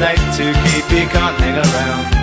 late 0.00 0.18
to 0.36 0.52
keep, 0.52 0.90
you 0.92 1.08
can't 1.08 1.36
hang 1.40 1.56
around. 1.56 2.17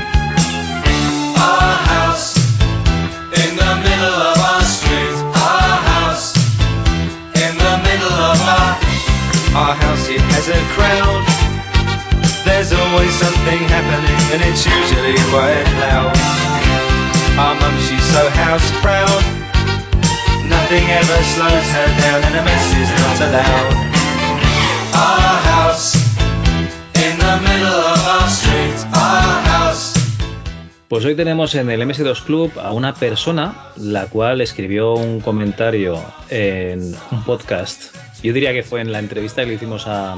Pues 31.05 31.11
hoy 31.11 31.17
tenemos 31.17 31.53
en 31.53 31.69
el 31.69 31.83
MS2 31.83 32.23
Club 32.23 32.51
a 32.59 32.71
una 32.71 32.95
persona 32.95 33.69
la 33.75 34.07
cual 34.07 34.41
escribió 34.41 34.95
un 34.95 35.21
comentario 35.21 36.03
en 36.31 36.95
un 37.11 37.23
podcast. 37.25 37.95
Yo 38.23 38.33
diría 38.33 38.53
que 38.53 38.63
fue 38.63 38.81
en 38.81 38.91
la 38.91 38.97
entrevista 38.97 39.43
que 39.43 39.49
le 39.49 39.53
hicimos 39.53 39.85
a, 39.85 40.15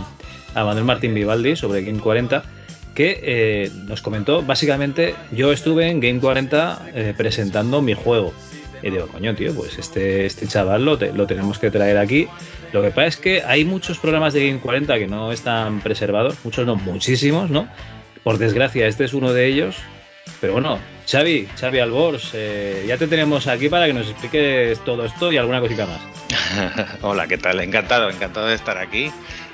Manuel 0.56 0.86
Martín 0.86 1.14
Vivaldi 1.14 1.58
sobre 1.58 1.84
Game 1.84 2.00
40, 2.00 2.42
que 2.96 3.20
eh, 3.22 3.72
nos 3.84 4.02
comentó, 4.02 4.44
básicamente, 4.44 5.14
yo 5.34 5.52
estuve 5.52 5.90
en 5.90 6.00
Game 6.00 6.22
40 6.22 6.92
eh, 6.96 7.14
presentando 7.18 7.82
mi 7.82 7.94
juego. 7.94 8.32
Y 8.82 8.90
digo, 8.90 9.08
coño, 9.08 9.36
tío, 9.36 9.54
pues 9.54 9.78
este, 9.78 10.26
este 10.26 10.48
chaval 10.48 10.86
lo, 10.86 10.96
lo 10.96 11.28
tenemos 11.28 11.60
que 11.60 11.70
traer 11.70 11.98
aquí. 11.98 12.30
Lo 12.72 12.82
que 12.82 12.92
pasa 12.92 13.08
es 13.08 13.18
que 13.18 13.44
hay 13.44 13.66
muchos 13.66 14.00
programas 14.00 14.34
de 14.34 14.48
Game 14.48 14.62
40 14.62 14.98
que 15.00 15.08
no 15.08 15.34
están 15.34 15.82
preservados, 15.82 16.38
muchos 16.46 16.66
no, 16.66 16.78
muchísimos, 16.78 17.50
¿no? 17.50 17.68
Por 18.24 18.38
desgracia, 18.38 18.88
este 18.88 19.04
es 19.04 19.14
uno 19.14 19.34
de 19.34 19.48
ellos. 19.48 19.76
Pero 20.40 20.54
bueno, 20.54 20.80
Xavi, 21.10 21.48
Xavi 21.60 21.80
Albors, 21.80 22.32
eh, 22.34 22.86
ya 22.88 22.98
te 22.98 23.08
tenemos 23.08 23.48
aquí 23.48 23.70
para 23.70 23.88
que 23.88 23.94
nos 23.94 24.10
expliques 24.10 24.80
todo 24.84 25.06
esto 25.06 25.32
y 25.32 25.38
alguna 25.38 25.60
cosita 25.60 25.86
más. 25.86 26.02
Hola, 27.02 27.28
¿qué 27.28 27.38
tal? 27.38 27.60
Encantado, 27.60 28.10
encantado 28.10 28.48
de 28.48 28.56
estar 28.56 28.78
aquí 28.78 29.12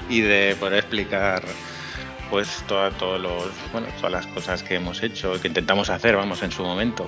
y 0.10 0.22
de 0.22 0.56
poder 0.60 0.80
explicar 0.80 1.44
pues 2.34 2.64
toda- 2.68 2.90
todos 2.90 3.22
los, 3.22 3.44
bueno, 3.72 3.86
todas 3.98 4.12
las 4.12 4.26
cosas 4.26 4.64
que 4.64 4.74
hemos 4.74 5.04
hecho, 5.04 5.40
que 5.40 5.50
intentamos 5.50 5.92
hacer, 5.92 6.16
vamos, 6.16 6.42
en 6.42 6.52
su 6.52 6.64
momento 6.64 7.08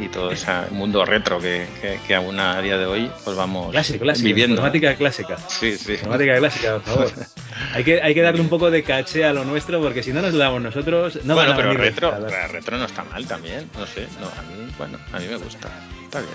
y, 0.00 0.06
y 0.06 0.08
todo 0.08 0.32
ese 0.32 0.50
mundo 0.72 1.04
retro 1.04 1.38
que, 1.38 1.68
que, 1.80 2.00
que 2.04 2.14
aún 2.16 2.40
a 2.40 2.60
día 2.60 2.76
de 2.76 2.84
hoy 2.84 3.08
pues 3.24 3.36
vamos 3.36 3.70
Clásico, 3.70 4.00
clásico, 4.00 4.24
viviendo. 4.26 4.54
informática 4.56 4.96
clásica. 4.96 5.36
Sí, 5.48 5.78
sí. 5.78 5.92
Informática 5.92 6.36
clásica, 6.38 6.72
por 6.78 6.82
favor. 6.82 7.12
Hay 7.74 7.84
que, 7.84 8.02
hay 8.02 8.12
que 8.14 8.22
darle 8.22 8.40
un 8.40 8.48
poco 8.48 8.70
de 8.72 8.82
caché 8.82 9.24
a 9.24 9.32
lo 9.32 9.44
nuestro 9.44 9.80
porque 9.80 10.02
si 10.02 10.12
no 10.12 10.20
nos 10.22 10.32
lo 10.32 10.38
damos 10.38 10.62
nosotros, 10.62 11.20
no 11.24 11.34
bueno, 11.34 11.52
pero 11.54 11.72
retro, 11.74 12.12
retro 12.50 12.76
no 12.78 12.86
está 12.86 13.04
mal 13.04 13.24
también, 13.26 13.70
no 13.78 13.86
sé, 13.86 14.08
no, 14.20 14.26
a 14.26 14.42
mí, 14.42 14.72
bueno, 14.78 14.98
a 15.12 15.18
mí 15.20 15.26
me 15.28 15.36
gusta, 15.36 15.68
está 16.02 16.20
bien. 16.20 16.32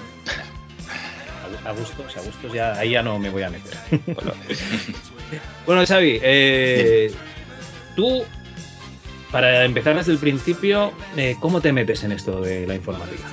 A 1.65 1.71
gustos, 1.71 2.15
a 2.17 2.21
gustos, 2.21 2.53
ya, 2.53 2.73
ahí 2.73 2.91
ya 2.91 3.01
no 3.03 3.17
me 3.19 3.29
voy 3.29 3.43
a 3.43 3.49
meter. 3.49 3.73
Bueno, 4.05 4.33
Bueno, 5.65 5.83
Xavi, 5.85 6.19
eh, 6.21 7.11
tú, 7.95 8.23
para 9.31 9.65
empezar 9.65 9.95
desde 9.95 10.11
el 10.11 10.17
principio, 10.17 10.93
eh, 11.17 11.35
¿cómo 11.39 11.61
te 11.61 11.71
metes 11.71 12.03
en 12.03 12.11
esto 12.11 12.41
de 12.41 12.67
la 12.67 12.75
informática? 12.75 13.23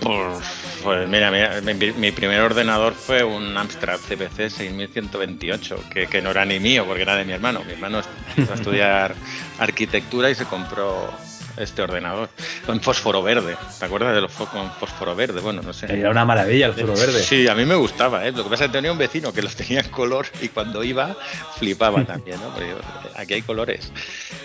Pues, 0.00 0.38
pues 0.82 1.08
mira, 1.08 1.30
mira, 1.30 1.60
mi, 1.62 1.74
mi 1.92 2.12
primer 2.12 2.40
ordenador 2.40 2.92
fue 2.92 3.24
un 3.24 3.56
Amstrad 3.56 3.98
CPC 3.98 4.50
6128, 4.50 5.84
que, 5.90 6.06
que 6.06 6.20
no 6.20 6.30
era 6.30 6.44
ni 6.44 6.60
mío, 6.60 6.84
porque 6.86 7.02
era 7.02 7.16
de 7.16 7.24
mi 7.24 7.32
hermano. 7.32 7.62
Mi 7.64 7.72
hermano 7.72 8.02
fue 8.34 8.44
a 8.44 8.54
estudiar 8.54 9.14
arquitectura 9.58 10.30
y 10.30 10.34
se 10.34 10.44
compró 10.44 11.10
este 11.56 11.82
ordenador 11.82 12.28
con 12.66 12.80
fósforo 12.80 13.22
verde. 13.22 13.56
¿Te 13.78 13.84
acuerdas 13.84 14.14
de 14.14 14.20
los 14.20 14.32
con 14.32 14.70
fósforo 14.72 15.14
verde? 15.14 15.40
Bueno, 15.40 15.62
no 15.62 15.72
sé. 15.72 15.86
Era 15.92 16.10
una 16.10 16.24
maravilla 16.24 16.66
el 16.66 16.74
foro 16.74 16.94
verde. 16.94 17.22
Sí, 17.22 17.48
a 17.48 17.54
mí 17.54 17.64
me 17.64 17.74
gustaba, 17.74 18.26
¿eh? 18.26 18.32
Lo 18.32 18.44
que 18.44 18.50
pasa 18.50 18.64
es 18.64 18.70
que 18.70 18.78
tenía 18.78 18.92
un 18.92 18.98
vecino 18.98 19.32
que 19.32 19.42
los 19.42 19.54
tenía 19.56 19.80
en 19.80 19.90
color 19.90 20.26
y 20.40 20.48
cuando 20.48 20.82
iba 20.82 21.16
flipaba 21.58 22.04
también, 22.06 22.40
¿no? 22.40 22.52
Porque 22.54 22.74
aquí 23.16 23.34
hay 23.34 23.42
colores. 23.42 23.92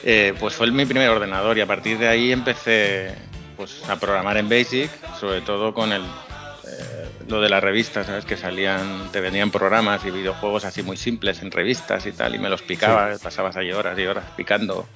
Eh, 0.03 0.33
pues 0.39 0.53
fue 0.53 0.69
mi 0.71 0.85
primer 0.85 1.09
ordenador 1.09 1.57
y 1.57 1.61
a 1.61 1.65
partir 1.65 1.97
de 1.97 2.07
ahí 2.07 2.31
empecé 2.31 3.15
pues, 3.57 3.87
a 3.89 3.99
programar 3.99 4.37
en 4.37 4.49
Basic, 4.49 4.89
sobre 5.19 5.41
todo 5.41 5.73
con 5.73 5.91
el 5.91 6.01
eh, 6.01 7.09
lo 7.27 7.41
de 7.41 7.49
las 7.49 7.63
revistas, 7.63 8.07
¿sabes? 8.07 8.25
Que 8.25 8.37
salían, 8.37 9.11
te 9.11 9.21
vendían 9.21 9.51
programas 9.51 10.03
y 10.05 10.11
videojuegos 10.11 10.65
así 10.65 10.83
muy 10.83 10.97
simples 10.97 11.41
en 11.41 11.51
revistas 11.51 12.05
y 12.05 12.11
tal, 12.11 12.35
y 12.35 12.39
me 12.39 12.49
los 12.49 12.61
picaba, 12.61 13.11
pasabas 13.21 13.55
ahí 13.55 13.71
horas 13.71 13.97
y 13.97 14.05
horas 14.05 14.25
picando 14.35 14.87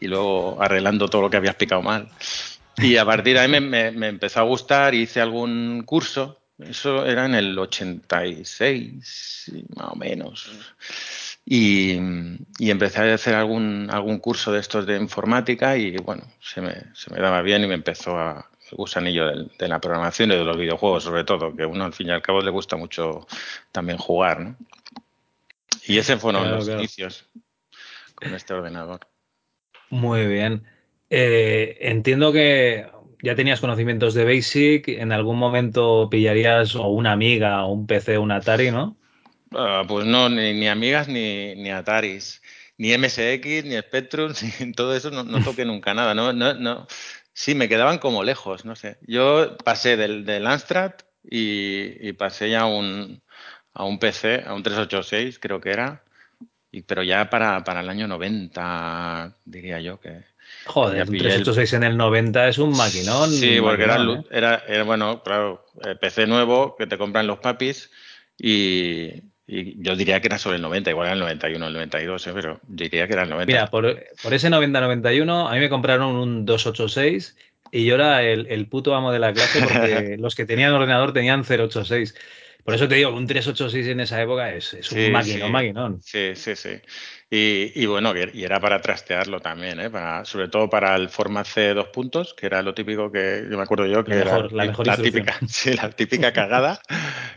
y 0.00 0.06
luego 0.08 0.60
arreglando 0.62 1.08
todo 1.08 1.22
lo 1.22 1.30
que 1.30 1.36
habías 1.36 1.56
picado 1.56 1.82
mal. 1.82 2.08
Y 2.78 2.96
a 2.96 3.04
partir 3.04 3.34
de 3.34 3.40
ahí 3.40 3.48
me, 3.48 3.60
me- 3.60 3.90
me 3.92 4.08
empezó 4.08 4.40
a 4.40 4.44
gustar, 4.44 4.94
hice 4.94 5.20
algún 5.20 5.82
curso, 5.84 6.40
eso 6.58 7.04
era 7.06 7.26
en 7.26 7.34
el 7.34 7.58
86, 7.58 9.50
más 9.76 9.88
o 9.90 9.96
menos. 9.96 10.50
Y, 11.44 11.98
y 12.58 12.70
empecé 12.70 13.00
a 13.10 13.14
hacer 13.14 13.34
algún, 13.34 13.88
algún 13.90 14.18
curso 14.20 14.52
de 14.52 14.60
estos 14.60 14.86
de 14.86 14.96
informática 14.96 15.76
y 15.76 15.96
bueno, 15.98 16.22
se 16.40 16.60
me, 16.60 16.72
se 16.94 17.12
me 17.12 17.20
daba 17.20 17.42
bien 17.42 17.64
y 17.64 17.66
me 17.66 17.74
empezó 17.74 18.16
a 18.18 18.48
el 18.70 18.76
gusanillo 18.76 19.26
del- 19.26 19.50
de 19.58 19.68
la 19.68 19.80
programación 19.80 20.30
y 20.32 20.36
de 20.36 20.44
los 20.44 20.56
videojuegos 20.56 21.04
sobre 21.04 21.24
todo, 21.24 21.54
que 21.54 21.66
uno 21.66 21.84
al 21.84 21.92
fin 21.92 22.08
y 22.08 22.12
al 22.12 22.22
cabo 22.22 22.40
le 22.40 22.50
gusta 22.50 22.76
mucho 22.76 23.26
también 23.70 23.98
jugar, 23.98 24.40
¿no? 24.40 24.56
Y 25.84 25.98
ese 25.98 26.16
fueron 26.16 26.42
Claro, 26.42 26.56
los 26.56 26.66
claro. 26.66 26.80
inicios 26.80 27.26
con 28.14 28.34
este 28.34 28.54
ordenador. 28.54 29.00
Muy 29.92 30.26
bien. 30.26 30.64
Eh, 31.10 31.76
entiendo 31.80 32.32
que 32.32 32.86
ya 33.22 33.34
tenías 33.34 33.60
conocimientos 33.60 34.14
de 34.14 34.24
Basic, 34.24 34.88
en 34.88 35.12
algún 35.12 35.38
momento 35.38 36.08
pillarías 36.10 36.74
o 36.76 36.88
una 36.88 37.12
amiga 37.12 37.66
o 37.66 37.72
un 37.74 37.86
PC 37.86 38.16
un 38.16 38.32
Atari, 38.32 38.70
¿no? 38.70 38.96
Ah, 39.54 39.84
pues 39.86 40.06
no, 40.06 40.30
ni, 40.30 40.54
ni 40.54 40.66
amigas 40.66 41.08
ni, 41.08 41.54
ni 41.56 41.70
Ataris, 41.70 42.40
ni 42.78 42.94
MSX, 42.94 43.66
ni 43.66 43.76
Spectrum, 43.76 44.32
ni 44.60 44.72
todo 44.72 44.96
eso 44.96 45.10
no, 45.10 45.24
no 45.24 45.40
toqué 45.44 45.66
nunca 45.66 45.92
nada. 45.92 46.14
No, 46.14 46.32
no, 46.32 46.54
no. 46.54 46.86
Sí, 47.34 47.54
me 47.54 47.68
quedaban 47.68 47.98
como 47.98 48.24
lejos, 48.24 48.64
no 48.64 48.74
sé. 48.74 48.96
Yo 49.02 49.58
pasé 49.58 49.98
del, 49.98 50.24
del 50.24 50.46
Amstrad 50.46 50.92
y, 51.22 52.08
y 52.08 52.14
pasé 52.14 52.48
ya 52.48 52.62
a 52.62 52.66
un, 52.66 53.22
a 53.74 53.84
un 53.84 53.98
PC, 53.98 54.42
a 54.46 54.54
un 54.54 54.62
386 54.62 55.38
creo 55.38 55.60
que 55.60 55.70
era, 55.70 56.02
y, 56.72 56.82
pero 56.82 57.02
ya 57.04 57.30
para, 57.30 57.62
para 57.62 57.80
el 57.80 57.88
año 57.88 58.08
90 58.08 59.36
diría 59.44 59.80
yo 59.80 60.00
que... 60.00 60.24
Joder, 60.66 61.02
un 61.02 61.12
pillé 61.12 61.26
el- 61.26 61.42
386 61.44 61.72
en 61.74 61.82
el 61.84 61.96
90 61.96 62.48
es 62.48 62.58
un 62.58 62.76
maquinón. 62.76 63.30
Sí, 63.30 63.58
porque 63.60 63.84
era, 63.84 63.94
maquinón, 63.98 64.16
lu- 64.16 64.22
¿eh? 64.22 64.26
era, 64.30 64.62
era, 64.66 64.82
bueno, 64.84 65.22
claro, 65.22 65.64
eh, 65.84 65.94
PC 66.00 66.26
nuevo 66.26 66.74
que 66.76 66.86
te 66.86 66.98
compran 66.98 67.26
los 67.26 67.38
papis 67.38 67.90
y, 68.38 69.22
y 69.46 69.82
yo 69.82 69.96
diría 69.96 70.20
que 70.20 70.28
era 70.28 70.38
sobre 70.38 70.56
el 70.56 70.62
90, 70.62 70.90
igual 70.90 71.06
era 71.06 71.14
el 71.14 71.20
91, 71.20 71.66
el 71.68 71.72
92, 71.74 72.26
eh, 72.26 72.30
pero 72.34 72.60
diría 72.66 73.06
que 73.06 73.12
era 73.12 73.22
el 73.24 73.30
90. 73.30 73.46
Mira, 73.52 73.66
por, 73.70 74.02
por 74.22 74.34
ese 74.34 74.48
90-91 74.50 75.48
a 75.50 75.52
mí 75.54 75.60
me 75.60 75.68
compraron 75.68 76.16
un 76.16 76.44
286 76.44 77.36
y 77.70 77.84
yo 77.86 77.94
era 77.94 78.22
el, 78.22 78.46
el 78.48 78.66
puto 78.66 78.94
amo 78.94 79.12
de 79.12 79.18
la 79.18 79.32
clase 79.32 79.60
porque 79.62 80.16
los 80.20 80.34
que 80.34 80.44
tenían 80.44 80.72
ordenador 80.72 81.12
tenían 81.12 81.44
086. 81.44 82.14
Por 82.64 82.74
eso 82.74 82.86
te 82.88 82.94
digo, 82.94 83.10
un 83.14 83.26
386 83.26 83.86
en 83.88 84.00
esa 84.00 84.22
época 84.22 84.52
es, 84.54 84.74
es 84.74 84.92
un 84.92 84.98
Sí, 84.98 85.10
maquinón, 85.10 85.48
sí. 85.48 85.52
maquinón. 85.52 86.00
Sí, 86.02 86.34
sí, 86.34 86.56
sí. 86.56 86.70
Y, 87.34 87.86
bueno, 87.86 88.12
y 88.34 88.44
era 88.44 88.60
para 88.60 88.82
trastearlo 88.82 89.40
también, 89.40 89.80
¿eh? 89.80 89.88
para, 89.88 90.22
sobre 90.26 90.48
todo 90.48 90.68
para 90.68 90.94
el 90.96 91.08
Format 91.08 91.46
C 91.46 91.72
dos 91.72 91.88
puntos, 91.88 92.34
que 92.34 92.44
era 92.44 92.60
lo 92.60 92.74
típico 92.74 93.10
que 93.10 93.46
yo 93.50 93.56
me 93.56 93.62
acuerdo 93.62 93.86
yo 93.86 94.04
que 94.04 94.16
era 94.16 94.40
la, 94.50 94.96
típica, 94.98 95.38
sí, 95.48 95.72
la 95.72 95.88
típica 95.88 96.34
cagada, 96.34 96.82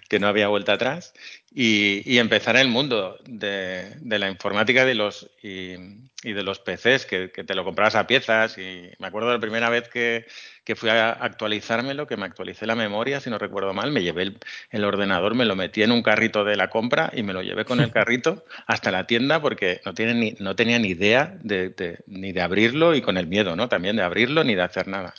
que 0.10 0.20
no 0.20 0.28
había 0.28 0.50
vuelta 0.50 0.74
atrás. 0.74 1.14
Y, 1.58 2.02
y 2.04 2.18
empezar 2.18 2.58
en 2.58 2.64
el 2.64 2.68
mundo 2.68 3.18
de, 3.24 3.96
de 4.02 4.20
la 4.20 4.30
informática 4.30 4.84
de 4.84 4.96
los, 4.96 5.30
y, 5.42 5.76
y, 6.22 6.34
de 6.34 6.44
los 6.44 6.60
PCs, 6.60 7.06
que, 7.06 7.32
que, 7.32 7.46
te 7.46 7.56
lo 7.56 7.64
comprabas 7.64 7.96
a 7.96 8.06
piezas. 8.06 8.58
Y 8.58 8.90
me 9.00 9.08
acuerdo 9.08 9.32
la 9.32 9.40
primera 9.40 9.70
vez 9.70 9.88
que, 9.88 10.26
que 10.66 10.76
fui 10.76 10.90
a 10.90 11.12
actualizármelo, 11.12 12.08
que 12.08 12.18
me 12.18 12.26
actualicé 12.26 12.66
la 12.66 12.76
memoria, 12.76 13.22
si 13.22 13.30
no 13.30 13.38
recuerdo 13.38 13.74
mal, 13.74 13.92
me 13.92 14.04
llevé 14.04 14.24
el, 14.24 14.40
el, 14.72 14.84
ordenador, 14.84 15.36
me 15.36 15.46
lo 15.46 15.56
metí 15.56 15.82
en 15.82 15.94
un 15.94 16.04
carrito 16.04 16.44
de 16.44 16.58
la 16.58 16.70
compra 16.70 17.10
y 17.16 17.24
me 17.24 17.32
lo 17.32 17.42
llevé 17.42 17.64
con 17.64 17.80
el 17.80 17.92
carrito 17.94 18.44
hasta 18.68 18.92
la 18.92 19.08
tienda 19.08 19.42
porque 19.42 19.80
no, 19.86 19.94
tiene 19.94 20.14
ni, 20.14 20.36
no 20.40 20.56
tenía 20.56 20.80
ni 20.80 20.90
idea 20.90 21.38
de, 21.44 21.70
de, 21.70 22.00
ni 22.08 22.32
de 22.32 22.42
abrirlo 22.42 22.96
y 22.96 23.02
con 23.02 23.18
el 23.18 23.28
miedo, 23.28 23.56
¿no? 23.56 23.70
También 23.70 23.96
de 23.96 24.04
abrirlo 24.04 24.44
ni 24.44 24.56
de 24.56 24.64
hacer 24.64 24.88
nada. 24.88 25.14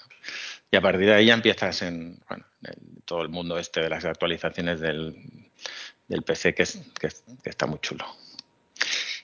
Y 0.71 0.77
a 0.77 0.81
partir 0.81 1.07
de 1.07 1.15
ahí 1.15 1.27
ya 1.27 1.35
empiezas 1.35 1.83
en, 1.83 2.19
bueno, 2.29 2.45
en 2.65 3.01
todo 3.05 3.23
el 3.23 3.29
mundo 3.29 3.59
este 3.59 3.81
de 3.81 3.89
las 3.89 4.05
actualizaciones 4.05 4.81
del, 4.81 5.17
del 6.09 6.23
PC 6.23 6.55
que, 6.55 6.65
es, 6.65 6.81
que, 6.99 7.09
que 7.43 7.51
está 7.51 7.67
muy 7.67 7.79
chulo. 7.81 8.05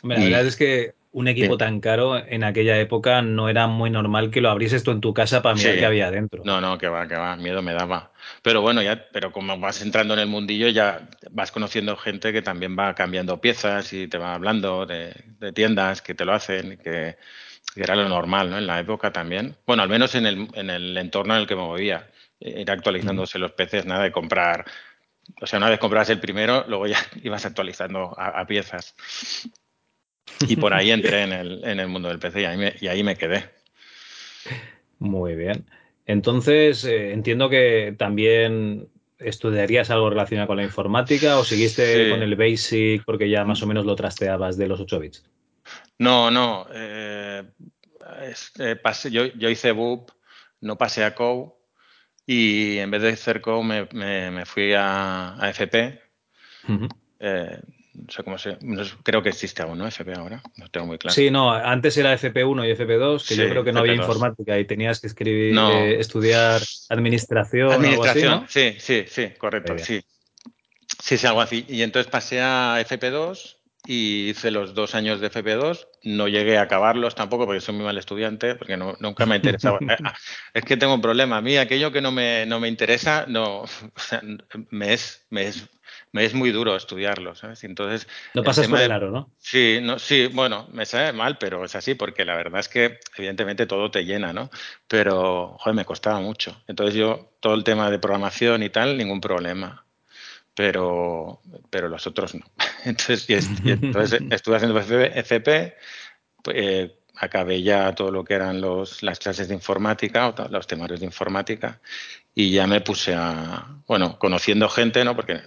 Hombre, 0.02 0.18
la 0.18 0.24
y, 0.24 0.30
verdad 0.30 0.46
es 0.46 0.56
que 0.56 0.94
un 1.12 1.28
equipo 1.28 1.54
sí. 1.54 1.58
tan 1.58 1.80
caro 1.80 2.16
en 2.16 2.42
aquella 2.42 2.78
época 2.78 3.20
no 3.20 3.48
era 3.48 3.66
muy 3.66 3.90
normal 3.90 4.30
que 4.30 4.40
lo 4.40 4.50
abrieses 4.50 4.82
tú 4.82 4.90
en 4.90 5.00
tu 5.00 5.12
casa 5.12 5.42
para 5.42 5.54
mirar 5.54 5.74
sí. 5.74 5.78
qué 5.78 5.86
había 5.86 6.10
dentro. 6.10 6.42
No, 6.44 6.60
no, 6.60 6.78
que 6.78 6.88
va, 6.88 7.06
que 7.06 7.14
va, 7.14 7.36
miedo 7.36 7.60
me 7.62 7.74
daba. 7.74 8.12
Pero 8.42 8.62
bueno, 8.62 8.82
ya, 8.82 9.08
pero 9.12 9.30
como 9.30 9.58
vas 9.58 9.82
entrando 9.82 10.14
en 10.14 10.20
el 10.20 10.26
mundillo, 10.26 10.68
ya 10.68 11.08
vas 11.30 11.52
conociendo 11.52 11.96
gente 11.96 12.32
que 12.32 12.40
también 12.40 12.76
va 12.78 12.94
cambiando 12.94 13.40
piezas 13.40 13.92
y 13.92 14.08
te 14.08 14.16
va 14.16 14.34
hablando 14.34 14.86
de, 14.86 15.14
de 15.38 15.52
tiendas 15.52 16.00
que 16.00 16.14
te 16.14 16.24
lo 16.24 16.32
hacen, 16.32 16.78
que, 16.78 17.16
que, 17.74 17.82
era 17.82 17.94
lo 17.94 18.08
normal, 18.08 18.50
¿no? 18.50 18.58
En 18.58 18.66
la 18.66 18.80
época 18.80 19.12
también. 19.12 19.54
Bueno, 19.66 19.82
al 19.82 19.90
menos 19.90 20.14
en 20.14 20.26
el, 20.26 20.48
en 20.54 20.70
el 20.70 20.96
entorno 20.96 21.34
en 21.34 21.42
el 21.42 21.46
que 21.46 21.56
me 21.56 21.62
movía. 21.62 22.08
Ir 22.40 22.70
actualizándose 22.70 23.38
mm. 23.38 23.40
los 23.42 23.52
PCs, 23.52 23.84
nada 23.86 24.02
de 24.02 24.12
comprar 24.12 24.64
o 25.40 25.46
sea, 25.46 25.58
una 25.58 25.70
vez 25.70 25.78
comprabas 25.78 26.10
el 26.10 26.20
primero, 26.20 26.64
luego 26.66 26.86
ya 26.86 26.98
ibas 27.22 27.44
actualizando 27.46 28.14
a, 28.18 28.40
a 28.40 28.46
piezas. 28.46 28.94
Y 30.48 30.56
por 30.56 30.74
ahí 30.74 30.90
entré 30.90 31.22
en 31.24 31.32
el, 31.32 31.64
en 31.64 31.80
el 31.80 31.88
mundo 31.88 32.08
del 32.08 32.18
PC 32.18 32.42
y 32.42 32.44
ahí, 32.44 32.56
me, 32.56 32.74
y 32.80 32.88
ahí 32.88 33.02
me 33.02 33.16
quedé. 33.16 33.44
Muy 34.98 35.34
bien. 35.34 35.66
Entonces, 36.06 36.84
eh, 36.84 37.12
entiendo 37.12 37.48
que 37.48 37.94
también 37.98 38.88
estudiarías 39.18 39.90
algo 39.90 40.10
relacionado 40.10 40.48
con 40.48 40.56
la 40.56 40.64
informática 40.64 41.38
o 41.38 41.44
seguiste 41.44 42.04
sí. 42.04 42.10
con 42.10 42.22
el 42.22 42.36
Basic 42.36 43.04
porque 43.04 43.28
ya 43.28 43.44
más 43.44 43.62
o 43.62 43.66
menos 43.66 43.84
lo 43.86 43.94
trasteabas 43.94 44.56
de 44.56 44.68
los 44.68 44.80
8 44.80 44.98
bits. 45.00 45.24
No, 45.98 46.30
no. 46.30 46.66
Eh, 46.72 47.44
eh, 48.58 48.76
pasé, 48.76 49.10
yo, 49.10 49.26
yo 49.26 49.48
hice 49.48 49.72
BUP, 49.72 50.10
no 50.60 50.76
pasé 50.76 51.04
a 51.04 51.14
COU 51.14 51.54
y 52.26 52.78
en 52.78 52.90
vez 52.90 53.02
de 53.02 53.10
hacer 53.10 53.40
COU 53.40 53.62
me, 53.62 53.88
me, 53.92 54.30
me 54.30 54.44
fui 54.44 54.72
a, 54.72 55.36
a 55.40 55.50
FP. 55.50 56.00
Uh 56.68 56.72
-huh. 56.72 56.88
eh, 57.20 57.60
no 57.94 58.10
sé 58.10 58.22
cómo 58.22 58.38
se. 58.38 58.56
No, 58.62 58.82
creo 59.02 59.22
que 59.22 59.28
existe 59.28 59.62
aún, 59.62 59.78
¿no? 59.78 59.86
FP 59.86 60.12
ahora. 60.14 60.42
No 60.56 60.68
tengo 60.68 60.86
muy 60.86 60.98
claro. 60.98 61.14
Sí, 61.14 61.30
no, 61.30 61.52
antes 61.52 61.96
era 61.96 62.14
FP1 62.14 62.68
y 62.68 62.76
FP2, 62.76 63.26
que 63.26 63.34
sí, 63.34 63.40
yo 63.40 63.48
creo 63.48 63.64
que 63.64 63.72
no 63.72 63.80
FP2. 63.80 63.82
había 63.82 63.94
informática 63.94 64.58
y 64.58 64.64
tenías 64.64 65.00
que 65.00 65.06
escribir, 65.08 65.54
no. 65.54 65.70
eh, 65.70 66.00
estudiar 66.00 66.62
administración. 66.88 67.72
Administración, 67.72 68.32
algo 68.32 68.44
así, 68.46 68.64
¿no? 68.64 68.72
sí, 68.72 68.76
sí, 68.78 69.04
sí, 69.08 69.30
correcto, 69.38 69.78
sí. 69.78 70.02
Sí, 71.02 71.16
sí, 71.18 71.26
algo 71.26 71.40
así. 71.40 71.64
Y 71.68 71.82
entonces 71.82 72.10
pasé 72.10 72.40
a 72.40 72.80
FP2 72.80 73.56
y 73.86 74.28
hice 74.30 74.50
los 74.50 74.74
dos 74.74 74.94
años 74.94 75.20
de 75.20 75.30
FP2. 75.30 75.88
No 76.04 76.28
llegué 76.28 76.58
a 76.58 76.62
acabarlos 76.62 77.14
tampoco 77.14 77.46
porque 77.46 77.60
soy 77.60 77.74
muy 77.74 77.84
mal 77.84 77.98
estudiante, 77.98 78.54
porque 78.54 78.76
no, 78.76 78.96
nunca 79.00 79.26
me 79.26 79.34
ha 79.34 79.36
interesado. 79.36 79.78
Ah, 80.04 80.14
es 80.54 80.64
que 80.64 80.76
tengo 80.76 80.94
un 80.94 81.00
problema. 81.00 81.38
A 81.38 81.42
mí 81.42 81.56
aquello 81.56 81.92
que 81.92 82.00
no 82.00 82.12
me, 82.12 82.46
no 82.46 82.60
me 82.60 82.68
interesa, 82.68 83.26
no, 83.28 83.62
o 83.62 83.68
sea, 83.96 84.22
me, 84.70 84.92
es, 84.92 85.26
me, 85.30 85.48
es, 85.48 85.68
me 86.12 86.24
es 86.24 86.34
muy 86.34 86.52
duro 86.52 86.76
estudiarlo, 86.76 87.34
¿sabes? 87.34 87.64
Entonces, 87.64 88.06
no 88.34 88.42
pasas 88.42 88.68
por 88.68 88.80
el 88.80 88.92
aro, 88.92 89.10
¿no? 89.10 89.30
Sí, 89.38 89.80
no, 89.82 89.98
sí, 89.98 90.28
bueno, 90.32 90.68
me 90.72 90.86
sabe 90.86 91.12
mal, 91.12 91.38
pero 91.38 91.64
es 91.64 91.74
así, 91.74 91.94
porque 91.94 92.24
la 92.24 92.36
verdad 92.36 92.60
es 92.60 92.68
que 92.68 93.00
evidentemente 93.16 93.66
todo 93.66 93.90
te 93.90 94.04
llena, 94.04 94.32
¿no? 94.32 94.50
Pero, 94.86 95.56
joder, 95.58 95.74
me 95.74 95.84
costaba 95.84 96.20
mucho. 96.20 96.62
Entonces 96.68 96.94
yo, 96.94 97.32
todo 97.40 97.54
el 97.54 97.64
tema 97.64 97.90
de 97.90 97.98
programación 97.98 98.62
y 98.62 98.70
tal, 98.70 98.96
ningún 98.96 99.20
problema 99.20 99.84
pero, 100.54 101.40
pero 101.70 101.88
los 101.88 102.06
otros 102.06 102.34
no. 102.34 102.44
Entonces, 102.84 103.28
y, 103.28 103.68
y 103.68 103.72
entonces 103.72 104.20
estuve 104.30 104.56
haciendo 104.56 104.78
FP, 104.78 105.76
eh, 106.52 106.98
acabé 107.16 107.62
ya 107.62 107.94
todo 107.94 108.10
lo 108.10 108.24
que 108.24 108.34
eran 108.34 108.60
los, 108.60 109.02
las 109.02 109.18
clases 109.18 109.48
de 109.48 109.54
informática, 109.54 110.28
o 110.28 110.48
los 110.48 110.66
temarios 110.66 111.00
de 111.00 111.06
informática, 111.06 111.80
y 112.34 112.50
ya 112.50 112.66
me 112.66 112.80
puse 112.80 113.14
a, 113.14 113.66
bueno, 113.86 114.18
conociendo 114.18 114.68
gente, 114.68 115.04
¿no? 115.04 115.14
Porque 115.14 115.42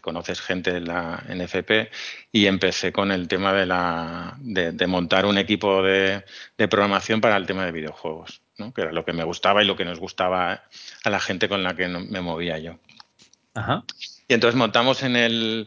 conoces 0.00 0.40
gente 0.40 0.76
en, 0.76 0.86
la, 0.86 1.22
en 1.28 1.40
FP 1.40 1.90
y 2.32 2.46
empecé 2.46 2.92
con 2.92 3.12
el 3.12 3.28
tema 3.28 3.52
de, 3.52 3.66
la, 3.66 4.36
de, 4.40 4.72
de 4.72 4.86
montar 4.86 5.26
un 5.26 5.38
equipo 5.38 5.82
de, 5.82 6.24
de, 6.58 6.68
programación 6.68 7.20
para 7.20 7.36
el 7.36 7.46
tema 7.46 7.64
de 7.64 7.72
videojuegos, 7.72 8.42
¿no? 8.58 8.72
que 8.72 8.82
era 8.82 8.92
lo 8.92 9.04
que 9.04 9.12
me 9.12 9.24
gustaba 9.24 9.62
y 9.62 9.66
lo 9.66 9.76
que 9.76 9.84
nos 9.84 9.98
gustaba 9.98 10.64
a 11.04 11.10
la 11.10 11.20
gente 11.20 11.48
con 11.48 11.62
la 11.62 11.74
que 11.74 11.88
me 11.88 12.20
movía 12.20 12.58
yo. 12.58 12.78
Ajá. 13.54 13.84
Y 14.28 14.34
entonces 14.34 14.56
montamos 14.56 15.02
en 15.02 15.16
el 15.16 15.66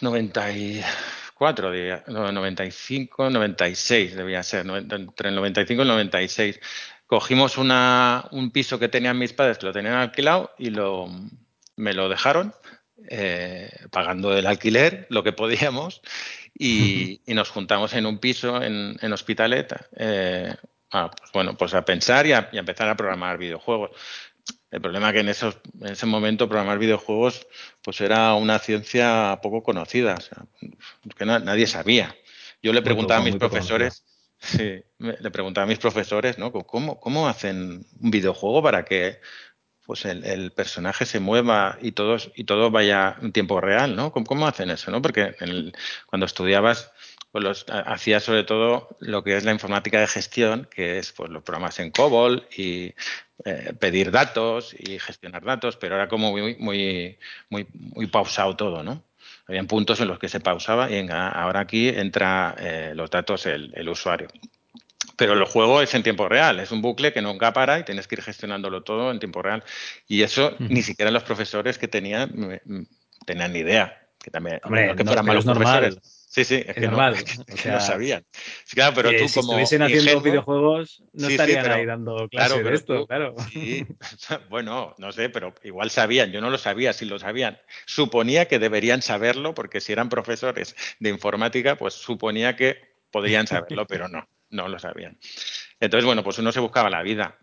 94, 0.00 1.72
no, 2.08 2.30
95, 2.32 3.30
96 3.30 4.14
debía 4.14 4.42
ser, 4.42 4.66
entre 4.66 5.28
el 5.30 5.34
95 5.34 5.80
y 5.80 5.82
el 5.82 5.88
96. 5.88 6.60
Cogimos 7.06 7.56
una, 7.56 8.26
un 8.32 8.50
piso 8.50 8.78
que 8.78 8.88
tenían 8.88 9.18
mis 9.18 9.32
padres, 9.32 9.58
que 9.58 9.66
lo 9.66 9.72
tenían 9.72 9.94
alquilado 9.94 10.52
y 10.58 10.70
lo, 10.70 11.08
me 11.76 11.94
lo 11.94 12.08
dejaron, 12.08 12.52
eh, 13.08 13.70
pagando 13.90 14.36
el 14.36 14.46
alquiler, 14.46 15.06
lo 15.10 15.22
que 15.22 15.32
podíamos, 15.32 16.00
y, 16.52 17.20
y 17.26 17.34
nos 17.34 17.50
juntamos 17.50 17.92
en 17.94 18.06
un 18.06 18.18
piso 18.18 18.62
en, 18.62 18.96
en 19.00 19.12
Hospitalet, 19.12 19.74
eh, 19.96 20.54
a, 20.90 21.10
pues 21.10 21.30
bueno, 21.32 21.56
pues 21.56 21.74
a 21.74 21.84
pensar 21.84 22.26
y 22.26 22.32
a, 22.32 22.48
y 22.52 22.56
a 22.56 22.60
empezar 22.60 22.88
a 22.88 22.96
programar 22.96 23.38
videojuegos. 23.38 23.90
El 24.70 24.80
problema 24.80 25.08
es 25.08 25.14
que 25.14 25.20
en, 25.20 25.28
esos, 25.28 25.58
en 25.80 25.88
ese 25.88 26.06
momento 26.06 26.48
programar 26.48 26.78
videojuegos 26.78 27.46
pues 27.82 28.00
era 28.00 28.34
una 28.34 28.58
ciencia 28.58 29.38
poco 29.42 29.62
conocida, 29.62 30.14
o 30.14 30.20
sea, 30.20 30.44
que 31.16 31.24
na, 31.24 31.38
nadie 31.38 31.66
sabía. 31.66 32.14
Yo 32.62 32.72
le 32.72 32.82
preguntaba 32.82 33.20
a 33.20 33.24
mis 33.24 33.36
profesores, 33.36 34.04
sí, 34.38 34.82
le 34.98 35.30
preguntaba 35.30 35.64
a 35.64 35.68
mis 35.68 35.78
profesores, 35.78 36.38
¿no? 36.38 36.52
¿Cómo, 36.52 36.98
cómo 36.98 37.28
hacen 37.28 37.86
un 38.00 38.10
videojuego 38.10 38.62
para 38.62 38.84
que 38.84 39.20
pues 39.88 40.04
el, 40.04 40.22
el, 40.26 40.50
personaje 40.50 41.06
se 41.06 41.18
mueva 41.18 41.78
y 41.80 41.92
todo, 41.92 42.18
y 42.34 42.44
todo 42.44 42.70
vaya 42.70 43.16
en 43.22 43.32
tiempo 43.32 43.58
real, 43.58 43.96
¿no? 43.96 44.12
¿Cómo, 44.12 44.46
hacen 44.46 44.68
eso, 44.68 44.90
no? 44.90 45.00
Porque 45.00 45.34
el, 45.40 45.72
cuando 46.04 46.26
estudiabas 46.26 46.92
pues 47.32 47.42
los, 47.42 47.64
hacía 47.70 48.20
sobre 48.20 48.44
todo 48.44 48.98
lo 49.00 49.24
que 49.24 49.38
es 49.38 49.44
la 49.44 49.52
informática 49.52 49.98
de 49.98 50.06
gestión, 50.06 50.68
que 50.70 50.98
es 50.98 51.12
pues 51.12 51.30
los 51.30 51.42
programas 51.42 51.78
en 51.80 51.90
COBOL 51.90 52.46
y 52.54 52.92
eh, 53.46 53.72
pedir 53.80 54.10
datos 54.10 54.76
y 54.78 54.98
gestionar 54.98 55.42
datos, 55.42 55.78
pero 55.78 55.94
era 55.94 56.06
como 56.06 56.32
muy, 56.32 56.56
muy, 56.56 57.18
muy, 57.48 57.66
muy 57.72 58.06
pausado 58.08 58.56
todo, 58.56 58.82
¿no? 58.82 59.02
Habían 59.46 59.68
puntos 59.68 60.00
en 60.00 60.08
los 60.08 60.18
que 60.18 60.28
se 60.28 60.40
pausaba 60.40 60.90
y 60.90 61.08
ahora 61.10 61.60
aquí 61.60 61.88
entra 61.88 62.54
eh, 62.58 62.92
los 62.94 63.08
datos 63.08 63.46
el 63.46 63.88
usuario. 63.88 64.28
Pero 65.18 65.32
el 65.32 65.44
juego 65.44 65.82
es 65.82 65.92
en 65.94 66.04
tiempo 66.04 66.28
real, 66.28 66.60
es 66.60 66.70
un 66.70 66.80
bucle 66.80 67.12
que 67.12 67.20
nunca 67.20 67.52
para 67.52 67.80
y 67.80 67.82
tienes 67.82 68.06
que 68.06 68.14
ir 68.14 68.22
gestionándolo 68.22 68.84
todo 68.84 69.10
en 69.10 69.18
tiempo 69.18 69.42
real. 69.42 69.64
Y 70.06 70.22
eso 70.22 70.54
ni 70.60 70.80
siquiera 70.80 71.10
los 71.10 71.24
profesores 71.24 71.76
que 71.76 71.88
tenían 71.88 72.60
tenían 73.26 73.52
ni 73.52 73.58
idea. 73.58 74.00
Que 74.18 74.30
también, 74.30 74.60
Hombre, 74.64 74.86
no, 74.88 74.96
que 74.96 75.04
no, 75.04 75.10
fueran 75.10 75.26
malos 75.26 75.44
profesores. 75.44 75.94
Normal. 75.94 76.02
Sí, 76.04 76.44
sí, 76.44 76.54
es, 76.56 76.68
es 76.68 76.74
que 76.74 76.80
normal. 76.82 77.14
No, 77.14 77.18
es 77.18 77.44
que 77.46 77.52
o 77.52 77.56
sea, 77.56 77.72
no 77.74 77.80
sabían. 77.80 78.24
Sí, 78.64 78.76
claro, 78.76 78.94
pero 78.94 79.10
tú 79.10 79.28
si 79.28 79.40
como 79.40 79.52
estuviesen 79.52 79.82
haciendo 79.82 80.04
ingenuo, 80.04 80.22
videojuegos, 80.22 81.02
no 81.12 81.26
sí, 81.26 81.32
estarían 81.32 81.62
sí, 81.64 81.68
pero, 81.68 81.80
ahí 81.80 81.86
dando 81.86 82.28
clases 82.28 82.52
claro, 82.52 82.68
de 82.68 82.74
esto, 82.76 82.96
tú, 83.00 83.06
claro. 83.06 83.34
Sí, 83.52 83.86
bueno, 84.50 84.94
no 84.98 85.12
sé, 85.12 85.30
pero 85.30 85.54
igual 85.64 85.90
sabían, 85.90 86.30
yo 86.30 86.40
no 86.40 86.50
lo 86.50 86.58
sabía, 86.58 86.92
si 86.92 87.06
lo 87.06 87.18
sabían. 87.18 87.58
Suponía 87.86 88.46
que 88.46 88.58
deberían 88.58 89.02
saberlo, 89.02 89.54
porque 89.54 89.80
si 89.80 89.92
eran 89.92 90.08
profesores 90.08 90.76
de 91.00 91.10
informática, 91.10 91.76
pues 91.76 91.94
suponía 91.94 92.54
que 92.54 92.80
podrían 93.10 93.46
saberlo, 93.46 93.86
pero 93.86 94.08
no, 94.08 94.28
no 94.50 94.68
lo 94.68 94.78
sabían. 94.78 95.18
Entonces, 95.80 96.04
bueno, 96.04 96.22
pues 96.24 96.38
uno 96.38 96.52
se 96.52 96.60
buscaba 96.60 96.90
la 96.90 97.02
vida. 97.02 97.38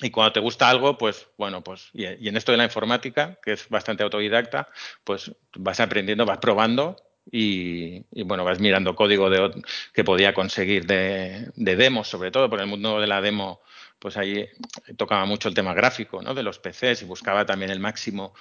Y 0.00 0.10
cuando 0.10 0.32
te 0.32 0.40
gusta 0.40 0.68
algo, 0.68 0.98
pues 0.98 1.28
bueno, 1.38 1.62
pues 1.62 1.90
y, 1.92 2.04
en 2.04 2.36
esto 2.36 2.52
de 2.52 2.58
la 2.58 2.64
informática, 2.64 3.38
que 3.42 3.52
es 3.52 3.68
bastante 3.68 4.02
autodidacta, 4.02 4.68
pues 5.04 5.32
vas 5.54 5.78
aprendiendo, 5.78 6.26
vas 6.26 6.38
probando 6.38 6.96
y, 7.30 8.04
y, 8.10 8.22
bueno, 8.24 8.44
vas 8.44 8.58
mirando 8.58 8.96
código 8.96 9.30
de, 9.30 9.62
que 9.92 10.04
podía 10.04 10.34
conseguir 10.34 10.86
de, 10.86 11.48
de, 11.54 11.76
demos, 11.76 12.08
sobre 12.08 12.32
todo, 12.32 12.50
por 12.50 12.60
el 12.60 12.66
mundo 12.66 13.00
de 13.00 13.06
la 13.06 13.20
demo, 13.20 13.60
pues 14.00 14.16
ahí 14.16 14.48
tocaba 14.96 15.24
mucho 15.26 15.48
el 15.48 15.54
tema 15.54 15.74
gráfico, 15.74 16.20
¿no? 16.20 16.34
De 16.34 16.42
los 16.42 16.58
PCs 16.58 17.02
y 17.02 17.04
buscaba 17.04 17.46
también 17.46 17.70
el 17.70 17.80
máximo 17.80 18.34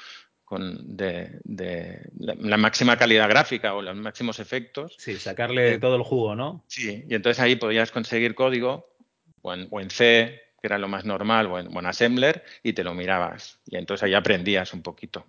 con 0.46 0.96
de, 0.98 1.40
de 1.44 2.10
la, 2.20 2.36
la 2.38 2.58
máxima 2.58 2.98
calidad 2.98 3.30
gráfica 3.30 3.74
o 3.74 3.82
los 3.82 3.96
máximos 3.96 4.40
efectos. 4.40 4.96
Sí, 4.98 5.16
sacarle 5.18 5.74
Eh, 5.74 5.80
todo 5.80 5.96
el 5.96 6.04
jugo, 6.04 6.36
¿no? 6.36 6.64
Sí, 6.68 7.06
y 7.10 7.16
entonces 7.16 7.40
ahí 7.42 7.56
podías 7.56 7.92
conseguir 7.92 8.36
código 8.36 8.96
o 9.42 9.54
en, 9.54 9.68
o 9.72 9.80
en 9.82 9.90
C, 9.90 10.42
que 10.62 10.68
era 10.68 10.78
lo 10.78 10.88
más 10.88 11.06
normal, 11.06 11.48
o 11.48 11.60
en, 11.60 11.76
o 11.76 11.80
en 11.80 11.86
Assembler, 11.86 12.44
y 12.62 12.74
te 12.74 12.84
lo 12.84 12.94
mirabas. 12.94 13.60
Y 13.66 13.78
entonces 13.78 14.04
ahí 14.04 14.14
aprendías 14.14 14.74
un 14.74 14.82
poquito. 14.82 15.26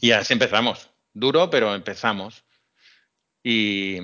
Y 0.00 0.12
así 0.12 0.32
empezamos. 0.32 0.90
Duro, 1.12 1.50
pero 1.50 1.74
empezamos. 1.74 2.44
Y, 3.42 3.98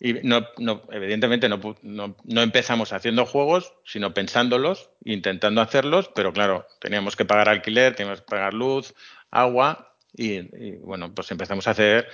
y 0.00 0.12
no, 0.22 0.46
no- 0.58 0.82
evidentemente 0.90 1.48
no, 1.48 1.60
no- 1.82 2.16
no 2.24 2.42
empezamos 2.42 2.92
haciendo 2.92 3.24
juegos, 3.26 3.72
sino 3.84 4.12
pensándolos, 4.12 4.90
intentando 5.04 5.60
hacerlos, 5.60 6.10
pero 6.14 6.32
claro, 6.32 6.66
teníamos 6.80 7.16
que 7.16 7.24
pagar 7.24 7.48
alquiler, 7.48 7.94
teníamos 7.94 8.20
que 8.20 8.26
pagar 8.26 8.52
luz, 8.54 8.94
agua, 9.34 9.96
y, 10.16 10.34
y, 10.34 10.76
bueno, 10.82 11.12
pues 11.14 11.30
empezamos 11.30 11.66
a 11.66 11.72
hacer 11.72 12.08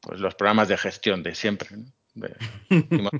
pues, 0.00 0.20
los 0.20 0.34
programas 0.34 0.68
de 0.68 0.76
gestión 0.78 1.22
de 1.22 1.34
siempre. 1.34 1.68
¿no? 1.76 1.84
De- 2.14 2.34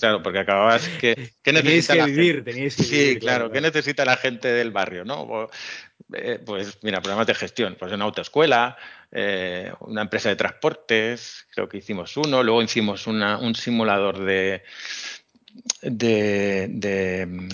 claro, 0.00 0.22
porque 0.22 0.38
acababas 0.40 0.88
que, 1.00 1.32
¿qué 1.42 1.52
necesita 1.52 1.92
que 1.94 1.98
la 1.98 2.04
gente? 2.06 2.20
vivir, 2.20 2.44
teníais 2.44 2.76
que 2.76 2.82
Sí, 2.82 2.96
vivir. 2.96 3.18
claro. 3.20 3.50
¿Qué 3.50 3.60
necesita 3.60 4.04
la 4.04 4.16
gente 4.16 4.48
del 4.48 4.70
barrio? 4.70 5.04
¿no? 5.04 5.48
Eh, 6.12 6.40
pues 6.44 6.78
mira, 6.82 7.00
programas 7.00 7.26
de 7.28 7.34
gestión, 7.34 7.76
pues 7.78 7.92
una 7.92 8.04
autoescuela, 8.04 8.76
eh, 9.12 9.72
una 9.80 10.02
empresa 10.02 10.28
de 10.28 10.36
transportes, 10.36 11.46
creo 11.54 11.68
que 11.68 11.78
hicimos 11.78 12.16
uno, 12.16 12.42
luego 12.42 12.62
hicimos 12.62 13.06
una- 13.06 13.38
un 13.38 13.54
simulador 13.54 14.18
de, 14.24 14.62
de, 15.82 16.66
de, 16.70 17.48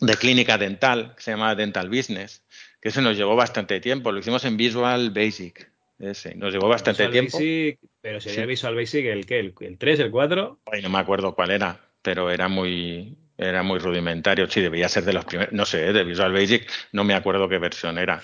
de 0.00 0.16
clínica 0.16 0.56
dental, 0.58 1.14
que 1.16 1.22
se 1.22 1.30
llama 1.32 1.54
Dental 1.54 1.88
Business, 1.88 2.42
que 2.84 2.90
eso 2.90 3.00
nos 3.00 3.16
llevó 3.16 3.34
bastante 3.34 3.80
tiempo, 3.80 4.12
lo 4.12 4.18
hicimos 4.18 4.44
en 4.44 4.58
Visual 4.58 5.08
Basic, 5.10 5.70
ese, 5.98 6.34
nos 6.34 6.52
llevó 6.52 6.68
bastante 6.68 7.08
Visual 7.08 7.12
tiempo. 7.12 7.38
Basic, 7.38 7.78
pero 8.02 8.20
sería 8.20 8.42
Sí. 8.42 8.46
Visual 8.46 8.74
Basic 8.74 9.06
el 9.06 9.24
qué, 9.24 9.38
el, 9.40 9.54
el 9.58 9.78
3, 9.78 10.00
el 10.00 10.10
4. 10.10 10.60
Ay, 10.70 10.82
no 10.82 10.90
me 10.90 10.98
acuerdo 10.98 11.34
cuál 11.34 11.50
era, 11.50 11.80
pero 12.02 12.30
era 12.30 12.48
muy, 12.48 13.16
era 13.38 13.62
muy 13.62 13.78
rudimentario. 13.78 14.46
Sí, 14.50 14.60
debía 14.60 14.90
ser 14.90 15.06
de 15.06 15.14
los 15.14 15.24
primeros, 15.24 15.54
no 15.54 15.64
sé, 15.64 15.86
¿eh? 15.88 15.92
de 15.94 16.04
Visual 16.04 16.34
Basic, 16.34 16.70
no 16.92 17.04
me 17.04 17.14
acuerdo 17.14 17.48
qué 17.48 17.56
versión 17.56 17.96
era. 17.96 18.20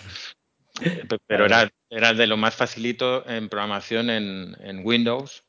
Pe- 1.09 1.17
Pero 1.27 1.47
era, 1.47 1.71
era 1.89 2.13
de 2.13 2.27
lo 2.27 2.37
más 2.37 2.55
facilito 2.55 3.27
en 3.27 3.49
programación 3.49 4.11
en, 4.11 4.55
en 4.61 4.83
Windows. 4.85 5.43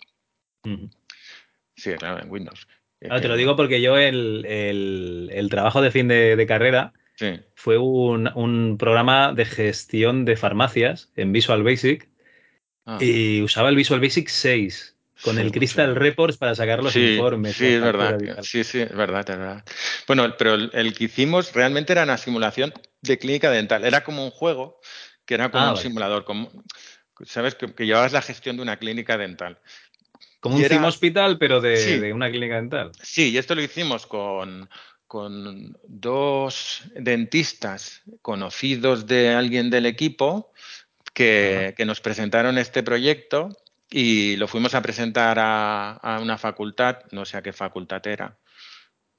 Sí, 1.76 1.92
claro, 1.96 2.24
en 2.24 2.32
Windows. 2.32 2.66
Te 3.00 3.28
lo 3.28 3.36
digo 3.36 3.58
porque 3.58 3.82
yo 3.82 3.98
el, 3.98 4.46
el- 4.46 5.30
el 5.34 5.50
trabajo 5.50 5.82
de 5.82 5.92
fin 5.92 6.08
de, 6.08 6.38
de 6.38 6.46
carrera 6.46 6.94
Sí, 7.22 7.40
fue 7.54 7.78
un, 7.78 8.32
un 8.34 8.78
programa 8.80 9.32
de 9.34 9.46
gestión 9.46 10.26
de 10.26 10.36
farmacias 10.36 11.12
en 11.16 11.32
Visual 11.32 11.62
Basic 11.64 12.10
Ah. 12.84 12.98
y 13.00 13.44
usaba 13.44 13.70
el 13.70 13.76
Visual 13.76 14.00
Basic 14.02 14.28
6 14.28 14.98
con 15.22 15.36
Sí, 15.36 15.42
el 15.42 15.52
Crystal. 15.52 15.96
Reports 15.96 16.38
para 16.38 16.56
sacar 16.56 16.82
los 16.82 16.94
sí, 16.94 17.14
informes. 17.14 17.56
sí, 17.56 17.68
es 17.68 17.80
verdad. 17.82 18.18
Sí, 18.42 18.64
sí, 18.64 18.80
es 18.82 18.96
verdad, 18.96 19.20
es 19.30 19.38
verdad. 19.38 19.64
Bueno, 20.08 20.34
pero 20.36 20.56
el, 20.56 20.72
el 20.74 20.94
que 20.96 21.04
hicimos 21.04 21.54
realmente 21.54 21.94
era 21.94 22.02
una 22.06 22.18
simulación 22.18 22.74
de 23.04 23.20
clínica 23.20 23.52
dental. 23.52 23.86
Era 23.86 24.04
como 24.04 24.26
un 24.26 24.32
juego 24.32 24.80
que 25.26 25.36
era 25.36 25.52
como 25.52 25.64
Ah, 25.64 25.68
un 25.68 25.74
vale. 25.76 25.88
simulador, 25.88 26.26
como, 26.26 26.52
¿sabes? 27.24 27.54
Que, 27.54 27.72
que 27.72 27.86
llevabas 27.86 28.14
la 28.14 28.24
gestión 28.24 28.56
de 28.56 28.64
una 28.64 28.78
clínica 28.78 29.16
dental. 29.16 29.60
Como 30.40 30.56
Y 30.58 30.62
un 30.62 30.66
era- 30.66 30.88
Hospital, 30.88 31.38
pero 31.38 31.62
de, 31.62 31.78
Sí. 31.78 32.00
de 32.00 32.14
una 32.14 32.32
clínica 32.32 32.56
dental. 32.56 32.92
Sí, 33.04 33.30
y 33.30 33.38
esto 33.38 33.54
lo 33.54 33.62
hicimos 33.62 34.08
con, 34.08 34.68
con 35.12 35.78
dos 35.90 36.84
dentistas 36.96 38.02
conocidos 38.22 39.08
de 39.08 39.34
alguien 39.34 39.70
del 39.70 39.86
equipo 39.86 40.54
que, 41.14 41.74
que 41.76 41.84
nos 41.84 42.00
presentaron 42.00 42.58
este 42.58 42.82
proyecto 42.82 43.50
y 43.90 44.38
lo 44.38 44.48
fuimos 44.48 44.74
a 44.74 44.82
presentar 44.82 45.38
a, 45.38 45.92
a 45.92 46.22
una 46.22 46.38
facultad, 46.38 47.00
no 47.12 47.26
sé 47.26 47.36
a 47.36 47.42
qué 47.42 47.52
facultad 47.52 48.08
era, 48.08 48.38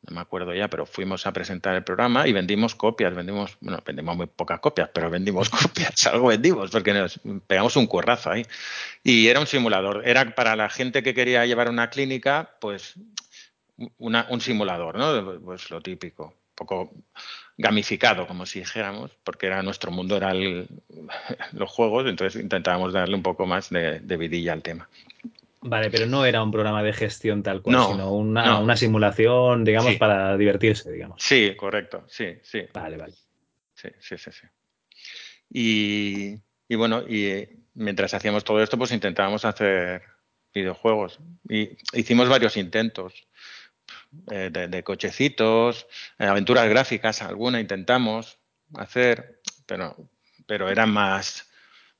no 0.09 0.15
me 0.15 0.23
acuerdo 0.23 0.55
ya, 0.55 0.69
pero 0.69 0.87
fuimos 0.87 1.27
a 1.27 1.33
presentar 1.35 1.77
el 1.77 1.85
programa 1.85 2.27
y 2.27 2.33
vendimos 2.33 2.75
copias, 2.75 3.15
vendimos, 3.15 3.59
bueno, 3.61 3.79
vendimos 3.85 4.17
muy 4.17 4.27
pocas 4.27 4.61
copias, 4.61 4.89
pero 4.95 5.11
vendimos 5.11 5.51
copias, 5.51 6.07
algo 6.07 6.29
vendimos, 6.29 6.71
porque 6.71 6.95
nos 6.95 7.21
pegamos 7.47 7.77
un 7.77 7.87
currazo 7.87 8.31
ahí. 8.31 8.47
Y 9.05 9.29
era 9.29 9.41
un 9.41 9.47
simulador, 9.47 10.09
era 10.09 10.35
para 10.35 10.57
la 10.57 10.71
gente 10.71 11.03
que 11.03 11.13
quería 11.13 11.45
llevar 11.45 11.69
una 11.69 11.91
clínica, 11.91 12.57
pues 12.61 12.95
una- 13.99 14.27
un 14.31 14.41
simulador, 14.41 14.97
¿no? 14.97 15.41
Pues 15.41 15.71
lo 15.71 15.81
típico, 15.81 16.25
un 16.27 16.55
poco 16.55 16.91
gamificado, 17.57 18.27
como 18.27 18.47
si 18.47 18.61
dijéramos, 18.61 19.11
porque 19.25 19.47
era 19.47 19.63
nuestro 19.63 19.91
mundo, 19.91 20.17
era 20.17 20.31
el- 20.33 20.69
los 21.53 21.71
juegos, 21.71 22.07
entonces 22.07 22.41
intentábamos 22.43 22.93
darle 22.93 23.15
un 23.17 23.23
poco 23.23 23.47
más 23.47 23.71
de, 23.71 24.01
de 24.01 24.17
vidilla 24.17 24.53
al 24.53 24.63
tema. 24.63 24.89
Vale, 25.65 25.91
pero 25.91 26.07
no 26.07 26.25
era 26.25 26.43
un 26.43 26.51
programa 26.51 26.83
de 26.83 26.93
gestión 26.93 27.43
tal 27.45 27.63
cual, 27.63 27.77
No, 27.77 27.89
sino 27.89 28.13
una, 28.13 28.45
no. 28.47 28.63
una 28.63 28.77
simulación, 28.77 29.63
digamos, 29.65 29.93
Sí. 29.93 29.99
para 29.99 30.37
divertirse, 30.37 30.91
digamos. 30.91 31.23
Sí, 31.23 31.55
correcto, 31.57 32.05
sí, 32.09 32.35
sí. 32.43 32.63
Vale, 32.75 32.97
vale. 32.97 33.13
Sí, 33.75 33.89
sí, 34.01 34.19
sí, 34.19 34.31
sí. 34.33 34.47
Y, 35.51 36.39
y 36.69 36.75
bueno, 36.77 37.03
y 37.07 37.25
eh, 37.27 37.57
mientras 37.75 38.15
hacíamos 38.15 38.45
todo 38.45 38.63
esto, 38.63 38.77
pues 38.79 38.93
intentábamos 38.93 39.45
hacer 39.45 40.03
videojuegos. 40.55 41.21
Y 41.49 41.77
hicimos 41.93 42.29
varios 42.29 42.57
intentos 42.57 43.27
eh, 44.31 44.51
de, 44.53 44.69
de 44.69 44.83
cochecitos, 44.83 45.87
eh, 46.19 46.27
aventuras 46.27 46.69
gráficas, 46.69 47.23
alguna 47.23 47.61
intentamos 47.61 48.39
hacer, 48.75 49.41
pero, 49.67 49.97
pero 50.47 50.69
eran 50.69 50.91
más 50.91 51.49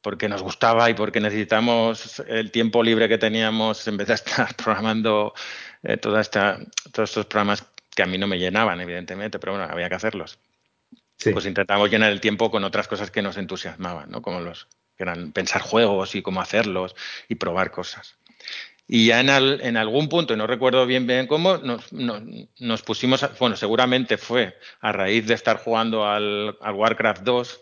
porque 0.01 0.29
nos 0.29 0.43
gustaba 0.43 0.91
y 0.91 0.95
porque 0.95 1.21
necesitamos 1.21 2.21
el 2.27 2.51
tiempo 2.51 2.83
libre 2.83 3.09
que 3.09 3.19
teníamos 3.19 3.87
en 3.87 3.97
vez 3.97 4.09
de 4.09 4.15
estar 4.15 4.55
programando 4.57 5.33
eh, 5.83 5.97
toda 5.97 6.21
esta, 6.21 6.59
todos 6.93 7.11
estos 7.11 7.27
programas 7.27 7.65
que 7.95 8.03
a 8.03 8.07
mí 8.07 8.19
no 8.19 8.27
me 8.27 8.39
llenaban, 8.39 8.81
evidentemente, 8.81 9.39
pero 9.39 9.53
bueno, 9.53 9.71
había 9.71 9.89
que 9.89 9.95
hacerlos 9.95 10.39
Sí. 11.17 11.31
pues 11.31 11.47
intentamos 11.47 11.89
llenar 11.89 12.11
el 12.11 12.21
tiempo 12.21 12.51
con 12.51 12.65
otras 12.65 12.89
cosas 12.89 13.13
que 13.13 13.23
nos 13.23 13.37
entusiasmaban, 13.37 14.11
¿no? 14.11 14.23
Como 14.23 14.41
los 14.41 14.67
que 14.97 15.05
eran 15.05 15.31
pensar 15.31 15.63
juegos 15.63 16.17
y 16.17 16.23
cómo 16.23 16.41
hacerlos 16.41 16.97
y 17.29 17.37
probar 17.37 17.71
cosas. 17.71 18.17
Y 18.87 19.07
ya 19.07 19.21
en, 19.21 19.31
al- 19.31 19.61
en 19.63 19.77
algún 19.77 20.09
punto, 20.09 20.35
y 20.35 20.37
no 20.37 20.47
recuerdo 20.47 20.87
bien 20.87 21.07
bien 21.07 21.27
cómo, 21.27 21.57
nos, 21.59 21.93
nos- 21.93 22.83
pusimos, 22.83 23.23
a- 23.23 23.33
bueno, 23.39 23.57
seguramente 23.57 24.19
fue 24.19 24.57
a 24.81 24.93
raíz 24.93 25.27
de 25.27 25.35
estar 25.35 25.59
jugando 25.59 26.07
al, 26.07 26.57
al 26.61 26.75
Warcraft 26.75 27.23
2, 27.23 27.61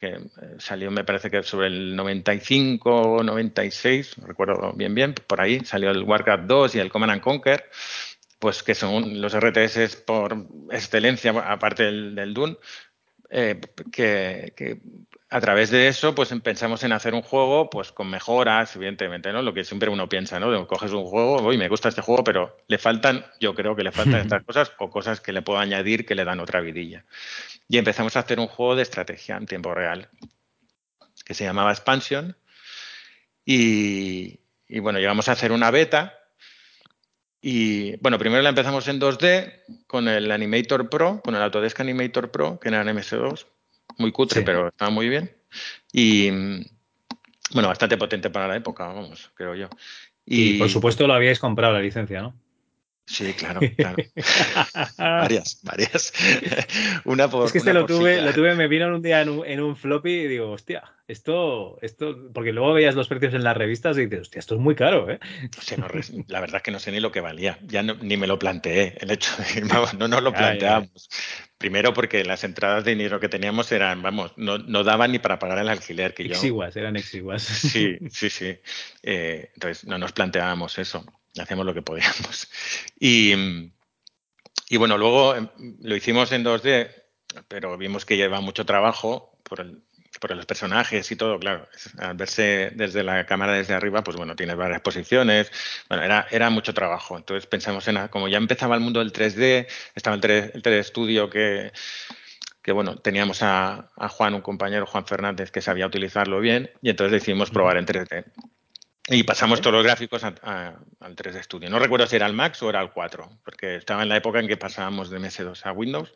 que 0.00 0.08
eh, 0.08 0.20
salió 0.58 0.90
me 0.90 1.04
parece 1.04 1.30
que 1.30 1.42
sobre 1.42 1.68
el 1.68 1.96
95 1.96 2.90
o 3.02 3.22
96, 3.22 4.18
no 4.18 4.26
recuerdo 4.26 4.72
bien 4.74 4.94
bien, 4.94 5.14
por 5.26 5.40
ahí 5.40 5.60
salió 5.64 5.90
el 5.90 6.02
Warcraft 6.02 6.44
2 6.44 6.74
y 6.74 6.80
el 6.80 6.90
Command 6.90 7.12
and 7.12 7.22
Conquer, 7.22 7.64
pues 8.38 8.62
que 8.62 8.74
son 8.74 9.20
los 9.20 9.34
RTS 9.34 9.96
por 10.06 10.36
excelencia, 10.70 11.30
aparte 11.32 11.84
del, 11.84 12.14
del 12.14 12.34
Dune, 12.34 12.56
eh, 13.30 13.60
que, 13.92 14.52
que 14.56 14.80
a 15.30 15.40
través 15.40 15.70
de 15.70 15.88
eso 15.88 16.14
pues 16.14 16.32
pensamos 16.42 16.82
en 16.84 16.92
hacer 16.92 17.14
un 17.14 17.22
juego 17.22 17.68
pues 17.68 17.92
con 17.92 18.08
mejoras, 18.08 18.74
evidentemente, 18.76 19.32
¿no? 19.32 19.42
Lo 19.42 19.52
que 19.52 19.64
siempre 19.64 19.90
uno 19.90 20.08
piensa, 20.08 20.40
¿no? 20.40 20.66
Coges 20.66 20.92
un 20.92 21.04
juego, 21.04 21.42
uy, 21.42 21.58
me 21.58 21.68
gusta 21.68 21.90
este 21.90 22.00
juego, 22.00 22.24
pero 22.24 22.56
le 22.66 22.78
faltan, 22.78 23.24
yo 23.38 23.54
creo 23.54 23.76
que 23.76 23.82
le 23.82 23.92
faltan 23.92 24.20
estas 24.20 24.42
cosas 24.46 24.72
o 24.78 24.90
cosas 24.90 25.20
que 25.20 25.32
le 25.32 25.42
puedo 25.42 25.58
añadir 25.58 26.06
que 26.06 26.14
le 26.14 26.24
dan 26.24 26.40
otra 26.40 26.60
vidilla. 26.60 27.04
Y 27.68 27.76
empezamos 27.76 28.16
a 28.16 28.20
hacer 28.20 28.40
un 28.40 28.46
juego 28.46 28.76
de 28.76 28.82
estrategia 28.82 29.36
en 29.36 29.46
tiempo 29.46 29.74
real 29.74 30.08
que 31.24 31.34
se 31.34 31.44
llamaba 31.44 31.72
Expansion 31.72 32.36
y, 33.44 34.40
y 34.66 34.78
bueno, 34.78 34.98
llegamos 34.98 35.28
a 35.28 35.32
hacer 35.32 35.52
una 35.52 35.70
beta 35.70 36.17
y 37.40 37.96
bueno, 37.98 38.18
primero 38.18 38.42
la 38.42 38.48
empezamos 38.50 38.88
en 38.88 39.00
2D 39.00 39.84
con 39.86 40.08
el 40.08 40.30
Animator 40.30 40.88
Pro, 40.88 41.20
con 41.22 41.34
el 41.34 41.42
Autodesk 41.42 41.80
Animator 41.80 42.30
Pro, 42.30 42.58
que 42.60 42.68
era 42.68 42.80
en 42.82 42.88
MS2, 42.88 43.46
muy 43.98 44.12
cutre, 44.12 44.40
Sí. 44.40 44.44
pero 44.46 44.68
estaba 44.68 44.90
muy 44.90 45.08
bien. 45.08 45.30
Y 45.92 46.30
bueno, 47.52 47.68
bastante 47.68 47.96
potente 47.96 48.30
para 48.30 48.48
la 48.48 48.56
época, 48.56 48.86
vamos, 48.86 49.30
creo 49.34 49.54
yo. 49.54 49.68
Y, 50.26 50.58
por 50.58 50.68
supuesto 50.68 51.06
lo 51.06 51.14
habíais 51.14 51.38
comprado 51.38 51.72
la 51.72 51.80
licencia, 51.80 52.20
¿no? 52.20 52.34
Sí, 53.08 53.32
claro, 53.32 53.60
claro. 53.76 53.96
varias, 54.98 55.60
varias. 55.62 56.12
una 57.06 57.28
por 57.30 57.46
es 57.46 57.52
que 57.52 57.58
este 57.58 57.72
lo 57.72 57.86
tuve, 57.86 58.20
lo 58.20 58.32
tuve, 58.34 58.54
me 58.54 58.68
vino 58.68 58.86
un 58.94 59.00
día 59.00 59.22
en 59.22 59.30
un, 59.30 59.46
en 59.46 59.60
un 59.60 59.76
floppy 59.76 60.10
y 60.10 60.26
digo, 60.28 60.50
hostia, 60.50 60.82
esto, 61.08 61.78
esto, 61.80 62.30
porque 62.34 62.52
luego 62.52 62.74
veías 62.74 62.94
los 62.94 63.08
precios 63.08 63.32
en 63.32 63.44
las 63.44 63.56
revistas 63.56 63.96
y 63.96 64.02
dices, 64.04 64.20
hostia, 64.20 64.40
esto 64.40 64.56
es 64.56 64.60
muy 64.60 64.74
caro, 64.74 65.10
¿eh? 65.10 65.18
O 65.58 65.62
sea, 65.62 65.78
no 65.78 65.88
res- 65.88 66.12
la 66.28 66.40
verdad 66.40 66.56
es 66.56 66.62
que 66.62 66.70
no 66.70 66.78
sé 66.80 66.92
ni 66.92 67.00
lo 67.00 67.10
que 67.10 67.20
valía. 67.22 67.58
Ya 67.62 67.82
no- 67.82 67.94
ni 67.94 68.18
me 68.18 68.26
lo 68.26 68.38
planteé. 68.38 68.98
El 69.00 69.10
hecho 69.10 69.30
de 69.38 69.62
vamos, 69.64 69.94
no 69.94 70.06
nos 70.06 70.22
lo 70.22 70.32
planteábamos. 70.34 71.08
Primero 71.56 71.94
porque 71.94 72.24
las 72.24 72.44
entradas 72.44 72.84
de 72.84 72.90
dinero 72.90 73.20
que 73.20 73.30
teníamos 73.30 73.72
eran, 73.72 74.02
vamos, 74.02 74.32
no, 74.36 74.58
no 74.58 74.84
daban 74.84 75.12
ni 75.12 75.18
para 75.18 75.38
pagar 75.38 75.58
el 75.58 75.70
alquiler 75.70 76.12
que 76.12 76.24
yo. 76.24 76.34
Exiguas, 76.34 76.76
eran 76.76 76.96
exiguas. 76.96 77.42
Sí, 77.42 77.96
sí, 78.10 78.28
sí. 78.28 78.58
Eh, 79.02 79.50
entonces 79.54 79.86
no 79.86 79.96
nos 79.96 80.12
planteábamos 80.12 80.78
eso. 80.78 81.04
Hacíamos 81.40 81.66
lo 81.66 81.74
que 81.74 81.82
podíamos. 81.82 82.48
Y, 83.00 83.32
y 84.68 84.76
bueno, 84.76 84.98
luego 84.98 85.34
em, 85.36 85.48
lo 85.80 85.94
hicimos 85.94 86.32
en 86.32 86.44
2D, 86.44 86.90
pero 87.46 87.76
vimos 87.78 88.04
que 88.04 88.16
lleva 88.16 88.40
mucho 88.40 88.66
trabajo 88.66 89.38
por 89.44 89.60
el, 89.60 89.82
por 90.20 90.34
los 90.34 90.46
personajes 90.46 91.10
y 91.10 91.16
todo, 91.16 91.38
claro, 91.38 91.68
al 91.98 92.16
verse 92.16 92.72
desde 92.74 93.02
la 93.02 93.24
cámara 93.26 93.52
desde 93.52 93.74
arriba, 93.74 94.02
pues 94.02 94.16
bueno, 94.16 94.34
tienes 94.36 94.56
varias 94.56 94.80
posiciones, 94.80 95.50
bueno, 95.88 96.04
era, 96.04 96.26
era 96.30 96.50
mucho 96.50 96.74
trabajo. 96.74 97.16
Entonces 97.16 97.46
pensamos 97.46 97.86
en, 97.88 98.08
como 98.08 98.28
ya 98.28 98.38
empezaba 98.38 98.74
el 98.74 98.80
mundo 98.80 99.00
del 99.00 99.12
3D, 99.12 99.66
estaba 99.94 100.16
el 100.16 100.20
3, 100.20 100.50
el 100.54 100.62
3D 100.62 100.82
Studio 100.84 101.30
que, 101.30 101.72
que 102.62 102.72
bueno, 102.72 102.96
teníamos 102.96 103.42
a, 103.42 103.90
a, 103.96 104.08
Juan, 104.08 104.34
un 104.34 104.42
compañero, 104.42 104.86
Juan 104.86 105.06
Fernández, 105.06 105.50
que 105.50 105.60
sabía 105.60 105.86
utilizarlo 105.86 106.40
bien, 106.40 106.70
y 106.82 106.90
entonces 106.90 107.12
decidimos 107.12 107.50
probar 107.50 107.76
en 107.76 107.86
3D. 107.86 108.24
Y 109.08 109.22
pasamos 109.22 109.60
todos 109.60 109.74
los 109.74 109.84
gráficos 109.84 110.22
a, 110.24 110.34
a, 110.42 110.74
al 111.00 111.16
3D 111.16 111.42
Studio. 111.42 111.70
No 111.70 111.78
recuerdo 111.78 112.06
si 112.06 112.16
era 112.16 112.26
el 112.26 112.34
Max 112.34 112.62
o 112.62 112.68
era 112.68 112.80
el 112.82 112.90
4, 112.90 113.40
porque 113.44 113.76
estaba 113.76 114.02
en 114.02 114.10
la 114.10 114.16
época 114.16 114.40
en 114.40 114.48
que 114.48 114.56
pasábamos 114.56 115.10
de 115.10 115.18
MS2 115.18 115.64
a 115.64 115.72
Windows 115.72 116.12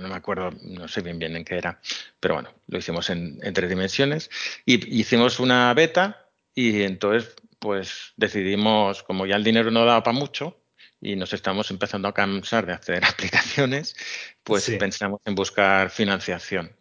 no 0.00 0.08
me 0.08 0.14
acuerdo, 0.14 0.50
no 0.62 0.88
sé 0.88 1.02
bien 1.02 1.18
bien 1.18 1.36
en 1.36 1.44
qué 1.44 1.56
era, 1.56 1.80
pero 2.20 2.34
bueno, 2.34 2.50
lo 2.68 2.78
hicimos 2.78 3.10
en, 3.10 3.38
en 3.42 3.54
tres 3.54 3.68
dimensiones 3.68 4.30
y 4.64 5.00
hicimos 5.00 5.40
una 5.40 5.72
beta 5.74 6.28
y 6.54 6.82
entonces 6.82 7.34
pues 7.58 8.12
decidimos, 8.16 9.02
como 9.02 9.26
ya 9.26 9.36
el 9.36 9.44
dinero 9.44 9.70
no 9.70 9.84
daba 9.84 10.02
para 10.02 10.18
mucho 10.18 10.58
y 11.00 11.16
nos 11.16 11.32
estamos 11.32 11.70
empezando 11.70 12.08
a 12.08 12.14
cansar 12.14 12.66
de 12.66 12.72
hacer 12.72 13.04
aplicaciones, 13.08 13.96
pues 14.42 14.64
sí. 14.64 14.76
pensamos 14.76 15.20
en 15.24 15.34
buscar 15.34 15.90
financiación. 15.90 16.72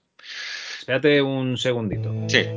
Espérate 0.79 1.21
un 1.21 1.57
segundito. 1.57 2.11
Sí. 2.27 2.47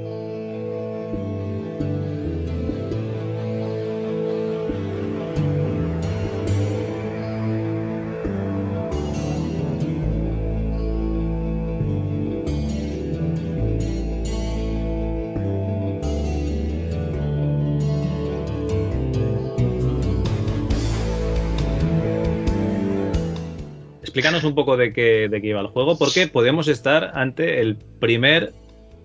Explícanos 24.14 24.44
un 24.44 24.54
poco 24.54 24.76
de 24.76 24.92
qué, 24.92 25.28
de 25.28 25.40
qué 25.40 25.49
iba 25.49 25.61
el 25.61 25.66
juego, 25.66 25.99
porque 25.99 26.28
podemos 26.28 26.68
estar 26.68 27.11
ante 27.14 27.61
el 27.61 27.75
primer 27.75 28.52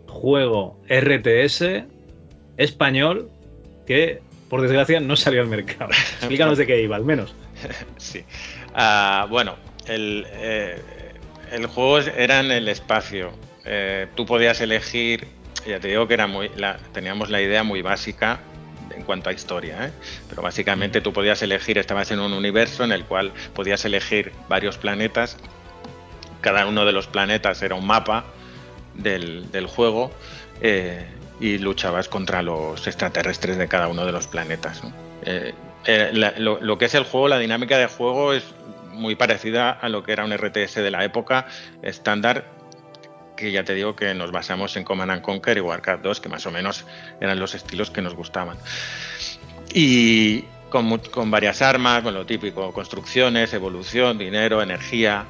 juego 0.06 0.80
RTS 0.88 1.64
español 2.58 3.32
que, 3.88 4.22
por 4.50 4.62
desgracia, 4.62 5.00
no 5.00 5.16
salió 5.16 5.42
al 5.42 5.48
mercado. 5.48 5.90
Explícanos 6.20 6.60
de 6.60 6.68
qué 6.68 6.84
iba, 6.84 6.96
al 6.96 7.06
menos. 7.06 7.34
Sí. 7.98 8.24
Uh, 8.76 9.28
bueno, 9.30 9.56
el, 9.88 10.28
eh, 10.30 10.80
el, 11.52 11.66
juego 11.66 11.98
era 11.98 12.40
en 12.42 12.52
el 12.52 12.68
espacio. 12.68 13.32
Eh, 13.66 14.06
tú 14.16 14.28
podías 14.28 14.62
elegir, 14.62 15.26
ya 15.68 15.80
te 15.80 15.88
digo 15.88 16.08
que 16.08 16.14
era 16.14 16.28
muy, 16.28 16.52
la, 16.56 16.78
teníamos 16.94 17.32
la 17.32 17.42
idea 17.42 17.64
muy 17.64 17.82
básica 17.82 18.42
en 19.00 19.06
cuanto 19.06 19.30
a 19.30 19.34
historia, 19.34 19.88
¿eh? 19.88 19.92
pero 20.30 20.42
básicamente 20.42 21.00
tú 21.00 21.14
podías 21.14 21.42
elegir, 21.42 21.78
estabas 21.78 22.12
en 22.12 22.20
un 22.20 22.34
universo 22.34 22.84
en 22.84 22.92
el 22.92 23.06
cual 23.06 23.32
podías 23.54 23.84
elegir 23.86 24.34
varios 24.50 24.78
planetas, 24.78 25.38
cada 26.42 26.66
uno 26.68 26.86
de 26.86 26.92
los 26.92 27.08
planetas 27.08 27.62
era 27.62 27.76
un 27.76 27.88
mapa 27.88 28.26
del, 28.94 29.50
del 29.52 29.68
juego 29.68 30.12
eh, 30.62 31.06
y 31.40 31.58
luchabas 31.58 32.10
contra 32.10 32.42
los 32.42 32.86
extraterrestres 32.88 33.58
de 33.58 33.68
cada 33.68 33.88
uno 33.88 34.06
de 34.06 34.12
los 34.12 34.28
planetas. 34.28 34.84
¿no? 34.84 34.92
Eh, 35.24 35.54
la, 36.14 36.34
lo, 36.38 36.60
lo, 36.62 36.78
que 36.78 36.86
es 36.86 36.94
el 36.94 37.04
juego, 37.04 37.30
la 37.30 37.40
dinámica 37.40 37.78
de 37.78 37.88
juego 37.88 38.34
es 38.34 38.44
muy 38.92 39.16
parecida 39.16 39.72
a 39.72 39.88
lo 39.88 40.04
que 40.04 40.12
era 40.12 40.26
un 40.26 40.34
RTS 40.34 40.76
de 40.76 40.92
la 40.92 41.06
época 41.06 41.48
estándar 41.82 42.59
que 43.40 43.52
ya 43.52 43.64
te 43.64 43.74
digo 43.74 43.96
que 43.96 44.14
nos 44.14 44.32
basamos 44.32 44.76
en 44.76 44.84
Command 44.84 45.12
and 45.12 45.22
Conquer 45.22 45.58
y 45.58 45.62
Warcraft 45.62 46.04
2, 46.04 46.20
que 46.20 46.30
más 46.30 46.46
o 46.46 46.52
menos 46.52 46.86
eran 47.22 47.40
los 47.40 47.56
estilos 47.56 47.90
que 47.90 48.02
nos 48.02 48.14
gustaban. 48.14 48.58
Y 49.74 50.44
con, 50.70 50.98
con 50.98 51.32
varias 51.32 51.62
armas, 51.62 52.04
bueno, 52.04 52.20
lo 52.20 52.26
típico, 52.26 52.74
construcciones, 52.74 53.54
evolución, 53.54 54.18
dinero, 54.18 54.62
energía. 54.62 55.26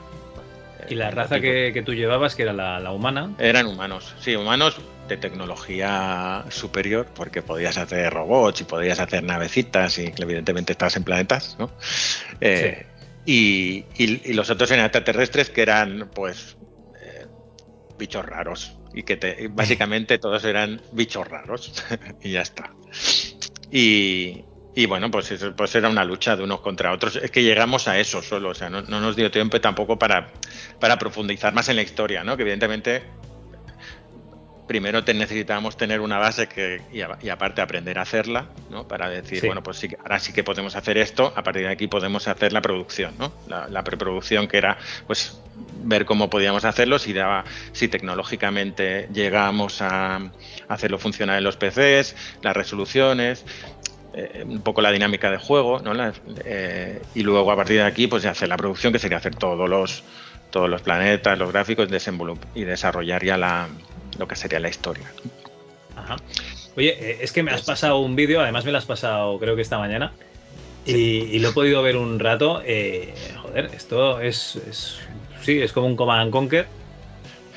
¿Y 0.89 0.95
la 0.95 1.11
raza 1.11 1.39
que, 1.39 1.71
que, 1.71 1.83
tú 1.83 1.93
llevabas, 1.93 2.35
que 2.35 2.43
era 2.43 2.53
la, 2.53 2.79
la, 2.79 2.91
humana? 2.91 3.31
Eran 3.37 3.67
humanos, 3.67 4.15
sí, 4.19 4.35
humanos 4.35 4.79
de 5.07 5.17
tecnología 5.17 6.45
superior, 6.49 7.07
porque 7.13 7.41
podías 7.43 7.77
hacer 7.77 8.11
robots 8.11 8.61
y 8.61 8.63
podías 8.63 8.99
hacer 8.99 9.23
navecitas 9.23 9.99
y 9.99 10.13
evidentemente 10.17 10.71
estabas 10.71 10.95
en 10.97 11.03
planetas, 11.03 11.57
¿no? 11.59 11.69
Eh, 12.41 12.85
sí. 13.25 13.85
y, 13.97 14.03
y, 14.03 14.21
y, 14.31 14.33
los 14.33 14.49
otros 14.49 14.71
eran 14.71 14.85
extraterrestres 14.85 15.49
que 15.49 15.61
eran, 15.61 16.09
pues, 16.13 16.57
bichos 17.99 18.25
raros 18.25 18.75
y 18.93 19.03
que 19.03 19.17
te, 19.17 19.47
básicamente 19.49 20.17
todos 20.17 20.43
eran 20.45 20.81
bichos 20.91 21.27
raros 21.27 21.85
y 22.23 22.31
ya 22.31 22.41
está. 22.41 22.73
Y, 23.71 24.43
y 24.73 24.85
bueno, 24.87 25.11
pues, 25.11 25.31
pues, 25.55 25.75
era 25.75 25.89
una 25.89 26.03
lucha 26.03 26.35
de 26.35 26.43
unos 26.43 26.61
contra 26.61 26.91
otros. 26.91 27.17
Es 27.17 27.29
que 27.29 27.43
llegamos 27.43 27.87
a 27.87 27.99
eso 27.99 28.23
solo, 28.23 28.49
o 28.49 28.53
sea, 28.55 28.69
no, 28.69 28.81
no 28.81 28.99
nos 28.99 29.15
dio 29.15 29.29
tiempo 29.29 29.61
tampoco 29.61 29.99
para, 29.99 30.31
para 30.79 30.97
profundizar 30.97 31.53
más 31.53 31.69
en 31.69 31.75
la 31.75 31.83
historia, 31.83 32.23
¿no? 32.23 32.35
Que 32.35 32.43
evidentemente 32.43 33.03
primero 34.69 35.03
te 35.03 35.15
necesitamos 35.15 35.77
tener 35.77 35.99
una 35.99 36.19
base 36.19 36.47
que, 36.47 36.83
y, 36.93 37.01
a, 37.01 37.17
y, 37.23 37.29
aparte 37.29 37.59
aprender 37.59 37.97
a 37.97 38.03
hacerla, 38.03 38.45
¿no? 38.69 38.87
Para 38.87 39.09
decir, 39.09 39.39
sí. 39.39 39.47
bueno, 39.47 39.63
pues 39.63 39.77
sí, 39.77 39.89
ahora 39.99 40.19
sí 40.19 40.31
que 40.31 40.43
podemos 40.43 40.75
hacer 40.75 40.99
esto, 40.99 41.33
a 41.35 41.41
partir 41.41 41.63
de 41.63 41.69
aquí 41.69 41.87
podemos 41.87 42.27
hacer 42.27 42.53
la 42.53 42.61
producción, 42.61 43.15
¿no? 43.17 43.33
La, 43.47 43.67
la 43.67 43.83
preproducción 43.83 44.47
que 44.47 44.57
era, 44.57 44.77
pues, 45.07 45.41
ver 45.83 46.05
cómo 46.05 46.29
podíamos 46.29 46.65
hacerlo, 46.65 46.99
si, 46.99 47.13
daba, 47.13 47.45
si 47.71 47.87
tecnológicamente 47.87 49.09
llegamos 49.11 49.81
a 49.81 50.21
hacerlo 50.67 50.99
funcionar 50.99 51.39
en 51.39 51.45
los 51.45 51.57
PCs, 51.57 52.15
las 52.43 52.55
resoluciones, 52.55 53.45
eh, 54.13 54.43
un 54.45 54.61
poco 54.61 54.83
la 54.83 54.91
dinámica 54.91 55.31
de 55.31 55.39
juego, 55.39 55.79
¿no? 55.79 55.95
La, 55.95 56.13
eh, 56.45 57.01
y 57.15 57.23
luego 57.23 57.51
a 57.51 57.55
partir 57.55 57.77
de 57.77 57.85
aquí, 57.85 58.05
pues, 58.05 58.23
hacer 58.25 58.47
la 58.47 58.57
producción, 58.57 58.93
que 58.93 58.99
sería 58.99 59.17
hacer 59.17 59.33
todos 59.33 59.67
los 59.67 60.03
todos 60.51 60.67
los 60.67 60.81
planetas, 60.81 61.37
los 61.37 61.51
gráficos 61.51 61.87
y 62.55 62.63
desarrollar 62.63 63.23
ya 63.23 63.37
la, 63.37 63.67
lo 64.19 64.27
que 64.27 64.35
sería 64.35 64.59
la 64.59 64.69
historia. 64.69 65.11
Ajá. 65.95 66.17
Oye, 66.75 66.95
eh, 66.99 67.17
es 67.21 67.31
que 67.31 67.41
me 67.41 67.51
has 67.51 67.63
pasado 67.63 67.99
un 67.99 68.15
vídeo, 68.15 68.41
además 68.41 68.65
me 68.65 68.71
lo 68.71 68.77
has 68.77 68.85
pasado 68.85 69.39
creo 69.39 69.55
que 69.55 69.61
esta 69.63 69.79
mañana, 69.79 70.13
sí. 70.85 71.27
y, 71.31 71.35
y, 71.35 71.39
lo 71.39 71.49
he 71.49 71.53
podido 71.53 71.81
ver 71.81 71.97
un 71.97 72.19
rato. 72.19 72.61
Eh, 72.65 73.13
joder, 73.41 73.71
esto 73.73 74.21
es, 74.21 74.57
es, 74.69 74.99
sí, 75.41 75.61
es 75.61 75.71
como 75.71 75.87
un 75.87 75.95
Command 75.95 76.21
and 76.21 76.31
Conquer, 76.31 76.67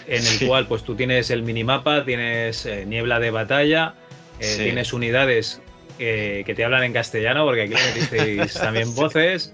en 0.07 0.16
el 0.16 0.22
sí. 0.22 0.46
cual 0.46 0.66
pues 0.66 0.83
tú 0.83 0.94
tienes 0.94 1.31
el 1.31 1.42
minimapa, 1.42 2.05
tienes 2.05 2.64
eh, 2.66 2.85
niebla 2.87 3.20
de 3.20 3.31
batalla, 3.31 3.94
eh, 4.40 4.44
sí. 4.44 4.62
tienes 4.64 4.92
unidades 4.92 5.61
que, 6.03 6.43
que, 6.45 6.55
te 6.55 6.65
hablan 6.65 6.83
en 6.83 6.93
castellano, 6.93 7.45
porque 7.45 7.62
aquí 7.62 7.75
le 7.75 7.87
metisteis 7.87 8.55
también 8.61 8.93
voces. 8.95 9.53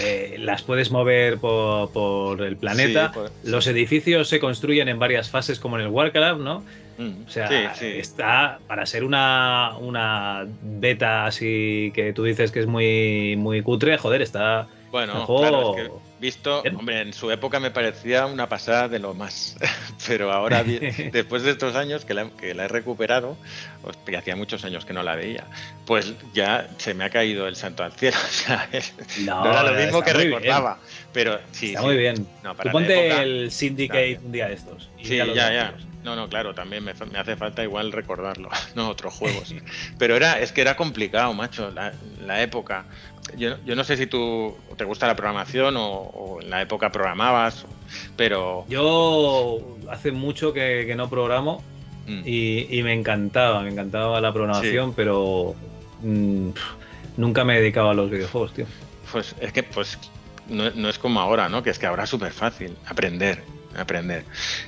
Eh, 0.00 0.36
las 0.38 0.62
puedes 0.62 0.90
mover 0.90 1.36
por, 1.38 1.92
por 1.92 2.40
el 2.40 2.56
planeta. 2.56 3.12
Sí, 3.12 3.50
Los 3.50 3.66
edificios 3.66 4.28
se 4.28 4.40
construyen 4.40 4.88
en 4.88 4.98
varias 4.98 5.28
fases, 5.28 5.60
como 5.60 5.76
en 5.76 5.84
el 5.84 5.88
Warcraft, 5.88 6.40
¿no? 6.40 6.64
Mm, 6.96 7.26
o 7.26 7.28
sea, 7.28 7.74
está 7.74 8.60
para 8.66 8.86
ser 8.86 9.04
una, 9.04 9.72
una 9.78 10.46
beta 10.62 11.26
así 11.26 11.92
que 11.94 12.14
tú 12.14 12.24
dices 12.24 12.50
que 12.50 12.60
es 12.60 12.66
muy, 12.66 13.36
muy 13.36 13.60
cutre, 13.60 13.98
joder, 13.98 14.22
está. 14.22 14.66
Bueno, 14.94 15.26
claro, 15.26 15.76
es 15.76 15.82
que 15.82 15.92
visto, 16.20 16.62
hombre, 16.78 17.00
en 17.00 17.12
su 17.12 17.28
época 17.32 17.58
me 17.58 17.72
parecía 17.72 18.26
una 18.26 18.48
pasada 18.48 18.86
de 18.86 19.00
lo 19.00 19.12
más, 19.12 19.56
pero 20.06 20.30
ahora, 20.30 20.62
después 21.12 21.42
de 21.42 21.50
estos 21.50 21.74
años 21.74 22.04
que 22.04 22.14
la, 22.14 22.30
que 22.30 22.54
la 22.54 22.66
he 22.66 22.68
recuperado, 22.68 23.36
pues, 23.82 23.96
que 24.06 24.16
hacía 24.16 24.36
muchos 24.36 24.64
años 24.64 24.84
que 24.84 24.92
no 24.92 25.02
la 25.02 25.16
veía, 25.16 25.48
pues 25.84 26.14
ya 26.32 26.70
se 26.76 26.94
me 26.94 27.02
ha 27.02 27.10
caído 27.10 27.48
el 27.48 27.56
santo 27.56 27.82
al 27.82 27.90
cielo. 27.94 28.16
O 28.24 28.28
sea, 28.28 28.68
no, 29.24 29.42
no, 29.42 29.50
era 29.50 29.62
lo 29.64 29.72
mismo 29.72 30.00
que 30.00 30.12
recordaba, 30.12 30.74
bien. 30.74 31.06
pero 31.12 31.40
sí. 31.50 31.70
Está 31.70 31.80
sí. 31.80 31.86
muy 31.86 31.96
bien. 31.96 32.28
No, 32.44 32.54
Tú 32.54 32.70
ponte 32.70 33.08
época, 33.08 33.22
el 33.22 33.50
Syndicate 33.50 34.20
un 34.24 34.30
día 34.30 34.46
de 34.46 34.54
estos. 34.54 34.90
sí, 35.02 35.16
ya, 35.16 35.34
ya. 35.34 35.74
No, 36.04 36.14
no, 36.14 36.28
claro, 36.28 36.54
también 36.54 36.84
me, 36.84 36.92
me, 36.92 37.18
hace 37.18 37.34
falta 37.34 37.62
igual 37.62 37.90
recordarlo, 37.90 38.50
no 38.74 38.90
otros 38.90 39.14
juegos. 39.14 39.54
Pero 39.98 40.14
era, 40.14 40.38
es 40.38 40.52
que 40.52 40.60
era 40.60 40.76
complicado, 40.76 41.32
macho, 41.32 41.70
la, 41.70 41.94
la 42.24 42.42
época. 42.42 42.84
Yo, 43.36 43.56
yo, 43.64 43.74
no 43.74 43.84
sé 43.84 43.96
si 43.96 44.06
tú 44.06 44.54
te 44.76 44.84
gusta 44.84 45.06
la 45.06 45.16
programación 45.16 45.76
o, 45.76 45.86
o, 45.86 46.42
en 46.42 46.50
la 46.50 46.62
época 46.62 46.92
programabas, 46.92 47.66
pero... 48.16 48.64
Yo 48.68 49.58
hace 49.90 50.12
mucho 50.12 50.52
que, 50.52 50.84
que 50.86 50.94
no 50.94 51.08
programo 51.08 51.62
mm. 52.06 52.22
y, 52.24 52.78
y, 52.78 52.82
me 52.82 52.92
encantaba, 52.92 53.62
me 53.62 53.70
encantaba 53.70 54.20
la 54.20 54.32
programación, 54.32 54.90
sí. 54.90 54.94
pero 54.94 55.54
mmm, 56.02 56.50
nunca 57.16 57.44
me 57.44 57.56
he 57.56 57.60
dedicado 57.60 57.90
a 57.90 57.94
los 57.94 58.10
videojuegos, 58.10 58.52
tío. 58.52 58.66
Pues 59.10 59.34
es 59.40 59.52
que 59.52 59.62
pues 59.62 59.98
no, 60.48 60.70
no 60.70 60.88
es 60.88 60.98
como 60.98 61.20
ahora, 61.20 61.48
¿no? 61.48 61.62
Que 61.62 61.70
es 61.70 61.78
que 61.78 61.86
ahora 61.86 62.04
es 62.04 62.10
súper 62.10 62.32
fácil 62.32 62.76
aprender 62.86 63.42
aprender. 63.76 64.24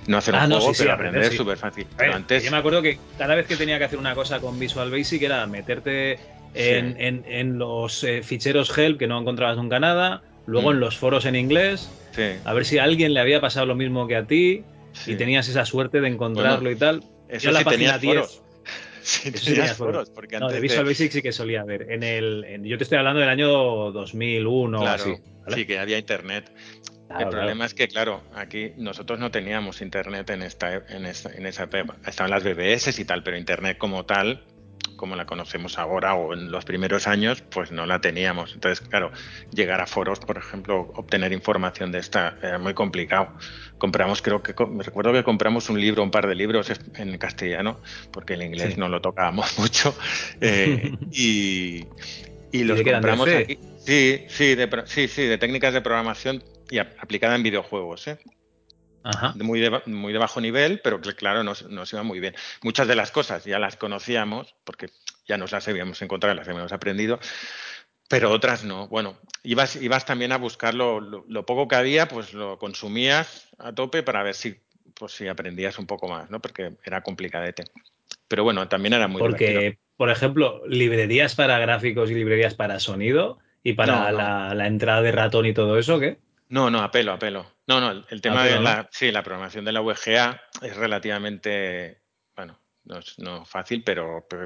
No 0.07 0.19
hacer 0.19 0.35
un 0.35 0.41
ah, 0.41 0.47
no, 0.47 0.57
juego, 0.57 0.75
sí, 0.75 0.83
pero 0.83 0.91
sí, 0.91 0.95
aprender 0.95 1.23
es 1.23 1.31
sí. 1.31 1.37
súper 1.37 1.59
fácil. 1.59 1.87
Pero 1.97 2.15
antes... 2.15 2.43
Yo 2.43 2.51
me 2.51 2.57
acuerdo 2.57 2.83
que 2.83 2.99
cada 3.19 3.35
vez 3.35 3.47
que 3.47 3.57
tenía 3.57 3.79
que 3.79 3.85
hacer 3.85 3.99
una 3.99 4.15
cosa 4.15 4.41
con 4.41 4.59
Visual 4.59 4.91
Basic 4.91 5.23
era 5.23 5.47
meterte 5.47 6.19
en, 6.55 6.93
sí. 6.93 6.97
en, 6.99 7.25
en 7.27 7.59
los 7.59 8.03
eh, 8.05 8.23
ficheros 8.23 8.77
help 8.77 8.99
que 8.99 9.07
no 9.07 9.19
encontrabas 9.21 9.57
nunca 9.57 9.79
nada, 9.81 10.23
luego 10.47 10.71
mm. 10.71 10.75
en 10.75 10.81
los 10.81 10.97
foros 10.97 11.25
en 11.27 11.37
inglés, 11.37 11.89
a 12.45 12.53
ver 12.55 12.65
si 12.65 12.79
a 12.79 12.85
alguien 12.85 13.13
le 13.15 13.21
había 13.21 13.41
pasado 13.41 13.67
lo 13.67 13.75
mismo 13.75 14.07
que 14.07 14.17
a 14.17 14.27
ti. 14.27 14.65
y 15.07 15.15
tenías 15.17 15.49
esa 15.49 15.65
suerte 15.67 16.01
de 16.01 16.09
encontrarlo 16.09 16.61
Bueno, 16.61 16.71
y 16.71 16.77
tal. 16.77 17.05
Eso 17.29 17.47
Yo 17.47 17.51
la 17.53 17.59
sí 17.59 17.65
página 17.67 17.99
tenías 17.99 18.01
10. 18.01 18.15
foros. 18.15 18.43
Eso 19.25 19.45
tenías 19.45 20.09
porque 20.15 20.39
No, 20.39 20.47
antes 20.47 20.55
de 20.55 20.55
de- 20.55 20.61
Visual 20.63 20.85
Basic 20.87 21.13
sí 21.13 21.23
que 21.23 21.33
solía 21.33 21.63
ver. 21.65 21.91
En 21.91 22.03
el, 22.03 22.45
en- 22.45 22.65
yo 22.65 22.77
te 22.79 22.85
estoy 22.85 22.99
hablando 22.99 23.21
del 23.21 23.29
año 23.29 23.49
2001 23.93 24.81
Claro, 24.81 24.91
o 24.91 24.95
así. 24.95 25.23
¿vale? 25.45 25.57
sí, 25.57 25.67
que 25.67 25.79
había 25.79 25.99
internet. 25.99 26.51
Claro, 27.09 27.23
el 27.25 27.29
problema 27.29 27.53
claro. 27.53 27.65
es 27.67 27.75
que, 27.75 27.89
claro, 27.89 28.23
aquí 28.35 28.73
nosotros 28.79 29.19
no 29.21 29.31
teníamos 29.31 29.81
internet 29.81 30.29
en 30.31 30.43
esta, 30.43 30.75
en 30.89 31.07
esta, 31.07 31.31
en 31.33 31.47
esa 31.47 31.65
época. 31.65 31.97
Estaban 32.07 32.31
las 32.33 32.43
BBS 32.43 32.99
y 32.99 33.05
tal, 33.05 33.23
pero 33.23 33.37
internet 33.37 33.79
como 33.79 34.05
tal, 34.07 34.43
como 34.97 35.15
la 35.17 35.27
conocemos 35.27 35.79
ahora 35.79 36.15
o 36.15 36.33
en 36.35 36.51
los 36.51 36.65
primeros 36.65 37.07
años, 37.07 37.43
pues 37.43 37.71
no 37.71 37.87
la 37.87 38.01
teníamos. 38.01 38.55
Entonces, 38.55 38.87
claro, 38.87 39.13
llegar 39.51 39.81
a 39.81 39.87
foros, 39.87 40.19
por 40.21 40.39
ejemplo, 40.39 40.93
obtener 40.97 41.33
información 41.33 41.93
de 41.93 41.99
esta 42.01 42.39
era 42.43 42.59
muy 42.59 42.75
complicado. 42.75 43.29
Compramos, 43.79 44.23
creo 44.23 44.43
que, 44.43 44.55
me 44.67 44.83
recuerdo 44.83 45.13
que 45.13 45.23
compramos 45.23 45.69
un 45.69 45.81
libro, 45.81 46.03
un 46.03 46.11
par 46.11 46.27
de 46.27 46.35
libros 46.35 46.73
en 46.95 47.19
castellano, 47.19 47.79
porque 48.11 48.35
el 48.35 48.43
inglés 48.43 48.75
Sí. 48.75 48.81
no 48.81 48.89
lo 48.89 49.01
tocábamos 49.01 49.59
mucho. 49.59 49.95
eh, 50.41 50.93
y, 51.13 51.85
y 52.53 52.65
los 52.65 52.83
compramos 52.83 53.29
aquí. 53.29 53.59
Sí, 53.79 54.25
sí, 54.29 54.55
de, 54.55 54.83
sí, 54.87 55.07
sí, 55.09 55.23
de 55.27 55.39
técnicas 55.39 55.75
de 55.75 55.81
programación 55.83 56.43
y 56.71 56.79
ap- 56.79 56.95
aplicada 56.99 57.37
en 57.37 57.43
videojuegos, 57.43 58.09
¿eh? 58.09 58.19
Ajá. 59.09 59.35
Muy, 59.37 59.61
de, 59.61 59.71
muy 59.87 60.13
de 60.13 60.19
bajo 60.19 60.41
nivel, 60.41 60.81
pero 60.83 61.01
que 61.01 61.15
claro, 61.15 61.45
nos, 61.45 61.69
nos 61.71 61.93
iba 61.93 62.03
muy 62.03 62.19
bien. 62.21 62.35
Muchas 62.63 62.89
de 62.89 62.97
las 62.97 63.11
cosas 63.11 63.45
ya 63.45 63.59
las 63.59 63.77
conocíamos, 63.77 64.55
porque 64.65 64.91
ya 65.29 65.37
nos 65.39 65.53
las 65.53 65.69
habíamos 65.69 66.03
encontrado, 66.03 66.35
las 66.35 66.49
habíamos 66.49 66.73
aprendido, 66.73 67.19
pero 68.09 68.31
otras 68.31 68.65
no. 68.65 68.89
Bueno, 68.89 69.17
ibas, 69.43 69.77
ibas 69.77 70.05
también 70.07 70.33
a 70.33 70.39
buscar 70.39 70.75
lo, 70.75 71.01
lo- 71.01 71.25
lo 71.29 71.47
poco 71.47 71.69
que 71.69 71.77
había, 71.77 72.09
pues 72.09 72.35
lo 72.35 72.59
consumías 72.59 73.49
a 73.59 73.73
tope 73.73 74.03
para 74.03 74.23
ver 74.23 74.35
si, 74.35 74.57
pues, 74.95 75.13
si 75.13 75.29
aprendías 75.29 75.79
un 75.79 75.87
poco 75.87 76.09
más, 76.09 76.31
¿no? 76.31 76.41
Porque 76.41 76.73
era 76.85 77.03
complicadete. 77.03 77.65
Pero 78.29 78.43
bueno, 78.45 78.67
también 78.69 78.95
era 78.95 79.07
muy 79.09 79.23
Porque, 79.23 79.49
divertido. 79.49 79.79
por 79.97 80.11
ejemplo, 80.11 80.63
librerías 80.67 81.35
para 81.35 81.59
gráficos 81.59 82.11
y 82.11 82.15
librerías 82.15 82.55
para 82.55 82.81
sonido 82.81 83.39
y 83.63 83.75
para 83.75 83.93
No, 83.93 84.13
no. 84.13 84.19
La, 84.19 84.55
la 84.55 84.67
entrada 84.67 85.03
de 85.03 85.13
ratón 85.13 85.47
y 85.47 85.55
todo 85.55 85.79
eso, 85.79 86.01
¿qué? 86.01 86.19
No, 86.49 86.71
no, 86.71 86.81
apelo, 86.81 87.13
apelo. 87.13 87.47
No, 87.67 87.81
no, 87.81 87.91
el, 87.91 88.07
el 88.09 88.21
tema 88.21 88.45
de 88.45 88.57
¿no? 88.57 88.63
la, 88.63 88.89
sí, 88.93 89.11
la 89.11 89.23
programación 89.23 89.65
de 89.65 89.73
la 89.73 89.81
VGA 89.81 90.41
es 90.63 90.77
relativamente, 90.77 92.03
bueno, 92.37 92.61
no 92.85 92.99
es 92.99 93.19
no 93.19 93.45
fácil, 93.45 93.83
pero, 93.83 94.27
pero, 94.29 94.45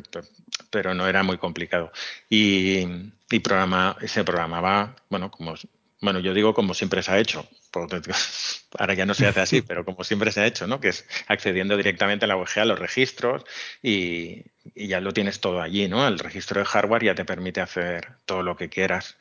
pero 0.71 0.95
no 0.95 1.07
era 1.07 1.23
muy 1.23 1.37
complicado. 1.37 1.93
Y, 2.29 2.87
y 3.31 3.39
programa, 3.41 3.97
se 4.07 4.25
programaba, 4.25 4.97
bueno, 5.11 5.31
como, 5.31 5.55
bueno, 6.01 6.21
yo 6.21 6.33
digo 6.33 6.55
como 6.55 6.75
siempre 6.75 7.03
se 7.03 7.13
ha 7.13 7.19
hecho. 7.19 7.47
porque 7.71 8.01
Ahora 8.79 8.95
ya 8.95 9.05
no 9.05 9.15
se 9.15 9.27
hace 9.27 9.41
así, 9.41 9.63
pero 9.67 9.85
como 9.85 10.05
siempre 10.05 10.33
se 10.33 10.41
ha 10.41 10.47
hecho, 10.47 10.67
¿no? 10.67 10.81
Que 10.81 10.89
es 10.89 11.07
accediendo 11.27 11.77
directamente 11.77 12.25
a 12.25 12.29
la 12.29 12.37
VGA, 12.37 12.63
a 12.63 12.65
los 12.65 12.79
registros, 12.79 13.45
y, 13.83 14.45
y 14.75 14.89
ya 14.89 15.01
lo 15.01 15.13
tienes 15.13 15.41
todo 15.41 15.61
allí, 15.61 15.89
¿no? 15.89 16.07
El 16.07 16.19
registro 16.19 16.61
de 16.61 16.67
hardware 16.67 17.05
ya 17.05 17.15
te 17.15 17.25
permite 17.25 17.61
hacer 17.61 18.09
todo 18.25 18.43
lo 18.43 18.57
que 18.57 18.69
quieras. 18.69 19.17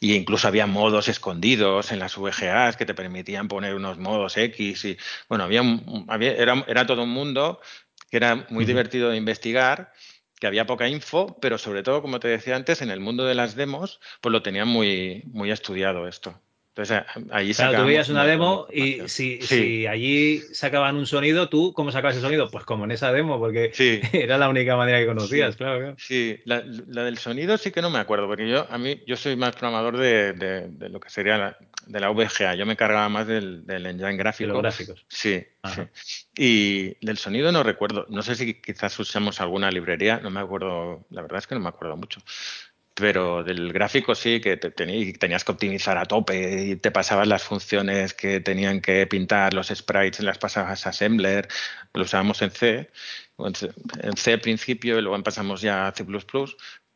Y 0.00 0.14
incluso 0.14 0.48
había 0.48 0.66
modos 0.66 1.08
escondidos 1.08 1.92
en 1.92 1.98
las 1.98 2.16
VGAs 2.16 2.76
que 2.76 2.86
te 2.86 2.94
permitían 2.94 3.48
poner 3.48 3.74
unos 3.74 3.98
modos 3.98 4.36
X 4.36 4.84
y 4.84 4.98
bueno, 5.28 5.44
había, 5.44 5.62
había 6.08 6.32
era, 6.34 6.64
era 6.68 6.86
todo 6.86 7.02
un 7.02 7.10
mundo 7.10 7.60
que 8.10 8.18
era 8.18 8.46
muy 8.50 8.66
divertido 8.66 9.08
de 9.10 9.16
investigar, 9.16 9.90
que 10.42 10.48
había 10.48 10.66
poca 10.66 10.88
info, 10.88 11.38
pero 11.40 11.56
sobre 11.56 11.84
todo, 11.84 12.02
como 12.02 12.18
te 12.18 12.26
decía 12.26 12.56
antes, 12.56 12.82
en 12.82 12.90
el 12.90 12.98
mundo 12.98 13.24
de 13.24 13.36
las 13.36 13.54
demos, 13.54 14.00
pues 14.20 14.32
lo 14.32 14.42
tenían 14.42 14.66
muy, 14.66 15.22
muy 15.26 15.52
estudiado 15.52 16.08
esto. 16.08 16.42
Entonces 16.74 16.96
a- 16.98 17.36
allí 17.36 17.52
Claro, 17.52 17.80
tú 17.80 17.86
veías 17.86 18.08
un 18.08 18.14
una 18.14 18.24
de 18.24 18.30
demo 18.30 18.66
y 18.72 19.00
si, 19.06 19.38
Sí. 19.42 19.46
si 19.46 19.86
allí 19.86 20.38
sacaban 20.54 20.96
un 20.96 21.06
sonido, 21.06 21.50
¿tú 21.50 21.74
cómo 21.74 21.92
sacabas 21.92 22.16
el 22.16 22.22
sonido? 22.22 22.50
Pues 22.50 22.64
como 22.64 22.84
en 22.84 22.92
esa 22.92 23.12
demo, 23.12 23.38
porque 23.38 23.72
Sí. 23.74 24.00
era 24.26 24.38
la 24.38 24.48
única 24.48 24.74
manera 24.74 24.98
que 24.98 25.04
conocías, 25.06 25.52
Sí. 25.52 25.58
claro, 25.58 25.78
claro. 25.80 25.94
Sí, 25.98 26.40
la, 26.46 26.62
la 26.88 27.04
del 27.04 27.18
sonido 27.18 27.58
sí 27.58 27.72
que 27.72 27.82
no 27.82 27.90
me 27.90 27.98
acuerdo, 27.98 28.26
porque 28.26 28.48
yo 28.48 28.66
a 28.70 28.78
mí 28.78 29.02
yo 29.06 29.16
soy 29.16 29.36
más 29.36 29.54
programador 29.54 29.98
de, 29.98 30.32
de- 30.32 30.68
de 30.68 30.88
lo 30.88 30.98
que 30.98 31.10
sería 31.10 31.36
la, 31.36 31.58
de 31.86 32.00
la 32.00 32.08
VGA. 32.08 32.54
Yo 32.54 32.64
me 32.64 32.74
cargaba 32.76 33.08
más 33.10 33.26
del, 33.26 33.66
del 33.66 33.84
engine 33.84 34.16
gráfico. 34.16 34.52
los 34.52 34.62
gráficos. 34.62 35.04
Sí. 35.08 35.44
Y 36.36 36.96
del 37.04 37.18
sonido 37.18 37.52
no 37.52 37.62
recuerdo. 37.62 38.06
No 38.08 38.22
sé 38.22 38.34
si 38.34 38.54
quizás 38.54 38.98
usamos 38.98 39.40
alguna 39.42 39.70
librería, 39.70 40.20
no 40.22 40.30
me 40.30 40.40
acuerdo. 40.40 41.04
La 41.10 41.20
verdad 41.22 41.38
es 41.38 41.46
que 41.46 41.54
no 41.54 41.60
me 41.60 41.68
acuerdo 41.68 41.96
mucho. 41.96 42.20
Pero 42.94 43.42
del 43.42 43.72
gráfico 43.72 44.14
sí, 44.14 44.40
que 44.40 44.56
te, 44.58 44.74
tení- 44.74 45.18
tenías 45.18 45.44
que 45.44 45.52
optimizar 45.52 45.96
a 45.96 46.04
tope 46.04 46.64
y 46.64 46.76
te 46.76 46.90
pasabas 46.90 47.26
las 47.26 47.42
funciones 47.42 48.12
que 48.12 48.40
tenían 48.40 48.80
que 48.80 49.06
pintar 49.06 49.54
los 49.54 49.68
sprites, 49.68 50.20
las 50.20 50.38
pasabas 50.38 50.86
a 50.86 50.90
Assembler, 50.90 51.48
lo 51.94 52.02
usábamos 52.02 52.42
en 52.42 52.50
C, 52.50 52.90
en 53.38 54.16
C, 54.16 54.32
al 54.34 54.40
principio 54.40 54.98
y 54.98 55.02
luego 55.02 55.22
pasamos 55.22 55.62
ya 55.62 55.86
a 55.88 55.92
C++ 55.92 56.04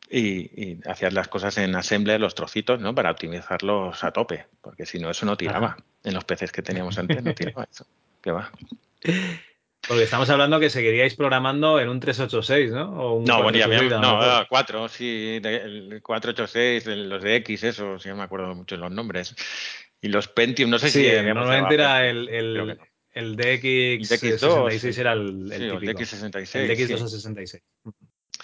y, 0.09 0.21
y 0.21 0.79
hacías 0.87 1.13
las 1.13 1.27
cosas 1.27 1.57
en 1.57 1.75
Assembler, 1.75 2.21
los 2.21 2.35
trocitos, 2.35 2.79
¿no? 2.79 2.93
Para 2.93 3.11
optimizarlos 3.11 4.03
a 4.03 4.11
tope, 4.11 4.45
porque 4.61 4.85
si 4.85 4.99
no 4.99 5.09
eso 5.09 5.25
no 5.25 5.35
tiraba. 5.35 5.77
En 6.03 6.13
los 6.13 6.23
PCs 6.23 6.51
que 6.51 6.61
teníamos 6.61 6.97
antes 6.97 7.21
no 7.23 7.33
tiraba 7.33 7.67
eso. 7.69 7.85
¿Qué 8.21 8.31
va? 8.31 8.51
Porque 9.87 10.03
estamos 10.03 10.29
hablando 10.29 10.59
que 10.59 10.69
seguiríais 10.69 11.15
programando 11.15 11.79
en 11.79 11.87
un 11.89 11.99
386, 11.99 12.71
¿no? 12.71 12.91
O 12.99 13.13
un 13.17 13.23
No, 13.25 13.41
bueno, 13.41 13.57
ya 13.57 13.65
486, 13.67 13.93
habíamos, 13.93 13.93
a 13.93 13.95
lo 13.95 14.01
no, 14.01 14.27
mejor. 14.27 14.43
eh, 14.43 14.47
cuatro, 14.49 14.89
sí, 14.89 15.39
el 15.43 16.01
486, 16.03 16.87
el- 16.87 17.09
los 17.09 17.23
de 17.23 17.35
X, 17.37 17.63
eso, 17.63 17.97
sí, 17.99 18.09
no 18.09 18.17
me 18.17 18.23
acuerdo 18.23 18.53
mucho 18.53 18.75
los 18.75 18.91
nombres. 18.91 19.35
Y 20.01 20.09
los 20.09 20.27
Pentium, 20.27 20.69
no 20.69 20.77
sé 20.77 20.89
Sí, 20.89 21.05
si 21.05 21.23
normalmente 21.33 21.73
era 21.73 22.07
el, 22.07 22.27
el, 22.29 22.79
el 23.13 23.35
DX, 23.35 23.63
El 23.63 24.01
DX2, 24.01 24.37
66 24.39 24.95
sí. 24.95 25.01
era 25.01 25.13
el, 25.13 25.51
el 25.51 25.51
Sí, 25.51 25.63
el 25.63 25.79
típico. 25.79 25.99
DX66, 25.99 26.55
El 26.55 26.75
sí. 26.77 26.93
DX266. 26.93 27.61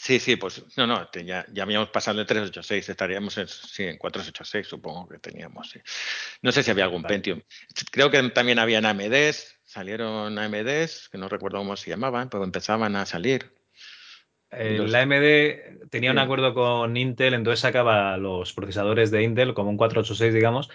Sí, 0.04 0.20
sí, 0.20 0.36
pues 0.36 0.62
no, 0.76 0.86
no, 0.86 1.08
te- 1.08 1.24
ya, 1.24 1.46
ya 1.54 1.64
habíamos 1.64 1.88
pasado 1.88 2.18
de 2.18 2.26
386, 2.26 2.90
estaríamos 2.90 3.38
en, 3.38 3.48
sí, 3.48 3.84
en 3.84 3.98
486, 3.98 4.68
supongo 4.68 5.08
que 5.08 5.18
teníamos, 5.18 5.70
sí. 5.70 5.80
No 6.42 6.52
sé 6.52 6.62
si 6.62 6.72
había 6.72 6.84
algún 6.84 7.04
Vale. 7.04 7.14
Pentium. 7.16 7.42
Creo 7.90 8.12
que 8.12 8.22
también 8.32 8.60
habían 8.60 8.86
AMDs, 8.86 9.62
salieron 9.64 10.38
AMDs, 10.38 11.08
que 11.10 11.18
no 11.18 11.30
recuerdo 11.30 11.60
cómo 11.60 11.78
se 11.78 11.90
llamaban, 11.90 12.30
pero 12.30 12.44
empezaban 12.44 12.98
a 12.98 13.06
salir. 13.06 13.54
El 14.52 14.76
Los- 14.80 14.94
AMD 14.94 15.88
tenía 15.90 16.12
un 16.12 16.20
acuerdo 16.20 16.54
con 16.54 16.98
Intel, 16.98 17.34
entonces 17.34 17.62
sacaba 17.62 18.18
los 18.18 18.52
procesadores 18.52 19.10
de 19.10 19.24
Intel 19.24 19.54
como 19.54 19.70
un 19.70 19.78
486, 19.78 20.34
digamos, 20.34 20.70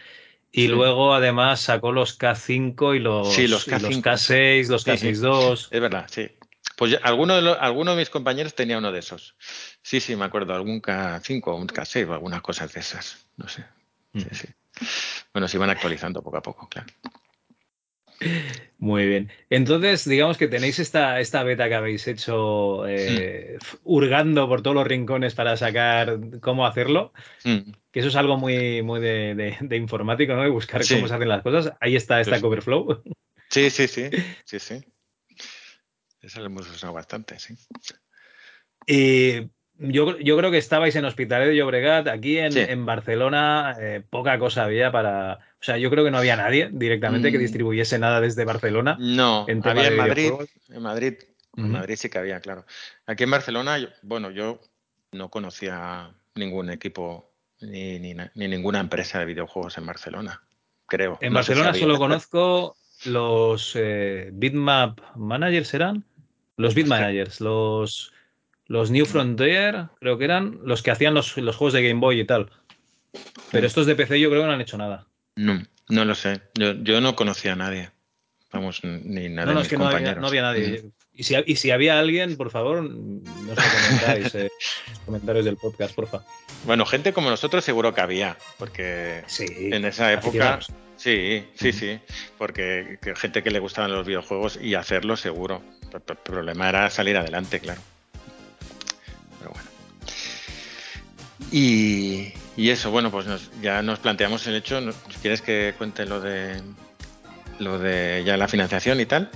y 0.51 0.63
Sí. 0.63 0.69
luego 0.69 1.13
además 1.13 1.61
sacó 1.61 1.93
los 1.93 2.19
K5 2.19 2.95
y 2.97 3.01
los, 3.01 3.35
Sí, 3.35 3.47
los 3.47 3.69
y 3.69 3.73
los 3.73 3.83
K5, 3.83 4.03
K6, 4.03 4.69
los 4.71 4.85
sí. 4.85 4.91
K62. 4.91 5.69
Es 5.71 5.81
verdad, 5.83 6.07
sí. 6.09 6.31
Pues 6.79 6.93
ya- 6.93 7.01
alguno 7.03 7.35
de, 7.35 7.43
los- 7.43 7.59
alguno 7.61 7.91
de 7.91 7.97
mis 7.99 8.09
compañeros 8.09 8.55
tenía 8.55 8.79
uno 8.79 8.93
de 8.93 9.01
esos. 9.01 9.35
Sí, 9.83 9.99
sí, 10.01 10.15
me 10.15 10.25
acuerdo, 10.25 10.55
algún 10.55 10.81
K5 10.81 11.43
o 11.49 11.57
un 11.57 11.67
K6 11.67 12.09
o 12.09 12.13
algunas 12.15 12.41
cosas 12.41 12.73
de 12.73 12.79
esas. 12.81 13.27
No 13.37 13.49
sé. 13.49 13.65
Sí, 14.15 14.25
Mm. 14.31 14.35
sí. 14.35 14.49
Bueno, 15.35 15.49
se 15.49 15.57
iban 15.57 15.71
actualizando 15.71 16.23
poco 16.23 16.37
a 16.37 16.43
poco, 16.43 16.69
claro. 16.69 16.87
Muy 18.79 19.07
bien. 19.07 19.31
Entonces, 19.51 20.09
digamos 20.09 20.39
que 20.39 20.49
tenéis 20.49 20.79
esta, 20.79 21.21
esta 21.21 21.43
beta 21.45 21.69
que 21.69 21.75
habéis 21.75 22.07
hecho 22.09 22.87
eh, 22.87 23.57
f- 23.61 23.79
hurgando 23.85 24.49
por 24.49 24.63
todos 24.63 24.75
los 24.75 24.87
rincones 24.87 25.35
para 25.35 25.57
sacar 25.57 26.19
cómo 26.41 26.67
hacerlo, 26.67 27.13
Mm. 27.45 27.73
que 27.93 28.01
eso 28.01 28.09
es 28.09 28.17
algo 28.17 28.37
muy, 28.37 28.83
muy 28.83 29.01
de, 29.01 29.35
de- 29.35 29.57
de 29.61 29.77
informático, 29.77 30.35
¿no? 30.35 30.43
De 30.43 30.49
buscar 30.49 30.83
Sí. 30.85 30.95
cómo 30.97 31.07
se 31.09 31.15
hacen 31.15 31.29
las 31.29 31.43
cosas. 31.43 31.73
Ahí 31.81 31.97
está 31.97 32.21
esta 32.21 32.37
Sí. 32.37 32.43
Coverflow. 32.43 33.03
Sí, 33.51 33.71
sí, 33.71 33.89
sí. 33.89 34.11
Sí, 34.45 34.59
sí. 34.59 34.85
Eso 36.21 36.41
lo 36.41 36.47
hemos 36.47 36.69
usado 36.71 36.93
bastante, 36.93 37.39
sí. 37.39 37.55
Y 38.87 39.49
yo, 39.79 40.19
yo 40.19 40.37
creo 40.37 40.51
que 40.51 40.59
estabais 40.59 40.97
en 40.97 41.05
Hospitalet 41.05 41.49
de 41.49 41.57
Llobregat, 41.57 42.09
aquí 42.09 42.39
en, 42.39 42.53
Sí. 42.53 42.61
en 42.61 42.85
Barcelona, 42.87 43.77
eh, 43.81 44.03
poca 44.09 44.39
cosa 44.39 44.65
había 44.65 44.91
para. 44.91 45.35
O 45.61 45.63
sea, 45.65 45.77
yo 45.77 45.91
creo 45.91 46.05
que 46.05 46.11
no 46.11 46.19
había 46.19 46.37
nadie 46.37 46.71
directamente 46.73 47.31
que 47.31 47.39
Mm. 47.39 47.43
distribuyese 47.43 47.99
nada 47.99 48.21
desde 48.21 48.45
Barcelona. 48.45 48.97
No, 48.99 49.45
en 49.49 49.61
había 49.67 49.91
Madrid. 49.91 50.33
En 50.69 50.83
Madrid, 50.83 51.15
en. 51.57 51.71
Madrid 51.71 51.97
sí 51.97 52.09
que 52.09 52.19
había, 52.19 52.41
claro. 52.41 52.65
Aquí 53.07 53.25
en 53.25 53.31
Barcelona, 53.31 53.79
yo- 53.79 53.89
bueno, 54.03 54.31
yo 54.31 54.61
no 55.13 55.31
conocía 55.31 56.13
ningún 56.35 56.71
equipo 56.71 57.33
ni, 57.61 57.99
ni, 57.99 58.15
na- 58.15 58.31
ni 58.35 58.47
ninguna 58.49 58.79
empresa 58.81 59.19
de 59.19 59.25
videojuegos 59.27 59.77
en 59.79 59.87
Barcelona, 59.87 60.43
creo. 60.87 61.19
En 61.21 61.33
No 61.33 61.43
sé 61.43 61.55
si 61.55 61.61
Barcelona 61.61 61.79
solo 61.79 61.99
conozco 61.99 62.77
los 63.05 63.73
eh, 63.77 64.31
Bitmap 64.33 65.01
Managers, 65.17 65.75
¿eran? 65.75 66.05
Los 66.59 66.75
Bit 66.75 66.85
Hostia. 66.85 67.01
Managers, 67.01 67.41
los, 67.41 68.13
los 68.67 68.91
New 68.91 69.07
Frontier, 69.07 69.87
creo 70.01 70.19
que 70.19 70.25
eran 70.25 70.59
los 70.65 70.83
que 70.83 70.91
hacían 70.91 71.15
los, 71.15 71.37
los 71.39 71.57
juegos 71.57 71.73
de 71.73 71.83
Game 71.89 72.01
Boy 72.01 72.21
y 72.21 72.25
tal. 72.27 72.51
Pero 73.51 73.63
Mm. 73.63 73.67
estos 73.67 73.87
de 73.87 73.95
PC 73.97 74.21
yo 74.21 74.29
creo 74.29 74.43
que 74.43 74.47
no 74.49 74.53
han 74.53 74.61
hecho 74.61 74.77
nada. 74.77 75.07
No, 75.37 75.63
no 75.89 76.05
lo 76.05 76.15
sé. 76.15 76.43
Yo, 76.55 76.75
yo 76.83 77.01
no 77.01 77.17
conocía 77.17 77.55
a 77.55 77.57
nadie. 77.57 77.91
Vamos, 78.53 78.83
ni 78.83 79.29
nada 79.29 79.47
No, 79.47 79.53
no, 79.53 79.61
de 79.61 79.67
es 79.67 79.67
mis 79.67 79.69
que 79.69 79.77
no 79.77 79.89
había, 79.89 80.15
no 80.15 80.27
había 80.27 80.43
nadie. 80.43 80.83
Mm. 80.83 80.91
Y 81.15 81.23
si, 81.25 81.35
y 81.47 81.57
si 81.57 81.71
había 81.71 81.99
alguien, 81.99 82.37
por 82.37 82.51
favor, 82.51 82.83
no 82.83 83.53
os 83.53 83.59
comentáis 83.59 84.35
eh, 84.37 84.49
los 84.89 84.99
comentarios 85.01 85.45
del 85.45 85.57
podcast, 85.57 85.95
porfa. 85.95 86.23
Bueno, 86.65 86.87
gente 86.87 87.13
como 87.13 87.29
nosotros 87.31 87.65
seguro 87.65 87.93
que 87.95 88.01
había, 88.01 88.37
porque 88.59 89.23
Sí, 89.27 89.47
en 89.49 89.85
esa 89.85 90.13
época... 90.13 90.61
Sí, 90.97 91.45
sí, 91.55 91.73
sí, 91.73 92.01
porque 92.39 92.99
que 93.01 93.15
gente 93.15 93.45
que 93.45 93.53
le 93.53 93.61
gustaban 93.61 93.93
los 93.93 94.05
videojuegos 94.07 94.59
y 94.61 94.75
hacerlo 94.75 95.17
seguro. 95.17 95.63
El 95.93 96.17
problema 96.17 96.69
era 96.69 96.91
salir 96.91 97.17
adelante, 97.17 97.61
claro. 97.61 97.81
Pero 99.39 99.53
bueno. 99.53 99.69
Y, 101.51 102.33
y 102.57 102.71
eso, 102.71 102.91
bueno, 102.91 103.11
pues 103.11 103.27
ya 103.63 103.83
nos 103.83 103.99
planteamos 103.99 104.47
el 104.47 104.57
hecho. 104.57 104.81
quieres 105.23 105.43
que 105.43 105.75
cuente 105.79 106.05
lo 106.07 106.21
de 106.21 106.61
lo 107.59 107.79
de 107.79 108.23
ya 108.25 108.37
la 108.37 108.49
financiación 108.49 109.01
y 109.01 109.07
tal. 109.07 109.31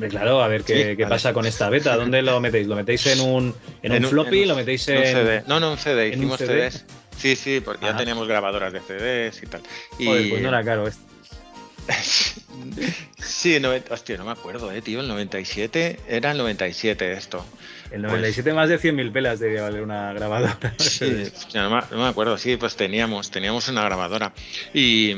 Hombre, 0.00 0.08
claro, 0.08 0.42
a 0.42 0.48
ver 0.48 0.64
qué, 0.64 0.74
Sí, 0.76 0.82
qué 0.96 1.02
vale. 1.02 1.14
pasa 1.14 1.34
con 1.34 1.44
esta 1.44 1.68
beta. 1.68 1.94
¿Dónde 1.94 2.22
lo 2.22 2.40
metéis? 2.40 2.66
¿Lo 2.66 2.74
metéis 2.74 3.04
en 3.06 3.20
un, 3.20 3.54
en 3.82 4.02
un 4.04 4.10
floppy? 4.10 4.42
en 4.42 4.48
¿Lo 4.48 4.56
metéis 4.56 4.88
en 4.88 4.96
un? 4.96 5.04
CD. 5.04 5.42
No, 5.46 5.60
no, 5.60 5.72
un 5.72 5.78
CD. 5.78 6.06
un 6.08 6.14
Hicimos 6.14 6.38
CD? 6.38 6.70
CDs. 6.70 6.84
Sí, 7.18 7.36
sí, 7.36 7.60
porque 7.62 7.84
Ah. 7.84 7.90
ya 7.92 7.96
teníamos 7.98 8.26
grabadoras 8.26 8.72
de 8.72 8.80
CDs 8.80 9.42
y 9.42 9.46
tal. 9.46 9.60
Y, 9.98 10.06
Joder, 10.06 10.28
pues 10.30 10.40
no 10.42 10.48
era 10.48 10.64
caro 10.64 10.86
esto. 10.88 11.02
sí, 13.18 13.58
no, 13.60 13.72
hostia, 13.90 14.16
no 14.16 14.24
me 14.24 14.30
acuerdo, 14.32 14.72
eh, 14.72 14.80
tío. 14.80 15.00
El 15.00 15.08
97 15.08 16.00
era 16.08 16.30
el 16.32 16.38
97 16.38 17.12
esto. 17.12 17.44
El 17.90 18.02
97 18.02 18.52
más 18.54 18.68
de 18.68 18.78
100.000 18.78 19.12
pelas 19.12 19.38
debería 19.40 19.62
valer 19.62 19.82
una 19.82 20.12
grabadora. 20.12 20.56
Pues 20.60 20.82
Sí, 20.98 21.30
hostia, 21.36 21.62
no, 21.62 21.70
me, 21.70 21.82
no 21.90 21.98
me 22.04 22.08
acuerdo, 22.08 22.38
sí, 22.38 22.56
pues 22.56 22.76
teníamos, 22.76 23.30
teníamos 23.30 23.68
una 23.68 23.82
grabadora. 23.84 24.32
Y, 24.72 25.14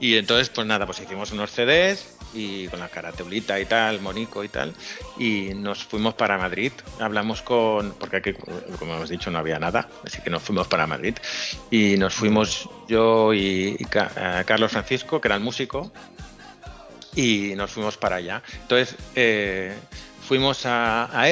y 0.00 0.16
entonces, 0.16 0.48
pues 0.50 0.66
nada, 0.66 0.84
pues 0.86 1.00
hicimos 1.00 1.30
unos 1.32 1.50
CDs 1.50 2.13
y 2.34 2.68
con 2.68 2.80
la 2.80 2.88
caratulita 2.88 3.58
y 3.60 3.64
tal, 3.64 4.00
monico 4.00 4.44
y 4.44 4.48
tal, 4.48 4.74
y 5.18 5.52
nos 5.54 5.84
fuimos 5.84 6.14
para 6.14 6.36
Madrid. 6.36 6.72
Hablamos 6.98 7.42
con, 7.42 7.92
porque 7.92 8.16
aquí, 8.16 8.32
como 8.78 8.94
hemos 8.96 9.08
dicho, 9.08 9.30
no 9.30 9.38
había 9.38 9.58
nada, 9.58 9.88
así 10.04 10.20
que 10.20 10.30
nos 10.30 10.42
fuimos 10.42 10.66
para 10.66 10.86
Madrid. 10.86 11.14
Y 11.70 11.96
nos 11.96 12.14
fuimos 12.14 12.68
yo 12.88 13.32
y, 13.32 13.76
eh, 13.78 14.44
Carlos 14.46 14.72
Francisco, 14.72 15.20
que 15.20 15.28
era 15.28 15.36
el 15.36 15.42
músico, 15.42 15.92
y 17.14 17.54
nos 17.56 17.70
fuimos 17.70 17.96
para 17.96 18.16
allá. 18.16 18.42
Entonces, 18.62 18.96
eh, 19.14 19.74
fuimos 20.26 20.66
a, 20.66 21.04
a 21.04 21.28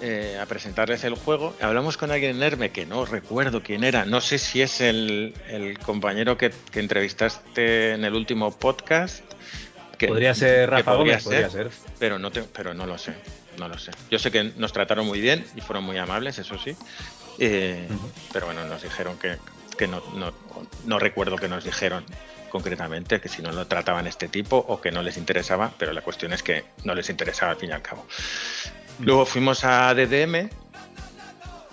eh, 0.00 0.38
a 0.38 0.44
presentarles 0.46 1.04
el 1.04 1.14
juego. 1.14 1.54
Hablamos 1.62 1.96
con 1.96 2.10
alguien 2.10 2.36
en 2.36 2.42
Herbe 2.42 2.70
que 2.70 2.84
no 2.84 3.06
recuerdo 3.06 3.62
quién 3.62 3.84
era. 3.84 4.04
No 4.04 4.20
sé 4.20 4.38
si 4.38 4.60
es 4.60 4.80
el, 4.80 5.34
el 5.48 5.78
compañero 5.78 6.36
que, 6.36 6.52
que 6.70 6.80
entrevistaste 6.80 7.92
en 7.92 8.04
el 8.04 8.14
último 8.14 8.50
podcast. 8.50 9.24
Que- 9.96 10.08
Podría 10.08 10.34
ser 10.34 10.70
Rafa 10.70 10.92
podría 10.96 11.14
Gómez, 11.14 11.24
podría 11.24 11.50
ser. 11.50 11.70
Pero 11.98 12.18
no, 12.18 12.30
te- 12.30 12.42
pero 12.42 12.74
no 12.74 12.86
lo 12.86 12.98
sé. 12.98 13.12
No 13.58 13.68
lo 13.68 13.78
sé. 13.78 13.92
Yo 14.10 14.18
sé 14.18 14.30
que 14.30 14.44
nos 14.56 14.72
trataron 14.72 15.06
muy 15.06 15.20
bien 15.20 15.44
y 15.54 15.60
fueron 15.60 15.84
muy 15.84 15.96
amables, 15.98 16.38
eso 16.38 16.58
sí. 16.58 16.76
Eh. 17.38 17.88
Pero 18.32 18.46
bueno, 18.46 18.64
nos 18.64 18.82
dijeron 18.82 19.16
que, 19.18 19.36
que 19.78 19.86
no, 19.88 20.02
no, 20.14 20.32
no 20.84 20.98
recuerdo 20.98 21.36
que 21.36 21.48
nos 21.48 21.64
dijeron 21.64 22.04
concretamente 22.50 23.20
que 23.20 23.28
si 23.28 23.42
no 23.42 23.50
lo 23.52 23.66
trataban 23.66 24.06
este 24.06 24.28
tipo 24.28 24.56
o 24.56 24.80
que 24.80 24.90
no 24.92 25.02
les 25.02 25.16
interesaba, 25.16 25.72
pero 25.78 25.92
la 25.92 26.02
cuestión 26.02 26.32
es 26.32 26.42
que 26.42 26.64
no 26.84 26.94
les 26.94 27.08
interesaba 27.10 27.52
al 27.52 27.58
fin 27.58 27.70
y 27.70 27.72
al 27.72 27.82
cabo. 27.82 28.06
Luego 29.00 29.26
fuimos 29.26 29.64
a 29.64 29.92
DDM. 29.94 30.48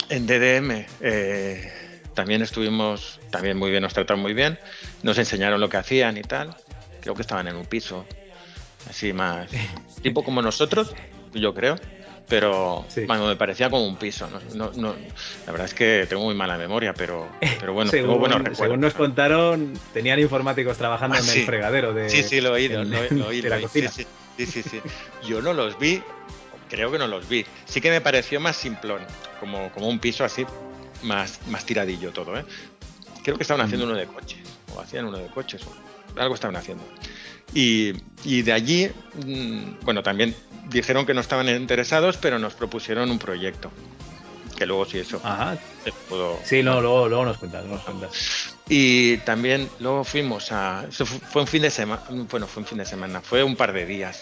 En 0.10 0.28
DDM 0.28 0.86
eh, 1.02 1.72
también 2.14 2.42
estuvimos, 2.42 3.20
también 3.30 3.58
muy 3.58 3.72
bien, 3.72 3.82
nos 3.84 3.94
trataron 3.94 4.22
muy 4.22 4.34
bien. 4.34 4.60
Nos 5.04 5.18
enseñaron 5.18 5.62
lo 5.62 5.70
que 5.70 5.78
hacían 5.78 6.18
y 6.18 6.22
tal. 6.24 6.56
Creo 7.02 7.16
que 7.16 7.22
estaban 7.22 7.48
en 7.48 7.56
un 7.56 7.66
piso, 7.66 8.06
así 8.90 9.12
más, 9.14 9.50
tipo 10.02 10.24
como 10.24 10.42
nosotros, 10.42 10.94
yo 11.34 11.54
creo. 11.54 11.76
Pero 12.28 12.86
Sí. 12.88 13.06
bueno, 13.08 13.28
me 13.28 13.36
parecía 13.36 13.70
como 13.70 13.86
un 13.86 13.98
piso. 13.98 14.30
No, 14.30 14.40
no- 14.56 14.72
no- 14.76 14.96
la 15.46 15.52
verdad 15.52 15.66
es 15.68 15.74
que 15.74 16.06
tengo 16.08 16.24
muy 16.24 16.34
mala 16.36 16.58
memoria, 16.58 16.94
pero, 16.94 17.30
pero 17.60 17.74
bueno, 17.74 17.92
tengo 17.92 18.06
según, 18.08 18.20
buenos 18.22 18.38
recuerdos. 18.38 18.58
según 18.58 18.80
nos 18.80 18.94
contaron, 18.94 19.74
tenían 19.94 20.18
informáticos 20.20 20.78
trabajando 20.78 21.18
Ah, 21.18 21.20
en 21.20 21.26
sí. 21.26 21.40
el 21.40 21.46
fregadero 21.46 21.94
de, 21.94 22.10
Sí, 22.10 22.24
sí, 22.24 22.40
lo 22.40 22.50
he 22.50 22.52
oído, 22.62 22.86
lo, 22.86 23.04
he- 23.04 23.10
lo 23.12 23.30
de 23.30 23.50
la 23.50 23.58
sí, 23.58 23.62
cocina. 23.64 23.92
Sí, 23.92 24.06
sí, 24.38 24.46
sí, 24.46 24.64
sí. 24.64 24.82
Yo 25.28 25.42
no 25.42 25.52
los 25.54 25.78
vi, 25.78 26.02
creo 26.70 26.90
que 26.90 26.98
no 27.00 27.08
los 27.08 27.28
vi. 27.28 27.46
Sí 27.66 27.82
que 27.82 27.90
me 27.90 28.00
pareció 28.00 28.40
más 28.40 28.56
simplón, 28.56 29.06
como, 29.42 29.70
como 29.74 29.90
un 29.90 30.00
piso 30.00 30.24
así, 30.24 30.46
más, 31.04 31.40
más 31.48 31.66
tiradillo 31.66 32.14
todo, 32.14 32.38
¿eh? 32.38 32.46
Creo 33.24 33.36
que 33.36 33.44
estaban 33.44 33.66
haciendo 33.66 33.86
uno 33.88 33.96
de 33.98 34.08
coches, 34.08 34.40
o 34.74 34.80
hacían 34.80 35.04
uno 35.06 35.18
de 35.18 35.28
coches, 35.28 35.62
o 35.64 35.91
algo 36.18 36.36
estaban 36.36 36.56
haciendo. 36.56 36.84
Y, 37.54 37.94
y 38.24 38.42
de 38.44 38.54
allí, 38.54 38.90
mm, 39.26 39.84
bueno, 39.84 40.04
también 40.04 40.36
dijeron 40.70 41.06
que 41.06 41.14
no 41.14 41.22
estaban 41.22 41.50
interesados, 41.50 42.18
pero 42.18 42.40
nos 42.40 42.54
propusieron 42.54 43.12
un 43.12 43.20
proyecto. 43.20 43.72
Que 44.58 44.66
luego 44.68 44.86
sí 44.86 45.00
eso 45.00 45.20
Ajá. 45.24 45.58
Sí, 46.44 46.62
no, 46.62 46.80
luego, 46.82 47.10
luego 47.10 47.26
nos 47.26 47.38
cuentas, 47.38 47.66
nos 47.66 47.82
cuentas. 47.82 48.56
y 48.70 49.18
también 49.18 49.68
luego 49.80 50.04
fuimos 50.04 50.52
a. 50.52 50.86
Eso 50.88 51.06
fue 51.06 51.42
un 51.42 51.48
fin 51.48 51.64
de 51.64 51.72
semana. 51.72 52.04
Bueno, 52.30 52.46
fue 52.48 52.62
un 52.62 52.68
fin 52.68 52.78
de 52.78 52.86
semana. 52.86 53.22
Fue 53.22 53.44
un 53.44 53.56
par 53.56 53.74
de 53.74 53.86
días 53.88 54.22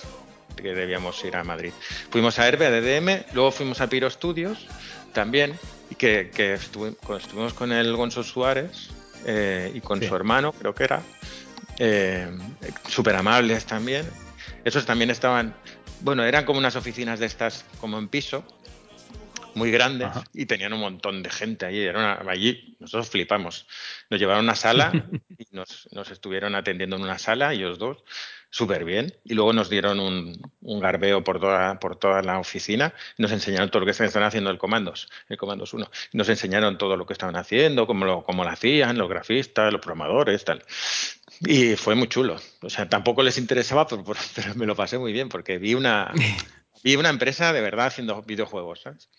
que 0.56 0.74
debíamos 0.74 1.22
ir 1.26 1.36
a 1.36 1.44
Madrid. 1.44 1.72
Fuimos 2.10 2.40
a 2.40 2.48
Herbe, 2.48 2.68
a 2.68 2.72
DDM. 2.72 3.26
Luego 3.34 3.52
fuimos 3.52 3.82
a 3.82 3.88
Piro 3.90 4.10
Studios 4.10 4.66
también. 5.14 5.60
Y 5.92 5.96
que, 5.96 6.32
que 6.34 6.54
estuvimos 6.54 7.54
con 7.54 7.72
el 7.74 7.94
Gonzo 7.96 8.24
Suárez 8.24 8.90
eh, 9.26 9.72
y 9.74 9.82
con 9.82 10.00
Sí. 10.00 10.08
su 10.08 10.16
hermano, 10.16 10.54
creo 10.54 10.74
que 10.74 10.84
era. 10.86 11.02
Eh, 11.80 12.30
Súper 12.88 13.16
amables 13.16 13.66
también. 13.66 14.06
Esos 14.66 14.86
también 14.86 15.10
estaban. 15.10 15.56
Bueno, 16.02 16.24
eran 16.24 16.46
como 16.46 16.60
unas 16.60 16.76
oficinas 16.76 17.20
de 17.20 17.26
estas, 17.26 17.66
como 17.82 17.98
en 17.98 18.08
piso 18.08 18.46
muy 19.56 19.72
grandes 19.72 20.08
Ajá. 20.08 20.24
y 20.34 20.46
tenían 20.46 20.74
un 20.74 20.80
montón 20.80 21.24
de 21.24 21.30
gente 21.30 21.66
allí. 21.66 21.82
Era 21.82 22.00
una- 22.22 22.32
allí 22.32 22.76
nosotros 22.80 23.10
flipamos. 23.10 23.68
Nos 24.10 24.20
llevaron 24.20 24.42
a 24.42 24.44
una 24.44 24.56
sala 24.56 24.92
y 25.38 25.48
nos, 25.52 25.90
nos 25.92 26.12
estuvieron 26.12 26.56
atendiendo 26.56 26.96
en 26.96 27.02
una 27.02 27.18
sala, 27.18 27.52
ellos 27.52 27.80
dos, 27.80 27.98
súper 28.52 28.86
bien. 28.86 29.14
Y 29.26 29.34
luego 29.34 29.52
nos 29.52 29.70
dieron 29.70 30.00
un, 30.00 30.40
un 30.62 30.80
garbeo 30.80 31.24
por 31.24 31.40
toda, 31.42 31.80
por 31.80 31.98
toda 31.98 32.22
la 32.22 32.40
oficina. 32.40 32.94
Nos 33.18 33.32
enseñaron 33.32 33.70
todo 33.70 33.82
lo 33.82 33.86
que 33.86 33.92
estaban 33.92 34.24
haciendo 34.24 34.50
el 34.52 34.58
Comandos, 34.60 35.10
el 35.28 35.38
Comandos 35.38 35.74
1. 35.74 35.90
Y 36.14 36.18
Nos 36.18 36.30
enseñaron 36.30 36.78
todo 36.78 36.96
lo 36.96 37.06
que 37.06 37.14
estaban 37.14 37.36
haciendo, 37.36 37.88
cómo 37.88 38.06
lo, 38.06 38.24
cómo 38.24 38.44
lo 38.46 38.52
hacían, 38.52 38.98
los 38.98 39.10
grafistas, 39.10 39.74
los 39.74 39.82
programadores, 39.82 40.46
tal. 40.46 40.64
Y 41.42 41.76
fue 41.76 41.96
muy 41.96 42.08
chulo. 42.08 42.38
O 42.62 42.70
sea, 42.70 42.90
tampoco 42.90 43.24
les 43.24 43.38
interesaba, 43.38 43.88
pero, 43.88 44.04
pero- 44.36 44.56
me 44.56 44.66
lo 44.66 44.76
pasé 44.76 44.98
muy 44.98 45.14
bien 45.14 45.30
porque 45.30 45.58
vi 45.58 45.74
una, 45.74 46.12
vi 46.84 46.96
una 46.96 47.10
empresa 47.10 47.54
de 47.54 47.62
verdad 47.62 47.88
haciendo 47.88 48.22
videojuegos, 48.24 48.82
¿sabes? 48.82 49.10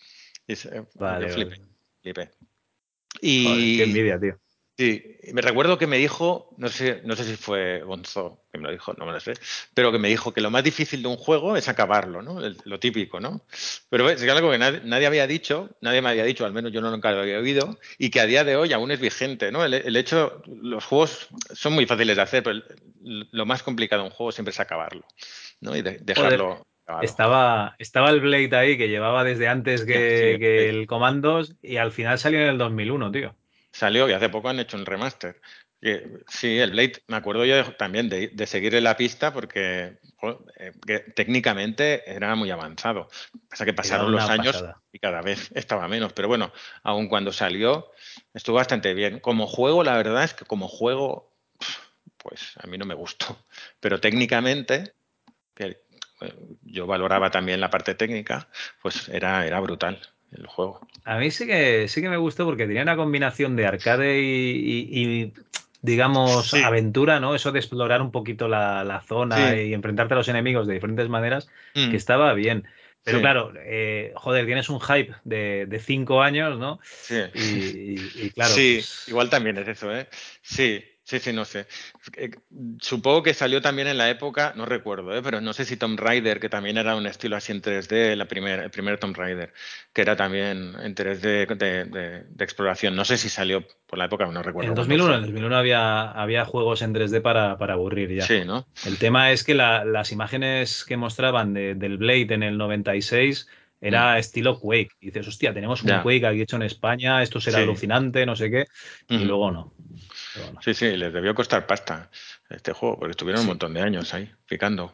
Y 0.47 0.57
se- 0.57 0.87
Vale, 0.95 1.29
flipé, 1.31 1.51
vale. 1.59 1.69
flipé. 2.03 2.31
Joder, 2.31 2.39
Y 3.23 3.77
qué 3.77 3.83
envidia, 3.85 4.21
tío. 4.21 4.39
Sí, 4.81 5.17
me 5.33 5.43
recuerdo 5.43 5.79
que 5.79 5.87
me 5.87 5.99
dijo, 5.99 6.55
no 6.57 6.69
sé, 6.69 7.03
no 7.05 7.15
sé 7.15 7.25
si 7.25 7.37
fue 7.37 7.81
Gonzo 7.83 8.43
que 8.51 8.59
me 8.59 8.65
lo 8.65 8.73
dijo, 8.73 8.95
no 8.95 9.07
me 9.07 9.13
lo 9.13 9.21
sé, 9.21 9.35
pero 9.75 9.93
que 9.93 9.99
me 9.99 10.09
dijo 10.09 10.33
que 10.33 10.41
lo 10.41 10.51
más 10.51 10.65
difícil 10.65 11.03
de 11.03 11.09
un 11.09 11.17
juego 11.17 11.57
es 11.57 11.69
acabarlo, 11.69 12.23
¿no? 12.23 12.45
El- 12.45 12.57
lo 12.65 12.81
típico, 12.81 13.21
¿no? 13.21 13.43
Pero 13.91 14.11
es 14.11 14.23
algo 14.29 14.51
que 14.51 14.59
nadie, 14.59 14.81
nadie 14.85 15.07
había 15.07 15.27
dicho, 15.27 15.71
nadie 15.81 16.03
me 16.03 16.09
había 16.09 16.25
dicho, 16.25 16.45
al 16.45 16.53
menos 16.53 16.73
yo 16.73 16.81
no 16.81 16.91
nunca 16.91 17.13
lo 17.13 17.21
había 17.21 17.39
oído, 17.39 17.79
y 17.99 18.11
que 18.11 18.21
a 18.21 18.27
día 18.27 18.43
de 18.45 18.57
hoy 18.57 18.73
aún 18.73 18.91
es 18.91 19.01
vigente, 19.01 19.53
¿no? 19.53 19.65
El, 19.65 19.75
el 19.75 19.97
hecho, 19.97 20.43
los 20.47 20.85
juegos 20.85 21.29
son 21.53 21.75
muy 21.75 21.87
fáciles 21.87 22.17
de 22.17 22.23
hacer, 22.23 22.43
pero 22.43 22.57
el- 23.05 23.29
lo 23.31 23.47
más 23.47 23.63
complicado 23.63 24.03
de 24.03 24.09
un 24.09 24.15
juego 24.15 24.33
siempre 24.33 24.51
es 24.51 24.61
acabarlo, 24.61 25.05
¿no? 25.61 25.77
Y 25.77 25.83
de- 25.83 25.99
dejarlo. 25.99 26.67
Estaba, 27.03 27.77
estaba 27.79 28.11
el 28.11 28.21
Blade 28.21 28.57
ahí 28.57 28.77
que 28.77 28.89
llevaba 28.89 29.23
desde 29.23 29.47
antes 29.47 29.85
que, 29.85 29.93
Sí, 29.93 30.33
sí, 30.33 30.39
que 30.41 30.59
sí. 30.63 30.69
el 30.77 30.87
Comandos 30.89 31.55
y 31.63 31.77
al 31.77 31.93
final 31.93 32.19
salió 32.19 32.41
en 32.41 32.49
el 32.49 32.59
2001, 32.59 33.13
tío. 33.13 33.37
Salió 33.73 34.09
y 34.09 34.13
hace 34.13 34.29
poco 34.29 34.49
han 34.49 34.61
hecho 34.61 34.77
un 34.77 34.87
remaster. 34.87 35.41
Sí, 36.29 36.59
el 36.59 36.73
Blade, 36.73 37.03
me 37.09 37.17
acuerdo 37.17 37.45
yo 37.47 37.57
de- 37.57 37.65
también 37.73 38.09
de, 38.11 38.29
de 38.29 38.47
seguirle 38.47 38.83
la 38.83 38.97
pista 38.99 39.33
porque 39.33 39.99
jo, 40.17 40.45
eh, 40.59 40.73
que 40.87 40.99
técnicamente 41.01 42.03
era 42.11 42.35
muy 42.35 42.51
avanzado. 42.51 43.09
Pasa 43.49 43.65
que 43.65 43.73
pasaron 43.73 44.13
los 44.13 44.29
años 44.29 44.57
pasada. 44.57 44.83
y 44.93 44.99
cada 44.99 45.23
vez 45.23 45.51
estaba 45.55 45.89
menos. 45.89 46.13
Pero 46.13 46.29
bueno, 46.29 46.53
aun 46.83 47.09
cuando 47.09 47.33
salió, 47.33 47.91
estuvo 48.35 48.57
bastante 48.57 48.93
bien. 48.93 49.21
Como 49.21 49.47
juego, 49.47 49.83
la 49.83 49.97
verdad 49.97 50.25
es 50.25 50.35
que 50.35 50.45
como 50.45 50.69
juego, 50.69 51.33
pues 52.19 52.53
a 52.63 52.67
mí 52.67 52.77
no 52.77 52.85
me 52.85 52.95
gustó. 52.95 53.39
Pero 53.81 54.01
técnicamente, 54.01 54.93
que 55.55 55.83
eh, 56.21 56.35
yo 56.63 56.87
valoraba 56.87 57.31
también 57.31 57.59
la 57.61 57.71
parte 57.71 57.95
técnica, 57.95 58.49
pues 58.83 59.09
era, 59.09 59.47
era 59.47 59.61
brutal 59.61 59.99
el 60.33 60.47
juego. 60.47 60.81
A 61.05 61.19
mí 61.19 61.31
sí 61.31 61.47
que, 61.47 61.89
sí 61.89 62.01
que 62.03 62.09
me 62.09 62.17
gustó 62.17 62.45
porque 62.45 62.67
tenía 62.67 62.83
una 62.83 62.97
combinación 62.97 63.57
de 63.57 63.67
arcade 63.67 64.21
y, 64.21 64.87
y- 64.93 65.23
y, 65.23 65.33
digamos, 65.83 66.51
Sí. 66.51 66.63
aventura, 66.63 67.21
¿no? 67.21 67.35
Eso 67.35 67.53
de 67.53 67.59
explorar 67.59 68.03
un 68.03 68.11
poquito 68.13 68.49
la, 68.49 68.85
la 68.85 69.01
zona 69.01 69.53
Sí. 69.53 69.61
y 69.61 69.75
enfrentarte 69.75 70.15
a 70.15 70.17
los 70.19 70.29
enemigos 70.29 70.67
de 70.67 70.75
diferentes 70.75 71.09
maneras, 71.09 71.49
Mm. 71.75 71.91
que 71.91 71.97
estaba 71.97 72.33
bien. 72.35 72.65
Pero 73.03 73.17
Sí. 73.19 73.23
claro, 73.23 73.53
eh, 73.57 74.13
joder, 74.15 74.45
tienes 74.45 74.69
un 74.69 74.79
hype 74.79 75.15
de, 75.25 75.65
de 75.67 75.79
cinco 75.79 76.21
años, 76.23 76.59
¿no? 76.59 76.81
Sí. 76.85 77.17
Y, 77.35 77.41
y- 77.41 78.11
y 78.27 78.31
claro. 78.31 78.51
sí, 78.53 78.75
pues, 78.77 79.09
igual 79.09 79.31
también 79.31 79.57
es 79.57 79.67
eso, 79.69 79.91
¿eh? 79.97 80.07
Sí, 80.43 80.85
sí, 81.11 81.19
sí, 81.19 81.33
no 81.33 81.45
sé. 81.45 81.67
Eh, 82.17 82.31
Supongo 82.81 83.23
que 83.23 83.35
salió 83.35 83.61
también 83.61 83.89
en 83.89 83.99
la 83.99 84.09
época, 84.11 84.53
no 84.57 84.65
recuerdo, 84.65 85.15
¿eh? 85.17 85.21
Pero 85.23 85.41
no 85.41 85.53
sé 85.53 85.65
si 85.65 85.77
Tomb 85.77 85.99
Raider, 85.99 86.39
que 86.39 86.49
también 86.49 86.79
era 86.79 86.95
un 86.95 87.07
estilo 87.07 87.37
así 87.37 87.51
en 87.53 87.61
3D, 87.61 88.15
la 88.17 88.27
primer, 88.27 88.61
el 88.61 88.71
primer 88.71 88.99
Tomb 88.99 89.17
Raider, 89.17 89.53
que 89.93 90.03
era 90.03 90.15
también 90.17 90.75
en 90.81 90.95
3D 90.95 91.47
de, 91.57 91.85
de- 91.85 92.25
de 92.29 92.45
exploración. 92.45 92.95
No 92.95 93.05
sé 93.05 93.17
si 93.17 93.29
salió 93.29 93.65
por 93.87 93.99
la 93.99 94.05
época, 94.07 94.25
no 94.27 94.43
recuerdo. 94.43 94.71
En 94.71 94.75
cuándo 94.77 94.83
2001, 94.83 95.07
fue. 95.09 95.15
en 95.17 95.23
2001 95.23 95.57
había, 95.57 96.11
había 96.13 96.45
juegos 96.45 96.83
en 96.83 96.93
3D 96.95 97.21
para, 97.21 97.59
para 97.59 97.75
aburrir 97.75 98.15
ya. 98.15 98.23
Sí, 98.27 98.45
¿no? 98.45 98.67
El 98.87 98.99
tema 98.99 99.33
es 99.33 99.43
que 99.45 99.55
la- 99.55 99.85
las 99.85 100.13
imágenes 100.13 100.85
que 100.85 100.97
mostraban 100.97 101.53
de- 101.55 101.75
del 101.75 101.99
Blade 101.99 102.35
en 102.35 102.43
el 102.45 102.57
96 102.57 103.49
era 103.83 104.19
estilo 104.19 104.59
Quake. 104.61 104.91
Y 105.01 105.07
dices, 105.07 105.27
hostia, 105.27 105.55
tenemos 105.55 105.81
un 105.83 105.87
Mm. 105.87 105.91
Ya. 105.91 106.03
Quake 106.03 106.27
aquí 106.27 106.43
hecho 106.43 106.57
en 106.57 106.63
España, 106.63 107.23
esto 107.23 107.41
será 107.41 107.57
Sí. 107.59 107.63
alucinante, 107.65 108.27
no 108.27 108.37
sé 108.37 108.51
qué. 108.51 108.67
Y 109.09 109.25
luego 109.25 109.51
no. 109.51 109.73
Sí, 110.61 110.75
sí, 110.75 110.97
les 110.97 111.13
debió 111.13 111.35
costar 111.35 111.67
pasta 111.67 112.11
este 112.49 112.73
juego, 112.73 112.99
porque 112.99 113.13
estuvieron 113.13 113.41
un 113.43 113.49
montón 113.49 113.75
de 113.75 113.81
años 113.83 114.13
ahí, 114.15 114.31
picando. 114.47 114.93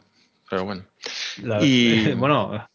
Pero 0.49 0.63
bueno. 0.65 0.85
La- 1.43 1.61
Y- 1.63 2.13
bueno, 2.15 2.69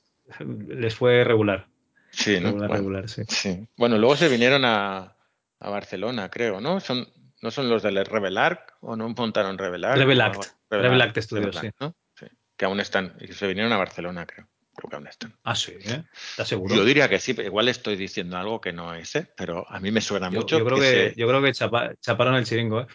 les 0.68 0.94
fue 0.94 1.24
regular. 1.24 1.66
Sí, 2.10 2.38
¿no? 2.40 2.48
Regular, 2.48 2.68
Bueno, 2.68 2.74
regular, 2.82 3.08
sí. 3.08 3.22
sí. 3.28 3.66
Bueno, 3.76 3.96
luego 3.98 4.16
se 4.16 4.28
vinieron 4.28 4.64
a, 4.64 5.16
a 5.60 5.70
Barcelona, 5.70 6.30
creo, 6.30 6.60
¿no? 6.60 6.78
Son, 6.80 7.08
¿No 7.40 7.50
son 7.50 7.68
los 7.68 7.82
del 7.82 8.04
Rebel 8.04 8.38
Arc 8.38 8.74
o 8.82 8.94
no 8.96 9.08
montaron 9.08 9.58
Rebel 9.58 9.84
Arc? 9.84 9.96
Rebel 9.96 10.20
O- 10.20 10.24
Act. 10.24 10.44
Rebel 10.70 11.00
Act 11.02 11.18
Studios, 11.18 11.54
Rebel 11.56 11.66
Act, 11.70 11.76
sí. 11.78 11.84
¿no? 11.84 11.96
Sí, 12.14 12.26
Que 12.56 12.64
aún 12.66 12.78
están, 12.80 13.14
y 13.20 13.28
se 13.32 13.46
vinieron 13.48 13.72
a 13.72 13.78
Barcelona, 13.78 14.26
creo. 14.26 14.46
Creo 14.82 14.90
que 14.90 14.96
aún 14.96 15.06
están. 15.06 15.38
Ah, 15.44 15.54
sí, 15.54 15.74
¿eh? 15.78 16.02
¿Estás 16.30 16.48
seguro? 16.48 16.74
Yo 16.74 16.84
diría 16.84 17.08
que 17.08 17.20
sí, 17.20 17.34
pero 17.34 17.46
igual 17.46 17.68
estoy 17.68 17.94
diciendo 17.94 18.36
algo 18.36 18.60
que 18.60 18.72
no 18.72 18.94
es, 18.96 19.14
¿eh? 19.14 19.28
Pero 19.36 19.64
a 19.70 19.78
mí 19.78 19.92
me 19.92 20.00
suena 20.00 20.28
Yo, 20.28 20.40
mucho. 20.40 20.58
yo 20.58 20.64
creo 20.64 20.78
que, 20.78 20.82
se- 21.10 21.14
yo 21.16 21.28
creo 21.28 21.40
que 21.40 21.52
chapa- 21.52 21.94
chaparon 22.00 22.34
el 22.34 22.44
chiringo, 22.44 22.80
¿eh? 22.80 22.86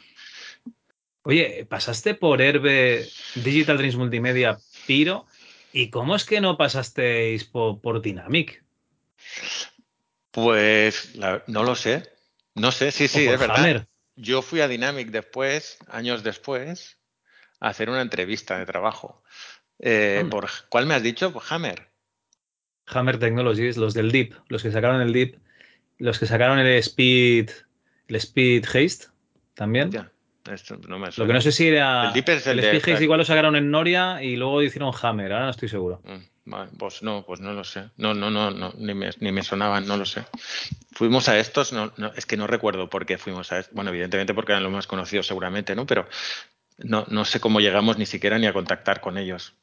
Oye, 1.24 1.66
pasaste 1.70 2.14
por 2.14 2.42
Herbe 2.42 3.08
Digital 3.36 3.78
Dreams 3.78 3.96
Multimedia 3.96 4.58
Piro. 4.86 5.28
¿Y 5.72 5.90
cómo 5.90 6.16
es 6.16 6.26
que 6.26 6.42
no 6.42 6.58
pasasteis 6.58 7.46
por, 7.46 7.80
por 7.80 8.02
Dynamic? 8.02 8.64
Pues 10.32 11.16
la- 11.16 11.44
no 11.48 11.64
lo 11.64 11.76
sé. 11.76 12.04
No 12.54 12.72
sé, 12.74 12.92
sí, 12.92 13.08
sí, 13.08 13.28
es 13.28 13.40
verdad. 13.40 13.58
Hammer? 13.60 13.88
Yo 14.16 14.42
fui 14.42 14.60
a 14.62 14.68
Dynamic 14.68 15.10
después, 15.10 15.78
años 15.88 16.24
después, 16.24 16.98
a 17.62 17.70
hacer 17.70 17.90
una 17.90 18.02
entrevista 18.02 18.58
de 18.60 18.66
trabajo. 18.66 19.24
Eh, 19.80 20.18
Anda. 20.22 20.30
por, 20.30 20.50
¿Cuál 20.70 20.86
me 20.86 20.94
has 20.96 21.04
dicho? 21.04 21.32
Por 21.32 21.44
Hammer. 21.50 21.88
Hammer 22.88 23.20
Technologies, 23.20 23.78
los 23.78 23.94
del 23.94 24.12
Deep, 24.12 24.34
los 24.48 24.64
que 24.64 24.72
sacaron 24.72 25.02
el 25.02 25.12
Deep, 25.14 25.38
los 25.98 26.20
que 26.20 26.26
sacaron 26.26 26.60
el 26.60 26.68
Speed, 26.78 27.50
el 28.08 28.16
Speed 28.16 28.66
Haste 28.66 29.08
también. 29.56 29.92
Ya, 29.92 30.10
esto 30.52 30.78
no 30.88 30.98
me 30.98 31.10
Lo 31.18 31.28
que 31.28 31.34
no 31.34 31.42
sé 31.42 31.52
si 31.52 31.68
era 31.68 32.08
El 32.08 32.14
Deep 32.14 32.30
es 32.30 32.48
el 32.48 32.58
de- 32.62 32.64
Speed 32.78 32.94
Haste 32.94 33.04
igual 33.04 33.20
lo 33.20 33.26
sacaron 33.26 33.56
en 33.58 33.70
Noria 33.72 34.24
y 34.24 34.38
luego 34.38 34.62
hicieron 34.62 34.94
Hammer, 35.02 35.34
ahora 35.34 35.46
no 35.46 35.52
estoy 35.52 35.68
seguro. 35.68 36.02
Mm, 36.06 36.50
vale, 36.52 36.72
Pues 36.78 37.04
no, 37.04 37.26
pues 37.26 37.42
no 37.42 37.52
lo 37.52 37.66
sé. 37.66 37.90
No, 37.98 38.14
no, 38.14 38.32
no, 38.32 38.52
no 38.52 38.74
ni, 38.78 38.94
me, 38.94 39.10
ni 39.20 39.32
me 39.34 39.44
sonaban, 39.44 39.86
no 39.86 39.98
lo 39.98 40.06
sé. 40.06 40.24
Fuimos 40.94 41.28
a 41.28 41.38
estos, 41.38 41.74
no, 41.74 41.92
no, 41.98 42.14
es 42.16 42.26
que 42.26 42.38
no 42.38 42.48
recuerdo 42.48 42.90
por 42.90 43.06
qué 43.06 43.18
fuimos 43.18 43.52
a 43.52 43.60
estos. 43.60 43.76
Bueno, 43.76 43.90
evidentemente 43.90 44.34
porque 44.34 44.54
eran 44.54 44.64
los 44.64 44.72
más 44.72 44.88
conocidos 44.88 45.28
seguramente, 45.28 45.76
¿no? 45.76 45.86
Pero 45.86 46.08
no, 46.78 47.06
no 47.10 47.26
sé 47.26 47.42
cómo 47.42 47.60
llegamos 47.60 47.98
ni 47.98 48.06
siquiera 48.06 48.40
ni 48.40 48.48
a 48.48 48.54
contactar 48.54 49.02
con 49.02 49.18
ellos. 49.18 49.54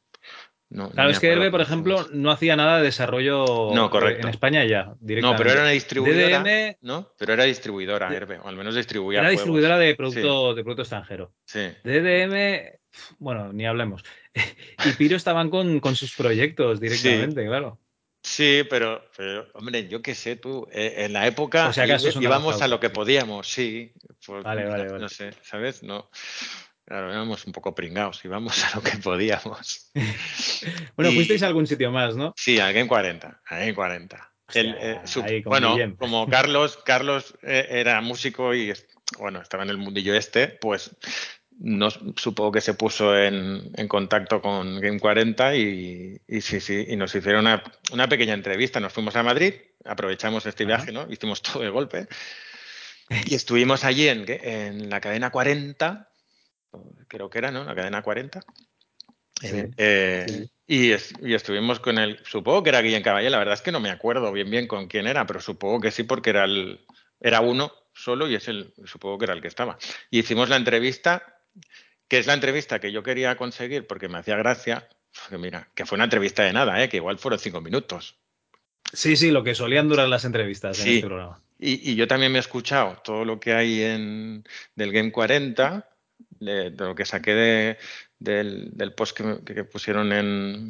No, 0.69 0.89
Claro, 0.89 1.09
es 1.11 1.19
que 1.19 1.31
Herbe, 1.31 1.51
por 1.51 1.61
ejemplo, 1.61 2.07
no 2.11 2.31
hacía 2.31 2.55
nada 2.55 2.77
de 2.77 2.85
desarrollo 2.85 3.71
No, 3.73 3.89
correcto. 3.89 4.27
en 4.27 4.33
España 4.33 4.65
ya, 4.65 4.95
No, 4.99 5.35
pero 5.35 5.51
era 5.51 5.61
una 5.61 5.69
distribuidora, 5.69 6.39
DDM 6.39 6.77
¿no? 6.81 7.11
Pero 7.17 7.33
era 7.33 7.43
distribuidora, 7.43 8.13
Herbe, 8.13 8.39
o 8.39 8.47
al 8.47 8.55
menos 8.55 8.75
distribuía 8.75 9.19
era 9.19 9.27
juegos. 9.27 9.41
distribuidora 9.41 9.77
de 9.77 9.95
producto, 9.95 10.55
de 10.55 10.63
producto 10.63 10.81
extranjero. 10.81 11.33
Sí. 11.45 11.67
DDM, 11.83 12.79
bueno, 13.19 13.53
ni 13.53 13.65
hablemos. 13.65 14.03
y 14.85 14.91
Piro 14.97 15.15
estaban 15.15 15.49
con, 15.49 15.79
con 15.79 15.95
sus 15.95 16.15
proyectos 16.15 16.79
directamente, 16.79 17.45
claro. 17.45 17.79
Sí, 18.25 18.63
pero, 18.67 19.07
pero, 19.15 19.47
hombre, 19.53 19.87
yo 19.87 20.01
qué 20.01 20.15
sé, 20.15 20.35
tú, 20.35 20.67
eh, 20.71 20.95
en 21.05 21.13
la 21.13 21.27
época 21.27 21.69
es 21.69 22.15
una 22.15 22.23
íbamos 22.23 22.59
a 22.59 22.67
lo 22.67 22.79
que 22.79 22.89
podíamos, 22.89 23.47
sí. 23.47 23.93
Pues, 24.25 24.43
Vale, 24.43 24.65
vale, 24.65 24.87
vale. 24.87 24.99
no 24.99 25.09
sé, 25.09 25.29
¿sabes? 25.43 25.83
No. 25.83 26.09
Claro, 26.85 27.09
éramos 27.11 27.45
un 27.47 27.51
poco 27.51 27.73
pringados, 27.73 28.23
íbamos 28.23 28.63
a 28.65 28.75
lo 28.77 28.83
que 28.83 28.97
podíamos. 28.97 29.91
Bueno, 30.95 31.11
Y- 31.11 31.15
fuisteis 31.15 31.43
a 31.43 31.47
algún 31.47 31.67
sitio 31.67 31.91
más, 31.91 32.15
¿no? 32.15 32.33
Sí, 32.37 32.59
al 32.59 32.73
Game 32.73 32.87
40, 32.87 33.41
al 33.45 33.59
Game 33.59 33.75
40. 33.75 34.31
El, 34.53 34.73
Hostia, 34.73 34.91
eh, 34.91 35.01
su- 35.05 35.21
ahí 35.23 35.43
con 35.43 35.49
bueno, 35.51 35.75
como 35.97 36.27
Carlos, 36.29 36.77
Carlos 36.85 37.35
eh, 37.43 37.67
era 37.69 37.99
músico 38.01 38.53
y 38.53 38.71
bueno, 39.19 39.41
estaba 39.41 39.63
en 39.63 39.69
el 39.69 39.77
mundillo 39.77 40.13
este, 40.15 40.47
pues 40.47 40.95
no, 41.57 41.89
supongo 41.89 42.51
que 42.51 42.61
se 42.61 42.73
puso 42.75 43.17
en, 43.17 43.71
en 43.75 43.87
contacto 43.87 44.41
con 44.41 44.79
Game 44.79 44.99
40 44.99 45.55
y, 45.55 46.21
y 46.27 46.41
sí, 46.41 46.59
sí, 46.59 46.85
y 46.87 46.95
nos 46.95 47.13
hicieron 47.15 47.41
una, 47.41 47.63
una 47.91 48.07
pequeña 48.07 48.33
entrevista. 48.33 48.79
Nos 48.79 48.93
fuimos 48.93 49.15
a 49.15 49.23
Madrid, 49.23 49.53
aprovechamos 49.83 50.45
este 50.45 50.63
Ajá. 50.63 50.67
viaje, 50.77 50.91
¿no? 50.91 51.07
Hicimos 51.11 51.41
todo 51.41 51.63
de 51.63 51.69
golpe. 51.69 52.07
Y 53.25 53.35
estuvimos 53.35 53.83
allí 53.83 54.07
en, 54.07 54.25
en 54.27 54.89
la 54.89 54.99
cadena 55.01 55.29
40, 55.31 56.09
creo 57.07 57.29
que 57.29 57.37
era, 57.39 57.51
¿no? 57.51 57.63
La 57.63 57.75
cadena 57.75 58.01
40. 58.01 58.41
Sí, 59.41 59.63
Eh, 59.77 60.25
sí. 60.27 60.51
Y, 60.67 60.91
es- 60.91 61.13
y 61.21 61.33
estuvimos 61.33 61.79
con 61.79 61.97
el, 61.99 62.19
supongo 62.25 62.63
que 62.63 62.69
era 62.69 62.81
Guillén 62.81 63.03
Caballé, 63.03 63.29
la 63.29 63.37
verdad 63.37 63.53
es 63.53 63.61
que 63.61 63.71
no 63.71 63.79
me 63.79 63.91
acuerdo 63.91 64.31
bien 64.31 64.49
bien 64.49 64.67
con 64.67 64.87
quién 64.87 65.05
era, 65.07 65.25
pero 65.27 65.39
supongo 65.41 65.79
que 65.81 65.91
sí 65.91 66.03
porque 66.03 66.31
era 66.31 66.45
el, 66.45 66.79
era 67.19 67.41
uno 67.41 67.71
solo 67.93 68.27
y 68.27 68.35
es 68.35 68.47
el, 68.47 68.73
supongo 68.85 69.17
que 69.19 69.25
era 69.25 69.33
el 69.33 69.41
que 69.41 69.47
estaba. 69.47 69.77
Y 70.09 70.19
hicimos 70.19 70.49
la 70.49 70.55
entrevista, 70.55 71.37
que 72.07 72.17
es 72.17 72.25
la 72.27 72.33
entrevista 72.33 72.79
que 72.79 72.91
yo 72.91 73.03
quería 73.03 73.35
conseguir 73.37 73.85
porque 73.85 74.07
me 74.09 74.17
hacía 74.17 74.37
gracia, 74.37 74.87
que 75.29 75.37
mira, 75.37 75.69
que 75.75 75.85
fue 75.85 75.97
una 75.97 76.05
entrevista 76.05 76.43
de 76.43 76.53
nada, 76.53 76.81
¿eh? 76.83 76.89
que 76.89 76.97
igual 76.97 77.19
fueron 77.19 77.39
cinco 77.39 77.61
minutos. 77.61 78.15
Sí, 78.91 79.15
sí, 79.17 79.31
lo 79.31 79.43
que 79.43 79.53
solían 79.55 79.87
durar 79.89 80.07
las 80.07 80.25
entrevistas 80.25 80.79
en 80.79 80.85
Sí. 80.85 80.95
este 80.95 81.07
programa. 81.07 81.41
Y, 81.59 81.91
y 81.91 81.95
yo 81.95 82.07
también 82.07 82.31
me 82.31 82.37
he 82.37 82.41
escuchado 82.41 83.01
todo 83.03 83.23
lo 83.23 83.39
que 83.39 83.53
hay 83.53 83.81
en 83.81 84.43
del 84.75 84.91
Game 84.91 85.11
40, 85.11 85.87
de, 86.39 86.71
de 86.71 86.85
lo 86.85 86.95
que 86.95 87.05
saqué 87.05 87.33
de, 87.33 87.77
del, 88.19 88.69
del 88.73 88.93
post 88.93 89.17
que, 89.45 89.63
pusieron 89.63 90.11
en, 90.13 90.67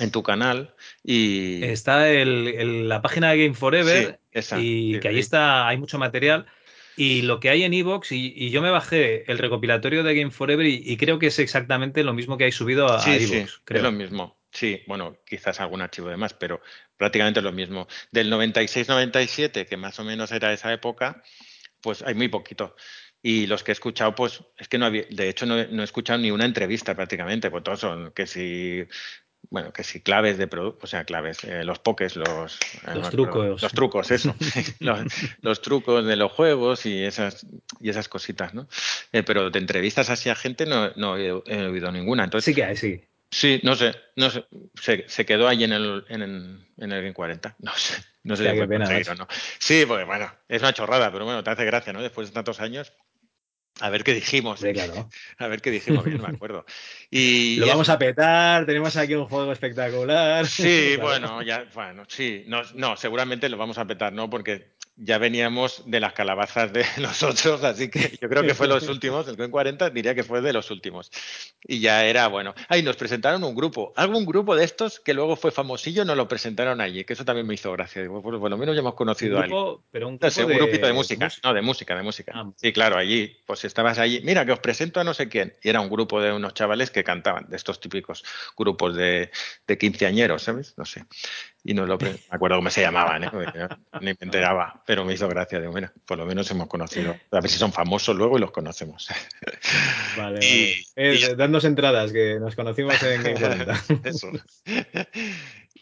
en 0.00 0.10
tu 0.10 0.22
canal. 0.22 0.74
Y 1.04 1.62
Está 1.64 2.08
el- 2.10 2.48
el- 2.48 2.88
la 2.88 3.02
página 3.02 3.30
de 3.30 3.42
Game 3.44 3.54
Forever 3.54 4.10
Sí, 4.12 4.16
esa, 4.32 4.58
y 4.60 4.94
sí, 4.94 5.00
que 5.00 5.08
ahí 5.08 5.18
está, 5.18 5.68
hay 5.68 5.76
mucho 5.76 5.98
material. 5.98 6.46
Y 6.94 7.22
lo 7.22 7.40
que 7.40 7.48
hay 7.48 7.62
en 7.64 7.72
Evox, 7.72 8.12
y, 8.12 8.34
y 8.36 8.50
yo 8.50 8.60
me 8.60 8.70
bajé 8.70 9.30
el 9.30 9.38
recopilatorio 9.38 10.02
de 10.02 10.14
Game 10.14 10.30
Forever 10.30 10.66
y, 10.66 10.82
y 10.84 10.96
creo 10.98 11.18
que 11.18 11.28
es 11.28 11.38
exactamente 11.38 12.04
lo 12.04 12.12
mismo 12.12 12.36
que 12.36 12.44
hay 12.44 12.52
subido 12.52 12.86
a, 12.92 13.00
sí, 13.00 13.10
a 13.10 13.16
Evox, 13.16 13.62
creo. 13.64 13.78
es 13.78 13.82
lo 13.84 13.92
mismo. 13.92 14.36
Sí, 14.50 14.82
bueno, 14.86 15.16
quizás 15.26 15.58
algún 15.60 15.80
archivo 15.80 16.10
de 16.10 16.18
más, 16.18 16.34
pero 16.34 16.60
prácticamente 16.98 17.40
lo 17.40 17.52
mismo. 17.52 17.88
Del 18.10 18.28
96-97, 18.28 19.66
que 19.66 19.76
más 19.78 19.98
o 19.98 20.04
menos 20.04 20.30
era 20.32 20.52
esa 20.52 20.70
época, 20.70 21.22
pues 21.80 22.02
hay 22.02 22.14
muy 22.14 22.28
poquito. 22.28 22.76
Y 23.22 23.46
los 23.46 23.62
que 23.62 23.70
he 23.70 23.74
escuchado, 23.74 24.14
pues 24.14 24.42
es 24.58 24.68
que 24.68 24.78
no 24.78 24.86
había, 24.86 25.04
de 25.10 25.28
hecho 25.28 25.46
no, 25.46 25.58
he- 25.58 25.68
no 25.68 25.82
he 25.82 25.84
escuchado 25.84 26.18
ni 26.18 26.30
una 26.30 26.44
entrevista 26.44 26.94
prácticamente, 26.94 27.50
pues 27.50 27.62
todos 27.62 27.78
son 27.80 28.10
que 28.12 28.26
si, 28.26 28.84
bueno, 29.50 29.72
que 29.72 29.84
si 29.84 30.00
claves 30.00 30.38
de 30.38 30.46
producto, 30.48 30.84
o 30.84 30.86
sea, 30.88 31.04
claves, 31.04 31.44
eh, 31.44 31.62
los 31.64 31.78
pokés, 31.78 32.16
los, 32.16 32.56
eh, 32.56 32.58
me 32.86 32.90
acuerdo, 32.92 33.10
trucos. 33.10 33.62
Los 33.62 33.72
trucos, 33.72 34.10
eso. 34.10 34.34
los, 34.80 35.00
los 35.40 35.62
trucos 35.62 36.04
de 36.04 36.16
los 36.16 36.32
juegos 36.32 36.84
y 36.86 37.04
esas, 37.04 37.46
y 37.80 37.90
esas 37.90 38.08
cositas, 38.08 38.54
¿no? 38.54 38.66
Eh, 39.12 39.22
pero 39.22 39.50
de 39.50 39.58
entrevistas 39.58 40.10
así 40.10 40.28
a 40.28 40.34
gente 40.34 40.66
no, 40.66 40.90
no 40.96 41.16
he, 41.16 41.28
he 41.46 41.66
oído 41.66 41.92
ninguna. 41.92 42.24
Entonces, 42.24 42.46
Sí 42.46 42.54
que 42.54 42.64
hay, 42.64 42.76
sí. 42.76 43.04
Sí, 43.30 43.60
no 43.62 43.74
sé, 43.76 43.94
no 44.16 44.28
sé. 44.28 44.44
Se, 44.78 45.08
se 45.08 45.24
quedó 45.24 45.48
ahí 45.48 45.64
en 45.64 45.72
el, 45.72 46.04
en, 46.08 46.20
el- 46.22 46.66
en 46.76 46.92
el 46.92 47.00
Game 47.02 47.14
40. 47.14 47.54
No 47.62 47.72
sé, 47.76 48.02
no 48.24 48.36
sé 48.36 48.42
si 48.50 48.56
fue 48.58 48.68
pena, 48.68 48.86
o 49.10 49.14
no. 49.14 49.26
Sí, 49.58 49.84
porque 49.86 50.04
bueno, 50.04 50.30
es 50.48 50.60
una 50.60 50.72
chorrada, 50.74 51.10
pero 51.10 51.24
bueno, 51.24 51.42
te 51.42 51.50
hace 51.50 51.64
gracia, 51.64 51.92
¿no? 51.92 52.02
Después 52.02 52.28
de 52.28 52.34
tantos 52.34 52.60
años. 52.60 52.92
A 53.80 53.90
ver 53.90 54.04
qué 54.04 54.14
dijimos. 54.14 54.60
Hombre, 54.60 54.74
claro. 54.74 55.08
A 55.38 55.46
ver 55.48 55.60
qué 55.60 55.70
dijimos, 55.70 56.04
bien, 56.04 56.18
no 56.18 56.28
me 56.28 56.34
acuerdo. 56.34 56.64
Y 57.10 57.56
Lo 57.56 57.66
vamos 57.66 57.88
a 57.88 57.98
petar, 57.98 58.64
tenemos 58.64 58.96
aquí 58.96 59.14
un 59.14 59.26
juego 59.26 59.52
espectacular. 59.52 60.46
Sí, 60.46 60.92
Claro. 60.96 61.02
bueno, 61.02 61.42
ya, 61.42 61.66
bueno, 61.74 62.04
sí, 62.08 62.44
no, 62.46 62.62
no, 62.74 62.96
seguramente 62.96 63.48
lo 63.48 63.56
vamos 63.56 63.78
a 63.78 63.86
petar, 63.86 64.12
¿no? 64.12 64.30
Porque 64.30 64.72
ya 64.96 65.18
veníamos 65.18 65.82
de 65.86 66.00
las 66.00 66.12
calabazas 66.12 66.72
de 66.72 66.84
nosotros, 67.00 67.64
así 67.64 67.88
que 67.90 68.18
yo 68.20 68.28
creo 68.28 68.42
que 68.42 68.54
fue 68.54 68.68
los 68.68 68.88
últimos, 68.88 69.26
el 69.28 69.36
Coin 69.36 69.50
40 69.50 69.90
diría 69.90 70.14
que 70.14 70.22
fue 70.22 70.40
de 70.40 70.52
los 70.52 70.70
últimos. 70.70 71.10
Y 71.62 71.80
ya 71.80 72.04
era 72.04 72.26
bueno. 72.28 72.54
Ay, 72.68 72.82
nos 72.82 72.96
presentaron 72.96 73.42
un 73.44 73.54
grupo, 73.54 73.92
algún 73.96 74.26
grupo 74.26 74.54
de 74.54 74.64
estos 74.64 75.00
que 75.00 75.14
luego 75.14 75.36
fue 75.36 75.50
famosillo, 75.50 76.04
nos 76.04 76.16
lo 76.16 76.28
presentaron 76.28 76.80
allí, 76.80 77.04
que 77.04 77.14
eso 77.14 77.24
también 77.24 77.46
me 77.46 77.54
hizo 77.54 77.72
gracia. 77.72 78.02
Digo, 78.02 78.22
pues 78.22 78.40
lo 78.40 78.56
menos 78.56 78.74
ya 78.74 78.80
hemos 78.80 78.94
conocido 78.94 79.38
a 79.38 79.42
alguien. 79.42 79.58
grupo, 79.58 79.84
pero 79.90 80.08
un 80.08 80.14
No 80.14 80.18
grupo 80.18 80.30
sé, 80.30 80.44
un 80.44 80.50
de, 80.50 80.56
grupito 80.56 80.86
de 80.86 80.92
música. 80.92 81.28
No, 81.42 81.54
de 81.54 81.62
música, 81.62 81.96
de 81.96 82.02
música. 82.02 82.32
Ah. 82.34 82.50
Sí, 82.56 82.72
claro, 82.72 82.96
allí, 82.96 83.36
pues 83.46 83.64
estabas 83.64 83.98
allí. 83.98 84.20
Mira, 84.24 84.44
que 84.44 84.52
os 84.52 84.60
presento 84.60 85.00
a 85.00 85.04
no 85.04 85.14
sé 85.14 85.28
quién. 85.28 85.54
Y 85.62 85.68
era 85.68 85.80
un 85.80 85.88
grupo 85.88 86.20
de 86.20 86.32
unos 86.32 86.54
chavales 86.54 86.90
que 86.90 87.04
cantaban, 87.04 87.48
de 87.48 87.56
estos 87.56 87.80
típicos 87.80 88.24
grupos 88.56 88.94
de, 88.96 89.30
de 89.66 89.78
quinceañeros, 89.78 90.42
¿sabes? 90.42 90.74
No 90.76 90.84
sé. 90.84 91.04
Y 91.64 91.74
no 91.74 91.86
lo 91.86 91.96
me 91.98 92.18
acuerdo 92.30 92.56
cómo 92.56 92.70
se 92.70 92.80
llamaban, 92.80 93.24
¿eh? 93.24 93.30
Ni 94.00 94.06
me 94.06 94.16
enteraba, 94.20 94.81
pero 94.86 95.04
me 95.04 95.14
hizo 95.14 95.28
gracia. 95.28 95.60
Digo, 95.60 95.72
mira, 95.72 95.92
por 96.06 96.18
lo 96.18 96.26
menos 96.26 96.50
hemos 96.50 96.66
conocido. 96.68 97.16
A 97.30 97.40
ver 97.40 97.50
si 97.50 97.58
son 97.58 97.72
famosos 97.72 98.16
luego 98.16 98.36
y 98.36 98.40
los 98.40 98.50
conocemos. 98.50 99.08
Vale, 100.16 100.40
Y- 100.44 100.84
vale. 100.96 101.12
Eh, 101.14 101.28
y- 101.32 101.34
dadnos 101.36 101.64
entradas, 101.64 102.12
que 102.12 102.38
nos 102.40 102.54
conocimos 102.56 103.00
en 103.02 103.22
Game 103.22 103.40
40. 103.40 103.84
Eso. 104.04 104.30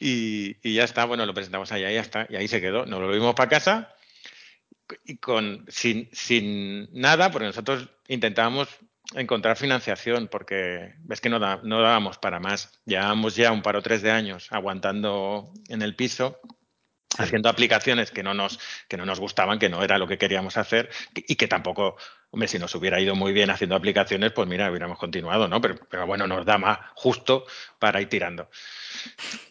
Y, 0.03 0.57
y 0.63 0.75
ya 0.75 0.85
está, 0.85 1.05
bueno, 1.05 1.27
lo 1.27 1.35
presentamos 1.35 1.71
allá 1.73 1.91
y 1.91 1.95
ya 1.95 2.01
está. 2.01 2.27
Y 2.31 2.37
ahí 2.37 2.49
se 2.49 2.61
quedó. 2.61 2.87
Nos 2.87 3.01
lo 3.01 3.09
vimos 3.11 3.35
para 3.35 3.51
casa 3.51 3.95
y 5.05 5.19
con 5.19 5.67
sin, 5.69 6.09
sin 6.13 6.89
nada, 6.99 7.31
porque 7.31 7.47
nosotros 7.47 7.87
intentábamos 8.09 8.69
encontrar 9.15 9.59
financiación, 9.59 10.29
porque 10.29 10.95
ves 11.01 11.21
que 11.21 11.29
no, 11.29 11.39
da- 11.39 11.61
no 11.65 11.83
dábamos 11.83 12.17
para 12.17 12.41
más. 12.41 12.81
Llevábamos 12.87 13.37
ya 13.37 13.53
un 13.53 13.61
par 13.61 13.77
o 13.77 13.83
tres 13.83 14.01
de 14.01 14.11
años 14.11 14.47
aguantando 14.51 15.53
en 15.69 15.83
el 15.83 15.95
piso, 15.95 16.41
haciendo 17.21 17.49
aplicaciones 17.49 18.11
que 18.11 18.23
no 18.23 18.35
nos, 18.35 18.59
que 18.89 18.97
no 18.97 19.07
nos 19.07 19.21
gustaban, 19.21 19.59
que 19.59 19.69
no 19.69 19.83
era 19.83 19.99
lo 19.99 20.07
que 20.07 20.19
queríamos 20.19 20.57
hacer, 20.57 20.91
y 21.15 21.37
que 21.37 21.49
tampoco, 21.49 21.97
hombre, 22.31 22.49
si 22.49 22.59
nos 22.59 22.75
hubiera 22.75 23.01
ido 23.01 23.15
muy 23.15 23.33
bien 23.33 23.51
haciendo 23.51 23.77
aplicaciones, 23.77 24.33
pues 24.33 24.49
mira, 24.49 24.71
hubiéramos 24.71 24.99
continuado, 24.99 25.49
¿no? 25.49 25.61
Pero, 25.61 25.77
pero 25.89 26.07
bueno, 26.07 26.27
nos 26.27 26.45
da 26.45 26.59
más 26.59 26.79
justo 26.95 27.45
para 27.79 28.01
ir 28.01 28.09
tirando. 28.09 28.51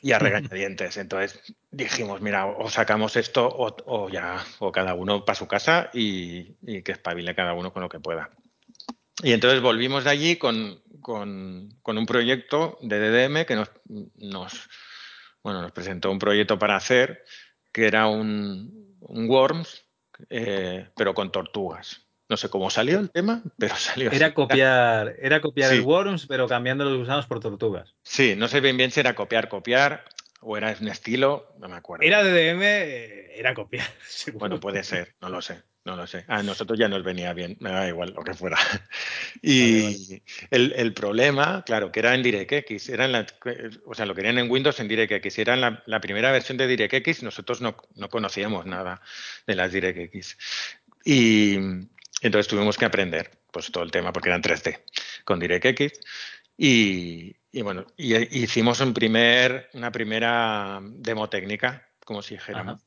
Y 0.02 0.12
a 0.12 0.20
regañadientes. 0.20 0.98
Entonces 0.98 1.40
dijimos, 1.72 2.22
mira, 2.22 2.46
o 2.46 2.70
sacamos 2.70 3.16
esto 3.16 3.48
o, 3.48 3.76
o 3.86 4.10
ya, 4.10 4.44
o 4.60 4.72
cada 4.72 4.94
uno 4.94 5.26
para 5.26 5.36
su 5.36 5.48
casa 5.48 5.90
y, 5.94 6.56
y 6.62 6.82
que 6.84 6.92
espabile 6.94 7.36
cada 7.36 7.54
uno 7.54 7.72
con 7.74 7.82
lo 7.82 7.90
que 7.90 8.00
pueda. 8.00 8.30
Y 9.22 9.34
entonces 9.34 9.60
volvimos 9.62 10.06
de 10.06 10.10
allí 10.12 10.36
con, 10.38 10.82
con- 11.02 11.70
con 11.82 11.98
un 11.98 12.06
proyecto 12.06 12.78
de 12.82 13.00
DDM 13.00 13.46
que 13.46 13.56
nos, 13.56 13.70
nos, 14.16 14.70
bueno, 15.44 15.62
nos 15.62 15.72
presentó 15.74 16.10
un 16.10 16.20
proyecto 16.20 16.58
para 16.58 16.78
hacer, 16.78 17.26
que 17.72 17.88
era 17.88 18.08
un, 18.08 18.98
un 19.02 19.30
Worms, 19.30 19.86
eh, 20.30 20.90
pero 20.96 21.14
con 21.14 21.32
tortugas. 21.32 22.06
No 22.28 22.38
sé 22.38 22.50
cómo 22.50 22.70
salió 22.70 23.00
el 23.00 23.10
tema, 23.10 23.42
pero 23.58 23.76
salió 23.78 24.12
Era 24.12 24.28
así. 24.28 24.36
copiar, 24.36 25.16
era 25.20 25.42
copiar 25.42 25.70
Sí. 25.72 25.78
el 25.78 25.82
Worms, 25.82 26.28
pero 26.28 26.48
cambiando 26.48 26.86
los 26.86 26.98
gusanos 26.98 27.26
por 27.26 27.40
tortugas. 27.40 27.96
Sí, 28.04 28.36
no 28.36 28.48
sé 28.48 28.60
bien 28.62 28.78
bien 28.78 28.92
si 28.92 29.00
era 29.00 29.16
copiar, 29.16 29.50
copiar, 29.50 30.06
o 30.42 30.56
era 30.56 30.76
un 30.80 30.88
estilo, 30.88 31.54
no 31.60 31.68
me 31.68 31.76
acuerdo. 31.76 32.06
Era 32.06 32.24
DDM, 32.24 32.62
eh, 32.64 33.32
era 33.40 33.54
copiar. 33.54 33.88
seguro. 34.08 34.40
Bueno, 34.40 34.60
puede 34.60 34.84
ser, 34.84 35.16
no 35.22 35.30
lo 35.30 35.42
sé, 35.42 35.64
no 35.86 35.96
lo 35.96 36.06
sé. 36.08 36.26
A 36.28 36.44
nosotros 36.44 36.78
ya 36.78 36.88
nos 36.88 37.04
venía 37.04 37.34
bien, 37.34 37.58
me 37.60 37.72
da 37.72 37.88
igual 37.88 38.14
lo 38.16 38.24
que 38.24 38.34
fuera. 38.34 38.58
Y 39.42 40.22
El, 40.52 40.74
el 40.76 40.94
problema, 40.94 41.64
claro, 41.66 41.92
que 41.92 42.00
era 42.00 42.14
en 42.14 42.24
DirectX, 42.24 42.90
era 42.90 43.06
en 43.06 43.12
la, 43.14 43.26
o 43.86 43.94
sea, 43.94 44.06
lo 44.06 44.16
querían 44.16 44.38
en 44.38 44.50
Windows 44.52 44.80
en 44.80 44.88
DirectX, 44.88 45.40
era 45.40 45.54
en 45.54 45.62
la, 45.62 45.84
la 45.86 46.02
primera 46.02 46.32
versión 46.32 46.58
de 46.58 46.68
DirectX, 46.68 47.24
nosotros 47.24 47.62
no, 47.62 47.78
no 47.96 48.10
conocíamos 48.10 48.66
nada 48.66 49.02
de 49.48 49.56
las 49.56 49.72
DirectX. 49.72 50.38
Y 51.06 51.56
entonces 52.22 52.48
tuvimos 52.48 52.78
que 52.78 52.86
aprender 52.86 53.32
pues 53.52 53.72
todo 53.72 53.84
el 53.84 53.92
tema, 53.92 54.12
porque 54.14 54.30
eran 54.30 54.44
3D 54.44 54.84
con 55.24 55.40
DirectX. 55.40 56.00
Y, 56.58 57.36
y 57.52 57.62
bueno, 57.62 57.86
y, 57.96 58.16
y 58.16 58.44
hicimos 58.44 58.80
un 58.82 58.94
primer, 58.94 59.70
una 59.74 59.92
primera 59.92 60.80
demo 60.84 61.30
técnica, 61.30 61.88
como 62.04 62.22
si 62.22 62.36
dijéramos. 62.36 62.82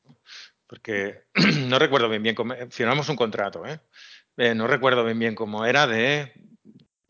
Porque 0.73 1.25
no 1.69 1.79
recuerdo 1.79 2.09
bien 2.09 2.23
bien 2.23 2.35
cómo, 2.35 2.55
firmamos 2.71 3.07
un 3.11 3.17
contrato, 3.17 3.67
¿eh? 3.67 3.79
Eh, 4.39 4.55
no 4.55 4.67
recuerdo 4.67 5.05
bien 5.05 5.19
bien 5.19 5.35
cómo 5.35 5.67
era 5.67 5.87
de 5.87 6.33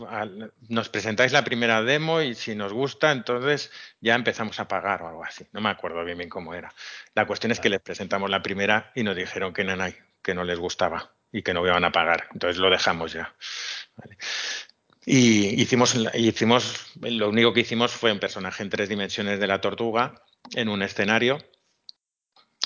al- 0.09 0.53
nos 0.69 0.89
presentáis 0.89 1.31
la 1.31 1.45
primera 1.45 1.81
demo 1.85 2.21
y 2.23 2.35
si 2.35 2.57
nos 2.57 2.73
gusta, 2.73 3.13
entonces 3.13 3.71
ya 4.01 4.17
empezamos 4.17 4.59
a 4.59 4.67
pagar 4.67 5.03
o 5.03 5.09
algo 5.09 5.25
así. 5.25 5.47
No 5.53 5.61
me 5.61 5.69
acuerdo 5.69 6.05
bien 6.05 6.19
bien 6.19 6.29
cómo 6.29 6.55
era. 6.55 6.75
La 7.15 7.25
cuestión 7.25 7.53
es 7.53 7.61
que 7.61 7.69
les 7.69 7.81
presentamos 7.81 8.29
la 8.29 8.43
primera 8.43 8.91
y 8.97 9.05
nos 9.05 9.15
dijeron 9.15 9.53
que 9.53 9.63
nanay, 9.63 9.95
que 10.23 10.35
no 10.35 10.43
les 10.43 10.59
gustaba 10.59 11.13
y 11.31 11.43
que 11.43 11.55
no 11.55 11.65
iban 11.65 11.85
a 11.85 11.93
pagar. 11.93 12.27
Entonces 12.33 12.59
lo 12.59 12.69
dejamos 12.69 13.13
ya. 13.13 13.33
Vale. 13.95 14.19
Y 15.07 15.63
hicimos, 15.63 15.97
hicimos, 16.15 16.91
lo 17.01 17.29
único 17.29 17.53
que 17.53 17.61
hicimos 17.61 17.93
fue 17.93 18.11
un 18.11 18.19
personaje 18.19 18.65
en 18.65 18.71
tres 18.71 18.89
dimensiones 18.89 19.39
de 19.39 19.47
la 19.47 19.61
tortuga 19.61 20.21
en 20.57 20.69
un 20.69 20.83
escenario 20.83 21.39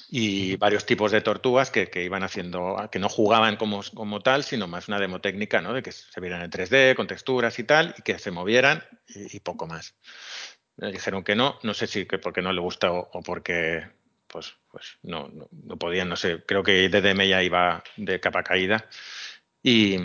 y 0.08 0.56
varios 0.56 0.86
tipos 0.86 1.10
de 1.12 1.20
tortugas 1.20 1.70
que, 1.70 1.88
que 1.90 2.04
iban 2.04 2.22
haciendo, 2.22 2.76
que 2.92 2.98
no 2.98 3.08
jugaban 3.08 3.56
como, 3.56 3.82
como 3.94 4.20
tal, 4.20 4.44
sino 4.44 4.66
más 4.68 4.88
una 4.88 5.00
demo 5.00 5.20
técnica, 5.20 5.60
¿no? 5.60 5.72
De 5.72 5.82
que 5.82 5.92
se 5.92 6.20
vieran 6.20 6.42
en 6.42 6.50
3D, 6.50 6.94
con 6.94 7.06
texturas 7.06 7.58
y 7.58 7.64
tal, 7.64 7.94
y 7.98 8.02
que 8.02 8.18
se 8.18 8.30
movieran 8.30 8.84
y, 9.08 9.36
y 9.36 9.40
poco 9.40 9.66
más. 9.66 9.96
Me 10.76 10.92
dijeron 10.92 11.24
que 11.24 11.34
no, 11.34 11.58
no 11.62 11.74
sé 11.74 11.86
si 11.86 12.06
que 12.06 12.18
porque 12.18 12.42
no 12.42 12.52
le 12.52 12.60
gusta 12.60 12.92
o, 12.92 13.08
o 13.12 13.22
porque 13.22 13.88
pues, 14.28 14.54
pues 14.70 14.98
no, 15.02 15.28
no, 15.28 15.48
no 15.50 15.76
podían, 15.78 16.08
no 16.08 16.16
sé, 16.16 16.42
creo 16.46 16.62
que 16.62 16.88
DDM 16.88 17.26
ya 17.28 17.42
iba 17.42 17.82
de 17.96 18.20
capa 18.20 18.42
caída. 18.44 18.88
Y, 19.62 19.96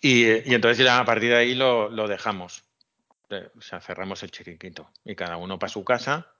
y, 0.00 0.50
y 0.50 0.54
entonces 0.54 0.84
ya 0.84 0.98
a 0.98 1.04
partir 1.04 1.30
de 1.30 1.36
ahí 1.36 1.54
lo, 1.54 1.88
lo 1.88 2.06
dejamos. 2.08 2.64
Eh, 3.30 3.50
O 3.56 3.60
sea, 3.60 3.80
cerramos 3.80 4.22
el 4.22 4.30
chiringuito 4.30 4.90
y 5.04 5.14
cada 5.14 5.36
uno 5.36 5.58
para 5.58 5.70
su 5.72 5.84
casa. 5.84 6.32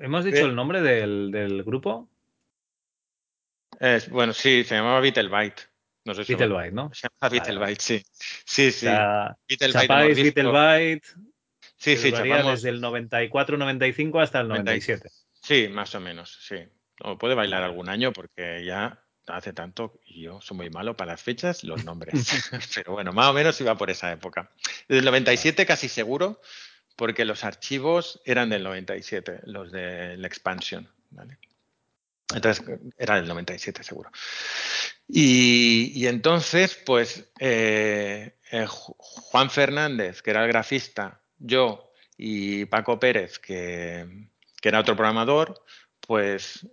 ¿Hemos 0.00 0.24
dicho 0.24 0.44
el 0.46 0.54
nombre 0.54 0.80
del, 0.82 1.30
del 1.30 1.62
grupo? 1.62 2.08
Es- 3.80 4.08
bueno, 4.08 4.32
sí, 4.32 4.64
se 4.64 4.74
llamaba 4.76 5.00
Beetlebite. 5.00 5.62
No 6.04 6.14
sé 6.14 6.24
si 6.24 6.34
Beetlebite, 6.34 6.72
¿no? 6.72 6.92
Se 6.94 7.08
llama 7.08 7.28
Beetlebite, 7.30 7.80
sí. 7.82 8.02
Sí, 8.44 8.68
O 8.68 8.72
sí. 8.72 8.78
sea, 8.86 9.36
Chapáis, 9.70 10.16
visto- 10.16 10.52
Beetlebite, 10.52 11.06
Sí, 11.78 11.96
sí, 11.96 12.10
chapamos. 12.10 12.52
desde 12.62 12.70
el 12.70 12.80
94-95 12.80 14.20
hasta 14.22 14.40
el 14.40 14.48
97. 14.48 15.10
Sí, 15.42 15.68
más 15.68 15.94
o 15.94 16.00
menos, 16.00 16.38
sí. 16.42 16.56
O 17.02 17.18
puede 17.18 17.34
bailar 17.34 17.62
algún 17.62 17.88
año 17.90 18.12
porque 18.12 18.64
ya 18.64 19.02
hace 19.26 19.52
tanto 19.52 20.00
y 20.06 20.22
yo 20.22 20.40
soy 20.40 20.56
muy 20.56 20.70
malo 20.70 20.96
para 20.96 21.12
las 21.12 21.22
fechas, 21.22 21.62
los 21.64 21.84
nombres. 21.84 22.14
Pero 22.74 22.92
bueno, 22.92 23.12
más 23.12 23.26
o 23.28 23.32
menos 23.34 23.60
iba 23.60 23.76
por 23.76 23.90
esa 23.90 24.10
época. 24.10 24.50
Desde 24.88 25.00
el 25.00 25.04
97 25.04 25.66
casi 25.66 25.88
seguro, 25.88 26.40
porque 26.96 27.24
los 27.24 27.44
archivos 27.44 28.20
eran 28.24 28.48
del 28.48 28.62
97, 28.64 29.40
los 29.44 29.70
del 29.70 30.24
expansion, 30.24 30.88
¿vale? 31.10 31.38
Entonces 32.34 32.64
era 32.98 33.16
del 33.16 33.28
97 33.28 33.84
seguro. 33.84 34.10
Y, 35.08 36.06
entonces, 36.06 36.74
pues 36.84 37.28
eh, 37.38 38.36
eh, 38.50 38.66
Ju- 38.66 38.96
Juan 38.98 39.50
Fernández, 39.50 40.22
que 40.22 40.30
era 40.30 40.42
el 40.42 40.48
grafista, 40.48 41.20
yo 41.38 41.92
y 42.16 42.64
Paco 42.64 42.98
Pérez, 42.98 43.38
que, 43.38 44.28
era 44.62 44.80
otro 44.80 44.96
programador, 44.96 45.62
pues 46.00 46.66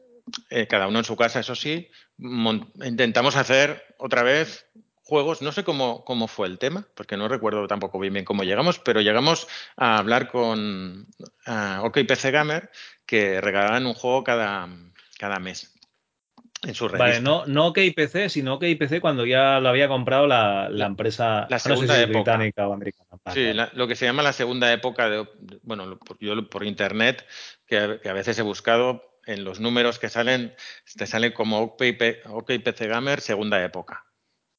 eh, 0.49 0.65
cada 0.65 0.87
uno 0.87 0.97
en 0.97 1.05
su 1.05 1.15
casa, 1.15 1.41
eso 1.41 1.53
sí, 1.53 1.91
intentamos 2.17 3.35
hacer 3.35 3.83
otra 3.99 4.23
vez 4.23 4.65
juegos. 5.03 5.41
No 5.41 5.51
sé 5.51 5.63
cómo, 5.63 6.03
cómo 6.05 6.27
fue 6.27 6.47
el 6.47 6.57
tema, 6.59 6.87
porque 6.95 7.17
no 7.17 7.27
recuerdo 7.27 7.67
tampoco 7.67 7.99
bien, 7.99 8.13
bien 8.13 8.25
cómo 8.25 8.43
llegamos, 8.43 8.79
pero 8.79 9.01
llegamos 9.01 9.47
a 9.77 9.97
hablar 9.97 10.29
con 10.31 11.07
ah, 11.45 11.81
OK 11.83 11.99
PC 12.07 12.31
Gamer, 12.31 12.69
que 13.05 13.41
regalaban 13.41 13.85
un 13.85 13.93
juego 13.93 14.23
cada, 14.23 14.67
cada 15.19 15.39
mes 15.39 15.73
en 16.65 16.73
su 16.73 16.87
revista. 16.87 17.05
Vale, 17.05 17.21
no, 17.21 17.45
no 17.45 17.67
OK 17.67 17.79
PC, 17.95 18.29
sino 18.29 18.55
OK 18.55 18.63
PC 18.79 19.01
cuando 19.01 19.25
ya 19.25 19.59
lo 19.59 19.69
había 19.69 19.87
comprado 19.87 20.27
la, 20.27 20.69
la 20.69 20.85
empresa 20.85 21.41
la 21.49 21.57
no 21.57 21.59
sé 21.59 21.69
segunda 21.69 21.95
si 21.97 22.01
época. 22.03 22.31
británica 22.31 22.67
o 22.67 22.73
americana. 22.73 23.03
Sí, 23.33 23.53
la- 23.53 23.69
lo 23.73 23.87
que 23.87 23.95
se 23.95 24.05
llama 24.05 24.23
la 24.23 24.33
segunda 24.33 24.71
época 24.73 25.09
de, 25.09 25.27
bueno, 25.63 25.99
yo 26.19 26.49
por 26.49 26.63
internet, 26.65 27.25
que, 27.67 27.77
a- 27.77 27.99
que 27.99 28.09
a 28.09 28.13
veces 28.13 28.37
he 28.39 28.41
buscado 28.41 29.17
en 29.25 29.43
los 29.45 29.59
números 29.59 29.99
que 29.99 30.09
salen, 30.09 30.53
te 30.97 31.05
sale 31.07 31.33
como 31.33 31.59
OK, 31.61 31.77
P- 31.77 32.21
OK 32.27 32.51
PC 32.63 32.87
Gamer 32.87 33.21
segunda 33.21 33.63
época. 33.63 34.05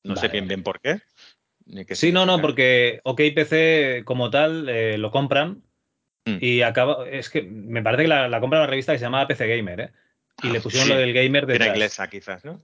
No 0.04 0.16
sé 0.16 0.28
bien 0.28 0.46
bien 0.46 0.62
por 0.62 0.80
qué. 0.80 1.00
ni 1.66 1.84
qué 1.84 1.94
Sí, 1.94 2.12
no, 2.12 2.24
no, 2.26 2.40
porque 2.40 3.00
OK 3.04 3.20
PC 3.34 4.02
como 4.04 4.30
tal 4.30 4.68
eh, 4.68 4.98
lo 4.98 5.10
compran 5.10 5.62
Mm. 6.26 6.38
y 6.40 6.62
acaba. 6.62 7.06
Es 7.06 7.28
que 7.28 7.42
me 7.42 7.82
parece 7.82 8.04
que 8.04 8.08
la, 8.08 8.28
la 8.30 8.40
compra 8.40 8.60
una 8.60 8.66
revista 8.66 8.92
que 8.92 8.98
se 8.98 9.04
llamaba 9.04 9.28
PC 9.28 9.46
Gamer, 9.46 9.80
¿eh? 9.80 9.92
Y 10.42 10.48
Ah, 10.48 10.52
le 10.52 10.60
pusieron 10.62 10.88
sí, 10.88 10.94
lo 10.94 10.98
del 10.98 11.12
gamer 11.12 11.44
Era 11.44 11.52
detrás. 11.52 11.68
inglesa, 11.68 12.08
quizás, 12.08 12.44
¿no? 12.46 12.62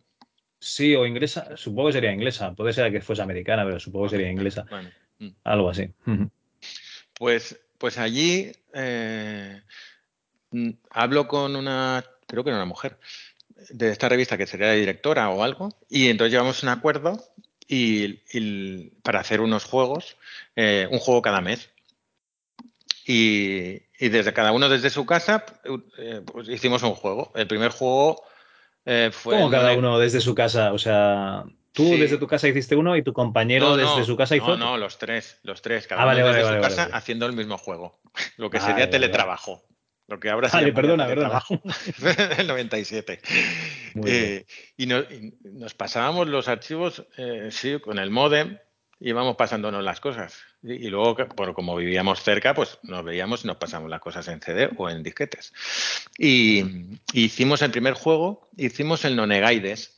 Sí, 0.58 0.94
o 0.96 1.04
inglesa, 1.06 1.56
supongo 1.58 1.88
que 1.88 1.92
sería 1.92 2.10
inglesa. 2.12 2.54
Puede 2.54 2.72
ser 2.72 2.90
que 2.90 3.02
fuese 3.02 3.20
americana, 3.20 3.64
pero 3.66 3.78
supongo 3.78 4.06
que 4.06 4.10
sería 4.12 4.30
inglesa. 4.30 4.64
Bueno, 4.70 4.90
mm. 5.18 5.28
Algo 5.44 5.68
así. 5.68 5.90
Pues, 7.18 7.60
pues 7.76 7.98
allí 7.98 8.50
eh, 8.72 9.60
mm, 10.52 10.70
hablo 10.90 11.28
con 11.28 11.54
una, 11.54 12.02
creo 12.26 12.42
que 12.42 12.50
era 12.50 12.58
una 12.58 12.64
mujer, 12.66 12.98
de 13.68 13.90
esta 13.90 14.08
revista 14.08 14.36
que 14.38 14.46
sería 14.46 14.68
la 14.68 14.72
directora 14.74 15.28
o 15.30 15.42
algo, 15.44 15.68
y 15.88 16.08
entonces 16.08 16.32
llevamos 16.32 16.62
un 16.62 16.70
acuerdo 16.70 17.22
y, 17.68 18.20
y 18.32 18.90
para 19.02 19.20
hacer 19.20 19.40
unos 19.40 19.64
juegos, 19.64 20.16
eh, 20.56 20.88
un 20.90 20.98
juego 20.98 21.22
cada 21.22 21.40
mes. 21.40 21.70
Y, 23.06 23.82
y 23.98 24.08
desde 24.08 24.32
cada 24.32 24.52
uno 24.52 24.68
desde 24.68 24.90
su 24.90 25.04
casa 25.06 25.44
eh, 25.98 26.22
pues 26.24 26.48
hicimos 26.48 26.82
un 26.82 26.94
juego. 26.94 27.32
El 27.34 27.46
primer 27.46 27.70
juego 27.72 28.22
eh, 28.84 29.10
fue... 29.12 29.36
¿Cómo 29.36 29.50
cada 29.50 29.72
uno 29.72 29.98
desde 29.98 30.20
su 30.20 30.34
casa? 30.34 30.72
O 30.72 30.78
sea, 30.78 31.44
tú 31.72 31.84
Sí. 31.84 31.98
desde 31.98 32.18
tu 32.18 32.26
casa 32.26 32.46
hiciste 32.48 32.76
uno 32.76 32.96
y 32.96 33.02
tu 33.02 33.12
compañero 33.12 33.70
No, 33.70 33.76
desde 33.76 34.04
su 34.04 34.16
casa 34.16 34.36
hizo 34.36 34.56
no, 34.56 34.72
no, 34.72 34.76
los 34.78 34.98
tres, 34.98 35.38
los 35.42 35.60
tres, 35.62 35.86
cada 35.86 36.02
Ah, 36.02 36.04
uno 36.04 36.14
vale, 36.14 36.22
desde 36.22 36.42
vale, 36.44 36.56
su 36.56 36.62
vale, 36.62 36.74
casa 36.74 36.96
haciendo 36.96 37.26
el 37.26 37.32
mismo 37.32 37.58
juego. 37.58 37.98
Lo 38.36 38.50
que 38.50 38.60
sería 38.60 38.90
teletrabajo. 38.90 39.64
Lo 40.10 40.18
que 40.20 40.28
ahora 40.28 40.48
se 40.48 40.56
Vale, 40.56 40.72
llamaría 40.72 41.06
perdona, 41.06 41.06
perdona. 41.06 41.40
teletrabajo. 41.48 42.36
el 42.40 42.46
97. 42.48 43.20
Muy 43.94 44.10
Eh, 44.10 44.46
y, 44.76 44.86
no- 44.86 44.98
y 44.98 45.32
nos 45.44 45.72
pasábamos 45.74 46.26
los 46.28 46.48
archivos, 46.48 47.06
eh, 47.16 47.48
sí, 47.52 47.78
con 47.80 47.98
el 48.00 48.10
modem, 48.10 48.58
íbamos 48.98 49.36
pasándonos 49.36 49.84
las 49.84 50.00
cosas. 50.00 50.36
Y, 50.64 50.72
y 50.72 50.90
luego, 50.90 51.16
por 51.16 51.54
como 51.54 51.76
vivíamos 51.76 52.22
cerca, 52.24 52.54
pues 52.54 52.78
nos 52.82 53.04
veíamos 53.04 53.44
y 53.44 53.46
nos 53.46 53.56
pasamos 53.58 53.88
las 53.88 54.00
cosas 54.00 54.26
en 54.26 54.40
CD 54.42 54.68
o 54.76 54.90
en 54.90 55.02
disquetes. 55.04 55.52
Y, 56.18 56.58
y 57.12 57.24
hicimos 57.24 57.62
el 57.62 57.70
primer 57.70 57.94
juego, 57.94 58.50
hicimos 58.56 59.04
el 59.04 59.14
Nonegaides. 59.14 59.92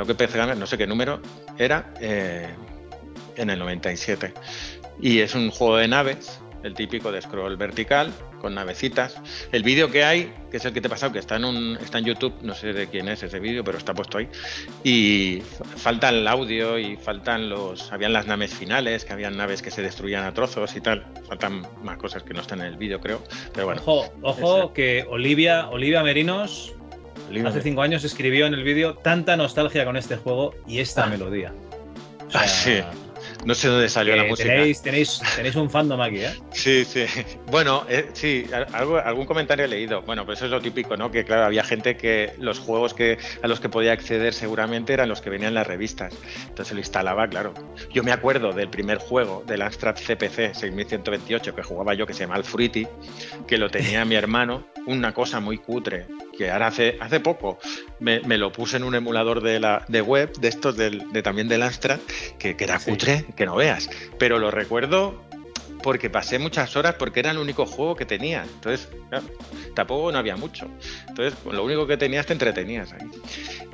Lo 0.00 0.06
que 0.06 0.14
PC 0.14 0.38
Gamer, 0.38 0.56
no 0.56 0.66
sé 0.66 0.78
qué 0.78 0.86
número 0.86 1.20
era 1.58 1.92
eh, 2.00 2.48
en 3.36 3.50
el 3.50 3.58
97 3.58 4.32
y 5.00 5.20
es 5.20 5.34
un 5.34 5.50
juego 5.50 5.76
de 5.76 5.88
naves 5.88 6.40
el 6.62 6.74
típico 6.74 7.10
de 7.10 7.22
scroll 7.22 7.56
vertical 7.56 8.12
con 8.38 8.54
navecitas. 8.54 9.16
El 9.50 9.62
vídeo 9.62 9.90
que 9.90 10.04
hay 10.04 10.30
que 10.50 10.58
es 10.58 10.64
el 10.66 10.72
que 10.74 10.80
te 10.82 10.88
he 10.88 10.90
pasado 10.90 11.10
que 11.12 11.18
está 11.18 11.36
en 11.36 11.44
un 11.46 11.78
está 11.80 11.98
en 11.98 12.04
YouTube 12.04 12.34
no 12.42 12.54
sé 12.54 12.74
de 12.74 12.86
quién 12.88 13.08
es 13.08 13.22
ese 13.22 13.38
vídeo 13.40 13.64
pero 13.64 13.78
está 13.78 13.94
puesto 13.94 14.18
ahí. 14.18 14.28
Y 14.84 15.40
fa- 15.42 15.64
falta 15.64 16.10
el 16.10 16.26
audio 16.28 16.78
y 16.78 16.96
faltan 16.96 17.48
los 17.48 17.90
habían 17.92 18.12
las 18.12 18.26
naves 18.26 18.52
finales 18.54 19.04
que 19.06 19.12
habían 19.14 19.36
naves 19.38 19.62
que 19.62 19.70
se 19.70 19.80
destruían 19.80 20.24
a 20.24 20.34
trozos 20.34 20.76
y 20.76 20.80
tal. 20.82 21.06
Faltan 21.28 21.66
más 21.82 21.96
cosas 21.96 22.22
que 22.24 22.34
no 22.34 22.42
están 22.42 22.60
en 22.60 22.66
el 22.66 22.76
vídeo 22.76 23.00
creo 23.00 23.22
pero 23.54 23.64
bueno. 23.66 23.80
Ojo, 23.86 24.12
ojo 24.22 24.58
ese. 24.64 24.72
que 24.74 25.06
Olivia, 25.08 25.68
Olivia 25.70 26.02
Merinos 26.02 26.74
Hace 27.46 27.62
cinco 27.62 27.82
años 27.82 28.04
escribió 28.04 28.46
en 28.46 28.54
el 28.54 28.62
vídeo 28.64 28.94
tanta 28.94 29.36
nostalgia 29.36 29.84
con 29.84 29.96
este 29.96 30.16
juego 30.16 30.54
y 30.66 30.80
esta 30.80 31.04
Ah. 31.04 31.08
melodía. 31.08 31.52
O 32.26 32.30
sea, 32.30 32.42
Ah, 32.42 32.48
sí. 32.48 32.80
No 33.44 33.54
sé 33.54 33.68
dónde 33.68 33.88
salió 33.88 34.16
la 34.16 34.24
que 34.24 34.30
música. 34.30 34.48
tenéis, 34.50 34.82
tenéis, 34.82 35.20
tenéis 35.36 35.54
un 35.56 35.70
fandom 35.70 36.00
aquí, 36.00 36.18
¿eh? 36.20 36.32
Sí, 36.52 36.84
sí. 36.84 37.04
Bueno, 37.46 37.84
eh, 37.88 38.08
sí, 38.12 38.46
al- 38.52 38.66
algo, 38.74 38.98
algún 38.98 39.24
comentario 39.26 39.64
he 39.64 39.68
leído. 39.68 40.02
Bueno, 40.02 40.24
pues 40.26 40.38
eso 40.38 40.46
es 40.46 40.50
lo 40.50 40.60
típico, 40.60 40.96
¿no? 40.96 41.10
Que 41.10 41.24
claro, 41.24 41.44
había 41.44 41.64
gente 41.64 41.96
que 41.96 42.32
los 42.38 42.58
juegos 42.58 42.92
que 42.94 43.18
a 43.42 43.48
los 43.48 43.58
que 43.60 43.68
podía 43.70 43.92
acceder 43.92 44.34
seguramente 44.34 44.92
eran 44.92 45.08
los 45.08 45.20
que 45.22 45.30
venían 45.30 45.48
en 45.48 45.54
las 45.54 45.66
revistas. 45.66 46.14
Entonces 46.48 46.72
lo 46.74 46.80
instalaba, 46.80 47.28
claro. 47.28 47.54
Yo 47.92 48.02
me 48.02 48.12
acuerdo 48.12 48.52
del 48.52 48.68
primer 48.68 48.98
juego 48.98 49.42
del 49.46 49.62
Amstrad 49.62 49.96
CPC 49.96 50.54
6128 50.54 51.54
que 51.54 51.62
jugaba 51.62 51.94
yo, 51.94 52.06
que 52.06 52.12
se 52.14 52.20
llama 52.20 52.36
el 52.36 52.44
Fruity, 52.44 52.86
que 53.46 53.56
lo 53.58 53.70
tenía 53.70 54.04
mi 54.04 54.14
hermano, 54.16 54.66
una 54.86 55.12
cosa 55.14 55.40
muy 55.40 55.58
cutre, 55.58 56.06
que 56.40 56.50
ahora 56.50 56.68
hace, 56.68 56.96
hace 57.00 57.20
poco 57.20 57.58
me, 57.98 58.20
me 58.20 58.38
lo 58.38 58.50
puse 58.50 58.78
en 58.78 58.84
un 58.84 58.94
emulador 58.94 59.42
de, 59.42 59.60
la, 59.60 59.84
de 59.88 60.00
web, 60.00 60.32
de 60.38 60.48
estos 60.48 60.74
del, 60.74 61.12
de 61.12 61.22
también 61.22 61.48
del 61.48 61.62
Amstrad, 61.62 61.98
que, 62.38 62.56
que 62.56 62.64
era 62.64 62.78
Sí. 62.78 62.92
cutre, 62.92 63.26
que 63.36 63.44
no 63.44 63.56
veas. 63.56 63.90
Pero 64.18 64.38
lo 64.38 64.50
recuerdo 64.50 65.22
porque 65.82 66.08
pasé 66.08 66.38
muchas 66.38 66.74
horas 66.76 66.94
porque 66.94 67.20
era 67.20 67.30
el 67.32 67.36
único 67.36 67.66
juego 67.66 67.94
que 67.94 68.06
tenía. 68.06 68.42
Entonces, 68.44 68.88
claro, 69.10 69.26
tampoco 69.74 70.10
no 70.12 70.16
había 70.18 70.36
mucho. 70.36 70.66
Entonces, 71.08 71.38
con 71.44 71.54
lo 71.54 71.62
único 71.62 71.86
que 71.86 71.98
tenías 71.98 72.24
te 72.24 72.32
entretenías 72.32 72.90
ahí. 72.94 73.06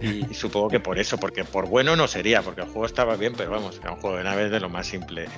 Y, 0.00 0.32
y 0.32 0.34
supongo 0.34 0.68
que 0.68 0.80
por 0.80 0.98
eso, 0.98 1.18
porque 1.18 1.44
por 1.44 1.68
bueno 1.68 1.94
no 1.94 2.08
sería, 2.08 2.42
porque 2.42 2.62
el 2.62 2.66
juego 2.66 2.86
estaba 2.86 3.14
bien, 3.14 3.34
pero 3.36 3.52
vamos, 3.52 3.78
era 3.80 3.92
un 3.92 4.00
juego 4.00 4.16
de 4.16 4.24
naves 4.24 4.50
de 4.50 4.58
lo 4.58 4.68
más 4.68 4.88
simple 4.88 5.28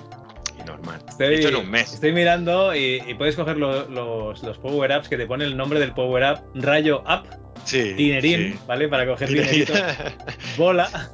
y 0.61 0.65
normal. 0.65 1.03
Estoy, 1.09 1.35
Hecho 1.37 1.49
en 1.49 1.57
un 1.57 1.71
mes. 1.71 1.93
estoy 1.95 2.13
mirando 2.13 2.75
y, 2.75 3.03
y 3.07 3.15
puedes 3.15 3.37
coger 3.37 3.57
lo- 3.57 3.89
los, 3.89 4.43
los 4.43 4.59
power-ups 4.59 5.09
que 5.09 5.17
te 5.17 5.27
pone 5.27 5.45
el 5.45 5.57
nombre 5.57 5.79
del 5.81 5.93
power-up, 5.95 6.41
rayo 6.55 7.01
up, 7.03 7.27
Sí. 7.65 7.93
dinerín, 7.95 8.53
sí. 8.55 8.59
¿vale? 8.67 8.89
Para 8.89 9.05
coger 9.07 9.29
dinerito, 9.29 9.73
bola. 10.57 11.11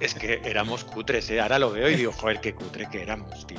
Es 0.00 0.14
que 0.14 0.40
éramos 0.44 0.84
cutres, 0.84 1.28
¿eh? 1.30 1.40
ahora 1.40 1.58
lo 1.58 1.70
veo 1.72 1.90
y 1.90 1.96
digo, 1.96 2.12
joder, 2.12 2.40
qué 2.40 2.54
cutre 2.54 2.88
que 2.90 3.02
éramos, 3.02 3.46
tío. 3.46 3.58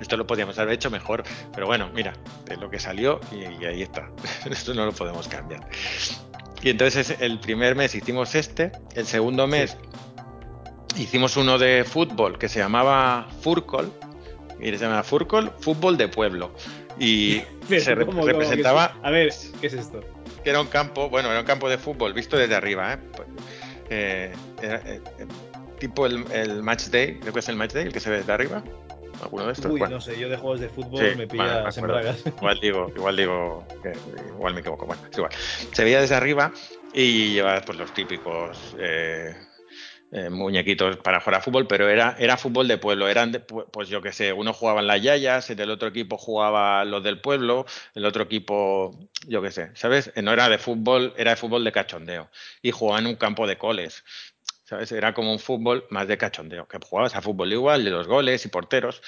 Esto 0.00 0.16
lo 0.16 0.26
podíamos 0.26 0.58
haber 0.58 0.74
hecho 0.74 0.90
mejor, 0.90 1.24
pero 1.54 1.66
bueno, 1.66 1.90
mira, 1.94 2.12
es 2.48 2.58
lo 2.58 2.70
que 2.70 2.78
salió 2.78 3.20
y, 3.32 3.62
y 3.62 3.66
ahí 3.66 3.82
está. 3.82 4.10
Esto 4.50 4.74
no 4.74 4.84
lo 4.86 4.92
podemos 4.92 5.26
cambiar. 5.28 5.66
Y 6.62 6.70
entonces 6.70 7.16
el 7.18 7.40
primer 7.40 7.74
mes 7.74 7.94
hicimos 7.96 8.34
este, 8.36 8.70
el 8.94 9.06
segundo 9.06 9.46
mes 9.48 9.76
hicimos 10.96 11.36
uno 11.36 11.58
de 11.58 11.84
fútbol 11.84 12.38
que 12.38 12.48
se 12.48 12.58
llamaba 12.60 13.26
Furcol, 13.40 13.92
y 14.62 14.70
se 14.70 14.84
llama 14.84 15.02
Furcol, 15.02 15.50
fútbol 15.60 15.96
de 15.96 16.08
pueblo. 16.08 16.52
Y 16.98 17.42
se 17.68 17.94
re- 17.94 18.04
¿Cómo- 18.06 18.12
cómo 18.20 18.26
que 18.26 18.32
representaba 18.32 18.86
es? 18.86 19.04
A 19.06 19.10
ver, 19.10 19.32
¿qué 19.60 19.66
es 19.66 19.72
esto? 19.74 20.00
que 20.44 20.50
era 20.50 20.60
un 20.60 20.66
campo, 20.66 21.08
bueno, 21.08 21.30
era 21.30 21.40
un 21.40 21.46
campo 21.46 21.68
de 21.70 21.78
fútbol 21.78 22.12
visto 22.14 22.36
desde 22.36 22.54
arriba, 22.56 22.94
¿eh? 22.94 22.98
Pues, 23.16 23.28
eh, 23.90 24.32
eh, 24.62 24.80
eh, 25.18 25.26
tipo 25.78 26.04
el, 26.06 26.24
el 26.32 26.62
match 26.62 26.86
day, 26.86 27.18
creo 27.20 27.32
que 27.32 27.38
es 27.40 27.48
el 27.48 27.56
match 27.56 27.72
day, 27.72 27.86
el 27.86 27.92
que 27.92 28.00
se 28.00 28.10
ve 28.10 28.18
desde 28.18 28.32
arriba. 28.32 28.62
¿Alguno 29.22 29.46
de 29.46 29.52
estos? 29.52 29.70
Uy, 29.70 29.78
Bueno, 29.78 29.96
no 29.96 30.00
sé, 30.00 30.18
yo 30.18 30.28
de 30.28 30.36
juegos 30.36 30.58
de 30.58 30.68
fútbol 30.68 30.98
sí, 31.12 31.16
me 31.16 31.24
acuerdo. 31.24 31.86
bragas. 31.94 32.24
Igual 32.38 32.58
digo, 32.60 32.92
igual 32.96 33.16
digo, 33.16 33.64
que- 33.82 33.92
igual 34.30 34.54
me 34.54 34.60
equivoco. 34.60 34.84
Bueno, 34.86 35.02
es 35.10 35.16
igual. 35.16 35.32
Se 35.72 35.84
veía 35.84 36.00
desde 36.00 36.16
arriba 36.16 36.52
y 36.92 37.34
llevaba 37.34 37.60
pues 37.60 37.78
los 37.78 37.92
típicos 37.94 38.74
eh, 38.80 39.36
eh, 40.12 40.28
muñequitos 40.30 40.98
para 40.98 41.20
jugar 41.20 41.36
a 41.36 41.42
fútbol, 41.42 41.66
pero 41.66 41.88
era, 41.88 42.14
era 42.18 42.36
fútbol 42.36 42.68
de 42.68 42.78
pueblo. 42.78 43.08
Eran, 43.08 43.32
de- 43.32 43.44
pu- 43.46 43.66
pues 43.72 43.88
yo 43.88 44.00
qué 44.02 44.12
sé, 44.12 44.32
uno 44.32 44.52
jugaba 44.52 44.80
en 44.80 44.86
las 44.86 45.02
yayas, 45.02 45.48
el 45.50 45.56
del 45.56 45.70
otro 45.70 45.88
equipo 45.88 46.18
jugaba 46.18 46.84
los 46.84 47.02
del 47.02 47.20
pueblo, 47.20 47.64
el 47.94 48.04
otro 48.04 48.22
equipo, 48.24 48.96
yo 49.26 49.40
qué 49.42 49.50
sé, 49.50 49.70
¿sabes? 49.74 50.12
Eh, 50.14 50.22
No 50.22 50.32
era 50.32 50.48
de 50.48 50.58
fútbol, 50.58 51.14
era 51.16 51.30
de 51.32 51.36
fútbol 51.36 51.64
de 51.64 51.72
cachondeo. 51.72 52.28
Y 52.62 52.70
jugaba 52.70 53.00
en 53.00 53.06
un 53.06 53.16
campo 53.16 53.46
de 53.46 53.56
coles. 53.58 54.04
¿Sabes? 54.64 54.92
Era 54.92 55.12
como 55.12 55.32
un 55.32 55.38
fútbol 55.38 55.84
más 55.90 56.08
de 56.08 56.16
cachondeo, 56.16 56.66
que 56.66 56.78
jugabas 56.82 57.14
a 57.14 57.20
fútbol 57.20 57.52
igual, 57.52 57.84
de 57.84 57.90
los 57.90 58.06
goles 58.06 58.44
y 58.46 58.48
porteros, 58.48 59.02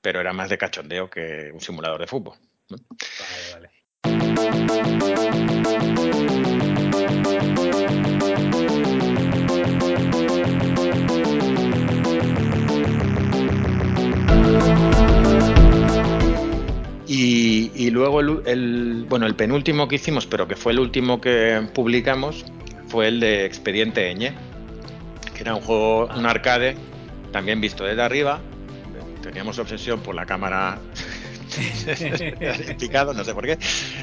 pero 0.00 0.20
era 0.20 0.32
más 0.32 0.48
de 0.48 0.56
cachondeo 0.58 1.10
que 1.10 1.50
un 1.52 1.60
simulador 1.60 2.00
de 2.00 2.06
fútbol. 2.06 2.36
Vale, 2.68 3.70
vale. 4.04 5.25
Y, 17.86 17.90
luego 17.90 18.20
el, 18.20 18.42
el- 18.46 19.06
bueno, 19.08 19.26
el 19.26 19.34
penúltimo 19.36 19.86
que 19.86 19.94
hicimos, 19.96 20.26
pero 20.26 20.48
que 20.48 20.56
fue 20.56 20.72
el 20.72 20.80
último 20.80 21.20
que 21.20 21.66
publicamos, 21.72 22.44
fue 22.88 23.08
el 23.08 23.20
de 23.20 23.44
Expediente 23.44 24.10
Eñe, 24.10 24.32
que 25.34 25.42
era 25.42 25.54
un 25.54 25.60
juego, 25.60 26.08
un 26.16 26.26
arcade, 26.26 26.76
también 27.32 27.60
visto 27.60 27.84
desde 27.84 28.02
arriba. 28.02 28.40
Teníamos 29.22 29.58
obsesión 29.58 30.00
por 30.00 30.14
la 30.14 30.24
cámara 30.26 30.78
picado, 32.78 33.12
no 33.14 33.24
sé 33.24 33.34
por 33.34 33.44
qué. 33.44 33.58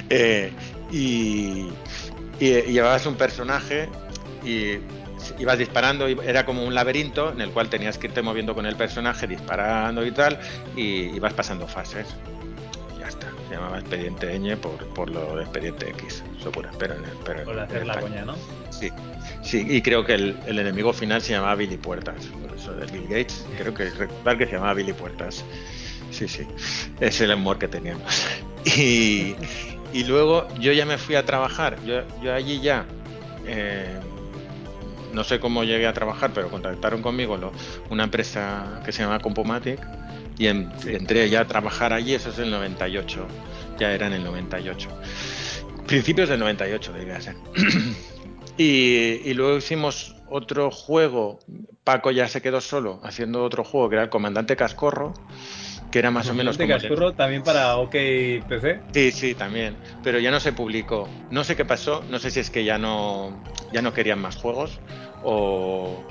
Eh, 0.10 0.52
y, 0.92 1.68
y- 2.40 2.58
y 2.58 2.72
llevabas 2.72 3.06
un 3.06 3.16
personaje 3.16 3.90
y 4.46 4.78
ibas 5.40 5.58
disparando, 5.58 6.10
y 6.10 6.18
era 6.26 6.46
como 6.46 6.64
un 6.66 6.74
laberinto 6.74 7.32
en 7.32 7.42
el 7.42 7.50
cual 7.52 7.70
tenías 7.70 7.98
que 7.98 8.08
irte 8.08 8.22
moviendo 8.22 8.54
con 8.54 8.66
el 8.66 8.76
personaje, 8.76 9.28
disparando 9.28 10.06
y 10.06 10.12
tal, 10.12 10.40
y 10.76 11.16
ibas 11.16 11.34
pasando 11.34 11.68
fases. 11.68 12.08
Se 13.54 13.60
llamaba 13.60 13.78
Expediente 13.78 14.40
Ñ 14.40 14.58
por, 14.58 14.84
por 14.96 15.12
lo 15.12 15.36
de 15.36 15.44
Expediente 15.44 15.88
X. 15.92 16.24
Eso 16.40 16.52
pura, 16.52 16.72
pero 16.80 16.96
en, 16.96 17.04
pero 17.24 17.44
Por 17.44 17.54
en 17.54 17.60
hacer 17.60 17.86
la 17.86 18.00
coña, 18.00 18.26
¿no? 18.26 18.34
Sí, 18.72 18.90
sí, 19.44 19.64
y 19.70 19.80
creo 19.84 20.04
que 20.04 20.16
el, 20.16 20.36
el 20.48 20.58
enemigo 20.58 20.92
final 20.92 21.22
se 21.22 21.34
llamaba 21.34 21.54
Billy 21.54 21.78
Puertas. 21.78 22.26
Por 22.26 22.58
eso 22.58 22.74
de 22.74 22.88
Bill 22.88 23.04
Gates, 23.08 23.46
creo 23.56 23.72
que 23.72 23.92
recordar 23.92 24.40
que 24.40 24.48
se 24.48 24.54
llamaba 24.54 24.74
Billy 24.74 24.94
Puertas. 24.94 25.46
Sí, 26.10 26.28
sí, 26.28 26.48
es 27.00 27.22
el 27.22 27.32
humor 27.32 27.60
que 27.60 27.68
teníamos. 27.68 28.26
Y, 28.66 29.36
y 29.92 30.04
luego 30.06 30.48
yo 30.60 30.72
ya 30.72 30.86
me 30.88 30.98
fui 30.98 31.14
a 31.16 31.24
trabajar. 31.26 31.78
Yo, 31.86 32.02
yo 32.24 32.34
allí 32.34 32.60
ya, 32.60 32.86
eh, 33.46 34.00
no 35.14 35.24
sé 35.24 35.40
cómo 35.40 35.64
llegué 35.64 35.86
a 35.86 35.94
trabajar, 35.94 36.32
pero 36.34 36.50
contactaron 36.50 37.04
conmigo 37.04 37.38
lo- 37.38 37.52
una 37.92 38.06
empresa 38.06 38.82
que 38.84 38.92
se 38.92 39.04
llama 39.04 39.20
Compomatic 39.20 39.80
y 40.38 40.48
en- 40.48 40.72
entré 40.86 41.30
ya 41.30 41.42
a 41.42 41.48
trabajar 41.48 41.94
allí, 41.94 42.14
eso 42.14 42.30
es 42.30 42.40
el 42.40 42.50
98, 42.52 43.28
ya 43.80 43.94
era 43.94 44.08
en 44.08 44.14
el 44.14 44.24
98. 44.24 44.90
Principios 45.88 46.30
del 46.30 46.40
98, 46.40 46.94
debería 46.94 47.20
ser. 47.22 47.36
Y, 48.58 49.20
y 49.26 49.34
luego 49.34 49.58
hicimos 49.58 50.16
otro 50.30 50.70
juego. 50.72 51.40
Paco 51.84 52.12
ya 52.12 52.28
se 52.28 52.42
quedó 52.42 52.62
solo 52.62 53.00
haciendo 53.04 53.44
otro 53.44 53.64
juego 53.64 53.90
que 53.90 53.96
era 53.96 54.04
el 54.04 54.10
Comandante 54.10 54.56
Cascorro, 54.56 55.14
que 55.92 56.00
era 56.00 56.12
más 56.12 56.30
o 56.30 56.34
menos 56.34 56.56
Comandante 56.58 56.86
el- 56.86 56.90
Cascorro 56.94 57.14
también 57.14 57.44
para 57.44 57.78
OK 57.78 57.92
PC. 58.48 58.82
Sí, 58.94 59.12
sí, 59.12 59.36
también. 59.36 59.76
Pero 60.04 60.20
ya 60.20 60.32
no 60.32 60.40
se 60.40 60.54
publicó. 60.54 61.10
No 61.30 61.44
sé 61.44 61.56
qué 61.56 61.66
pasó. 61.66 62.04
No 62.10 62.20
sé 62.20 62.32
si 62.32 62.40
es 62.40 62.50
que 62.50 62.64
ya 62.64 62.78
no, 62.78 63.44
ya 63.72 63.82
no 63.82 63.94
querían 63.94 64.20
más 64.20 64.36
juegos 64.38 64.80
o. 65.24 66.06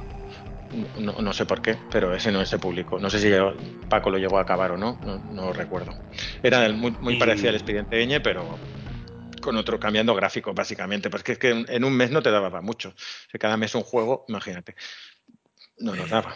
No, 0.98 1.12
no 1.20 1.32
sé 1.32 1.44
por 1.44 1.60
qué, 1.60 1.76
pero 1.90 2.14
ese 2.14 2.32
no 2.32 2.44
se 2.46 2.58
publicó. 2.58 2.98
No 2.98 3.10
sé 3.10 3.18
si 3.18 3.28
llegó- 3.28 3.54
Paco 3.88 4.10
lo 4.10 4.18
llegó 4.18 4.38
a 4.38 4.42
acabar 4.42 4.70
o 4.72 4.76
no, 4.78 4.98
no, 5.04 5.18
no 5.18 5.52
recuerdo. 5.52 5.92
Era 6.42 6.68
muy, 6.70 6.92
muy 7.00 7.14
Y- 7.14 7.18
parecido 7.18 7.50
al 7.50 7.56
expediente 7.56 8.02
Ñ, 8.06 8.20
pero 8.22 8.58
con 9.42 9.56
otro, 9.56 9.78
cambiando 9.78 10.14
gráfico, 10.14 10.54
básicamente. 10.54 11.10
Porque 11.10 11.32
es 11.32 11.38
que 11.38 11.50
en, 11.68 11.84
un 11.84 11.92
mes 11.96 12.10
no 12.10 12.22
te 12.22 12.30
daba 12.30 12.48
para 12.50 12.62
mucho. 12.62 12.94
Cada 13.38 13.56
mes 13.56 13.74
un 13.74 13.82
juego, 13.82 14.24
imagínate. 14.28 14.74
No 15.78 15.94
nos 15.96 16.08
daba. 16.08 16.34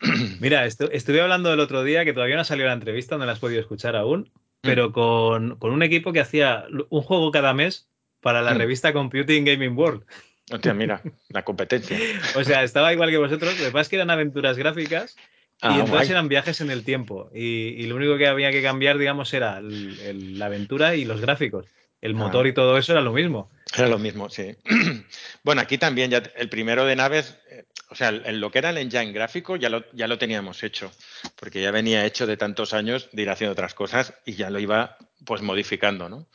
Mira, 0.40 0.66
estu- 0.66 0.90
estuve 0.92 1.20
hablando 1.20 1.52
el 1.52 1.60
otro 1.60 1.82
día 1.84 2.04
que 2.04 2.12
todavía 2.12 2.36
no 2.36 2.44
salió 2.44 2.66
la 2.66 2.72
entrevista, 2.74 3.16
no 3.16 3.24
la 3.26 3.32
has 3.32 3.38
podido 3.38 3.60
escuchar 3.60 3.96
aún, 3.96 4.30
pero 4.60 4.92
con, 4.92 5.56
con 5.56 5.72
un 5.72 5.82
equipo 5.82 6.12
que 6.12 6.20
hacía 6.20 6.64
un 6.90 7.02
juego 7.02 7.30
cada 7.30 7.54
mes 7.54 7.88
para 8.20 8.42
la 8.42 8.54
Mm. 8.54 8.58
revista 8.58 8.92
Computing 8.92 9.44
Gaming 9.44 9.76
World. 9.76 10.04
Hostia, 10.52 10.74
mira, 10.74 11.02
la 11.30 11.42
competencia. 11.42 11.98
O 12.36 12.44
sea, 12.44 12.62
estaba 12.64 12.92
igual 12.92 13.10
que 13.10 13.16
vosotros, 13.18 13.58
lo 13.58 13.64
que 13.66 13.70
pasa 13.72 13.82
es 13.82 13.88
que 13.88 13.96
eran 13.96 14.10
aventuras 14.10 14.56
gráficas 14.58 15.16
Ah, 15.60 15.68
y 15.70 15.74
entonces 15.74 15.92
guay. 15.94 16.10
eran 16.10 16.28
viajes 16.28 16.60
en 16.60 16.70
el 16.70 16.84
tiempo. 16.84 17.30
Y, 17.32 17.68
y 17.78 17.86
lo 17.86 17.94
único 17.96 18.18
que 18.18 18.26
había 18.26 18.50
que 18.50 18.60
cambiar, 18.62 18.98
digamos, 18.98 19.32
era 19.32 19.58
el- 19.58 19.98
el- 20.00 20.38
la 20.38 20.46
aventura 20.46 20.96
y 20.96 21.04
los 21.04 21.20
gráficos. 21.20 21.66
El 22.02 22.12
Ah. 22.12 22.16
motor 22.16 22.46
y 22.46 22.52
todo 22.52 22.76
eso 22.76 22.92
era 22.92 23.00
lo 23.00 23.12
mismo. 23.12 23.50
Era 23.74 23.88
lo 23.88 23.98
mismo, 23.98 24.28
sí. 24.28 24.54
bueno, 25.44 25.60
aquí 25.62 25.78
también 25.78 26.10
ya 26.10 26.22
el 26.36 26.48
primero 26.48 26.84
de 26.84 26.96
naves, 26.96 27.38
eh, 27.50 27.64
o 27.88 27.94
sea, 27.94 28.08
el- 28.10 28.40
lo 28.40 28.50
que 28.50 28.58
era 28.58 28.70
el 28.70 28.78
engine 28.78 29.12
gráfico 29.12 29.56
ya 29.56 29.70
lo, 29.70 29.84
ya 29.92 30.06
lo 30.08 30.18
teníamos 30.18 30.62
hecho, 30.64 30.90
porque 31.36 31.62
ya 31.62 31.70
venía 31.70 32.04
hecho 32.04 32.26
de 32.26 32.36
tantos 32.36 32.74
años 32.74 33.08
de 33.12 33.22
ir 33.22 33.30
haciendo 33.30 33.52
otras 33.52 33.74
cosas 33.74 34.12
y 34.26 34.34
ya 34.34 34.50
lo 34.50 34.58
iba 34.58 34.98
pues 35.24 35.42
modificando, 35.42 36.08
¿no? 36.08 36.28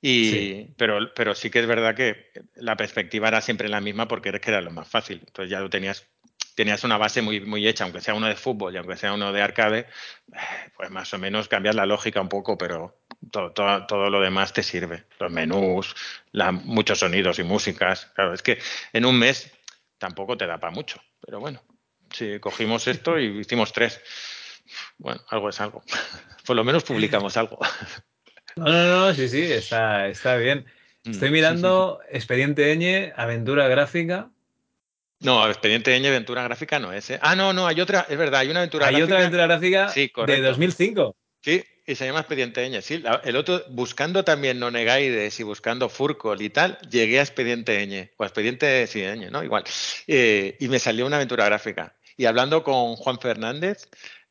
Y, 0.00 0.30
Sí. 0.30 0.74
Pero, 0.76 1.12
pero 1.14 1.34
sí 1.34 1.50
que 1.50 1.60
es 1.60 1.66
verdad 1.66 1.94
que 1.94 2.30
la 2.56 2.76
perspectiva 2.76 3.28
era 3.28 3.40
siempre 3.40 3.68
la 3.68 3.80
misma 3.80 4.06
porque 4.08 4.28
es 4.28 4.40
que 4.40 4.50
era 4.50 4.60
lo 4.60 4.70
más 4.70 4.88
fácil. 4.88 5.22
Entonces 5.26 5.50
ya 5.50 5.60
lo 5.60 5.70
tenías, 5.70 6.06
tenías 6.54 6.84
una 6.84 6.98
base 6.98 7.22
muy, 7.22 7.40
muy 7.40 7.66
hecha, 7.66 7.84
aunque 7.84 8.00
sea 8.00 8.14
uno 8.14 8.26
de 8.26 8.36
fútbol 8.36 8.74
y 8.74 8.76
aunque 8.76 8.96
sea 8.96 9.14
uno 9.14 9.32
de 9.32 9.42
arcade, 9.42 9.86
pues 10.76 10.90
más 10.90 11.12
o 11.14 11.18
menos 11.18 11.48
cambiar 11.48 11.74
la 11.74 11.86
lógica 11.86 12.20
un 12.20 12.28
poco, 12.28 12.58
pero 12.58 12.98
todo, 13.30 13.52
todo, 13.52 13.86
todo 13.86 14.10
lo 14.10 14.20
demás 14.20 14.52
te 14.52 14.62
sirve. 14.62 15.04
Los 15.18 15.32
menús, 15.32 15.94
la- 16.32 16.52
muchos 16.52 16.98
sonidos 16.98 17.38
y 17.38 17.42
músicas. 17.42 18.06
Claro, 18.14 18.34
es 18.34 18.42
que 18.42 18.58
en 18.92 19.06
un 19.06 19.18
mes 19.18 19.50
tampoco 19.98 20.36
te 20.36 20.46
da 20.46 20.58
para 20.60 20.72
mucho, 20.74 21.00
pero 21.24 21.40
bueno, 21.40 21.62
si 22.12 22.38
cogimos 22.38 22.86
esto 22.86 23.18
y 23.18 23.40
hicimos 23.40 23.72
tres, 23.72 24.00
bueno, 24.98 25.22
algo 25.30 25.48
es 25.48 25.60
algo. 25.60 25.82
Por 26.46 26.54
lo 26.54 26.64
menos 26.64 26.84
publicamos 26.84 27.36
algo. 27.38 27.58
No, 28.56 28.64
no, 28.64 29.06
no, 29.08 29.14
sí, 29.14 29.28
sí, 29.28 29.42
está, 29.42 30.08
está 30.08 30.36
bien. 30.36 30.64
Estoy 31.04 31.28
Mm. 31.28 31.32
mirando 31.32 32.00
Expediente 32.10 32.74
Ñ, 32.74 33.12
aventura 33.14 33.68
gráfica. 33.68 34.30
No, 35.20 35.46
Expediente 35.46 35.98
Ñ, 35.98 36.06
aventura 36.08 36.42
gráfica 36.42 36.78
no 36.78 36.90
es. 36.92 37.10
¿eh? 37.10 37.18
Ah, 37.20 37.36
no, 37.36 37.52
no, 37.52 37.66
hay 37.66 37.80
otra, 37.82 38.06
es 38.08 38.16
verdad, 38.16 38.40
hay 38.40 38.48
una 38.48 38.60
aventura 38.60 38.86
Hay 38.86 38.94
gráfica. 38.94 39.04
otra 39.04 39.18
aventura 39.18 39.46
gráfica 39.46 39.88
Sí, 39.90 40.00
de 40.00 40.10
correcto. 40.10 40.48
2005. 40.48 41.16
Sí, 41.42 41.62
y 41.86 41.94
se 41.94 42.06
llama 42.06 42.20
Expediente 42.20 42.66
Ñ. 42.68 42.80
Sí, 42.80 43.04
el 43.24 43.36
otro, 43.36 43.62
buscando 43.68 44.24
también 44.24 44.58
Nonegaides 44.58 45.38
y 45.38 45.42
buscando 45.42 45.90
Furcol 45.90 46.40
y 46.40 46.48
tal, 46.48 46.78
llegué 46.90 47.18
a 47.18 47.22
Expediente 47.22 47.86
Ñ. 47.86 48.10
O 48.16 48.24
a 48.24 48.26
Expediente, 48.26 48.86
sí, 48.86 49.02
Ñ, 49.02 49.30
¿no? 49.30 49.44
Igual. 49.44 49.64
Eh, 50.06 50.56
y 50.58 50.68
me 50.68 50.78
salió 50.78 51.06
una 51.06 51.16
aventura 51.16 51.44
gráfica. 51.44 51.94
Y 52.16 52.24
hablando 52.24 52.62
con 52.64 52.96
Juan 52.96 53.20
Fernández, 53.20 53.88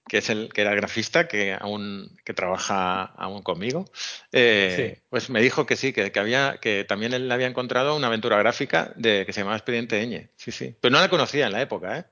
que 0.07 0.19
es 0.19 0.29
el 0.29 0.53
que 0.53 0.61
era 0.61 0.75
grafista, 0.75 1.27
que 1.27 1.53
aún 1.59 2.15
que 2.23 2.33
trabaja 2.33 3.03
aún 3.05 3.41
conmigo, 3.41 3.85
eh, 4.31 4.93
Sí. 4.95 5.01
pues 5.09 5.29
me 5.29 5.41
dijo 5.41 5.65
que 5.65 5.75
sí, 5.75 5.93
que, 5.93 6.11
que 6.11 6.19
había, 6.19 6.57
que 6.61 6.83
también 6.83 7.13
él 7.13 7.31
había 7.31 7.47
encontrado 7.47 7.95
una 7.95 8.07
aventura 8.07 8.37
gráfica 8.37 8.93
de 8.95 9.25
que 9.25 9.33
se 9.33 9.41
llamaba 9.41 9.57
Expediente 9.57 9.99
Ñ. 10.05 10.29
Sí, 10.35 10.51
sí. 10.51 10.75
Pero 10.79 10.91
no 10.93 10.99
la 10.99 11.09
conocía 11.09 11.47
en 11.47 11.53
la 11.53 11.61
época, 11.61 11.97
¿eh? 11.97 12.05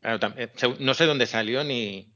Claro, 0.00 0.34
eh, 0.36 0.48
no 0.80 0.94
sé 0.94 1.04
dónde 1.06 1.26
salió 1.26 1.62
ni, 1.64 2.12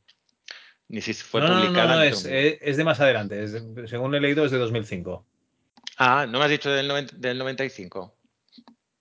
ni 0.88 1.00
si 1.00 1.14
fue 1.14 1.40
no, 1.40 1.48
no, 1.48 1.54
no, 1.54 1.60
publicada. 1.62 1.94
no, 1.96 2.00
ni 2.02 2.08
es, 2.08 2.24
es- 2.60 2.76
de 2.76 2.84
más 2.84 2.98
adelante. 3.00 3.42
es 3.42 3.52
de- 3.52 3.86
según 3.88 4.14
he 4.14 4.20
leído, 4.20 4.44
es 4.44 4.50
de 4.50 4.58
2005. 4.58 5.24
Ah, 5.96 6.26
¿no 6.28 6.38
me 6.38 6.44
has 6.44 6.50
dicho 6.50 6.70
del, 6.70 6.88
noven- 6.88 7.10
del 7.12 7.38
95? 7.38 8.16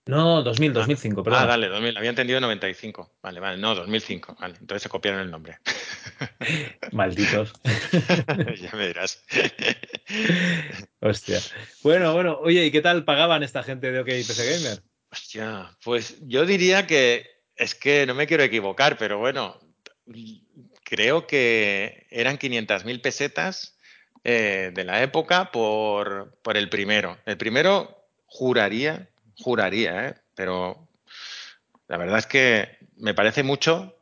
No, 0.10 0.42
2000, 0.42 0.74
2005, 0.74 1.24
perdón. 1.24 1.40
Ah, 1.44 1.46
dale, 1.46 1.68
2000. 1.68 1.96
Había 1.96 2.10
entendido 2.10 2.42
95. 2.42 3.18
Vale, 3.22 3.40
vale, 3.40 3.62
no, 3.62 3.76
2005. 3.76 4.38
Vale, 4.40 4.56
entonces 4.60 4.82
se 4.82 4.90
copiaron 4.90 5.22
el 5.22 5.30
nombre. 5.30 5.60
Malditos. 6.92 7.54
ya 8.60 8.72
me 8.76 8.88
dirás. 8.88 9.24
Hostia. 11.00 11.40
Bueno, 11.84 12.12
bueno, 12.16 12.40
oye, 12.42 12.66
¿y 12.66 12.72
qué 12.72 12.82
tal 12.82 13.06
pagaban 13.06 13.44
esta 13.44 13.62
gente 13.62 13.92
de 13.92 14.00
OK 14.00 14.08
PC 14.08 14.52
Gamer? 14.52 14.82
Hostia, 15.12 15.78
pues 15.84 16.18
yo 16.28 16.48
diría 16.48 16.88
que 16.88 17.28
es 17.56 17.76
que 17.76 18.08
no 18.08 18.16
me 18.16 18.26
quiero 18.26 18.42
equivocar, 18.42 18.98
pero 18.98 19.20
bueno, 19.20 19.60
creo 20.84 21.28
que 21.28 22.08
eran 22.10 22.40
500.000 22.40 23.00
pesetas 23.00 23.78
eh, 24.24 24.72
de 24.74 24.84
la 24.86 25.04
época 25.04 25.52
por, 25.52 26.40
por 26.42 26.58
el 26.58 26.68
primero. 26.68 27.20
El 27.28 27.38
primero 27.38 28.08
juraría, 28.26 29.08
juraría, 29.42 30.08
¿eh? 30.10 30.16
pero 30.36 30.88
la 31.88 31.98
verdad 31.98 32.20
es 32.20 32.28
que 32.28 32.78
me 32.98 33.14
parece 33.14 33.44
mucho 33.44 33.96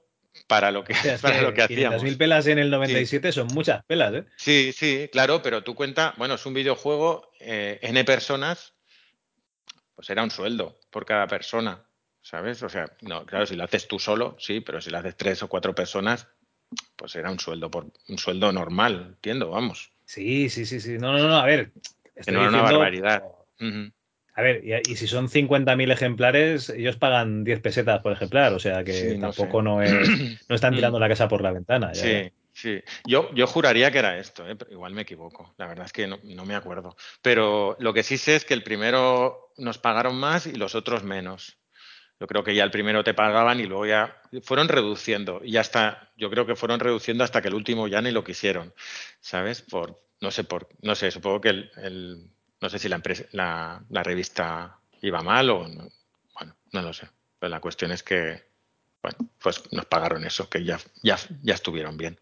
para 0.48 0.72
lo 0.72 0.84
que, 0.84 0.94
O 0.94 0.96
sea, 0.96 1.16
es 1.16 1.22
para 1.22 1.42
lo 1.42 1.54
que 1.54 1.62
hacíamos. 1.64 2.02
500.000 2.04 2.18
pelas 2.18 2.48
en 2.48 2.60
el 2.60 2.70
97 2.70 3.32
son 3.32 3.48
muchas 3.54 3.84
pelas, 3.86 4.14
¿eh? 4.14 4.26
Sí, 4.38 4.72
sí, 4.74 5.10
claro, 5.12 5.42
pero 5.42 5.64
tú 5.64 5.76
cuenta, 5.76 6.14
bueno, 6.18 6.36
es 6.36 6.46
un 6.46 6.54
videojuego, 6.54 7.32
eh, 7.40 7.80
N 7.82 8.04
personas, 8.04 8.74
pues 9.96 10.10
era 10.10 10.24
un 10.24 10.32
sueldo 10.32 10.80
por 10.92 11.06
cada 11.06 11.28
persona, 11.28 11.84
¿sabes? 12.22 12.62
O 12.64 12.70
sea, 12.70 12.86
no, 13.02 13.26
claro, 13.26 13.46
si 13.46 13.56
lo 13.56 13.64
haces 13.64 13.88
tú 13.88 14.00
solo, 14.00 14.36
sí, 14.40 14.62
pero 14.62 14.80
si 14.82 14.90
lo 14.90 15.00
haces 15.00 15.16
tres 15.18 15.42
o 15.44 15.48
cuatro 15.48 15.74
personas, 15.74 16.28
pues 16.96 17.16
era 17.16 17.32
un 17.32 17.40
sueldo 17.40 17.72
por 17.72 17.88
un 18.10 18.18
sueldo 18.18 18.52
normal, 18.52 19.06
entiendo, 19.16 19.50
vamos. 19.50 19.92
Sí, 20.06 20.50
sí, 20.50 20.66
sí, 20.66 20.80
sí. 20.80 20.98
No, 20.98 21.12
no, 21.18 21.28
no, 21.28 21.38
a 21.38 21.46
ver. 21.46 21.72
Estoy 22.16 22.34
no 22.34 22.42
era 22.42 22.50
una 22.50 22.58
diciendo- 22.60 22.80
barbaridad. 22.80 23.24
Ujú. 23.60 23.92
A 24.38 24.42
ver, 24.44 24.64
y, 24.64 24.92
y 24.92 24.96
si 24.96 25.08
son 25.08 25.30
50.000 25.30 25.92
ejemplares, 25.92 26.70
ellos 26.70 26.96
pagan 26.96 27.44
10 27.44 27.60
pesetas 27.60 28.02
por 28.02 28.12
ejemplar, 28.14 28.54
o 28.54 28.60
sea 28.60 28.84
que 28.84 28.94
Sí, 28.94 29.18
no 29.18 29.32
tampoco 29.34 29.60
sé. 29.60 29.64
no 29.64 29.82
es. 29.82 30.10
No 30.48 30.56
están 30.56 30.74
tirando 30.76 31.00
la 31.00 31.10
casa 31.10 31.28
por 31.28 31.42
la 31.42 31.52
ventana. 31.52 31.92
ya, 31.94 32.02
ya. 32.04 32.24
Sí, 32.24 32.32
sí. 32.54 32.84
Yo, 33.06 33.34
yo 33.34 33.48
juraría 33.48 33.92
que 33.92 33.98
era 34.00 34.18
esto, 34.18 34.48
¿eh? 34.48 34.56
pero 34.56 34.72
igual 34.72 34.94
me 34.94 35.02
equivoco. 35.02 35.54
La 35.58 35.66
verdad 35.68 35.86
es 35.88 35.92
que 35.92 36.08
no, 36.08 36.20
no 36.24 36.46
me 36.46 36.56
acuerdo. 36.56 36.96
Pero 37.22 37.76
lo 37.80 37.94
que 37.94 38.04
sí 38.04 38.18
sé 38.18 38.36
es 38.36 38.46
que 38.46 38.54
el 38.54 38.64
primero 38.64 39.52
nos 39.58 39.80
pagaron 39.80 40.16
más 40.16 40.46
y 40.46 40.54
los 40.56 40.76
otros 40.76 41.04
menos. 41.04 41.58
Yo 42.20 42.28
creo 42.28 42.44
que 42.44 42.56
ya 42.56 42.64
el 42.64 42.72
primero 42.72 43.04
te 43.04 43.14
pagaban 43.14 43.60
y 43.60 43.66
luego 43.66 43.86
ya 43.86 44.22
fueron 44.44 44.68
reduciendo. 44.70 45.42
Y 45.44 45.52
ya 45.52 45.62
hasta, 45.62 46.12
yo 46.16 46.30
creo 46.30 46.46
que 46.46 46.56
fueron 46.56 46.80
reduciendo 46.80 47.24
hasta 47.24 47.42
que 47.42 47.48
el 47.50 47.54
último 47.56 47.88
ya 47.88 48.02
ni 48.02 48.12
lo 48.12 48.24
quisieron. 48.24 48.74
¿Sabes? 49.20 49.62
Por, 49.62 50.00
no 50.22 50.32
sé 50.32 50.44
por, 50.44 50.68
no 50.82 50.96
sé, 50.96 51.12
supongo 51.12 51.42
que 51.42 51.50
el, 51.50 51.72
el- 51.78 52.30
no 52.62 52.70
sé 52.70 52.80
si 52.80 52.90
la 52.90 52.96
empresa, 52.96 53.24
la, 53.32 53.82
la 53.90 54.04
revista 54.04 54.80
iba 55.02 55.22
mal 55.22 55.50
o 55.50 55.68
no. 55.68 55.88
Bueno, 56.34 56.56
no 56.72 56.82
lo 56.82 56.94
sé. 56.94 57.08
Pero 57.40 57.50
la 57.50 57.60
cuestión 57.60 57.92
es 57.92 58.04
que, 58.04 58.44
bueno, 59.02 59.18
pues 59.40 59.62
nos 59.72 59.86
pagaron 59.86 60.26
eso, 60.26 60.50
que 60.50 60.64
ya, 60.64 60.80
ya, 61.04 61.18
ya 61.44 61.54
estuvieron 61.54 61.98
bien. 61.98 62.18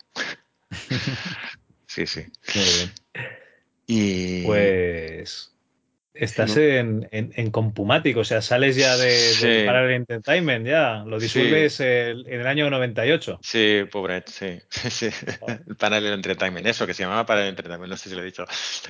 sí, 1.88 2.06
sí. 2.06 2.26
Muy 2.54 2.66
bien. 2.66 2.94
Y 3.88 4.44
Pues. 4.46 5.55
Estás 6.16 6.56
en, 6.58 7.08
en, 7.12 7.34
en 7.36 7.52
Compumatic, 7.52 8.16
o 8.18 8.24
sea, 8.24 8.42
sales 8.42 8.76
ya 8.76 8.96
de, 8.98 9.12
Sí. 9.12 9.48
de 9.48 9.66
Parallel 9.66 9.92
Entertainment, 9.96 10.66
ya. 10.66 11.04
Lo 11.06 11.20
disuelves 11.20 11.80
el- 11.82 12.26
en 12.28 12.42
el 12.42 12.48
año 12.48 12.70
98. 12.70 13.40
Sí, 13.44 13.82
pobre, 13.92 14.24
sí. 14.28 14.60
sí. 14.90 15.10
El 15.68 15.76
Parallel 15.78 16.14
Entertainment, 16.14 16.66
eso 16.68 16.88
que 16.88 16.94
se 16.94 17.04
llamaba 17.04 17.26
Parallel 17.26 17.50
Entertainment, 17.50 17.90
no 17.92 17.98
sé 17.98 18.10
si 18.10 18.16
lo 18.16 18.22
he 18.22 18.26
dicho. 18.26 18.46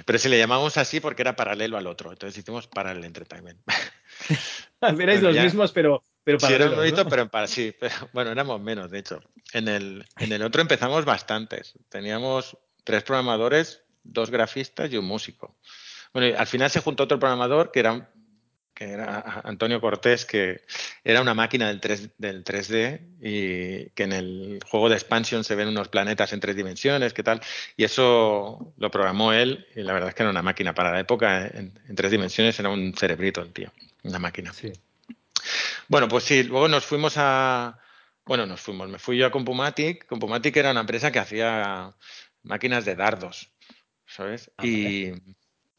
Pero 0.05 0.19
si 0.19 0.29
le 0.29 0.37
llamamos 0.37 0.77
así 0.77 0.99
porque 0.99 1.23
era 1.23 1.35
paralelo 1.35 1.77
al 1.77 1.87
otro, 1.87 2.11
entonces 2.11 2.37
hicimos 2.37 2.67
Parallel 2.67 3.05
Entertainment. 3.05 3.59
Erais 4.81 4.95
Bueno, 4.97 5.21
los 5.21 5.35
ya. 5.35 5.43
mismos, 5.43 5.71
pero, 5.71 6.03
pero 6.23 6.39
Sí, 6.39 6.45
era 6.47 6.65
un 6.65 6.71
paralelos, 6.71 6.77
bonito, 6.77 7.03
¿no? 7.03 7.09
pero 7.09 7.21
en 7.23 7.29
para 7.29 7.47
sí. 7.47 7.73
Pero, 7.79 7.93
bueno, 8.13 8.31
éramos 8.31 8.61
menos, 8.61 8.91
de 8.91 8.99
hecho. 8.99 9.21
En 9.53 9.67
el, 9.67 10.05
en 10.19 10.31
el 10.31 10.41
otro 10.43 10.61
empezamos 10.61 11.05
bastantes. 11.05 11.73
Teníamos 11.89 12.57
tres 12.83 13.03
programadores, 13.03 13.81
dos 14.03 14.29
grafistas 14.29 14.91
y 14.91 14.97
un 14.97 15.05
músico. 15.05 15.57
Bueno, 16.15 16.29
y 16.29 16.31
al 16.33 16.47
final 16.47 16.69
se 16.71 16.79
juntó 16.79 17.03
otro 17.03 17.19
programador 17.19 17.71
que 17.73 17.81
era, 17.81 17.91
un- 17.91 18.07
que 18.73 18.85
era 18.85 19.41
Antonio 19.43 19.81
Cortés, 19.81 20.25
que 20.25 20.61
era 21.03 21.21
una 21.21 21.33
máquina 21.33 21.67
del, 21.67 21.81
3, 21.81 22.09
del 22.17 22.45
3D 22.45 23.01
y 23.19 23.89
que 23.89 24.03
en 24.03 24.13
el 24.13 24.59
juego 24.65 24.87
de 24.87 24.95
expansion 24.95 25.43
se 25.43 25.55
ven 25.55 25.67
unos 25.67 25.89
planetas 25.89 26.31
en 26.31 26.39
tres 26.39 26.55
dimensiones, 26.55 27.13
¿qué 27.13 27.21
tal? 27.21 27.41
Y 27.75 27.83
eso 27.83 28.73
lo 28.77 28.89
programó 28.91 29.33
él 29.33 29.67
y 29.75 29.81
la 29.83 29.91
verdad 29.91 30.07
es 30.07 30.15
que 30.15 30.23
era 30.23 30.29
una 30.29 30.41
máquina 30.41 30.73
para 30.73 30.93
la 30.93 31.01
época, 31.01 31.47
en, 31.47 31.77
en 31.85 31.95
tres 31.95 32.11
dimensiones 32.11 32.57
era 32.57 32.69
un 32.69 32.93
cerebrito 32.95 33.41
el 33.41 33.51
tío, 33.51 33.73
una 34.03 34.17
máquina. 34.19 34.53
Sí. 34.53 34.71
Bueno, 35.89 36.07
pues 36.07 36.23
sí, 36.23 36.43
luego 36.43 36.67
nos 36.69 36.85
fuimos 36.85 37.15
a. 37.17 37.77
Bueno, 38.25 38.45
nos 38.45 38.61
fuimos. 38.61 38.89
Me 38.89 38.99
fui 38.99 39.17
yo 39.17 39.25
a 39.27 39.31
Compumatic. 39.31 40.05
Compumatic 40.07 40.55
era 40.55 40.71
una 40.71 40.79
empresa 40.79 41.11
que 41.11 41.19
hacía 41.19 41.93
máquinas 42.43 42.85
de 42.85 42.95
dardos, 42.95 43.51
¿sabes? 44.07 44.49
Ah, 44.57 44.65
Y, 44.65 45.11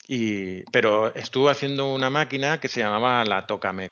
y- 0.09 0.63
pero 0.71 1.15
estuvo 1.15 1.49
haciendo 1.51 1.93
una 1.93 2.11
máquina 2.11 2.61
que 2.61 2.69
se 2.69 2.81
llamaba 2.81 3.25
la 3.25 3.47
Tocame. 3.47 3.89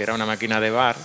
que 0.00 0.04
era 0.04 0.14
una 0.14 0.24
máquina 0.24 0.60
de 0.60 0.70
bar, 0.70 0.96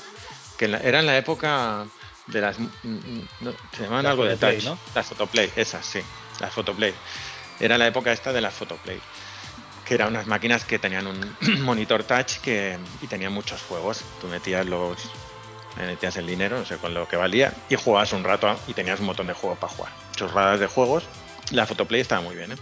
que 0.58 0.66
era 0.66 1.02
en 1.02 1.06
la 1.06 1.18
época 1.18 1.86
de 2.28 2.40
las... 2.40 2.58
mm, 2.60 2.66
mm, 2.84 3.28
no, 3.42 3.52
se 3.74 3.84
llamaban 3.84 4.04
Las 4.06 4.12
algo 4.12 4.24
de 4.26 4.38
touch. 4.38 4.64
¿no? 4.64 4.80
Las 4.94 5.08
Photoplay, 5.08 5.52
esas, 5.58 5.86
sí. 5.86 6.00
Las 6.40 6.54
Photoplay. 6.54 6.94
Era 7.60 7.78
la 7.78 7.88
época 7.88 8.14
esta 8.14 8.32
de 8.32 8.40
las 8.40 8.54
Photoplay. 8.54 9.02
Que 9.86 9.96
eran 9.96 10.08
unas 10.10 10.28
máquinas 10.28 10.64
que 10.64 10.80
tenían 10.80 11.08
un 11.08 11.36
monitor 11.64 12.06
touch 12.06 12.38
que, 12.42 12.78
y 13.02 13.08
tenían 13.08 13.34
muchos 13.34 13.62
juegos. 13.64 14.02
Tú 14.22 14.28
metías 14.28 14.66
los... 14.66 14.98
Metías 15.78 16.16
el 16.18 16.28
dinero, 16.28 16.58
no 16.58 16.66
sé 16.66 16.78
con 16.78 16.94
lo 16.94 17.08
que 17.08 17.18
valía, 17.18 17.54
y 17.70 17.76
jugabas 17.76 18.14
un 18.14 18.24
rato 18.24 18.58
y 18.68 18.74
tenías 18.74 19.00
un 19.00 19.08
montón 19.08 19.28
de 19.28 19.34
juegos 19.34 19.60
para 19.60 19.74
jugar. 19.74 19.92
Chorradas 20.16 20.60
de 20.60 20.68
juegos. 20.68 21.04
La 21.52 21.66
Photoplay 21.66 22.02
estaba 22.02 22.22
muy 22.22 22.36
bien, 22.36 22.54
¿eh? 22.54 22.58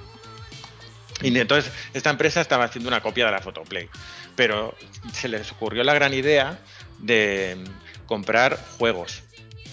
Y 1.21 1.37
entonces 1.37 1.71
esta 1.93 2.09
empresa 2.09 2.41
estaba 2.41 2.65
haciendo 2.65 2.89
una 2.89 3.01
copia 3.01 3.25
de 3.25 3.31
la 3.31 3.39
Photoplay, 3.39 3.87
pero 4.35 4.75
se 5.13 5.29
les 5.29 5.51
ocurrió 5.51 5.83
la 5.83 5.93
gran 5.93 6.13
idea 6.13 6.59
de 6.99 7.63
comprar 8.07 8.59
juegos. 8.77 9.23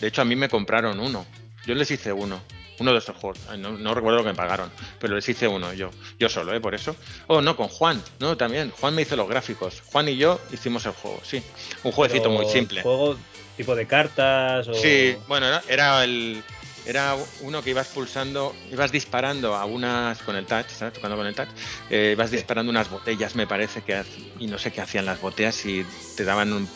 De 0.01 0.09
hecho, 0.09 0.22
a 0.22 0.24
mí 0.24 0.36
me 0.36 0.49
compraron 0.49 1.01
uno. 1.01 1.26
Yo 1.66 1.74
les 1.74 1.91
hice 1.91 2.12
uno. 2.12 2.41
Uno 2.78 2.93
de 2.93 2.99
esos 2.99 3.14
juegos. 3.16 3.38
No, 3.59 3.72
no 3.72 3.95
recuerdo 3.95 4.18
lo 4.18 4.24
que 4.24 4.30
me 4.30 4.34
pagaron, 4.34 4.70
pero 4.99 5.14
les 5.14 5.28
hice 5.28 5.47
uno 5.47 5.74
yo. 5.74 5.91
Yo 6.18 6.30
solo, 6.30 6.55
¿eh? 6.55 6.61
Por 6.61 6.74
eso. 6.74 6.97
Oh, 7.26 7.43
no, 7.43 7.55
con 7.55 7.68
Juan. 7.68 8.03
No, 8.20 8.38
también. 8.38 8.70
Juan 8.70 8.95
me 8.95 9.03
hizo 9.03 9.16
los 9.16 9.28
gráficos. 9.28 9.82
Juan 9.93 10.09
y 10.09 10.16
yo 10.16 10.41
hicimos 10.51 10.86
el 10.86 10.93
juego, 10.93 11.20
sí. 11.22 11.43
Un 11.84 11.93
jueguecito 11.93 12.30
Pero 12.30 12.43
muy 12.43 12.51
simple. 12.51 12.80
Juego 12.80 13.18
tipo 13.61 13.76
de 13.76 13.86
cartas 13.86 14.68
o... 14.68 14.74
Sí, 14.74 15.16
bueno, 15.28 15.46
era, 15.46 15.62
era 15.68 16.04
el 16.04 16.42
era 16.86 17.14
uno 17.42 17.62
que 17.62 17.70
ibas 17.70 17.88
pulsando, 17.88 18.54
ibas 18.72 18.90
disparando 18.90 19.54
a 19.54 19.66
unas 19.66 20.22
con 20.22 20.34
el 20.34 20.46
touch, 20.46 20.68
¿sabes? 20.70 20.94
Tocando 20.94 21.16
con 21.16 21.26
el 21.26 21.34
touch, 21.34 21.50
eh, 21.90 22.12
ibas 22.12 22.30
disparando 22.30 22.70
unas 22.70 22.90
botellas, 22.90 23.36
me 23.36 23.46
parece 23.46 23.82
que 23.82 24.02
y 24.38 24.46
no 24.46 24.58
sé 24.58 24.72
qué 24.72 24.80
hacían 24.80 25.04
las 25.04 25.20
botellas 25.20 25.54
si 25.54 25.84
te 26.16 26.24
daban 26.24 26.54
un, 26.54 26.68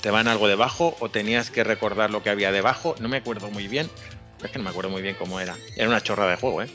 te 0.00 0.10
daban 0.10 0.28
algo 0.28 0.46
debajo 0.46 0.96
o 1.00 1.10
tenías 1.10 1.50
que 1.50 1.64
recordar 1.64 2.10
lo 2.10 2.22
que 2.22 2.30
había 2.30 2.52
debajo, 2.52 2.94
no 3.00 3.08
me 3.08 3.16
acuerdo 3.16 3.50
muy 3.50 3.66
bien, 3.66 3.90
es 4.42 4.50
que 4.50 4.58
no 4.58 4.64
me 4.64 4.70
acuerdo 4.70 4.90
muy 4.90 5.02
bien 5.02 5.16
cómo 5.18 5.40
era. 5.40 5.56
Era 5.76 5.88
una 5.88 6.00
chorra 6.00 6.28
de 6.28 6.36
juego, 6.36 6.62
¿eh? 6.62 6.68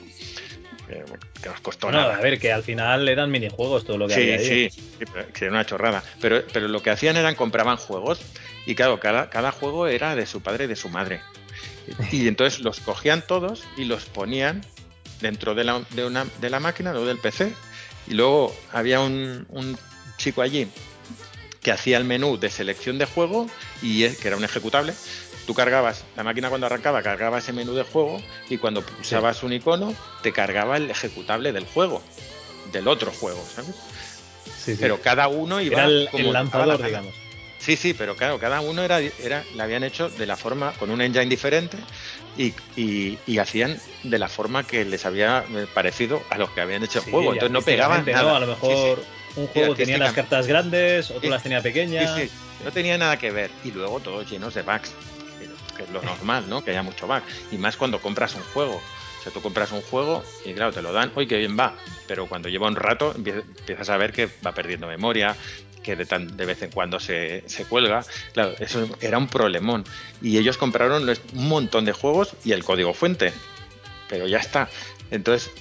Que, 0.88 1.04
que 1.42 1.50
nos 1.50 1.62
costó 1.62 1.88
Bueno, 1.88 2.02
nada. 2.02 2.18
a 2.18 2.22
ver, 2.22 2.40
que 2.40 2.52
al 2.52 2.64
final 2.64 3.08
eran 3.08 3.32
minijuegos 3.32 3.86
todo 3.86 3.98
lo 3.98 4.08
que 4.08 4.16
había 4.16 4.38
Sí, 4.40 4.46
ahí. 4.52 4.70
sí, 4.70 4.82
sí, 5.00 5.06
era 5.42 5.52
una 5.52 5.66
chorrada. 5.66 6.04
Pero, 6.20 6.44
pero 6.52 6.68
lo 6.68 6.82
que 6.84 6.90
hacían 6.90 7.16
eran 7.18 7.36
compraban 7.36 7.78
juegos 7.78 8.20
y 8.66 8.76
claro, 8.76 9.00
cada, 9.00 9.30
cada 9.30 9.52
juego 9.52 9.88
era 9.88 10.16
de 10.16 10.26
su 10.26 10.42
padre 10.42 10.66
y 10.66 10.68
de 10.68 10.76
su 10.76 10.90
madre. 10.90 11.22
Y 12.12 12.28
entonces 12.28 12.60
los 12.62 12.80
cogían 12.80 13.26
todos 13.26 13.64
y 13.78 13.86
los 13.86 14.06
ponían 14.06 14.62
dentro 15.22 15.56
de 15.56 15.64
la, 15.64 15.82
de 15.92 16.06
una, 16.06 16.26
de 16.42 16.50
la 16.50 16.60
máquina 16.60 16.92
o 16.92 17.06
del 17.06 17.18
PC. 17.18 17.54
Y 18.08 18.14
luego 18.16 18.56
había 18.72 19.00
un, 19.00 19.46
un 19.50 19.78
chico 20.18 20.42
allí 20.42 20.68
que 21.62 21.72
hacía 21.72 21.98
el 21.98 22.04
menú 22.04 22.38
de 22.38 22.50
selección 22.50 22.98
de 22.98 23.06
juego 23.06 23.48
y 23.82 24.08
que 24.10 24.28
era 24.28 24.36
un 24.38 24.44
ejecutable. 24.44 24.94
Tú 25.46 25.54
cargabas, 25.54 26.06
la 26.16 26.24
máquina 26.24 26.50
cuando 26.50 26.68
arrancaba 26.68 27.02
cargaba 27.02 27.40
ese 27.40 27.52
menú 27.52 27.74
de 27.74 27.84
juego 27.84 28.22
y 28.50 28.58
cuando 28.58 28.82
pulsabas 28.82 29.44
un 29.44 29.52
icono 29.54 29.94
te 30.22 30.32
cargaba 30.32 30.78
el 30.78 30.90
ejecutable 30.90 31.52
del 31.52 31.66
juego, 31.66 32.02
del 32.72 32.88
otro 32.88 33.12
juego, 33.12 33.44
¿sabes? 33.54 33.76
Sí, 34.58 34.76
sí. 34.76 34.78
Pero 34.80 35.02
cada 35.02 35.28
uno 35.28 35.60
iba 35.60 35.80
Era 35.80 35.86
el, 35.88 36.08
como 36.12 36.28
el 36.28 36.34
la 36.34 36.78
digamos. 36.78 37.14
Sí, 37.60 37.76
sí, 37.78 37.94
pero 37.94 38.16
claro, 38.16 38.40
cada 38.40 38.60
uno 38.62 38.84
era, 38.84 39.00
era, 39.00 39.44
la 39.56 39.64
habían 39.64 39.84
hecho 39.84 40.10
de 40.10 40.26
la 40.26 40.36
forma, 40.36 40.74
con 40.74 40.92
un 40.92 41.02
engine 41.02 41.28
diferente 41.28 41.78
y, 42.38 42.54
y- 42.76 43.18
y 43.26 43.38
hacían 43.38 43.80
de 44.04 44.20
la 44.20 44.28
forma 44.28 44.66
que 44.68 44.84
les 44.84 45.06
había 45.06 45.46
eh, 45.50 45.66
parecido 45.74 46.22
a 46.30 46.38
los 46.38 46.50
que 46.52 46.60
habían 46.62 46.84
hecho 46.84 47.00
el 47.00 47.06
Sí, 47.06 47.12
juego. 47.12 47.32
Entonces 47.34 47.52
no 47.54 47.62
pegaban 47.62 48.06
nada. 48.06 48.22
¿no? 48.24 48.36
A 48.36 48.40
lo 48.42 48.46
Sí, 48.48 48.52
mejor 48.70 49.00
sí. 49.00 49.40
un 49.40 49.48
juego 49.48 49.76
tenía 49.76 49.98
las 49.98 50.12
cartas 50.14 50.46
grandes, 50.48 51.10
otro 51.10 51.22
Sí. 51.22 51.30
las 51.30 51.44
tenía 51.44 51.60
Sí, 51.60 51.64
pequeñas. 51.64 52.16
sí, 52.20 52.30
no 52.66 52.72
tenía 52.74 52.98
nada 52.98 53.18
que 53.18 53.32
ver. 53.32 53.50
Y 53.64 53.72
luego 53.72 54.02
todos 54.02 54.30
llenos 54.30 54.54
de 54.56 54.62
bugs, 54.62 54.92
que- 55.76 55.84
es 55.84 55.90
lo 55.90 56.02
normal, 56.02 56.50
¿no? 56.50 56.64
Que 56.64 56.72
haya 56.72 56.84
mucho 56.84 57.08
bug. 57.08 57.22
Y 57.52 57.58
más 57.58 57.78
cuando 57.78 58.00
compras 58.02 58.36
un 58.36 58.44
juego. 58.54 58.76
O 58.76 59.24
sea, 59.24 59.32
tú 59.32 59.42
compras 59.42 59.72
un 59.72 59.82
juego 59.82 60.24
y 60.44 60.54
claro, 60.54 60.74
te 60.74 60.82
lo 60.82 60.92
dan, 60.92 61.12
uy, 61.16 61.28
qué 61.28 61.38
bien 61.38 61.58
va. 61.58 61.76
Pero 62.08 62.28
cuando 62.28 62.50
lleva 62.50 62.68
un 62.68 62.76
rato 62.76 63.14
empie- 63.16 63.42
empiezas 63.58 63.90
a 63.90 63.98
ver 63.98 64.12
que 64.12 64.28
va 64.46 64.52
perdiendo 64.54 64.86
memoria, 64.88 65.36
que 65.82 65.96
de, 65.96 66.06
tan, 66.06 66.36
de 66.38 66.46
vez 66.46 66.62
en 66.62 66.72
cuando 66.72 67.00
se, 67.00 67.44
se 67.48 67.66
cuelga. 67.66 68.06
Claro, 68.34 68.54
eso 68.60 68.88
era 69.02 69.18
un 69.18 69.28
problemón. 69.28 69.86
Y 70.22 70.38
ellos 70.38 70.58
compraron 70.58 71.08
un 71.10 71.48
montón 71.48 71.86
de 71.86 71.92
juegos 71.94 72.34
y 72.44 72.52
el 72.54 72.64
código 72.64 72.94
fuente. 72.94 73.32
Pero 74.10 74.28
ya 74.28 74.38
está. 74.40 74.70
Entonces, 75.12 75.52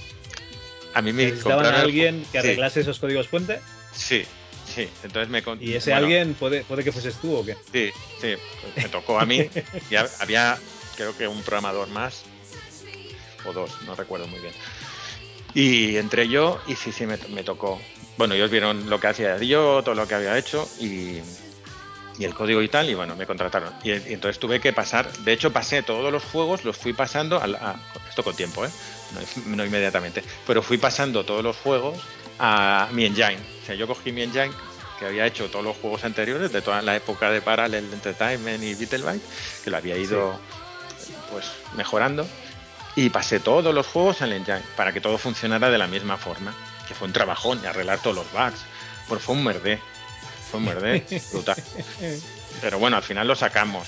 a 0.94 1.02
mí 1.02 1.12
me 1.12 1.24
Necesitaban 1.26 1.66
a 1.66 1.68
el 1.70 1.74
alguien 1.76 2.20
que 2.32 2.40
sí, 2.40 2.46
arreglase 2.48 2.80
esos 2.80 2.98
códigos 2.98 3.28
fuente 3.28 3.60
Sí, 3.92 4.24
sí. 4.66 4.88
Entonces 5.02 5.28
me 5.28 5.42
con- 5.42 5.62
y 5.62 5.74
ese 5.74 5.90
bueno, 5.90 6.06
alguien 6.06 6.34
puede, 6.34 6.64
puede 6.64 6.84
que 6.84 6.92
fueses 6.92 7.14
tú 7.16 7.34
o 7.36 7.44
qué. 7.44 7.56
Sí, 7.72 7.90
sí, 8.20 8.34
me 8.76 8.88
tocó 8.88 9.18
a 9.20 9.26
mí. 9.26 9.48
Y 9.90 9.96
ha- 9.96 10.08
había, 10.20 10.58
creo 10.96 11.16
que 11.16 11.26
un 11.28 11.42
programador 11.42 11.88
más, 11.88 12.24
o 13.44 13.52
dos, 13.52 13.70
no 13.86 13.94
recuerdo 13.94 14.26
muy 14.28 14.40
bien. 14.40 14.54
Y 15.54 15.96
entré 15.96 16.28
yo 16.28 16.60
y 16.66 16.76
sí, 16.76 16.92
sí, 16.92 17.06
me, 17.06 17.18
me 17.28 17.44
tocó. 17.44 17.80
Bueno, 18.16 18.34
ellos 18.34 18.50
vieron 18.50 18.88
lo 18.88 19.00
que 19.00 19.08
hacía 19.08 19.36
yo, 19.38 19.82
todo 19.84 19.94
lo 19.94 20.06
que 20.08 20.14
había 20.14 20.38
hecho 20.38 20.68
y, 20.78 21.18
y 22.18 22.24
el 22.24 22.34
código 22.34 22.62
y 22.62 22.68
tal, 22.68 22.88
y 22.88 22.94
bueno, 22.94 23.16
me 23.16 23.26
contrataron. 23.26 23.72
Y, 23.82 23.90
y 23.90 24.12
entonces 24.14 24.38
tuve 24.38 24.60
que 24.60 24.72
pasar, 24.72 25.10
de 25.18 25.32
hecho 25.32 25.52
pasé 25.52 25.82
todos 25.82 26.10
los 26.12 26.22
juegos, 26.24 26.64
los 26.64 26.76
fui 26.76 26.92
pasando, 26.92 27.40
al- 27.40 27.56
a, 27.56 27.76
esto 28.08 28.22
con 28.22 28.34
tiempo, 28.36 28.64
¿eh? 28.64 28.70
No, 29.44 29.56
no 29.56 29.64
inmediatamente, 29.66 30.22
pero 30.46 30.62
fui 30.62 30.78
pasando 30.78 31.24
todos 31.24 31.42
los 31.42 31.56
juegos 31.56 31.98
a 32.44 32.88
mi 32.90 33.04
engine. 33.06 33.38
O 33.62 33.66
sea, 33.66 33.74
yo 33.76 33.86
cogí 33.86 34.10
mi 34.10 34.22
engine 34.22 34.50
que 34.98 35.06
había 35.06 35.24
hecho 35.26 35.48
todos 35.48 35.64
los 35.64 35.76
juegos 35.76 36.02
anteriores 36.04 36.50
de 36.52 36.60
toda 36.60 36.82
la 36.82 36.96
época 36.96 37.30
de 37.30 37.40
Parallel 37.40 37.92
Entertainment 37.92 38.62
y 38.64 38.74
Beetlebite, 38.74 39.24
que 39.64 39.70
lo 39.70 39.76
había 39.76 39.96
ido 39.96 40.38
pues 41.30 41.46
mejorando 41.76 42.26
y 42.96 43.08
pasé 43.10 43.40
todos 43.40 43.72
los 43.72 43.86
juegos 43.86 44.20
al 44.22 44.32
engine 44.32 44.60
para 44.76 44.92
que 44.92 45.00
todo 45.00 45.18
funcionara 45.18 45.70
de 45.70 45.78
la 45.78 45.86
misma 45.86 46.18
forma. 46.18 46.52
Que 46.88 46.94
fue 46.94 47.06
un 47.06 47.12
trabajón 47.12 47.60
y 47.62 47.66
arreglar 47.66 48.00
todos 48.00 48.16
los 48.16 48.32
bugs. 48.32 48.60
Pues 49.08 49.22
fue 49.22 49.36
un 49.36 49.44
merdé. 49.44 49.78
Fue 50.50 50.58
un 50.58 50.66
merdé 50.66 51.06
brutal. 51.32 51.56
Pero 52.60 52.78
bueno, 52.78 52.96
al 52.96 53.02
final 53.04 53.26
lo 53.28 53.36
sacamos. 53.36 53.86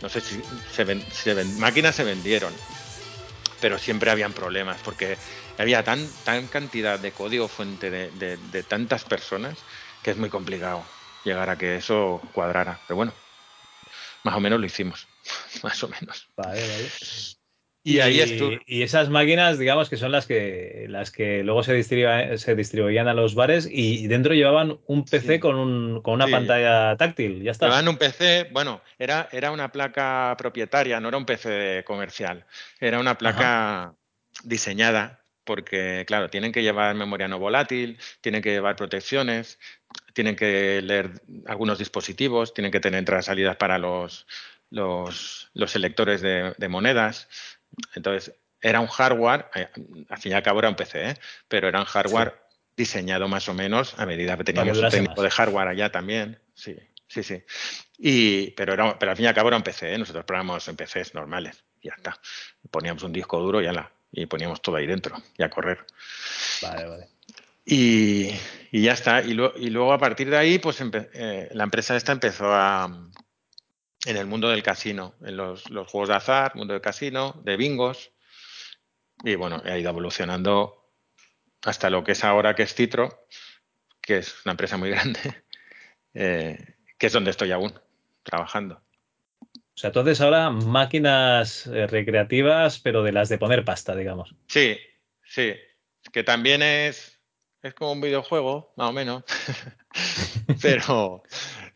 No 0.00 0.08
sé 0.08 0.20
si 0.20 0.40
se 0.72 0.84
ven, 0.84 1.04
se 1.12 1.34
ven- 1.34 1.58
máquinas 1.58 1.94
se 1.96 2.04
vendieron, 2.04 2.52
pero 3.60 3.78
siempre 3.78 4.10
habían 4.10 4.32
problemas 4.32 4.76
porque 4.84 5.16
había 5.58 5.82
tan, 5.84 6.06
tan 6.24 6.46
cantidad 6.48 6.98
de 6.98 7.12
código 7.12 7.48
fuente 7.48 7.90
de, 7.90 8.10
de- 8.12 8.36
de 8.36 8.62
tantas 8.62 9.04
personas 9.04 9.64
que 10.02 10.10
es 10.10 10.16
muy 10.16 10.28
complicado 10.28 10.84
llegar 11.24 11.50
a 11.50 11.56
que 11.58 11.76
eso 11.76 12.20
cuadrara. 12.34 12.80
Pero 12.86 12.96
bueno, 12.96 13.12
más 14.24 14.34
o 14.36 14.40
menos 14.40 14.60
lo 14.60 14.66
hicimos. 14.66 15.06
más 15.62 15.82
o 15.82 15.88
menos. 15.88 16.28
Vale, 16.36 16.60
vale. 16.60 16.88
Y 17.82 18.00
ahí 18.00 18.18
estuve. 18.20 18.62
Y 18.66 18.82
esas 18.82 19.10
máquinas, 19.10 19.60
digamos, 19.60 19.88
que 19.88 19.96
son 19.96 20.10
las 20.10 20.26
que 20.26 20.86
las 20.88 21.12
que 21.12 21.44
luego 21.44 21.62
se, 21.62 21.72
distribuían, 21.72 22.36
se 22.36 22.56
distribuían 22.56 23.06
a 23.06 23.14
los 23.14 23.36
bares 23.36 23.68
y 23.70 24.08
dentro 24.08 24.34
llevaban 24.34 24.80
un 24.88 25.04
PC 25.04 25.34
Sí. 25.34 25.38
con, 25.38 25.54
un, 25.54 26.02
con 26.02 26.14
una 26.14 26.26
Sí. 26.26 26.32
pantalla 26.32 26.96
táctil. 26.96 27.44
Ya 27.44 27.52
está. 27.52 27.66
Llevaban 27.66 27.86
un 27.86 27.96
PC, 27.96 28.48
bueno, 28.50 28.80
era, 28.98 29.28
era 29.30 29.52
una 29.52 29.70
placa 29.70 30.34
propietaria, 30.36 30.98
no 30.98 31.08
era 31.08 31.16
un 31.16 31.26
PC 31.26 31.84
comercial. 31.86 32.44
Era 32.80 32.98
una 32.98 33.16
placa 33.18 33.94
diseñada 34.42 35.22
porque, 35.46 36.04
claro, 36.06 36.28
tienen 36.28 36.52
que 36.52 36.62
llevar 36.62 36.94
memoria 36.94 37.28
no 37.28 37.38
volátil, 37.38 37.98
tienen 38.20 38.42
que 38.42 38.50
llevar 38.50 38.76
protecciones, 38.76 39.58
tienen 40.12 40.36
que 40.36 40.82
leer 40.82 41.22
algunos 41.46 41.78
dispositivos, 41.78 42.52
tienen 42.52 42.72
que 42.72 42.80
tener 42.80 42.98
entradas 42.98 43.26
y 43.26 43.28
salidas 43.28 43.56
para 43.56 43.78
los, 43.78 44.26
los, 44.70 45.48
los 45.54 45.70
selectores 45.70 46.20
de, 46.20 46.54
de 46.58 46.68
monedas. 46.68 47.28
Entonces, 47.94 48.34
era 48.60 48.80
un 48.80 48.88
hardware, 48.88 49.46
eh, 49.54 49.68
al 50.08 50.18
fin 50.18 50.32
y 50.32 50.34
al 50.34 50.42
cabo 50.42 50.58
era 50.58 50.68
un 50.68 50.76
PC, 50.76 51.10
¿eh? 51.10 51.14
pero 51.48 51.68
era 51.68 51.78
un 51.78 51.86
hardware 51.86 52.34
diseñado 52.76 53.28
más 53.28 53.48
o 53.48 53.54
menos 53.54 53.98
a 53.98 54.04
medida 54.04 54.36
que 54.36 54.44
teníamos 54.44 54.78
un 54.78 54.90
técnico 54.90 55.14
más. 55.16 55.22
de 55.22 55.30
hardware 55.30 55.68
allá 55.68 55.90
también. 55.90 56.38
Sí, 56.54 56.76
sí, 57.06 57.22
sí. 57.22 57.42
Y, 57.98 58.50
pero, 58.50 58.74
era, 58.74 58.98
pero 58.98 59.12
al 59.12 59.16
fin 59.16 59.24
y 59.24 59.28
al 59.28 59.34
cabo 59.34 59.48
era 59.48 59.56
un 59.56 59.62
PC, 59.62 59.94
¿eh? 59.94 59.98
nosotros 59.98 60.24
programamos 60.24 60.66
en 60.68 60.76
PCs 60.76 61.14
normales, 61.14 61.64
ya 61.82 61.92
está. 61.96 62.18
Poníamos 62.70 63.02
un 63.04 63.12
disco 63.12 63.40
duro 63.40 63.62
y, 63.62 63.66
ala, 63.66 63.92
y 64.16 64.26
poníamos 64.26 64.60
todo 64.62 64.76
ahí 64.76 64.86
dentro 64.86 65.16
y 65.38 65.42
a 65.44 65.50
correr. 65.50 65.86
Vale, 66.62 66.84
vale. 66.88 67.08
Y, 67.64 68.30
y 68.72 68.82
ya 68.82 68.92
está. 68.92 69.22
Y, 69.22 69.34
luego- 69.34 69.56
y 69.58 69.70
luego 69.70 69.92
a 69.92 69.98
partir 69.98 70.30
de 70.30 70.36
ahí, 70.38 70.58
pues 70.58 70.80
empe- 70.80 71.10
eh, 71.12 71.48
la 71.52 71.64
empresa 71.64 71.94
esta 71.96 72.12
empezó 72.12 72.46
a 72.52 72.88
en 74.06 74.16
el 74.16 74.26
mundo 74.26 74.48
del 74.48 74.62
casino, 74.62 75.14
en 75.22 75.36
los, 75.36 75.68
los 75.70 75.88
juegos 75.90 76.08
de 76.08 76.14
azar, 76.14 76.54
mundo 76.54 76.72
del 76.74 76.80
casino, 76.80 77.40
de 77.44 77.56
bingos. 77.56 78.12
Y 79.24 79.34
bueno, 79.34 79.60
ha 79.64 79.76
ido 79.76 79.90
evolucionando 79.90 80.92
hasta 81.62 81.90
lo 81.90 82.04
que 82.04 82.12
es 82.12 82.22
ahora, 82.22 82.54
que 82.54 82.62
es 82.62 82.74
Citro, 82.74 83.26
que 84.00 84.18
es 84.18 84.34
una 84.44 84.52
empresa 84.52 84.76
muy 84.76 84.90
grande, 84.90 85.44
eh, 86.14 86.76
que 86.96 87.06
es 87.08 87.12
donde 87.12 87.30
estoy 87.32 87.50
aún 87.50 87.74
trabajando. 88.22 88.80
O 89.76 89.78
sea, 89.78 89.88
entonces 89.88 90.22
ahora 90.22 90.48
máquinas 90.48 91.66
eh, 91.66 91.86
recreativas, 91.86 92.78
pero 92.78 93.02
de 93.02 93.12
las 93.12 93.28
de 93.28 93.36
poner 93.36 93.62
pasta, 93.62 93.94
digamos. 93.94 94.34
Sí, 94.46 94.78
sí, 95.22 95.54
que 96.12 96.24
también 96.24 96.62
es, 96.62 97.20
es 97.62 97.74
como 97.74 97.92
un 97.92 98.00
videojuego, 98.00 98.72
más 98.76 98.88
o 98.88 98.92
menos, 98.94 99.22
pero 100.62 101.22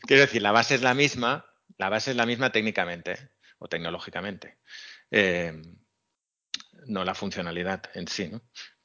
quiero 0.00 0.22
decir, 0.22 0.40
la 0.40 0.50
base 0.50 0.76
es 0.76 0.82
la 0.82 0.94
misma, 0.94 1.44
la 1.76 1.90
base 1.90 2.12
es 2.12 2.16
la 2.16 2.24
misma 2.24 2.50
técnicamente 2.50 3.18
o 3.58 3.68
tecnológicamente, 3.68 4.56
Eh, 5.10 5.60
no 6.86 7.04
la 7.04 7.14
funcionalidad 7.14 7.82
en 7.94 8.08
sí, 8.08 8.28
¿no? 8.28 8.40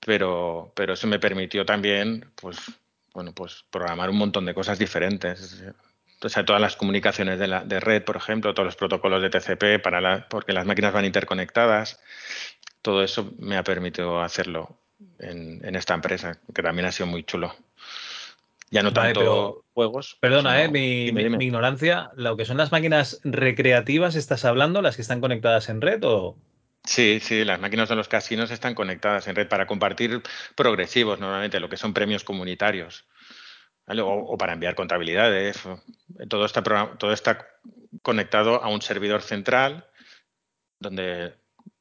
Pero, 0.05 0.73
pero 0.75 0.93
eso 0.93 1.07
me 1.07 1.19
permitió 1.19 1.65
también, 1.65 2.33
pues, 2.35 2.57
bueno, 3.13 3.33
pues 3.33 3.63
programar 3.69 4.09
un 4.09 4.17
montón 4.17 4.45
de 4.45 4.53
cosas 4.53 4.77
diferentes. 4.77 5.63
O 6.25 6.29
sea, 6.29 6.43
todas 6.43 6.59
las 6.61 6.75
comunicaciones 6.75 7.37
de, 7.37 7.47
la, 7.47 7.63
de 7.63 7.79
red, 7.79 8.03
por 8.03 8.15
ejemplo, 8.17 8.53
todos 8.55 8.65
los 8.65 8.75
protocolos 8.75 9.21
de 9.21 9.29
TCP, 9.29 9.79
para 9.81 10.01
la, 10.01 10.27
porque 10.27 10.53
las 10.53 10.65
máquinas 10.65 10.91
van 10.91 11.05
interconectadas, 11.05 11.99
todo 12.81 13.03
eso 13.03 13.31
me 13.37 13.57
ha 13.57 13.63
permitido 13.63 14.21
hacerlo 14.21 14.75
en, 15.19 15.63
en 15.63 15.75
esta 15.75 15.93
empresa, 15.93 16.39
que 16.53 16.63
también 16.63 16.87
ha 16.87 16.91
sido 16.91 17.05
muy 17.07 17.23
chulo. 17.23 17.55
Ya 18.71 18.81
no 18.81 18.91
Vale, 18.91 19.13
tanto 19.13 19.19
pero- 19.19 19.63
juegos. 19.75 20.17
Perdona, 20.19 20.51
sino- 20.53 20.63
eh, 20.63 20.69
mi, 20.69 21.05
Dime, 21.05 21.11
mi- 21.19 21.23
dime. 21.25 21.37
mi 21.37 21.45
ignorancia. 21.45 22.09
Lo 22.15 22.35
que 22.35 22.45
son 22.45 22.57
las 22.57 22.71
máquinas 22.71 23.21
recreativas, 23.23 24.15
¿estás 24.15 24.45
hablando? 24.45 24.81
¿Las 24.81 24.95
que 24.95 25.03
están 25.03 25.21
conectadas 25.21 25.69
en 25.69 25.79
red 25.81 26.03
o...? 26.03 26.35
Sí, 26.85 27.19
sí, 27.21 27.45
las 27.45 27.59
máquinas 27.59 27.89
de 27.89 27.95
los 27.95 28.07
casinos 28.07 28.49
están 28.51 28.73
conectadas 28.75 29.27
en 29.27 29.35
red 29.35 29.47
para 29.47 29.65
compartir 29.67 30.21
progresivos, 30.55 31.19
normalmente, 31.19 31.59
lo 31.59 31.69
que 31.69 31.77
son 31.77 31.93
premios 31.93 32.23
comunitarios. 32.23 33.05
¿Vale? 33.87 34.01
O, 34.01 34.07
o 34.09 34.37
para 34.37 34.53
enviar 34.53 34.75
contabilidades. 34.75 35.61
Todo 36.29 36.45
está, 36.45 36.63
todo 36.97 37.11
está 37.11 37.47
conectado 38.01 38.63
a 38.63 38.67
un 38.69 38.81
servidor 38.81 39.21
central 39.21 39.85
donde 40.79 41.33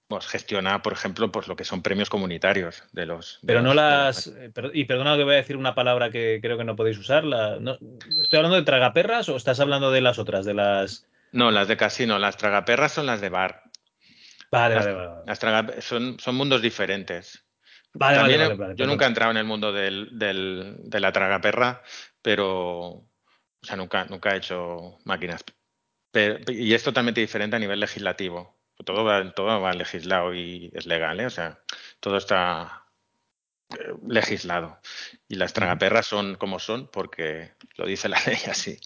pues, 0.07 0.27
gestiona, 0.27 0.83
por 0.83 0.93
ejemplo, 0.93 1.31
pues, 1.33 1.49
lo 1.49 1.57
que 1.57 1.65
son 1.65 1.83
premios 1.83 2.09
comunitarios 2.11 2.85
de 2.93 3.07
los. 3.07 3.39
de 3.43 3.47
Pero 3.49 3.63
no 3.63 3.69
los- 3.75 3.77
las... 3.77 4.27
eh, 4.29 4.53
Y 4.73 4.85
perdona 4.85 5.17
que 5.17 5.25
voy 5.25 5.35
a 5.35 5.39
decir 5.39 5.57
una 5.57 5.75
palabra 5.75 6.11
que 6.11 6.39
creo 6.41 6.57
que 6.59 6.65
no 6.65 6.77
podéis 6.77 6.99
usar. 6.99 7.25
la- 7.25 7.59
no- 7.59 7.79
¿Estoy 8.23 8.37
hablando 8.39 8.57
de 8.57 8.63
tragaperras 8.65 9.29
o 9.29 9.37
estás 9.37 9.61
hablando 9.61 9.91
de 9.91 10.01
las 10.01 10.19
otras? 10.19 10.45
De 10.45 10.55
las... 10.55 11.07
No, 11.33 11.51
las 11.51 11.67
de 11.69 11.77
casino, 11.77 12.19
las 12.19 12.37
tragaperras 12.37 12.93
son 12.93 13.07
las 13.07 13.21
de 13.21 13.29
bar. 13.29 13.63
Vale, 14.53 14.77
Las- 14.77 14.85
vale. 14.87 14.97
vale. 14.97 15.21
Las 15.27 15.39
traga- 15.41 15.81
son, 15.81 16.19
son 16.21 16.35
mundos 16.37 16.63
diferentes. 16.63 17.45
Vale, 17.95 18.17
También 18.19 18.41
vale, 18.41 18.55
vale, 18.55 18.75
yo 18.77 18.87
nunca 18.87 19.05
he 19.05 19.09
entrado 19.09 19.31
en 19.31 19.37
el 19.37 19.45
mundo 19.45 19.73
del, 19.73 20.19
del- 20.19 20.77
de 20.85 21.01
la 21.01 21.13
tragaperra, 21.13 21.83
pero 22.23 22.49
o 22.91 23.09
sea, 23.63 23.77
nunca, 23.77 24.05
nunca 24.07 24.35
he 24.35 24.39
hecho 24.39 24.99
máquinas. 25.05 25.45
Pero- 26.11 26.39
y 26.53 26.75
es 26.75 26.83
totalmente 26.83 27.21
diferente 27.21 27.57
a 27.57 27.59
nivel 27.61 27.81
legislativo. 27.81 28.59
Todo 28.85 29.05
va, 29.05 29.33
todo 29.33 29.61
va 29.61 29.73
legislado 29.73 30.35
y 30.35 30.71
es 30.75 30.87
legal, 30.87 31.21
¿eh? 31.21 31.27
O 31.27 31.31
sea, 31.31 31.61
todo 32.01 32.17
está 32.17 32.85
eh, 33.71 33.95
legislado. 34.09 34.81
Y 35.29 35.37
las 35.37 35.53
tragaperras 35.53 36.07
son 36.07 36.37
como 36.37 36.59
son 36.59 36.89
porque 36.89 37.53
lo 37.77 37.87
dice 37.87 38.09
la 38.09 38.19
ley 38.27 38.39
así. 38.51 38.79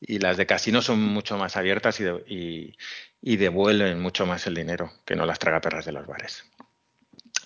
Y 0.00 0.18
las 0.18 0.36
de 0.36 0.46
casino 0.46 0.82
son 0.82 1.00
mucho 1.02 1.38
más 1.38 1.56
abiertas 1.56 2.00
y, 2.00 2.04
de- 2.04 2.24
y- 2.28 2.76
y 3.22 3.36
devuelven 3.36 4.00
mucho 4.00 4.26
más 4.26 4.46
el 4.46 4.54
dinero 4.54 4.92
que 5.06 5.16
no 5.16 5.26
las 5.26 5.38
tragaperras 5.38 5.84
de 5.86 5.92
los 5.92 6.06
bares. 6.06 6.44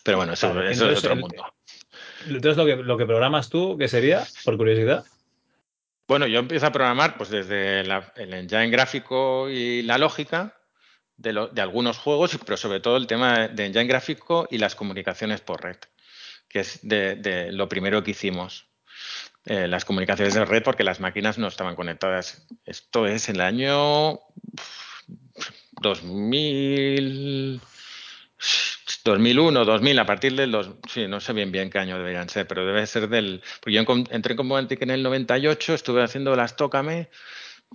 Pero 0.04 0.18
bueno, 0.18 0.34
eso, 0.34 0.54
Vale, 0.54 0.70
eso 0.70 0.88
es 0.88 0.98
otro 1.00 1.14
el- 1.14 1.18
mundo. 1.20 1.44
Entonces, 2.26 2.56
lo 2.56 2.64
que, 2.64 2.76
lo 2.76 2.96
que 2.96 3.06
programas 3.06 3.48
tú, 3.50 3.76
¿qué 3.76 3.88
sería? 3.88 4.24
Por 4.44 4.56
curiosidad. 4.56 5.04
Bueno, 6.06 6.26
yo 6.28 6.38
empiezo 6.38 6.66
a 6.66 6.72
programar 6.72 7.16
pues 7.16 7.30
desde 7.30 7.82
la- 7.84 8.12
el 8.16 8.32
engine 8.34 8.68
gráfico 8.70 9.48
y 9.50 9.82
la 9.82 9.98
lógica 9.98 10.56
de, 11.16 11.32
lo- 11.32 11.48
de 11.48 11.60
algunos 11.62 11.98
juegos, 11.98 12.38
pero 12.44 12.56
sobre 12.56 12.80
todo 12.80 12.96
el 12.98 13.06
tema 13.06 13.48
de 13.48 13.66
engine 13.66 13.86
gráfico 13.86 14.46
y 14.50 14.58
las 14.58 14.74
comunicaciones 14.74 15.40
por 15.40 15.62
red, 15.62 15.76
que 16.48 16.60
es 16.60 16.80
de, 16.86 17.16
de 17.16 17.50
lo 17.52 17.68
primero 17.68 18.02
que 18.04 18.10
hicimos. 18.12 18.66
Eh, 19.46 19.66
las 19.68 19.84
comunicaciones 19.84 20.32
de 20.34 20.44
red 20.44 20.62
porque 20.62 20.84
las 20.84 21.00
máquinas 21.00 21.36
no 21.38 21.48
estaban 21.48 21.76
conectadas. 21.76 22.46
Esto 22.64 23.06
es 23.06 23.28
el 23.28 23.40
año 23.42 24.12
uf, 24.12 25.00
2000, 25.82 27.60
2001, 29.04 29.64
2000, 29.64 29.98
a 29.98 30.06
partir 30.06 30.34
del... 30.34 30.50
Dos, 30.50 30.70
sí, 30.88 31.06
no 31.06 31.20
sé 31.20 31.32
bien 31.32 31.52
bien 31.52 31.70
qué 31.70 31.78
año 31.78 31.98
deberían 31.98 32.28
ser, 32.28 32.46
pero 32.46 32.64
debe 32.66 32.86
ser 32.86 33.08
del... 33.08 33.42
Porque 33.60 33.74
yo 33.74 33.84
entré 34.10 34.32
en 34.32 34.36
Comantic 34.36 34.80
en 34.82 34.90
el 34.90 35.02
98, 35.02 35.74
estuve 35.74 36.02
haciendo 36.02 36.34
las 36.34 36.56
Tócame, 36.56 37.10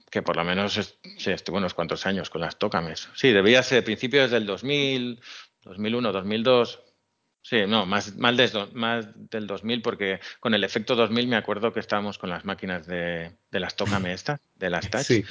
que 0.10 0.22
por 0.22 0.36
lo 0.36 0.44
menos 0.44 0.74
sí, 1.18 1.32
estuve 1.32 1.58
unos 1.58 1.74
cuantos 1.74 2.06
años 2.06 2.30
con 2.30 2.42
las 2.42 2.58
Tócames. 2.58 3.10
Sí, 3.14 3.32
debía 3.32 3.62
ser 3.64 3.84
principios 3.84 4.32
del 4.32 4.46
2000, 4.46 5.22
2001, 5.64 6.12
2002. 6.12 6.82
Sí, 7.42 7.62
no, 7.68 7.86
más, 7.86 8.16
más, 8.18 8.36
de- 8.36 8.68
más 8.74 9.08
del 9.16 9.48
2000 9.48 9.82
porque 9.82 10.20
con 10.40 10.54
el 10.54 10.64
efecto 10.64 10.96
2000 10.96 11.28
me 11.28 11.38
acuerdo 11.38 11.72
que 11.72 11.80
estábamos 11.80 12.18
con 12.18 12.30
las 12.30 12.44
máquinas 12.44 12.86
de, 12.86 13.32
de 13.50 13.60
las 13.60 13.76
Tócame 13.76 14.14
estas, 14.14 14.42
de 14.56 14.70
las 14.70 14.90
Touch. 14.90 15.04
Sí. 15.04 15.24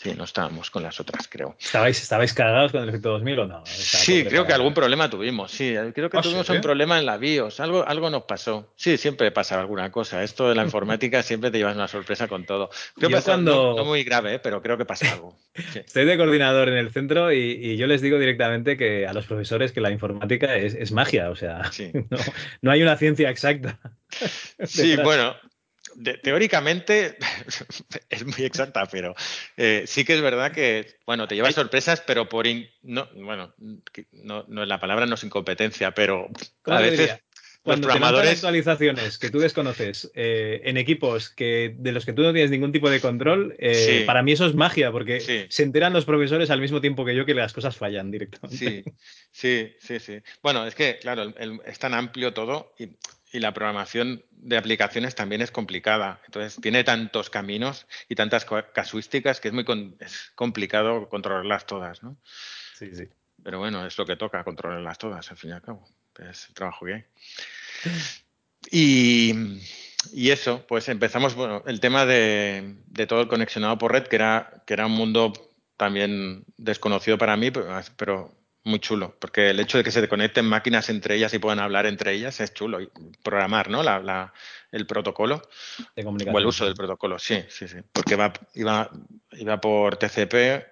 Sí, 0.00 0.14
no 0.16 0.22
estábamos 0.22 0.70
con 0.70 0.84
las 0.84 1.00
otras, 1.00 1.26
creo. 1.26 1.56
¿Estabais, 1.58 2.00
¿Estabais 2.00 2.32
cargados 2.32 2.70
con 2.70 2.84
el 2.84 2.88
efecto 2.88 3.10
2000 3.10 3.38
o 3.40 3.46
no? 3.46 3.66
Sí, 3.66 4.24
creo 4.24 4.46
que 4.46 4.52
algún 4.52 4.72
problema 4.72 5.10
tuvimos, 5.10 5.50
sí, 5.50 5.74
creo 5.92 6.08
que 6.08 6.18
¿Ah, 6.18 6.22
tuvimos 6.22 6.46
sí? 6.46 6.52
un 6.52 6.60
problema 6.60 7.00
en 7.00 7.04
la 7.06 7.16
BIOS, 7.16 7.58
algo, 7.58 7.84
algo 7.84 8.08
nos 8.08 8.22
pasó. 8.22 8.72
Sí, 8.76 8.96
siempre 8.96 9.32
pasa 9.32 9.58
alguna 9.58 9.90
cosa. 9.90 10.22
Esto 10.22 10.48
de 10.48 10.54
la 10.54 10.62
informática 10.62 11.20
siempre 11.24 11.50
te 11.50 11.58
llevas 11.58 11.74
una 11.74 11.88
sorpresa 11.88 12.28
con 12.28 12.44
todo. 12.46 12.68
Creo 12.94 13.02
Yo 13.02 13.08
que 13.08 13.14
pasa- 13.16 13.32
cuando- 13.32 13.70
no, 13.72 13.76
no 13.78 13.84
muy 13.86 14.04
grave, 14.04 14.34
¿eh? 14.34 14.38
pero 14.38 14.62
creo 14.62 14.78
que 14.78 14.84
pasa 14.84 15.12
algo. 15.12 15.36
Sí. 15.72 15.80
Estoy 15.80 16.04
de 16.04 16.16
coordinador 16.16 16.68
en 16.68 16.76
el 16.76 16.92
centro 16.92 17.32
y, 17.32 17.38
y 17.60 17.76
yo 17.76 17.88
les 17.88 18.00
digo 18.00 18.20
directamente 18.20 18.76
que 18.76 19.08
a 19.08 19.12
los 19.12 19.26
profesores 19.26 19.72
que 19.72 19.80
la 19.80 19.90
informática 19.90 20.54
es, 20.54 20.74
es 20.74 20.92
magia, 20.92 21.28
o 21.30 21.34
sea, 21.34 21.72
Sí. 21.72 21.90
no, 22.10 22.18
no 22.62 22.70
hay 22.70 22.82
una 22.82 22.96
ciencia 22.96 23.28
exacta. 23.30 23.80
Sí, 24.64 24.94
bueno, 25.02 25.34
de- 25.98 26.14
teóricamente 26.18 27.16
es 28.08 28.24
muy 28.24 28.44
exacta, 28.44 28.86
pero 28.86 29.14
eh, 29.56 29.84
sí 29.86 30.04
que 30.04 30.14
es 30.14 30.20
verdad 30.20 30.52
que, 30.52 30.98
bueno, 31.06 31.26
te 31.26 31.34
llevas 31.34 31.54
sorpresas, 31.54 32.00
pero 32.06 32.28
por, 32.28 32.46
in- 32.46 32.68
no, 32.82 33.08
bueno, 33.14 33.52
no, 34.12 34.44
no 34.48 34.64
la 34.64 34.78
palabra 34.78 35.06
no 35.06 35.16
es 35.16 35.24
incompetencia, 35.24 35.92
pero 35.92 36.28
¿Cómo 36.62 36.76
a 36.76 36.80
veces 36.80 36.98
diría? 36.98 37.20
Los 37.68 37.80
Cuando 37.80 37.86
te 37.88 37.92
lanzan 37.94 38.00
programadores, 38.00 38.34
actualizaciones 38.38 39.18
que 39.18 39.30
tú 39.30 39.38
desconoces 39.38 40.10
eh, 40.14 40.60
en 40.64 40.76
equipos 40.76 41.30
que 41.30 41.74
de 41.78 41.92
los 41.92 42.04
que 42.06 42.12
tú 42.12 42.22
no 42.22 42.32
tienes 42.32 42.50
ningún 42.50 42.72
tipo 42.72 42.88
de 42.90 43.00
control, 43.00 43.54
eh, 43.58 43.74
Sí. 44.00 44.04
para 44.06 44.22
mí 44.22 44.32
eso 44.32 44.46
es 44.46 44.54
magia, 44.54 44.90
porque 44.92 45.20
Sí. 45.20 45.46
se 45.48 45.62
enteran 45.62 45.92
los 45.92 46.04
profesores 46.04 46.50
al 46.50 46.60
mismo 46.60 46.80
tiempo 46.80 47.04
que 47.04 47.14
yo 47.14 47.24
que 47.26 47.34
las 47.34 47.52
cosas 47.52 47.76
fallan 47.76 48.10
directamente. 48.10 48.56
Sí, 48.56 48.84
sí, 49.30 49.76
sí, 49.80 50.00
sí. 50.00 50.20
Bueno, 50.42 50.66
es 50.66 50.74
que, 50.74 50.98
claro, 50.98 51.22
el- 51.22 51.34
el- 51.38 51.60
es 51.66 51.78
tan 51.78 51.94
amplio 51.94 52.32
todo 52.32 52.74
y, 52.78 52.90
y 53.30 53.40
la 53.40 53.52
programación 53.52 54.24
de 54.30 54.56
aplicaciones 54.56 55.14
también 55.14 55.42
es 55.42 55.50
complicada. 55.50 56.20
Entonces, 56.26 56.58
tiene 56.62 56.82
tantos 56.84 57.28
caminos 57.28 57.86
y 58.08 58.14
tantas 58.14 58.46
casuísticas 58.72 59.40
que 59.40 59.48
es 59.48 59.54
muy 59.54 59.64
con- 59.64 59.96
es 60.00 60.32
complicado 60.34 61.08
controlarlas 61.10 61.66
todas, 61.66 62.02
¿no? 62.02 62.16
Sí, 62.78 62.90
sí. 62.94 63.04
Pero 63.42 63.58
bueno, 63.58 63.86
es 63.86 63.98
lo 63.98 64.06
que 64.06 64.16
toca, 64.16 64.42
controlarlas 64.44 64.98
todas, 64.98 65.30
al 65.30 65.36
fin 65.36 65.50
y 65.50 65.52
al 65.52 65.62
cabo. 65.62 65.86
Es 66.18 66.48
el 66.48 66.54
trabajo 66.54 66.86
que 66.86 66.94
hay. 66.94 67.04
Y, 68.70 69.32
y 70.12 70.30
eso, 70.30 70.64
pues 70.68 70.88
empezamos, 70.88 71.34
bueno, 71.34 71.62
el 71.66 71.80
tema 71.80 72.04
de, 72.06 72.76
de 72.86 73.06
todo 73.06 73.20
el 73.22 73.28
conexionado 73.28 73.78
por 73.78 73.92
red, 73.92 74.04
que 74.06 74.16
era, 74.16 74.62
que 74.66 74.74
era 74.74 74.86
un 74.86 74.92
mundo 74.92 75.32
también 75.76 76.44
desconocido 76.56 77.18
para 77.18 77.36
mí, 77.36 77.50
pero, 77.50 77.80
pero 77.96 78.34
muy 78.64 78.80
chulo, 78.80 79.16
porque 79.18 79.50
el 79.50 79.60
hecho 79.60 79.78
de 79.78 79.84
que 79.84 79.90
se 79.90 80.06
conecten 80.08 80.44
máquinas 80.44 80.90
entre 80.90 81.14
ellas 81.14 81.32
y 81.32 81.38
puedan 81.38 81.60
hablar 81.60 81.86
entre 81.86 82.12
ellas 82.12 82.40
es 82.40 82.52
chulo. 82.52 82.80
Y 82.82 82.90
programar, 83.22 83.70
¿no? 83.70 83.82
La, 83.82 84.00
la- 84.00 84.32
el 84.70 84.86
protocolo 84.86 85.40
De 85.96 86.02
o 86.30 86.38
el 86.38 86.44
uso 86.46 86.66
del 86.66 86.74
protocolo, 86.74 87.18
sí, 87.18 87.42
sí, 87.48 87.66
sí. 87.68 87.78
Porque 87.92 88.16
va, 88.16 88.32
iba, 88.54 88.90
iba 89.32 89.60
por 89.60 89.96
TCP, 89.96 90.66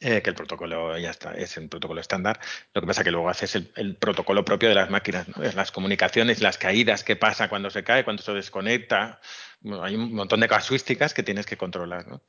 eh, 0.00 0.22
que 0.22 0.30
el 0.30 0.36
protocolo 0.36 0.96
ya 0.98 1.10
está, 1.10 1.32
es 1.34 1.56
el 1.58 1.68
protocolo 1.68 2.00
estándar. 2.00 2.40
Lo 2.74 2.80
que 2.80 2.86
pasa 2.86 3.04
que 3.04 3.10
luego 3.10 3.28
haces 3.28 3.54
el, 3.54 3.70
el 3.76 3.96
protocolo 3.96 4.44
propio 4.44 4.68
de 4.70 4.74
las 4.74 4.88
máquinas, 4.90 5.28
¿no? 5.28 5.42
Es 5.44 5.54
las 5.54 5.70
comunicaciones, 5.72 6.40
las 6.40 6.56
caídas, 6.58 7.04
qué 7.04 7.16
pasa 7.16 7.48
cuando 7.48 7.68
se 7.70 7.84
cae, 7.84 8.04
cuando 8.04 8.22
se 8.22 8.32
desconecta. 8.32 9.20
Bueno, 9.60 9.84
hay 9.84 9.94
un 9.96 10.14
montón 10.14 10.40
de 10.40 10.48
casuísticas 10.48 11.12
que 11.12 11.22
tienes 11.22 11.44
que 11.46 11.56
controlar, 11.58 12.06
¿no? 12.08 12.22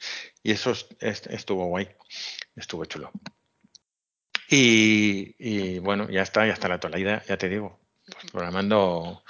Y 0.43 0.51
eso 0.51 0.71
es- 0.71 0.87
es- 0.99 1.27
estuvo 1.27 1.65
guay, 1.67 1.87
estuvo 2.57 2.83
chulo. 2.85 3.11
Y, 4.49 5.35
y 5.39 5.79
bueno, 5.79 6.09
ya 6.09 6.23
está, 6.23 6.45
ya 6.45 6.51
está 6.53 6.67
la 6.67 6.75
actualidad, 6.75 7.23
ya 7.25 7.37
te 7.37 7.47
digo, 7.47 7.79
pues 8.05 8.31
programando 8.31 9.23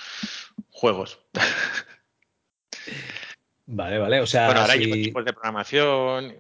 juegos. 0.72 1.20
Vale, 3.74 4.00
vale. 4.00 4.20
O 4.20 4.26
sea, 4.28 4.48
Bueno, 4.48 4.62
ahora 4.62 4.74
si- 4.74 4.80
llevo 4.80 4.96
tipos 4.96 5.24
de 5.26 5.32
programación 5.34 6.36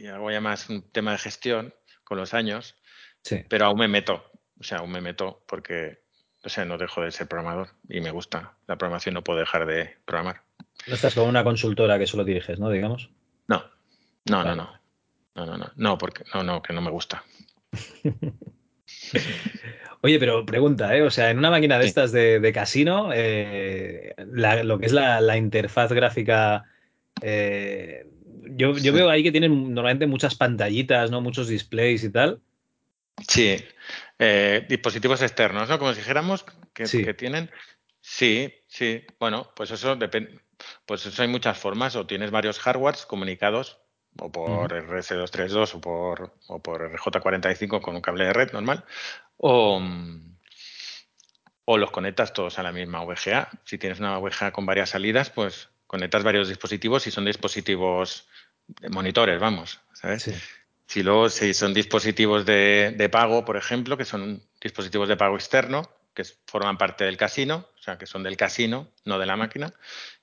y 0.00 0.06
hago 0.08 0.30
ya 0.30 0.40
más 0.40 0.68
un 0.70 0.82
tema 0.90 1.12
de 1.12 1.18
gestión 1.18 1.74
con 2.04 2.16
los 2.18 2.32
años, 2.34 2.76
sí. 3.22 3.44
pero 3.48 3.66
aún 3.66 3.78
me 3.78 3.88
meto, 3.88 4.24
o 4.58 4.64
sea, 4.64 4.78
aún 4.78 4.90
me 4.90 5.00
meto 5.00 5.44
porque, 5.46 6.02
o 6.42 6.48
sea, 6.48 6.64
no 6.64 6.78
dejo 6.78 7.02
de 7.02 7.10
ser 7.12 7.28
programador 7.28 7.68
y 7.88 8.00
me 8.00 8.10
gusta 8.10 8.56
la 8.66 8.76
programación, 8.78 9.14
no 9.14 9.22
puedo 9.24 9.38
dejar 9.38 9.66
de 9.66 9.96
programar. 10.04 10.42
No 10.86 10.94
estás 10.94 11.14
con 11.14 11.28
una 11.28 11.44
consultora 11.44 11.98
que 11.98 12.06
solo 12.06 12.24
diriges, 12.24 12.58
¿no? 12.58 12.70
Digamos. 12.70 13.10
No, 13.46 13.64
no, 14.30 14.44
no, 14.44 14.54
no, 14.56 14.80
no, 15.34 15.46
no, 15.46 15.56
no, 15.58 15.70
no, 15.76 15.98
porque 15.98 16.24
no, 16.34 16.42
no, 16.42 16.62
que 16.62 16.72
no 16.72 16.80
me 16.80 16.90
gusta. 16.90 17.22
Oye, 20.02 20.18
pero 20.18 20.46
pregunta, 20.46 20.96
¿eh? 20.96 21.02
O 21.02 21.10
sea, 21.10 21.30
en 21.30 21.38
una 21.38 21.50
máquina 21.50 21.76
de 21.78 21.84
Sí. 21.84 21.88
estas 21.88 22.12
de, 22.12 22.40
de 22.40 22.52
casino, 22.52 23.10
eh, 23.12 24.14
la- 24.32 24.62
lo 24.64 24.78
que 24.78 24.86
es 24.86 24.92
la, 24.92 25.20
la 25.20 25.36
interfaz 25.36 25.92
gráfica, 25.92 26.64
eh, 27.20 28.06
yo, 28.56 28.72
yo 28.72 28.78
Sí. 28.78 28.90
veo 28.90 29.08
ahí 29.10 29.22
que 29.22 29.30
tienen 29.32 29.74
normalmente 29.74 30.06
muchas 30.06 30.34
pantallitas, 30.34 31.10
¿no? 31.10 31.20
Muchos 31.20 31.48
displays 31.48 32.04
y 32.04 32.10
tal. 32.10 32.40
Sí, 33.28 33.56
eh, 34.18 34.64
dispositivos 34.68 35.20
externos, 35.22 35.68
¿no? 35.68 35.78
Como 35.78 35.92
si 35.92 35.98
dijéramos 36.00 36.44
que, 36.72 36.86
Sí. 36.86 37.04
que 37.04 37.14
tienen. 37.14 37.50
Sí, 38.00 38.52
sí. 38.66 39.04
Bueno, 39.18 39.50
pues 39.54 39.70
eso 39.70 39.96
depende. 39.96 40.40
Pues 40.86 41.04
eso 41.06 41.22
hay 41.22 41.28
muchas 41.28 41.58
formas. 41.58 41.96
O 41.96 42.06
tienes 42.06 42.30
varios 42.30 42.58
hardwares 42.58 43.06
comunicados, 43.06 43.78
o 44.18 44.30
por 44.32 44.72
RS232 44.72 45.74
o 45.74 45.80
por, 45.80 46.34
o 46.48 46.60
por 46.62 46.82
RJ45 46.82 47.80
con 47.80 47.94
un 47.94 48.02
cable 48.02 48.24
de 48.24 48.32
red 48.32 48.52
normal, 48.52 48.84
o, 49.36 49.80
mm, 49.80 50.36
o 51.66 51.78
los 51.78 51.90
conectas 51.90 52.32
todos 52.32 52.58
a 52.58 52.62
la 52.62 52.72
misma 52.72 53.04
VGA. 53.04 53.48
Si 53.64 53.78
tienes 53.78 54.00
una 54.00 54.18
VGA 54.18 54.50
con 54.52 54.66
varias 54.66 54.90
salidas, 54.90 55.30
pues 55.30 55.69
conectas 55.90 56.22
varios 56.22 56.46
dispositivos 56.46 57.08
y 57.08 57.10
son 57.10 57.24
dispositivos 57.24 58.28
de 58.68 58.90
monitores, 58.90 59.40
vamos, 59.40 59.80
¿sabes? 59.92 60.22
Sí. 60.22 60.32
Si 60.86 61.02
luego 61.02 61.28
si 61.28 61.52
son 61.52 61.74
dispositivos 61.74 62.46
de, 62.46 62.94
de 62.96 63.08
pago, 63.08 63.44
por 63.44 63.56
ejemplo, 63.56 63.96
que 63.96 64.04
son 64.04 64.40
dispositivos 64.60 65.08
de 65.08 65.16
pago 65.16 65.34
externo, 65.34 65.90
que 66.14 66.22
forman 66.46 66.78
parte 66.78 67.02
del 67.02 67.16
casino, 67.16 67.66
o 67.76 67.82
sea, 67.82 67.98
que 67.98 68.06
son 68.06 68.22
del 68.22 68.36
casino, 68.36 68.86
no 69.04 69.18
de 69.18 69.26
la 69.26 69.34
máquina, 69.34 69.74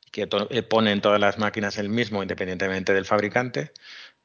que 0.09 0.30
eh, 0.51 0.63
ponen 0.63 1.01
todas 1.01 1.20
las 1.20 1.38
máquinas 1.38 1.78
el 1.78 1.89
mismo, 1.89 2.22
independientemente 2.22 2.93
del 2.93 3.03
fabricante, 3.03 3.74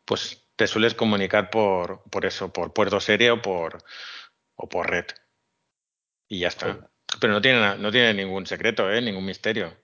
pues 0.05 0.45
te 0.55 0.69
sueles 0.69 0.95
comunicar 0.95 1.51
por, 1.51 2.05
por 2.09 2.25
eso, 2.25 2.53
por 2.53 2.73
puerto 2.73 3.01
serie 3.01 3.33
o 3.33 3.43
por, 3.43 3.83
o 4.55 4.69
por 4.69 4.89
red. 4.89 5.07
Y 6.29 6.39
ya 6.39 6.49
está. 6.49 6.89
Pero 7.21 7.33
no 7.33 7.43
tiene, 7.43 7.79
no 7.79 7.91
tiene 7.91 8.15
ningún 8.15 8.47
secreto, 8.47 8.93
¿eh? 8.93 9.03
ningún 9.03 9.25
misterio. 9.25 9.77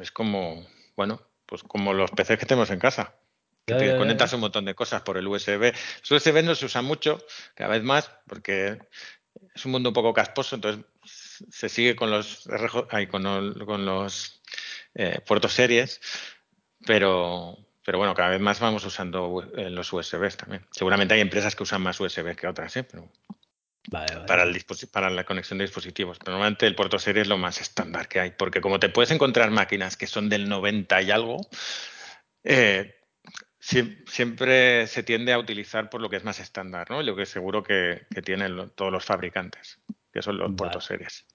Es, 0.00 0.10
como, 0.10 0.66
bueno, 0.96 1.20
pues 1.46 1.62
como 1.62 1.92
los 1.92 2.10
PCs 2.10 2.38
que 2.38 2.46
tenemos 2.46 2.70
en 2.70 2.78
casa. 2.78 3.14
Que 3.66 3.72
Ya, 3.74 3.78
te 3.78 3.86
ya, 3.86 3.96
conectas 3.98 4.30
ya. 4.30 4.36
un 4.36 4.42
montón 4.42 4.64
de 4.64 4.74
cosas 4.74 5.02
por 5.02 5.16
el 5.16 5.26
USB. 5.26 5.72
Los 6.08 6.10
USB 6.10 6.42
no 6.44 6.54
se 6.54 6.66
usan 6.66 6.84
mucho, 6.84 7.18
cada 7.54 7.70
vez 7.70 7.82
más, 7.82 8.10
porque 8.26 8.78
es 9.54 9.64
un 9.64 9.72
mundo 9.72 9.90
un 9.90 9.94
poco 9.94 10.12
casposo, 10.14 10.54
entonces 10.54 10.84
se 11.50 11.68
sigue 11.68 11.96
con 11.96 12.10
los 12.10 12.48
con, 13.10 13.86
los 13.86 14.40
eh, 14.94 15.20
puertos 15.26 15.52
series, 15.52 16.00
pero, 16.86 17.58
pero 17.84 17.98
bueno, 17.98 18.14
cada 18.14 18.30
vez 18.30 18.40
más 18.40 18.60
vamos 18.60 18.84
usando 18.84 19.42
eh, 19.56 19.70
los 19.70 19.92
USBs 19.92 20.36
también. 20.36 20.66
Seguramente 20.70 21.14
hay 21.14 21.20
empresas 21.20 21.54
que 21.54 21.62
usan 21.62 21.82
más 21.82 22.00
USB 22.00 22.34
que 22.36 22.46
otras, 22.46 22.76
¿eh? 22.76 22.84
pero 22.84 23.10
Vale, 23.88 24.14
vale. 24.14 24.26
para, 24.26 24.42
el 24.42 24.64
para 24.92 25.10
la 25.10 25.24
conexión 25.24 25.58
de 25.58 25.64
dispositivos. 25.64 26.18
Pero 26.18 26.32
normalmente 26.32 26.66
el 26.66 26.74
puerto 26.74 26.98
serie 26.98 27.22
es 27.22 27.28
lo 27.28 27.38
más 27.38 27.60
estándar 27.60 28.08
que 28.08 28.20
hay, 28.20 28.30
porque 28.32 28.60
como 28.60 28.80
te 28.80 28.88
puedes 28.88 29.10
encontrar 29.10 29.50
máquinas 29.50 29.96
que 29.96 30.06
son 30.06 30.28
del 30.28 30.48
90 30.48 31.00
y 31.02 31.10
algo, 31.10 31.36
eh, 32.44 32.94
siem- 33.60 34.04
siempre 34.08 34.86
se 34.86 35.02
tiende 35.02 35.32
a 35.32 35.38
utilizar 35.38 35.90
por 35.90 36.00
lo 36.00 36.08
que 36.10 36.16
es 36.16 36.24
más 36.24 36.40
estándar, 36.40 36.90
¿no? 36.90 37.02
Lo 37.02 37.16
que 37.16 37.26
seguro 37.26 37.62
que, 37.62 38.06
que 38.12 38.22
tienen 38.22 38.70
todos 38.74 38.92
los 38.92 39.04
fabricantes, 39.04 39.78
que 40.12 40.22
son 40.22 40.38
los 40.38 40.48
Vale. 40.48 40.56
puertos 40.56 40.84
series. 40.84 41.26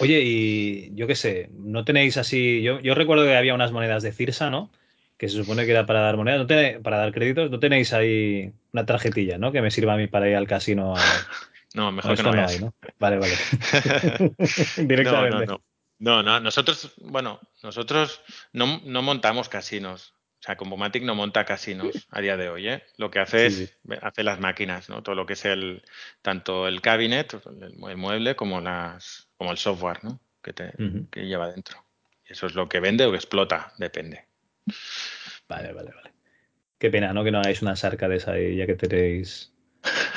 Oye, 0.00 0.20
y 0.22 0.94
yo 0.94 1.06
qué 1.06 1.16
sé, 1.16 1.48
¿no 1.52 1.84
tenéis 1.84 2.16
así? 2.18 2.62
Yo, 2.62 2.78
yo 2.80 2.94
recuerdo 2.94 3.24
que 3.24 3.36
había 3.36 3.54
unas 3.54 3.72
monedas 3.72 4.02
de 4.02 4.12
Cirsa, 4.12 4.48
¿no? 4.48 4.70
Que 5.18 5.28
se 5.28 5.36
supone 5.36 5.66
que 5.66 5.72
era 5.72 5.84
para 5.84 6.00
dar 6.00 6.16
monedas, 6.16 6.40
¿no 6.40 6.46
tenéis- 6.46 6.80
para 6.80 6.96
dar 6.98 7.12
créditos. 7.12 7.50
¿No 7.50 7.58
tenéis 7.58 7.92
ahí 7.92 8.52
una 8.72 8.86
tarjetilla, 8.86 9.36
¿no? 9.36 9.52
Que 9.52 9.60
me 9.60 9.70
sirva 9.70 9.94
a 9.94 9.96
mí 9.96 10.06
para 10.06 10.28
ir 10.28 10.36
al 10.36 10.46
casino 10.46 10.96
a... 10.96 11.00
No, 11.74 11.92
mejor 11.92 12.16
que 12.16 12.22
no 12.22 12.32
hay, 12.32 12.58
¿no? 12.60 12.74
Vale, 12.98 13.18
vale. 13.18 13.34
Directamente. 14.78 15.46
no, 15.46 15.52
no. 15.52 15.62
No, 16.00 16.22
no, 16.22 16.40
nosotros, 16.40 16.94
bueno, 16.98 17.40
nosotros 17.62 18.22
no, 18.52 18.80
no 18.84 19.02
montamos 19.02 19.48
casinos. 19.48 20.14
O 20.38 20.42
sea, 20.42 20.56
Combomatic 20.56 21.02
no 21.02 21.16
monta 21.16 21.44
casinos 21.44 22.06
a 22.10 22.20
día 22.20 22.36
de 22.36 22.48
hoy, 22.48 22.68
¿eh? 22.68 22.84
Lo 22.96 23.10
que 23.10 23.18
hace 23.18 23.50
Sí, 23.50 23.64
es 23.90 23.98
hace 24.02 24.22
las 24.22 24.38
máquinas, 24.38 24.88
¿no? 24.88 25.02
Todo 25.02 25.16
lo 25.16 25.26
que 25.26 25.32
es 25.32 25.44
el 25.44 25.82
tanto 26.22 26.68
el 26.68 26.80
cabinet, 26.80 27.34
el, 27.60 27.74
el 27.90 27.96
mueble, 27.96 28.36
como 28.36 28.60
las, 28.60 29.28
como 29.36 29.50
el 29.50 29.58
software, 29.58 30.04
¿no? 30.04 30.20
Que 30.42 30.52
te, 30.52 30.72
que 31.10 31.26
lleva 31.26 31.50
dentro. 31.50 31.84
Eso 32.24 32.46
es 32.46 32.54
lo 32.54 32.68
que 32.68 32.78
vende 32.78 33.04
o 33.04 33.10
que 33.10 33.16
explota, 33.16 33.72
depende. 33.78 34.24
Vale, 35.48 35.72
vale, 35.72 35.90
vale. 35.94 36.12
Qué 36.78 36.90
pena, 36.90 37.12
¿no? 37.12 37.24
Que 37.24 37.30
no 37.30 37.38
hagáis 37.40 37.62
una 37.62 37.74
sarca 37.76 38.08
de 38.08 38.16
esa 38.16 38.32
ahí, 38.32 38.56
ya 38.56 38.66
que 38.66 38.74
tenéis 38.74 39.52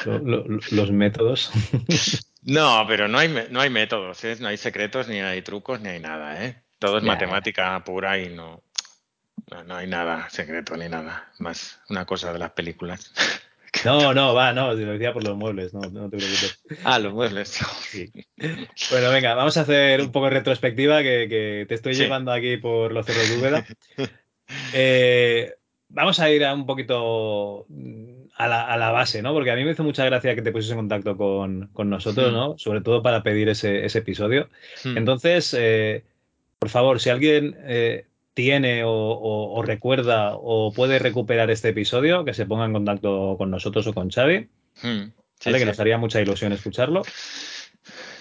lo- 0.05 0.19
lo- 0.19 0.47
lo- 0.47 0.59
los 0.71 0.91
métodos. 0.91 1.51
No, 2.43 2.85
pero 2.87 3.07
no 3.07 3.19
hay, 3.19 3.31
no 3.51 3.61
hay 3.61 3.69
métodos, 3.69 4.23
¿eh? 4.23 4.35
No 4.39 4.47
hay 4.47 4.57
secretos, 4.57 5.07
ni 5.07 5.19
hay 5.19 5.43
trucos, 5.43 5.79
ni 5.79 5.89
hay 5.89 5.99
nada, 5.99 6.43
¿eh? 6.43 6.63
Todo 6.79 6.97
es 6.97 7.03
matemática 7.03 7.83
pura 7.83 8.17
y 8.17 8.29
no, 8.29 8.63
no, 9.51 9.63
no 9.63 9.75
hay 9.75 9.85
nada 9.85 10.27
secreto 10.31 10.75
ni 10.75 10.89
nada. 10.89 11.31
Más 11.37 11.79
una 11.89 12.03
cosa 12.07 12.33
de 12.33 12.39
las 12.39 12.49
películas. 12.51 13.13
No, 13.85 14.13
no, 14.13 14.33
va, 14.33 14.51
no, 14.53 14.73
lo 14.73 14.75
decía 14.91 15.13
por 15.13 15.23
los 15.23 15.37
muebles, 15.37 15.73
no, 15.73 15.79
no 15.79 16.09
te 16.09 16.17
preocupes. 16.17 16.59
Ah, 16.83 16.99
los 16.99 17.13
muebles. 17.13 17.57
Sí. 17.89 18.11
Bueno, 18.91 19.09
venga, 19.11 19.33
vamos 19.33 19.55
a 19.55 19.61
hacer 19.61 20.01
un 20.01 20.11
poco 20.11 20.25
de 20.25 20.31
retrospectiva 20.31 21.01
que, 21.01 21.27
que 21.29 21.65
te 21.69 21.75
estoy 21.75 21.93
Sí. 21.95 22.01
llevando 22.03 22.33
aquí 22.33 22.57
por 22.57 22.91
los 22.91 23.05
cerros 23.05 23.29
de 23.29 23.37
Úbeda. 23.37 23.65
Eh, 24.73 25.53
vamos 25.89 26.19
a 26.19 26.29
ir 26.31 26.43
a 26.45 26.53
un 26.53 26.65
poquito 26.65 27.65
mm, 27.69 28.11
a 28.37 28.47
la, 28.47 28.65
a 28.65 28.77
la 28.77 28.91
base, 28.91 29.21
¿no? 29.21 29.33
Porque 29.33 29.51
a 29.51 29.55
mí 29.55 29.63
me 29.63 29.71
hizo 29.71 29.83
mucha 29.83 30.05
gracia 30.05 30.35
que 30.35 30.41
te 30.41 30.51
pusieses 30.51 30.71
en 30.71 30.77
contacto 30.77 31.17
con, 31.17 31.67
con 31.73 31.89
nosotros, 31.89 32.31
Hmm. 32.31 32.35
¿no? 32.35 32.57
Sobre 32.57 32.81
todo 32.81 33.01
para 33.03 33.23
pedir 33.23 33.49
ese, 33.49 33.85
ese 33.85 33.99
episodio. 33.99 34.49
Hmm. 34.83 34.97
Entonces, 34.97 35.55
eh, 35.57 36.03
por 36.59 36.69
favor, 36.69 36.99
si 36.99 37.09
alguien 37.09 37.55
eh, 37.65 38.05
tiene 38.33 38.83
o, 38.83 38.91
o- 38.91 39.53
o 39.59 39.61
recuerda 39.61 40.33
o 40.35 40.71
puede 40.73 40.99
recuperar 40.99 41.51
este 41.51 41.69
episodio, 41.69 42.23
que 42.23 42.33
se 42.33 42.45
ponga 42.45 42.65
en 42.65 42.73
contacto 42.73 43.35
con 43.37 43.51
nosotros 43.51 43.85
o 43.87 43.93
con 43.93 44.09
Xavi, 44.09 44.47
Hmm. 44.81 45.11
Sí, 45.39 45.49
¿vale? 45.49 45.59
Que 45.59 45.65
nos 45.65 45.79
haría 45.79 45.97
mucha 45.97 46.21
ilusión 46.21 46.53
escucharlo. 46.53 47.01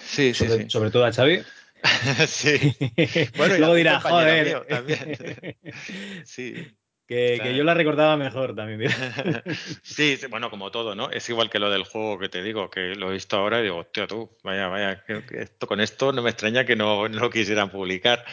Sí, 0.03 0.33
sí, 0.33 0.45
sobre, 0.47 0.63
sí. 0.63 0.69
sobre 0.69 0.91
todo 0.91 1.05
a 1.05 1.13
Xavi. 1.13 1.39
Sí. 2.27 2.75
Bueno, 3.37 3.55
y 3.55 3.59
Luego 3.59 3.65
algún 3.73 3.77
dirá, 3.77 3.99
compañero 4.01 4.03
joder. 4.03 4.45
mío 4.47 4.65
también. 4.69 5.57
Sí. 6.25 6.67
que, 7.07 7.53
yo 7.57 7.63
la 7.65 7.73
recordaba 7.73 8.15
mejor 8.15 8.55
también. 8.55 8.89
Sí, 9.83 10.17
bueno, 10.29 10.49
como 10.49 10.71
todo, 10.71 10.95
¿no? 10.95 11.09
Es 11.11 11.27
igual 11.29 11.49
que 11.49 11.59
lo 11.59 11.69
del 11.69 11.83
juego 11.83 12.17
que 12.17 12.29
te 12.29 12.41
digo, 12.41 12.69
que 12.69 12.95
lo 12.95 13.09
he 13.09 13.13
visto 13.13 13.35
ahora 13.35 13.59
y 13.59 13.63
digo, 13.63 13.77
hostia, 13.79 14.07
tú, 14.07 14.37
vaya, 14.43 14.67
vaya, 14.67 15.03
que- 15.05 15.25
que 15.25 15.41
esto, 15.41 15.67
con 15.67 15.81
esto 15.81 16.13
no 16.13 16.21
me 16.21 16.29
extraña 16.29 16.63
que 16.65 16.77
no, 16.77 17.09
no 17.09 17.19
lo 17.19 17.29
quisieran 17.29 17.69
publicar. 17.69 18.23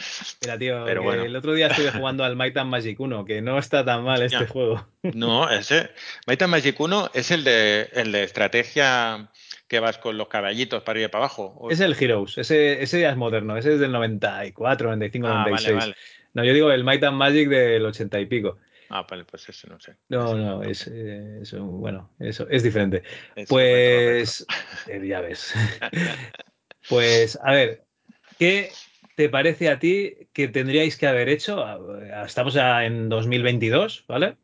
Mira, 0.41 0.57
tío, 0.57 0.85
Pero 0.85 1.03
bueno. 1.03 1.23
el 1.23 1.35
otro 1.35 1.53
día 1.53 1.67
estuve 1.67 1.91
jugando 1.91 2.23
al 2.23 2.37
Might 2.37 2.55
and 2.55 2.69
Magic 2.69 2.97
1, 2.97 3.25
que 3.25 3.41
no 3.41 3.57
está 3.59 3.83
tan 3.83 4.03
mal 4.05 4.21
este 4.21 4.39
Ya. 4.39 4.47
juego. 4.47 4.87
No, 5.03 5.49
ese. 5.49 5.89
Might 6.25 6.41
and 6.41 6.51
Magic 6.51 6.79
1 6.79 7.11
es 7.13 7.31
el 7.31 7.43
de, 7.43 7.89
el 7.91 8.13
de 8.13 8.23
estrategia 8.23 9.29
que 9.69 9.79
vas 9.79 9.97
con 9.99 10.17
los 10.17 10.27
caballitos 10.27 10.83
para 10.83 10.99
ir 10.99 11.05
y 11.05 11.07
para 11.09 11.23
abajo. 11.25 11.55
O- 11.57 11.71
Es 11.71 11.79
el 11.79 11.95
Heroes, 11.97 12.37
ese, 12.37 12.81
ese 12.83 12.99
ya 12.99 13.11
es 13.11 13.15
moderno, 13.17 13.55
ese 13.55 13.75
es 13.75 13.79
del 13.79 13.91
94, 13.93 14.87
95, 14.89 15.27
Ah, 15.27 15.31
vale, 15.31 15.49
96. 15.51 15.75
vale. 15.75 15.95
No, 16.33 16.43
yo 16.43 16.53
digo 16.53 16.71
el 16.71 16.83
Might 16.83 17.03
and 17.03 17.15
Magic 17.17 17.47
del 17.47 17.85
80 17.85 18.19
y 18.19 18.25
pico. 18.25 18.57
Ah, 18.89 19.05
vale, 19.09 19.23
pues 19.25 19.47
eso 19.47 19.67
no 19.67 19.79
sé. 19.79 19.95
No, 20.09 20.35
no, 20.35 20.63
es, 20.63 20.87
eh, 20.91 21.39
es 21.43 21.53
bueno, 21.59 22.11
eso 22.19 22.47
es 22.49 22.63
diferente. 22.63 23.03
Pues, 23.47 24.45
eh, 24.87 25.01
ya 25.07 25.21
ves. 25.21 25.53
Pues, 26.87 27.37
a 27.43 27.51
ver, 27.51 27.85
¿qué 28.39 28.71
te 29.15 29.29
parece 29.29 29.69
a 29.69 29.77
ti 29.77 30.15
que 30.33 30.47
tendríais 30.47 30.97
que 30.97 31.05
haber 31.05 31.29
hecho? 31.29 31.63
Ah, 31.63 32.23
Estamos 32.25 32.55
ya 32.55 32.83
en 32.85 33.09
2022, 33.09 34.05
¿vale? 34.07 34.37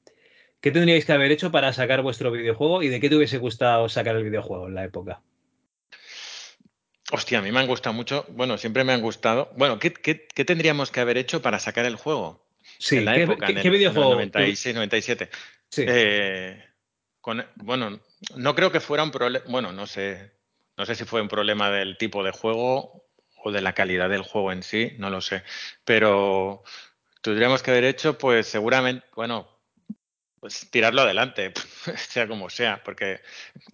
¿Qué 0.66 0.72
tendríais 0.72 1.05
que 1.05 1.11
haber 1.11 1.32
hecho 1.32 1.51
para 1.51 1.72
sacar 1.74 2.01
vuestro 2.01 2.32
videojuego 2.32 2.82
y 2.82 2.88
de 2.89 2.99
qué 2.99 3.07
te 3.07 3.16
hubiese 3.16 3.38
gustado 3.38 3.88
sacar 3.88 4.16
el 4.16 4.24
videojuego 4.24 4.68
en 4.68 4.74
la 4.74 4.84
época? 4.84 5.22
Hostia, 7.11 7.38
a 7.38 7.41
mí 7.43 7.51
me 7.51 7.59
han 7.59 7.68
gustado 7.68 7.93
mucho. 7.93 8.26
Bueno, 8.30 8.57
siempre 8.57 8.84
me 8.84 8.91
han 8.91 9.01
gustado. 9.01 9.51
Bueno, 9.55 9.78
¿qué, 9.78 9.93
qué, 9.93 10.26
qué 10.26 10.43
tendríamos 10.43 10.89
que 10.89 11.01
haber 11.01 11.18
hecho 11.20 11.39
para 11.43 11.59
sacar 11.59 11.86
el 11.86 11.97
juego? 11.97 12.47
Sí, 12.80 12.97
en 12.97 13.05
la 13.05 13.13
¿qué, 13.13 13.22
época, 13.22 13.45
qué- 13.45 13.51
en 13.51 13.57
el, 13.59 13.61
qué 13.61 13.70
videojuego? 13.70 14.13
en 14.13 14.20
el 14.22 14.32
96, 14.32 14.74
97. 14.76 15.30
Sí, 15.70 15.86
Eh, 15.88 16.63
con- 17.22 17.45
bueno, 17.57 17.99
no 18.36 18.55
creo 18.55 18.72
que 18.72 18.80
fuera 18.80 19.03
un 19.03 19.11
problema. 19.11 19.45
Bueno, 19.47 19.72
no 19.72 19.86
sé. 19.86 20.32
No 20.78 20.88
sé 20.88 20.95
si 20.95 21.05
fue 21.05 21.22
un 21.22 21.28
problema 21.28 21.70
del 21.70 21.95
tipo 21.99 22.24
de 22.24 22.32
juego 22.32 23.05
o 23.43 23.51
de 23.51 23.61
la 23.61 23.74
calidad 23.74 24.09
del 24.09 24.24
juego 24.24 24.51
en 24.51 24.63
sí, 24.63 24.93
no 24.97 25.11
lo 25.11 25.22
sé. 25.22 25.43
Pero 25.84 26.63
tendríamos 27.22 27.61
que 27.61 27.70
haber 27.70 27.84
hecho, 27.84 28.18
pues 28.18 28.47
seguramente, 28.47 29.05
bueno, 29.16 29.54
pues 30.45 30.69
tirarlo 30.69 31.01
adelante, 31.01 31.53
sea 32.07 32.27
como 32.27 32.51
sea, 32.51 32.83
porque 32.83 33.19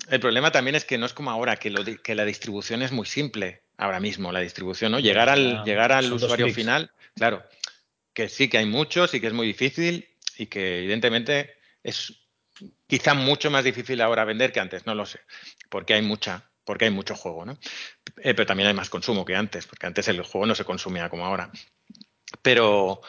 el 0.07 0.22
problema 0.22 0.53
también 0.53 0.76
es 0.76 0.86
que 0.86 0.97
no 0.97 1.05
es 1.05 1.11
como 1.11 1.30
ahora, 1.30 1.57
que, 1.57 1.69
lo 1.69 1.84
que 1.84 2.15
la 2.15 2.24
distribución 2.24 2.82
es 2.82 2.93
muy 2.93 3.05
simple 3.05 3.63
ahora 3.76 3.99
mismo, 3.99 4.32
la 4.32 4.39
distribución, 4.39 4.93
¿no? 4.93 4.99
Llegar 5.01 5.28
al, 5.28 5.65
llegar 5.65 5.91
al 5.91 6.13
usuario 6.13 6.47
final, 6.53 6.89
claro, 7.13 7.43
que 8.13 8.30
sí 8.30 8.47
que 8.47 8.57
hay 8.57 8.67
muchos 8.67 9.13
y 9.13 9.19
que 9.19 9.28
es 9.28 9.34
muy 9.34 9.47
difícil 9.47 10.07
y 10.38 10.45
que 10.45 10.78
evidentemente 10.78 11.55
es 11.84 12.13
quizá 12.88 13.15
mucho 13.15 13.51
más 13.51 13.65
difícil 13.65 13.99
ahora 13.99 14.24
vender 14.24 14.53
que 14.53 14.61
antes, 14.61 14.86
no 14.86 14.95
lo 14.95 15.05
sé, 15.05 15.19
porque 15.67 15.95
hay 15.95 16.01
mucha, 16.01 16.49
porque 16.63 16.86
hay 16.86 16.91
mucho 16.91 17.15
juego, 17.15 17.43
¿no? 17.43 17.59
Eh, 18.24 18.34
pero 18.34 18.45
también 18.45 18.67
hay 18.67 18.74
más 18.74 18.89
consumo 18.89 19.26
que 19.26 19.36
antes, 19.36 19.67
porque 19.67 19.88
antes 19.88 20.07
el 20.07 20.24
juego 20.24 20.45
no 20.45 20.55
se 20.55 20.63
consumía 20.63 21.09
como 21.09 21.26
ahora. 21.26 21.51
Pero, 22.41 23.01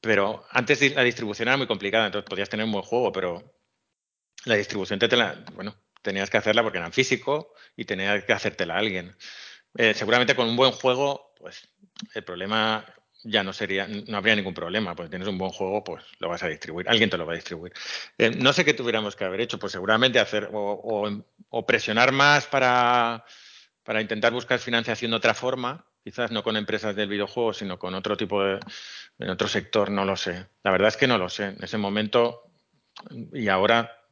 pero 0.00 0.44
antes 0.50 0.94
la 0.94 1.02
distribución 1.02 1.48
era 1.48 1.56
muy 1.56 1.66
complicada, 1.66 2.06
entonces 2.06 2.28
podías 2.28 2.48
tener 2.48 2.66
un 2.66 2.72
buen 2.72 2.84
juego, 2.84 3.12
pero 3.12 3.52
la 4.44 4.54
distribución 4.56 4.98
te, 4.98 5.14
la, 5.16 5.44
bueno, 5.54 5.74
tenías 6.02 6.30
que 6.30 6.36
hacerla 6.38 6.62
porque 6.62 6.78
era 6.78 6.86
en 6.86 6.92
físico 6.92 7.52
y 7.76 7.84
tenías 7.84 8.24
que 8.24 8.32
hacértela 8.32 8.74
a 8.74 8.78
alguien. 8.78 9.16
Eh, 9.76 9.94
seguramente 9.94 10.34
con 10.36 10.48
un 10.48 10.56
buen 10.56 10.72
juego, 10.72 11.32
pues 11.38 11.68
el 12.14 12.24
problema 12.24 12.84
ya 13.24 13.42
no 13.42 13.52
sería, 13.52 13.86
no 13.88 14.16
habría 14.16 14.36
ningún 14.36 14.54
problema, 14.54 14.94
pues 14.94 15.10
tienes 15.10 15.28
un 15.28 15.38
buen 15.38 15.50
juego, 15.52 15.84
pues 15.84 16.04
lo 16.20 16.28
vas 16.28 16.42
a 16.42 16.48
distribuir, 16.48 16.88
alguien 16.88 17.10
te 17.10 17.18
lo 17.18 17.26
va 17.26 17.32
a 17.32 17.36
distribuir. 17.36 17.72
Eh, 18.18 18.30
no 18.30 18.52
sé 18.52 18.64
qué 18.64 18.74
tuviéramos 18.74 19.16
que 19.16 19.24
haber 19.24 19.40
hecho, 19.40 19.58
pues 19.58 19.72
seguramente 19.72 20.20
hacer 20.20 20.50
o, 20.52 20.72
o- 20.72 21.24
o 21.50 21.66
presionar 21.66 22.12
más 22.12 22.46
para, 22.46 23.24
para 23.84 24.00
intentar 24.02 24.32
buscar 24.32 24.58
financiación 24.60 25.10
de 25.12 25.16
otra 25.16 25.34
forma, 25.34 25.86
quizás 26.08 26.30
no 26.30 26.42
con 26.42 26.56
empresas 26.56 26.96
del 26.96 27.10
videojuego, 27.10 27.52
sino 27.52 27.78
con 27.78 27.94
otro 27.94 28.16
tipo 28.16 28.42
de, 28.42 28.58
en 29.18 29.28
otro 29.28 29.46
sector, 29.46 29.90
no 29.90 30.06
lo 30.06 30.16
sé. 30.16 30.46
La 30.64 30.70
verdad 30.70 30.88
es 30.88 30.96
que 30.96 31.06
no 31.06 31.18
lo 31.18 31.28
sé. 31.28 31.48
En 31.48 31.62
ese 31.62 31.76
momento 31.76 32.44
y 33.34 33.48
ahora, 33.48 34.06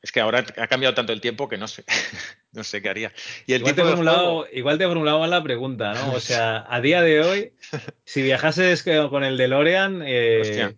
es 0.00 0.12
que 0.12 0.20
ahora 0.20 0.44
ha 0.56 0.68
cambiado 0.68 0.94
tanto 0.94 1.12
el 1.12 1.20
tiempo 1.20 1.48
que 1.48 1.58
no 1.58 1.66
sé, 1.66 1.82
no 2.52 2.62
sé 2.62 2.80
qué 2.80 2.90
haría. 2.90 3.12
Y 3.44 3.54
el 3.54 3.62
Igual 3.62 3.74
te, 3.74 3.82
tipo 3.82 4.46
igual 4.52 4.80
he 4.80 4.86
formulado 4.86 5.18
mal 5.18 5.30
la 5.30 5.42
pregunta, 5.42 5.94
¿no? 5.94 6.12
O 6.12 6.20
sea, 6.20 6.64
a 6.68 6.80
día 6.80 7.02
de 7.02 7.22
hoy, 7.22 7.54
si 8.04 8.22
viajases 8.22 8.84
con 9.10 9.24
el 9.24 9.36
DeLorean 9.36 10.00
eh, 10.06 10.76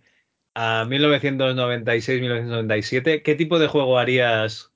a 0.54 0.86
1996-1997, 0.86 3.22
¿qué 3.22 3.34
tipo 3.34 3.58
de 3.58 3.66
juego 3.66 3.98
harías 3.98 4.70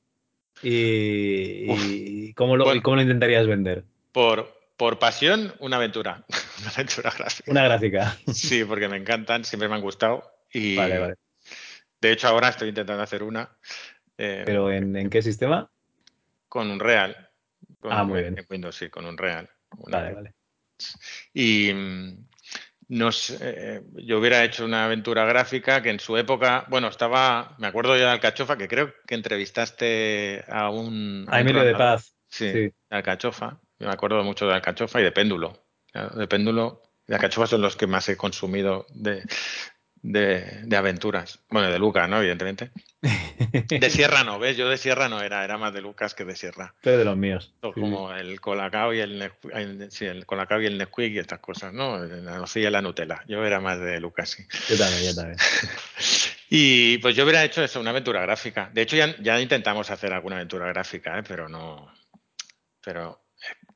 y, 0.63 1.73
y 1.73 2.35
cómo, 2.35 2.59
lo, 2.59 2.65
Bueno. 2.65 2.79
y 2.79 2.83
cómo 2.83 2.97
lo 2.97 3.03
intentarías 3.03 3.47
vender? 3.47 3.85
por, 4.13 4.58
por 4.79 4.99
pasión, 4.99 5.55
una 5.59 5.77
aventura, 5.77 6.25
una 6.63 6.71
aventura 6.71 7.11
gráfica. 7.17 7.51
Una 7.51 7.65
gráfica. 7.65 8.17
Sí, 8.33 8.65
porque 8.65 8.89
me 8.89 8.97
encantan, 8.97 9.45
siempre 9.45 9.69
me 9.69 9.75
han 9.75 9.83
gustado 9.83 10.25
y 10.51 10.77
Vale, 10.77 10.99
vale. 10.99 11.15
de 12.01 12.13
hecho 12.13 12.29
ahora 12.29 12.49
estoy 12.49 12.71
intentando 12.71 13.03
hacer 13.03 13.23
una 13.23 13.59
eh, 14.17 14.43
¿Pero 14.47 14.71
en, 14.73 14.97
en 14.97 15.11
qué 15.11 15.21
sistema? 15.21 15.71
con 16.49 16.71
un 16.71 16.81
Real. 16.81 17.29
Con 17.81 17.93
Ah, 17.93 18.03
un- 18.03 18.09
muy 18.09 18.21
bien. 18.23 18.39
en 18.39 18.47
Windows, 18.49 18.75
sí, 18.77 18.89
con 18.89 19.05
un 19.05 19.19
Real. 19.19 19.49
Una- 19.77 19.99
Vale, 19.99 20.15
vale. 20.15 20.35
Y 21.35 21.73
mm, 21.75 22.27
no 22.89 23.13
sé, 23.13 23.37
eh, 23.41 23.83
yo 24.07 24.19
hubiera 24.19 24.43
hecho 24.45 24.65
una 24.65 24.87
aventura 24.87 25.25
gráfica 25.27 25.83
que 25.83 25.91
en 25.91 26.01
su 26.01 26.17
época, 26.17 26.67
bueno, 26.71 26.89
estaba, 26.89 27.55
me 27.59 27.67
acuerdo 27.67 27.97
ya 27.97 28.05
de 28.07 28.11
Alcachofa, 28.13 28.57
que 28.57 28.69
creo 28.69 28.95
que 29.07 29.15
entrevistaste 29.15 30.45
a 30.49 30.71
un... 30.71 31.27
A 31.29 31.41
Emilio 31.41 31.63
de. 31.65 31.75
Paz. 31.75 32.15
Sí, 32.29 32.51
Sí. 32.53 32.73
Alcachofa. 32.91 33.61
Yo 33.79 33.87
me 33.87 33.93
acuerdo 33.93 34.23
mucho 34.25 34.47
de 34.47 34.55
Alcachofa 34.55 35.01
y 35.01 35.05
de 35.05 35.13
Péndulo. 35.13 35.65
De 36.15 36.27
Péndulo 36.27 36.83
de 37.07 37.15
Alcachofa 37.15 37.47
son 37.47 37.63
los 37.63 37.77
que 37.77 37.87
más 37.87 38.09
he 38.09 38.17
consumido 38.17 38.87
de, 38.91 39.23
de, 40.03 40.61
de 40.65 40.77
aventuras. 40.77 41.41
Bueno, 41.49 41.71
de 41.71 41.79
Lucas, 41.79 42.09
¿no? 42.09 42.19
Evidentemente. 42.19 42.71
De 43.69 43.91
Sierra 43.91 44.25
no, 44.25 44.39
¿ves? 44.41 44.57
Yo 44.57 44.69
de 44.69 44.77
Sierra 44.77 45.09
no 45.09 45.23
era, 45.23 45.45
era 45.45 45.57
más 45.57 45.73
de 45.73 45.81
Lucas 45.81 46.15
que 46.15 46.25
de 46.25 46.35
Sierra. 46.35 46.75
Pero 46.83 46.99
de 46.99 47.05
los 47.05 47.17
míos. 47.17 47.55
Sí, 47.63 47.81
como 47.81 48.13
el 48.13 48.41
Colacao 48.41 48.93
y 48.93 48.99
el, 49.01 49.23
el- 49.53 49.91
sí, 49.93 50.05
el 50.05 50.27
Colacao 50.27 50.61
y 50.61 50.67
el 50.67 50.77
Nesquik 50.77 51.13
y 51.15 51.19
estas 51.21 51.39
cosas, 51.39 51.73
¿no? 51.73 51.99
La 52.05 52.37
nocilla 52.39 52.69
y 52.69 52.73
la 52.73 52.83
Nutella. 52.83 53.23
Yo 53.29 53.45
era 53.45 53.61
más 53.61 53.79
de 53.81 54.01
Lucas, 54.01 54.31
sí. 54.31 54.45
Yo 54.69 54.77
también, 54.77 55.05
yo 55.05 55.15
también. 55.15 55.39
Y 56.51 56.97
pues 56.99 57.15
yo 57.15 57.25
hubiera 57.25 57.45
hecho 57.45 57.63
eso, 57.63 57.79
una 57.79 57.91
aventura 57.91 58.23
gráfica. 58.23 58.71
De 58.73 58.81
hecho, 58.83 58.97
ya, 58.97 59.15
ya 59.21 59.39
intentamos 59.39 59.91
hacer 59.91 60.15
alguna 60.15 60.37
aventura 60.37 60.67
gráfica, 60.69 61.19
¿eh? 61.19 61.23
pero 61.23 61.47
no. 61.49 61.93
Pero 62.83 63.21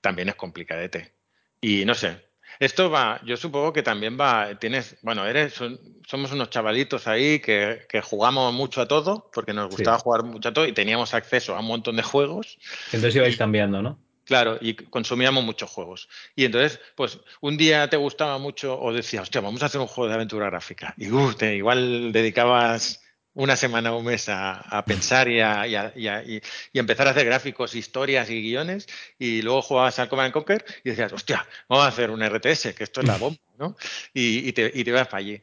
también 0.03 0.29
es 0.29 0.35
complicadete. 0.35 1.15
Y 1.63 1.87
no 1.87 1.95
sé. 1.95 2.31
Esto 2.61 2.91
va, 2.91 3.19
yo 3.25 3.37
supongo 3.39 3.73
que 3.73 3.83
también 3.83 4.19
va, 4.21 4.59
tienes, 4.59 4.99
bueno, 5.01 5.25
eres, 5.27 5.55
son- 5.55 5.81
somos 6.07 6.33
unos 6.33 6.51
chavalitos 6.51 7.07
ahí 7.09 7.39
que, 7.41 7.87
que 7.89 8.03
jugamos 8.03 8.53
mucho 8.53 8.83
a 8.83 8.87
todo, 8.87 9.31
porque 9.33 9.55
nos 9.55 9.71
Sí. 9.71 9.77
gustaba 9.77 9.99
jugar 9.99 10.23
mucho 10.25 10.51
a 10.51 10.53
todo 10.53 10.67
y 10.67 10.73
teníamos 10.73 11.15
acceso 11.15 11.57
a 11.57 11.61
un 11.61 11.67
montón 11.67 11.97
de 11.97 12.03
juegos. 12.03 12.59
Entonces 12.93 13.17
ibais 13.17 13.39
cambiando, 13.39 13.81
¿no? 13.81 13.99
Claro, 14.25 14.59
y 14.61 14.75
consumíamos 14.75 15.43
muchos 15.45 15.71
juegos. 15.71 16.09
Y 16.37 16.45
entonces, 16.45 16.79
pues, 16.95 17.19
un 17.41 17.57
día 17.57 17.89
te 17.89 17.97
gustaba 17.97 18.39
mucho 18.39 18.79
o 18.79 18.93
decías, 18.93 19.23
hostia, 19.25 19.41
vamos 19.41 19.63
a 19.63 19.67
hacer 19.67 19.81
un 19.81 19.87
juego 19.89 20.09
de 20.09 20.15
aventura 20.15 20.47
gráfica. 20.47 20.95
Y 20.99 21.11
uh, 21.11 21.33
te- 21.35 21.57
igual 21.57 22.13
dedicabas 22.13 23.03
una 23.35 23.57
semana 23.57 23.93
o 23.93 23.99
un 23.99 24.05
mes 24.05 24.29
a, 24.29 24.53
a 24.59 24.85
pensar 24.85 25.29
y 25.29 25.41
a, 25.41 25.67
y 25.67 25.75
a- 25.75 25.93
y 26.25 26.37
y- 26.73 26.79
empezar 26.79 27.07
a 27.09 27.11
hacer 27.13 27.25
gráficos, 27.27 27.75
historias 27.75 28.29
y 28.31 28.43
guiones. 28.43 28.87
Y 29.19 29.43
luego 29.43 29.63
jugabas 29.63 29.99
al 29.99 30.09
Command 30.09 30.27
and 30.27 30.33
Conquer 30.35 30.65
y 30.85 30.91
decías, 30.91 31.13
hostia, 31.13 31.47
vamos 31.69 31.85
a 31.87 31.89
hacer 31.89 32.11
un 32.11 32.23
RTS, 32.23 32.75
que 32.75 32.85
esto 32.85 33.01
es 33.01 33.07
la 33.07 33.17
bomba, 33.17 33.39
¿no? 33.59 33.77
Y, 34.13 34.49
y 34.49 34.53
te, 34.53 34.71
y 34.75 34.85
te 34.85 34.91
ibas 34.91 35.07
para 35.09 35.19
allí. 35.21 35.41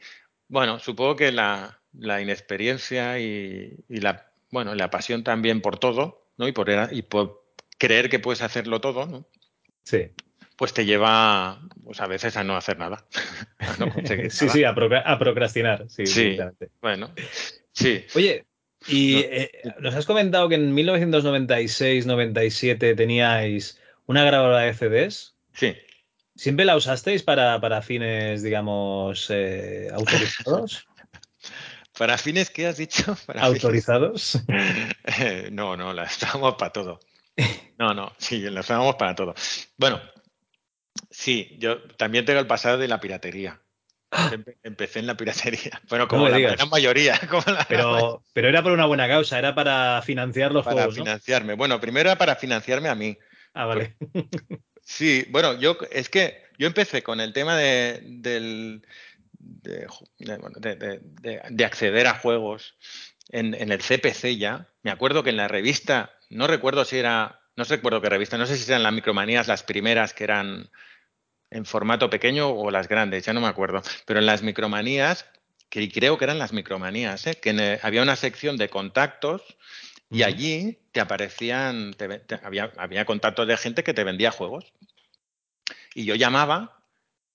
Bueno, 0.48 0.80
supongo 0.80 1.16
que 1.16 1.32
la, 1.32 1.80
la 1.98 2.22
inexperiencia 2.22 3.20
y, 3.20 3.76
y 3.90 3.98
la, 4.02 4.32
bueno, 4.52 4.76
la 4.76 4.90
pasión 4.90 5.24
también 5.24 5.62
por 5.62 5.80
todo, 5.80 6.28
¿no? 6.38 6.48
Y 6.48 6.52
por, 6.52 6.68
y 6.92 7.02
por 7.02 7.44
creer 7.78 8.10
que 8.10 8.20
puedes 8.20 8.42
hacerlo 8.42 8.82
todo, 8.82 9.06
¿no? 9.08 9.26
Sí. 9.84 10.12
Pues 10.56 10.74
te 10.74 10.84
lleva, 10.86 11.62
pues 11.86 12.02
a 12.02 12.08
veces 12.08 12.36
a 12.36 12.44
no 12.44 12.58
hacer 12.58 12.78
nada. 12.78 13.06
a 13.60 13.78
no 13.78 13.90
conseguir 13.94 14.30
sí, 14.32 14.46
nada. 14.46 14.54
sí, 14.54 14.64
a, 14.66 14.76
procra- 14.76 15.04
a 15.06 15.18
procrastinar. 15.18 15.86
Sí, 15.90 16.06
Sí. 16.06 16.38
Bueno, 16.82 17.12
sí. 17.80 18.06
Oye, 18.16 18.46
y 18.88 19.18
eh, 19.18 19.52
nos 19.80 19.94
has 19.96 20.06
comentado 20.06 20.48
que 20.50 20.56
en 20.56 20.76
1996-97 20.76 22.96
teníais 22.96 23.80
una 24.06 24.24
grabadora 24.24 24.62
de 24.62 24.74
CDs. 24.74 25.36
Sí. 25.54 25.76
¿Siempre 26.36 26.66
la 26.66 26.78
usasteis 26.78 27.24
para, 27.24 27.60
para 27.60 27.82
fines, 27.82 28.42
digamos, 28.42 29.28
eh, 29.30 29.90
autorizados? 29.94 30.88
¿Para 31.98 32.18
fines 32.18 32.50
qué 32.50 32.68
has 32.68 32.78
dicho? 32.78 33.18
Para 33.26 33.42
¿Autorizados? 33.42 34.40
Eh, 34.48 35.50
no, 35.52 35.76
no, 35.76 35.92
la 35.94 36.04
usábamos 36.04 36.56
para 36.56 36.72
todo. 36.72 37.02
No, 37.78 37.94
no, 37.94 38.14
sí, 38.18 38.40
la 38.40 38.62
usábamos 38.62 38.96
para 38.96 39.16
todo. 39.16 39.36
Bueno, 39.78 40.02
sí, 41.10 41.58
yo 41.60 41.82
también 41.98 42.24
tengo 42.26 42.40
el 42.40 42.48
pasado 42.48 42.78
de 42.78 42.88
la 42.88 43.00
piratería. 43.00 43.62
Empe- 44.12 44.58
Empecé 44.64 45.00
en 45.00 45.08
la 45.08 45.16
piratería. 45.16 45.80
Bueno, 45.90 46.08
como 46.08 46.26
me 46.26 46.32
la 46.32 46.38
digas. 46.38 46.56
gran 46.58 46.70
mayoría. 46.70 47.20
Como 47.30 47.44
la 47.48 47.66
Pero, 47.68 48.24
pero 48.34 48.48
era 48.50 48.64
por 48.64 48.72
una 48.72 48.86
buena 48.86 49.08
causa, 49.08 49.38
era 49.38 49.54
para 49.56 50.02
financiar 50.02 50.52
los 50.52 50.64
para 50.66 50.76
juegos, 50.76 50.98
¿no? 50.98 51.04
financiarme. 51.06 51.54
Bueno, 51.54 51.80
primero 51.80 52.10
era 52.10 52.18
para 52.18 52.36
financiarme 52.36 52.90
a 52.90 52.96
mí. 52.96 53.18
Ah, 53.54 53.66
vale. 53.66 53.96
Sí, 54.84 55.26
bueno, 55.30 55.60
yo 55.60 55.78
es 55.92 56.10
que 56.10 56.44
yo 56.58 56.66
empecé 56.68 57.04
con 57.04 57.20
el 57.20 57.34
tema 57.34 57.56
del, 57.58 58.82
de- 60.20 61.00
de- 61.02 61.42
de 61.50 61.66
acceder 61.66 62.08
a 62.08 62.16
juegos 62.16 62.76
en, 63.30 63.54
en 63.54 63.72
el 63.72 63.82
CPC 63.82 64.38
ya. 64.38 64.68
Me 64.84 64.92
acuerdo 64.92 65.24
que 65.24 65.30
en 65.30 65.38
la 65.38 65.48
revista, 65.48 66.12
no 66.30 66.48
recuerdo 66.48 66.86
si 66.86 66.98
era, 66.98 67.40
no 67.56 67.64
recuerdo 67.64 68.02
qué 68.02 68.10
revista, 68.10 68.38
no 68.38 68.46
sé 68.46 68.58
si 68.58 68.70
eran 68.72 68.84
las 68.84 68.94
micromanías 68.94 69.48
las 69.48 69.64
primeras 69.64 70.14
que 70.14 70.24
eran 70.24 70.70
en 71.52 71.66
formato 71.66 72.10
pequeño 72.10 72.50
o 72.50 72.72
las 72.72 72.88
grandes, 72.88 73.26
ya 73.26 73.34
no 73.34 73.42
me 73.42 73.48
acuerdo. 73.48 73.82
Pero 74.06 74.20
en 74.20 74.26
las 74.26 74.44
micromanías 74.44 75.26
que 75.70 75.92
creo 75.92 76.18
que 76.18 76.26
eran 76.26 76.40
las 76.40 76.52
micromanías, 76.52 77.28
¿eh? 77.28 77.36
que 77.36 77.52
eh, 77.52 77.80
había 77.84 78.02
una 78.02 78.16
sección 78.16 78.58
de 78.58 78.70
contactos 78.70 79.44
y 80.10 80.24
allí 80.24 80.80
te 80.92 81.00
aparecían, 81.00 81.94
te 81.94 82.24
había, 82.44 82.72
había 82.78 83.06
contactos 83.06 83.48
de 83.48 83.58
gente 83.58 83.84
que 83.84 83.94
te 83.94 84.04
vendía 84.04 84.32
juegos. 84.32 84.74
Y 85.94 86.06
yo 86.06 86.16
llamaba 86.16 86.84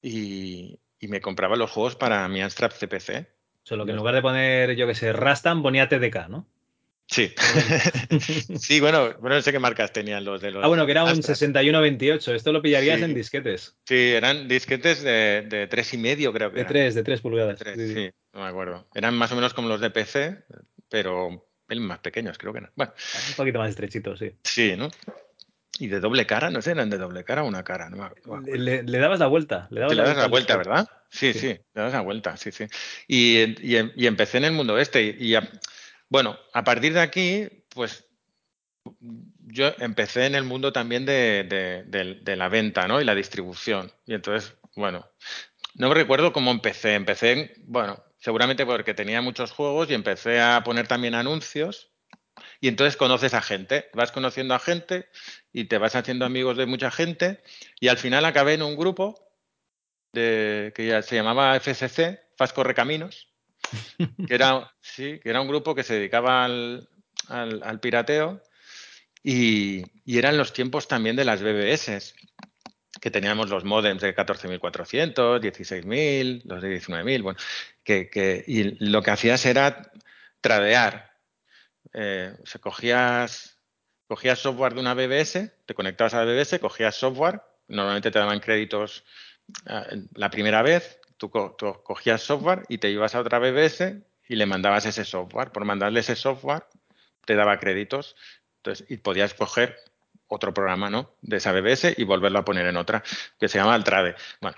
y, 0.02 0.80
y 0.98 1.08
me 1.08 1.20
compraba 1.20 1.56
los 1.56 1.70
juegos 1.70 1.94
para 1.94 2.26
mi 2.28 2.42
Amstrad 2.42 2.72
CPC. 2.72 3.28
Solo 3.62 3.84
que 3.86 3.92
en 3.92 3.96
lugar 3.96 4.14
de 4.14 4.22
poner, 4.22 4.74
yo 4.74 4.86
que 4.86 4.94
sé, 4.94 5.12
Rastan, 5.12 5.62
ponía 5.62 5.88
TDK, 5.88 6.28
¿no? 6.28 6.46
Sí. 7.06 7.32
sí, 8.58 8.80
bueno, 8.80 9.14
bueno, 9.20 9.36
no 9.36 9.42
sé 9.42 9.52
qué 9.52 9.58
marcas 9.58 9.92
tenían 9.92 10.24
los 10.24 10.40
de 10.40 10.50
los. 10.50 10.64
Ah, 10.64 10.68
bueno, 10.68 10.86
que 10.86 10.92
era 10.92 11.04
un 11.04 11.10
Amstrad. 11.10 11.34
6128. 11.34 12.34
Esto 12.34 12.52
lo 12.52 12.62
pillarías 12.62 12.98
Sí. 12.98 13.04
en 13.04 13.14
disquetes. 13.14 13.76
Sí, 13.86 14.12
eran 14.12 14.48
disquetes 14.48 15.02
de, 15.02 15.42
de 15.48 15.66
tres 15.66 15.92
y 15.94 15.98
medio, 15.98 16.32
creo 16.32 16.50
que 16.50 16.56
De 16.56 16.60
eran. 16.62 16.72
3, 16.72 16.94
de 16.94 17.02
3 17.02 17.20
pulgadas. 17.20 17.58
Tres, 17.58 17.76
Sí, 17.76 17.88
sí. 17.88 17.94
sí, 17.94 18.10
no 18.32 18.40
me 18.42 18.46
acuerdo. 18.48 18.88
Eran 18.94 19.14
más 19.16 19.30
o 19.32 19.34
menos 19.36 19.52
como 19.54 19.68
los 19.68 19.80
de 19.80 19.90
PC, 19.90 20.44
pero 20.88 21.46
más 21.76 21.98
pequeños, 21.98 22.38
creo 22.38 22.52
que 22.52 22.60
eran. 22.60 22.72
Bueno, 22.76 22.92
Un 23.30 23.34
poquito 23.34 23.58
más 23.58 23.70
estrechito, 23.70 24.16
sí. 24.16 24.32
sí, 24.44 24.74
¿no? 24.76 24.90
Y 25.80 25.88
de 25.88 25.98
doble 25.98 26.24
cara, 26.24 26.50
no 26.50 26.62
sé, 26.62 26.70
eran 26.70 26.88
de 26.88 26.98
doble 26.98 27.24
cara 27.24 27.42
o 27.42 27.48
una 27.48 27.64
cara, 27.64 27.90
no 27.90 27.96
me. 27.96 28.56
Le, 28.56 28.84
dabas 28.98 29.18
la 29.18 29.26
vuelta. 29.26 29.66
Le 29.70 29.80
dabas 29.80 29.90
Te 29.90 29.96
le 29.96 30.08
das 30.08 30.16
la 30.16 30.24
al 30.24 30.30
vuelta. 30.30 30.56
¿verdad? 30.56 30.88
Sí, 31.10 31.32
Sí. 31.32 31.48
le 31.48 31.62
das 31.74 31.92
la 31.92 32.00
vuelta, 32.00 32.36
sí, 32.36 32.52
sí. 32.52 32.66
Y, 33.08 33.42
y, 33.60 33.92
y 33.96 34.06
empecé 34.06 34.38
en 34.38 34.44
el 34.44 34.52
mundo 34.52 34.78
este. 34.78 35.02
Y, 35.02 35.16
y 35.30 35.34
a- 35.34 35.48
bueno, 36.14 36.38
a 36.52 36.62
partir 36.62 36.94
de 36.94 37.00
aquí, 37.00 37.48
pues 37.70 38.06
yo 39.48 39.72
empecé 39.80 40.26
en 40.26 40.36
el 40.36 40.44
mundo 40.44 40.72
también 40.72 41.04
de, 41.04 42.34
la 42.36 42.48
venta, 42.48 42.86
¿no? 42.86 43.00
Y 43.00 43.04
la 43.04 43.16
distribución. 43.16 43.90
Y 44.06 44.14
entonces, 44.14 44.56
bueno, 44.76 45.10
no 45.74 45.88
me 45.88 45.94
recuerdo 45.96 46.32
cómo 46.32 46.52
empecé. 46.52 46.94
Empecé, 46.94 47.32
en- 47.32 47.52
bueno, 47.66 48.00
seguramente 48.18 48.64
porque 48.64 48.94
tenía 48.94 49.22
muchos 49.22 49.50
juegos 49.50 49.90
y 49.90 49.94
empecé 49.94 50.40
a 50.40 50.62
poner 50.62 50.86
también 50.86 51.16
anuncios. 51.16 51.90
Y 52.60 52.68
entonces 52.68 52.96
conoces 52.96 53.34
a 53.34 53.42
gente, 53.42 53.90
vas 53.92 54.12
conociendo 54.12 54.54
a 54.54 54.60
gente 54.60 55.08
y 55.52 55.64
te 55.64 55.78
vas 55.78 55.96
haciendo 55.96 56.26
amigos 56.26 56.56
de 56.56 56.66
mucha 56.66 56.92
gente. 56.92 57.42
Y 57.80 57.88
al 57.88 57.98
final 57.98 58.24
acabé 58.24 58.54
en 58.54 58.62
un 58.62 58.76
grupo 58.76 59.16
de, 60.12 60.72
que 60.76 60.86
ya 60.86 61.02
se 61.02 61.16
llamaba 61.16 61.56
FCC, 61.56 62.20
Fast 62.36 62.54
Correcaminos, 62.54 63.33
que 63.98 64.34
era, 64.34 64.72
sí, 64.80 65.18
que 65.22 65.30
era 65.30 65.40
un 65.40 65.48
grupo 65.48 65.74
que 65.74 65.82
se 65.82 65.94
dedicaba 65.94 66.44
al, 66.44 66.88
al- 67.28 67.80
pirateo 67.80 68.42
y, 69.22 69.82
y 70.04 70.18
eran 70.18 70.36
los 70.36 70.52
tiempos 70.52 70.88
también 70.88 71.16
de 71.16 71.24
las 71.24 71.42
BBS, 71.42 72.14
que 73.00 73.10
teníamos 73.10 73.50
los 73.50 73.64
modems 73.64 74.02
de 74.02 74.14
14.400, 74.14 75.40
16.000, 75.40 76.42
los 76.44 76.62
de 76.62 76.68
19.000, 76.68 77.22
bueno, 77.22 77.38
que, 77.82 78.08
que- 78.08 78.44
y 78.46 78.62
lo 78.86 79.02
que 79.02 79.10
hacías 79.10 79.44
era 79.46 79.90
tradear. 80.40 81.12
Eh, 81.92 82.34
o 82.42 82.46
sea, 82.46 82.60
cogías, 82.60 83.58
cogías 84.06 84.38
software 84.38 84.74
de 84.74 84.80
una 84.80 84.94
BBS, 84.94 85.52
te 85.66 85.74
conectabas 85.74 86.14
a 86.14 86.24
la 86.24 86.32
BBS, 86.32 86.58
cogías 86.60 86.94
software, 86.94 87.40
normalmente 87.68 88.10
te 88.10 88.18
daban 88.18 88.40
créditos 88.40 89.04
ah, 89.66 89.86
la 90.14 90.30
primera 90.30 90.62
vez, 90.62 90.98
tú, 91.16 91.30
co- 91.30 91.54
tú 91.58 91.72
cogías 91.82 92.22
software 92.22 92.62
y 92.68 92.78
te 92.78 92.90
ibas 92.90 93.14
a 93.14 93.20
otra 93.20 93.38
BBS 93.38 94.02
y 94.28 94.36
le 94.36 94.46
mandabas 94.46 94.86
ese 94.86 95.04
software. 95.04 95.50
Por 95.52 95.64
mandarle 95.64 96.00
ese 96.00 96.16
software 96.16 96.64
te 97.24 97.34
daba 97.34 97.58
créditos 97.58 98.16
entonces, 98.58 98.86
y 98.90 98.96
podías 98.98 99.34
coger 99.34 99.76
otro 100.28 100.52
programa 100.54 100.88
¿no? 100.90 101.14
de 101.22 101.36
esa 101.36 101.52
BBS 101.52 101.94
y 101.96 102.04
volverlo 102.04 102.38
a 102.38 102.44
poner 102.44 102.66
en 102.66 102.76
otra, 102.76 103.02
que 103.38 103.48
se 103.48 103.58
llama 103.58 103.76
el 103.76 103.84
trade. 103.84 104.14
Bueno, 104.40 104.56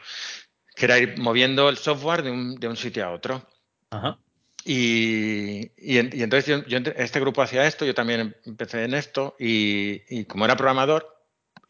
que 0.75 0.85
era 0.85 0.99
ir 0.99 1.19
moviendo 1.19 1.69
el 1.69 1.77
software 1.77 2.23
de 2.23 2.31
un, 2.31 2.55
de 2.57 2.69
un 2.69 2.77
sitio 2.77 3.05
a 3.05 3.11
otro. 3.11 3.47
Ajá. 3.91 4.19
Y, 4.65 5.71
y 5.77 5.99
en- 5.99 6.11
y 6.13 6.23
entonces 6.23 6.65
yo, 6.67 6.79
este 6.97 7.21
grupo 7.21 7.41
hacía 7.43 7.67
esto, 7.67 7.85
yo 7.85 7.95
también 7.95 8.37
empecé 8.45 8.85
en 8.85 8.95
esto 8.95 9.37
y, 9.39 10.03
y 10.09 10.25
como 10.25 10.45
era 10.45 10.57
programador, 10.57 11.15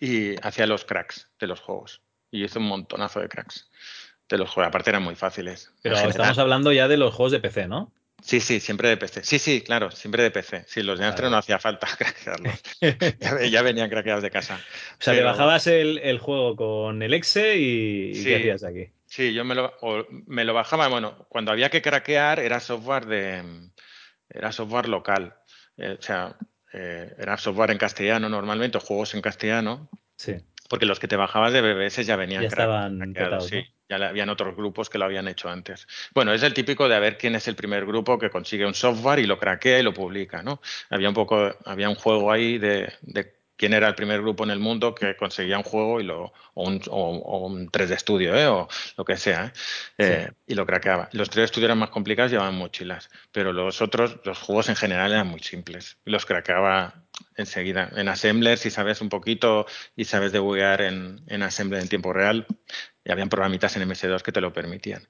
y 0.00 0.34
hacía 0.46 0.66
los 0.66 0.84
cracks 0.84 1.30
de 1.40 1.46
los 1.46 1.60
juegos. 1.60 2.02
Y 2.30 2.44
hice 2.44 2.58
un 2.58 2.66
montonazo 2.68 3.20
de 3.20 3.28
cracks 3.28 3.70
de 4.28 4.38
los 4.38 4.50
juegos. 4.50 4.68
Aparte 4.68 4.90
eran 4.90 5.02
muy 5.02 5.14
fáciles. 5.14 5.72
Pero 5.82 5.96
estamos 5.96 6.38
hablando 6.38 6.72
ya 6.72 6.88
de 6.88 6.96
los 6.96 7.14
juegos 7.14 7.32
de 7.32 7.40
PC, 7.40 7.68
¿no? 7.68 7.92
Sí, 8.22 8.40
sí, 8.40 8.60
siempre 8.60 8.88
de 8.88 8.96
PC. 8.96 9.22
Sí, 9.24 9.38
sí, 9.38 9.60
claro, 9.60 9.90
siempre 9.90 10.22
de 10.22 10.30
PC. 10.30 10.64
Sí, 10.66 10.82
los 10.82 10.98
de 10.98 11.08
Vale. 11.08 11.30
no 11.30 11.36
hacía 11.36 11.58
falta 11.58 11.86
craquearlos. 11.98 12.60
ya, 13.20 13.44
ya 13.46 13.62
venían 13.62 13.90
craqueados 13.90 14.22
de 14.22 14.30
casa. 14.30 14.58
O 14.98 15.02
sea, 15.02 15.14
te 15.14 15.22
bajabas 15.22 15.66
el, 15.66 15.98
el 15.98 16.18
juego 16.18 16.56
con 16.56 17.02
el 17.02 17.14
exe 17.14 17.56
y, 17.56 18.10
y 18.10 18.14
Sí. 18.16 18.24
¿qué 18.24 18.36
hacías 18.36 18.64
aquí? 18.64 18.88
Sí, 19.04 19.32
yo 19.32 19.44
me 19.44 19.54
lo, 19.54 19.72
me 20.26 20.44
lo 20.44 20.54
bajaba, 20.54 20.88
bueno, 20.88 21.26
cuando 21.28 21.52
había 21.52 21.70
que 21.70 21.82
craquear 21.82 22.40
era 22.40 22.58
software 22.58 23.06
de 23.06 23.42
era 24.28 24.50
software 24.50 24.88
local. 24.88 25.34
Eh, 25.76 25.96
o 25.98 26.02
sea, 26.02 26.36
eh, 26.72 27.14
era 27.18 27.36
software 27.36 27.70
en 27.70 27.78
castellano 27.78 28.28
normalmente, 28.28 28.78
o 28.78 28.80
juegos 28.80 29.14
en 29.14 29.20
castellano, 29.22 29.88
Sí. 30.16 30.34
porque 30.68 30.86
los 30.86 30.98
que 30.98 31.06
te 31.06 31.14
bajabas 31.16 31.52
de 31.52 31.60
BBS 31.60 32.04
ya 32.04 32.16
venían 32.16 32.42
Ya 32.42 32.48
estaban 32.48 32.98
craqueados, 32.98 33.14
petados, 33.14 33.46
sí. 33.46 33.56
¿no? 33.56 33.75
Ya 33.88 33.98
le- 33.98 34.06
habían 34.06 34.28
otros 34.30 34.56
grupos 34.56 34.90
que 34.90 34.98
lo 34.98 35.04
habían 35.04 35.28
hecho 35.28 35.48
antes. 35.48 35.86
Bueno, 36.14 36.32
es 36.32 36.42
el 36.42 36.54
típico 36.54 36.88
de 36.88 36.96
a 36.96 36.98
ver 37.00 37.18
quién 37.18 37.34
es 37.36 37.46
el 37.48 37.54
primer 37.56 37.86
grupo 37.86 38.18
que 38.18 38.30
consigue 38.30 38.66
un 38.66 38.74
software 38.74 39.18
y 39.20 39.26
lo 39.26 39.38
craquea 39.38 39.78
y 39.78 39.82
lo 39.82 39.94
publica, 39.94 40.42
¿no? 40.42 40.60
Había 40.90 41.08
un 41.08 41.14
poco, 41.14 41.54
había 41.64 41.88
un 41.88 41.94
juego 41.94 42.32
ahí 42.32 42.58
de, 42.58 42.92
de 43.02 43.36
quién 43.56 43.72
era 43.74 43.88
el 43.88 43.94
primer 43.94 44.20
grupo 44.20 44.44
en 44.44 44.50
el 44.50 44.58
mundo 44.58 44.94
que 44.94 45.16
conseguía 45.16 45.56
un 45.56 45.62
juego 45.64 46.00
y 46.00 46.04
lo, 46.04 46.32
o 46.54 46.66
un, 46.68 46.80
o, 46.90 47.16
o 47.16 47.46
un 47.46 47.70
3D 47.70 47.96
Studio, 47.98 48.34
¿eh? 48.36 48.46
o 48.48 48.68
lo 48.96 49.04
que 49.04 49.16
sea, 49.16 49.46
¿eh? 49.46 49.52
Eh, 49.98 50.30
y 50.46 50.54
lo 50.54 50.66
craqueaba. 50.66 51.08
Los 51.12 51.30
3D 51.30 51.46
Studio 51.48 51.66
eran 51.66 51.78
más 51.78 51.90
complicados, 51.90 52.30
llevaban 52.32 52.54
mochilas, 52.56 53.08
pero 53.32 53.52
los 53.52 53.80
otros, 53.82 54.18
los 54.24 54.38
juegos 54.38 54.68
en 54.68 54.76
general 54.76 55.12
eran 55.12 55.28
muy 55.28 55.40
simples. 55.40 55.98
Los 56.04 56.26
craqueaba 56.26 57.05
enseguida. 57.36 57.90
En 57.96 58.08
Assembler, 58.08 58.58
si 58.58 58.70
sabes 58.70 59.00
un 59.00 59.08
poquito 59.08 59.66
y 59.96 60.04
sabes 60.04 60.32
debuguear 60.32 60.80
en, 60.82 61.20
en 61.26 61.42
Assembler 61.42 61.82
en 61.82 61.88
tiempo 61.88 62.12
real, 62.12 62.46
y 63.04 63.12
habían 63.12 63.28
programitas 63.28 63.76
en 63.76 63.88
MS2 63.88 64.22
que 64.22 64.32
te 64.32 64.40
lo 64.40 64.52
permitían. 64.52 65.02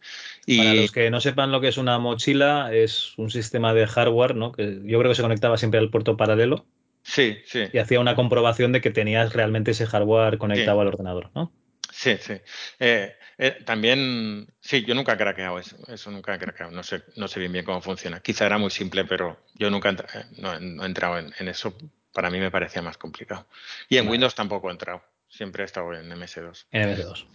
Y 0.45 0.59
Para 0.59 0.75
los 0.75 0.93
que 0.93 1.11
no 1.11 1.21
sepan 1.21 1.51
lo 1.53 1.61
que 1.61 1.69
es 1.69 1.79
una 1.79 1.99
mochila, 1.99 2.71
es 2.73 3.17
un 3.17 3.31
sistema 3.31 3.73
de 3.73 3.87
hardware, 3.87 4.35
¿no? 4.35 4.53
Que 4.53 4.81
yo 4.85 4.99
creo 4.99 5.11
que 5.11 5.15
se 5.15 5.23
conectaba 5.23 5.57
siempre 5.57 5.81
al 5.81 5.91
puerto 5.91 6.17
paralelo 6.17 6.67
sí, 7.03 7.39
sí. 7.47 7.65
y 7.73 7.79
hacía 7.79 8.01
una 8.01 8.15
comprobación 8.15 8.73
de 8.73 8.81
que 8.81 8.91
tenías 8.91 9.33
realmente 9.33 9.71
ese 9.71 9.87
hardware 9.87 10.39
conectado 10.39 10.77
Sí. 10.79 10.81
al 10.83 10.89
ordenador, 10.89 11.31
¿no? 11.35 11.53
Sí, 11.93 12.17
sí. 12.21 12.35
Eh, 12.79 13.17
eh, 13.39 13.59
también, 13.65 14.47
sí, 14.61 14.85
yo 14.85 14.95
nunca 14.95 15.13
he 15.15 15.17
craqueado 15.17 15.59
eso, 15.59 15.77
eso 15.89 16.11
nunca 16.11 16.35
he 16.35 16.39
craqueado, 16.39 16.73
no 16.73 16.83
sé, 16.83 17.03
no 17.17 17.29
sé 17.29 17.41
bien 17.41 17.53
bien 17.53 17.65
cómo 17.65 17.81
funciona. 17.81 18.21
Quizá 18.21 18.47
era 18.47 18.59
muy 18.59 18.71
simple, 18.71 19.05
pero 19.05 19.39
yo 19.55 19.71
nunca 19.71 19.89
he 19.89 19.93
entra- 19.93 20.09
eh, 20.21 20.27
no, 20.39 20.55
he- 20.55 20.61
no 20.61 20.83
he 20.83 20.87
entrado 20.87 21.19
en, 21.19 21.33
en 21.39 21.49
eso, 21.49 21.77
para 22.13 22.31
mí 22.31 22.39
me 22.39 22.51
parecía 22.51 22.83
más 22.83 22.99
complicado. 22.99 23.47
Y 23.89 23.97
en. 23.99 24.09
Windows 24.09 24.35
tampoco 24.35 24.69
he 24.69 24.73
entrado, 24.73 25.03
siempre 25.29 25.63
he 25.63 25.67
estado 25.67 25.93
en 25.95 26.11
MS2. 26.13 26.67
En 26.71 26.83
MS2. 26.91 27.27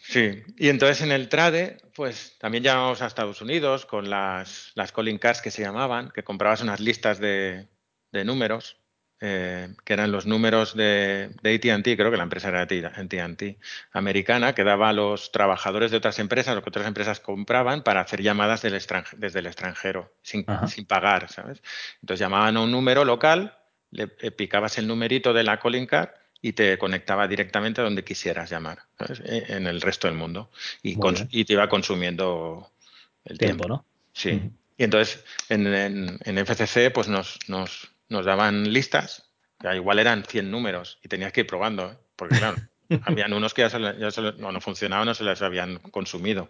Sí, 0.00 0.42
y 0.56 0.68
entonces 0.68 1.02
en 1.02 1.12
el 1.12 1.28
trade, 1.28 1.78
pues 1.94 2.36
también 2.38 2.64
llamamos 2.64 3.02
a 3.02 3.06
Estados 3.06 3.40
Unidos 3.42 3.84
con 3.84 4.08
las, 4.08 4.72
las 4.74 4.92
calling 4.92 5.18
cards 5.18 5.42
que 5.42 5.50
se 5.50 5.62
llamaban, 5.62 6.10
que 6.10 6.22
comprabas 6.24 6.62
unas 6.62 6.80
listas 6.80 7.18
de, 7.18 7.68
de 8.12 8.24
números, 8.24 8.76
eh, 9.20 9.68
que 9.84 9.92
eran 9.92 10.12
los 10.12 10.26
números 10.26 10.74
de, 10.76 11.30
de 11.42 11.54
ATT, 11.54 11.96
creo 11.96 12.10
que 12.10 12.16
la 12.16 12.22
empresa 12.22 12.48
era 12.48 12.62
ATT 12.62 13.56
americana, 13.92 14.54
que 14.54 14.64
daba 14.64 14.90
a 14.90 14.92
los 14.92 15.32
trabajadores 15.32 15.90
de 15.90 15.96
otras 15.96 16.18
empresas 16.18 16.56
o 16.56 16.62
que 16.62 16.68
otras 16.70 16.86
empresas 16.86 17.20
compraban 17.20 17.82
para 17.82 18.00
hacer 18.00 18.22
llamadas 18.22 18.62
del 18.62 18.80
desde 19.16 19.38
el 19.40 19.46
extranjero, 19.46 20.12
sin, 20.22 20.44
sin 20.68 20.84
pagar, 20.86 21.30
¿sabes? 21.30 21.62
Entonces 22.00 22.20
llamaban 22.20 22.56
a 22.56 22.60
un 22.60 22.70
número 22.70 23.04
local, 23.04 23.56
le 23.90 24.08
eh, 24.20 24.30
picabas 24.30 24.78
el 24.78 24.86
numerito 24.86 25.32
de 25.32 25.42
la 25.42 25.58
calling 25.58 25.86
card 25.86 26.10
y 26.40 26.52
te 26.52 26.78
conectaba 26.78 27.26
directamente 27.26 27.80
a 27.80 27.84
donde 27.84 28.04
quisieras 28.04 28.48
llamar, 28.50 28.78
¿sabes? 28.98 29.20
Eh, 29.24 29.46
en 29.48 29.66
el 29.66 29.80
resto 29.80 30.06
del 30.06 30.16
mundo. 30.16 30.50
Y, 30.82 30.96
y 31.30 31.44
te 31.44 31.54
iba 31.54 31.68
consumiendo 31.68 32.70
el 33.24 33.38
tiempo. 33.38 33.64
Tiempo, 33.64 33.68
¿no? 33.68 33.84
Sí. 34.12 34.40
Y 34.76 34.84
entonces 34.84 35.24
en, 35.48 35.66
en- 35.66 36.18
en 36.24 36.38
FCC 36.38 36.92
pues 36.92 37.08
nos, 37.08 37.38
nos, 37.48 37.90
nos 38.08 38.24
daban 38.24 38.72
listas, 38.72 39.30
que 39.60 39.74
igual 39.74 39.98
eran 39.98 40.24
100 40.24 40.50
números 40.50 40.98
y 41.02 41.08
tenías 41.08 41.32
que 41.32 41.40
ir 41.40 41.46
probando, 41.46 41.92
¿eh? 41.92 41.96
porque 42.16 42.38
claro, 42.38 42.56
habían 43.04 43.32
unos 43.32 43.54
que 43.54 43.62
ya, 43.62 43.70
se, 43.70 43.78
ya 43.80 44.32
no, 44.38 44.52
no 44.52 44.60
funcionaban 44.60 45.08
o 45.08 45.14
se 45.14 45.24
les 45.24 45.42
habían 45.42 45.78
consumido. 45.78 46.48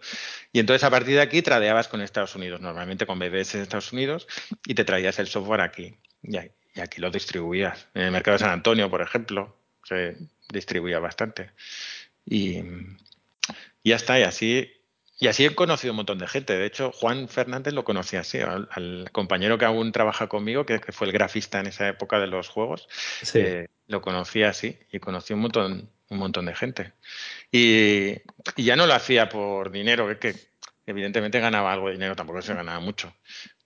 Y 0.51 0.59
entonces 0.59 0.83
a 0.83 0.89
partir 0.89 1.15
de 1.15 1.21
aquí 1.21 1.41
tradeabas 1.41 1.87
con 1.87 2.01
Estados 2.01 2.35
Unidos, 2.35 2.61
normalmente 2.61 3.05
con 3.05 3.19
BBS 3.19 3.53
de 3.53 3.63
Estados 3.63 3.91
Unidos, 3.91 4.27
y 4.65 4.73
te 4.73 4.83
traías 4.83 5.19
el 5.19 5.27
software 5.27 5.61
aquí. 5.61 5.97
Y 6.21 6.37
aquí 6.79 7.01
lo 7.01 7.09
distribuías. 7.09 7.87
En 7.93 8.03
el 8.03 8.11
mercado 8.11 8.35
de 8.35 8.39
San 8.39 8.51
Antonio, 8.51 8.89
por 8.89 9.01
ejemplo, 9.01 9.57
se 9.83 10.17
distribuía 10.51 10.99
bastante. 10.99 11.51
Y, 12.25 12.57
y 13.83 13.89
ya 13.89 13.95
está, 13.95 14.19
y 14.19 14.23
así, 14.23 14.71
y 15.19 15.27
así 15.27 15.45
he 15.45 15.53
conocido 15.53 15.91
un 15.93 15.97
montón 15.97 16.17
de 16.17 16.27
gente. 16.27 16.57
De 16.57 16.65
hecho, 16.65 16.91
Juan 16.91 17.27
Fernández 17.27 17.73
lo 17.73 17.83
conocía 17.83 18.21
así, 18.21 18.39
al, 18.39 18.67
al 18.71 19.09
compañero 19.11 19.57
que 19.57 19.65
aún 19.65 19.91
trabaja 19.91 20.27
conmigo, 20.27 20.65
que, 20.65 20.79
que 20.79 20.91
fue 20.91 21.07
el 21.07 21.13
grafista 21.13 21.59
en 21.59 21.67
esa 21.67 21.87
época 21.87 22.19
de 22.19 22.27
los 22.27 22.47
juegos, 22.47 22.87
Sí. 23.21 23.39
eh, 23.39 23.67
lo 23.87 24.01
conocía 24.01 24.49
así 24.49 24.77
y 24.91 24.99
conocí 24.99 25.33
un 25.33 25.41
montón, 25.41 25.89
un 26.09 26.17
montón 26.17 26.45
de 26.45 26.55
gente. 26.55 26.93
Y, 27.51 28.13
y 28.55 28.63
ya 28.63 28.75
no 28.75 28.87
lo 28.87 28.93
hacía 28.93 29.29
por 29.29 29.71
dinero, 29.71 30.09
es 30.09 30.17
que 30.17 30.49
Evidentemente 30.85 31.39
ganaba 31.39 31.71
algo 31.71 31.85
de 31.85 31.93
dinero, 31.93 32.15
tampoco 32.15 32.41
se 32.41 32.55
ganaba 32.55 32.79
mucho, 32.79 33.13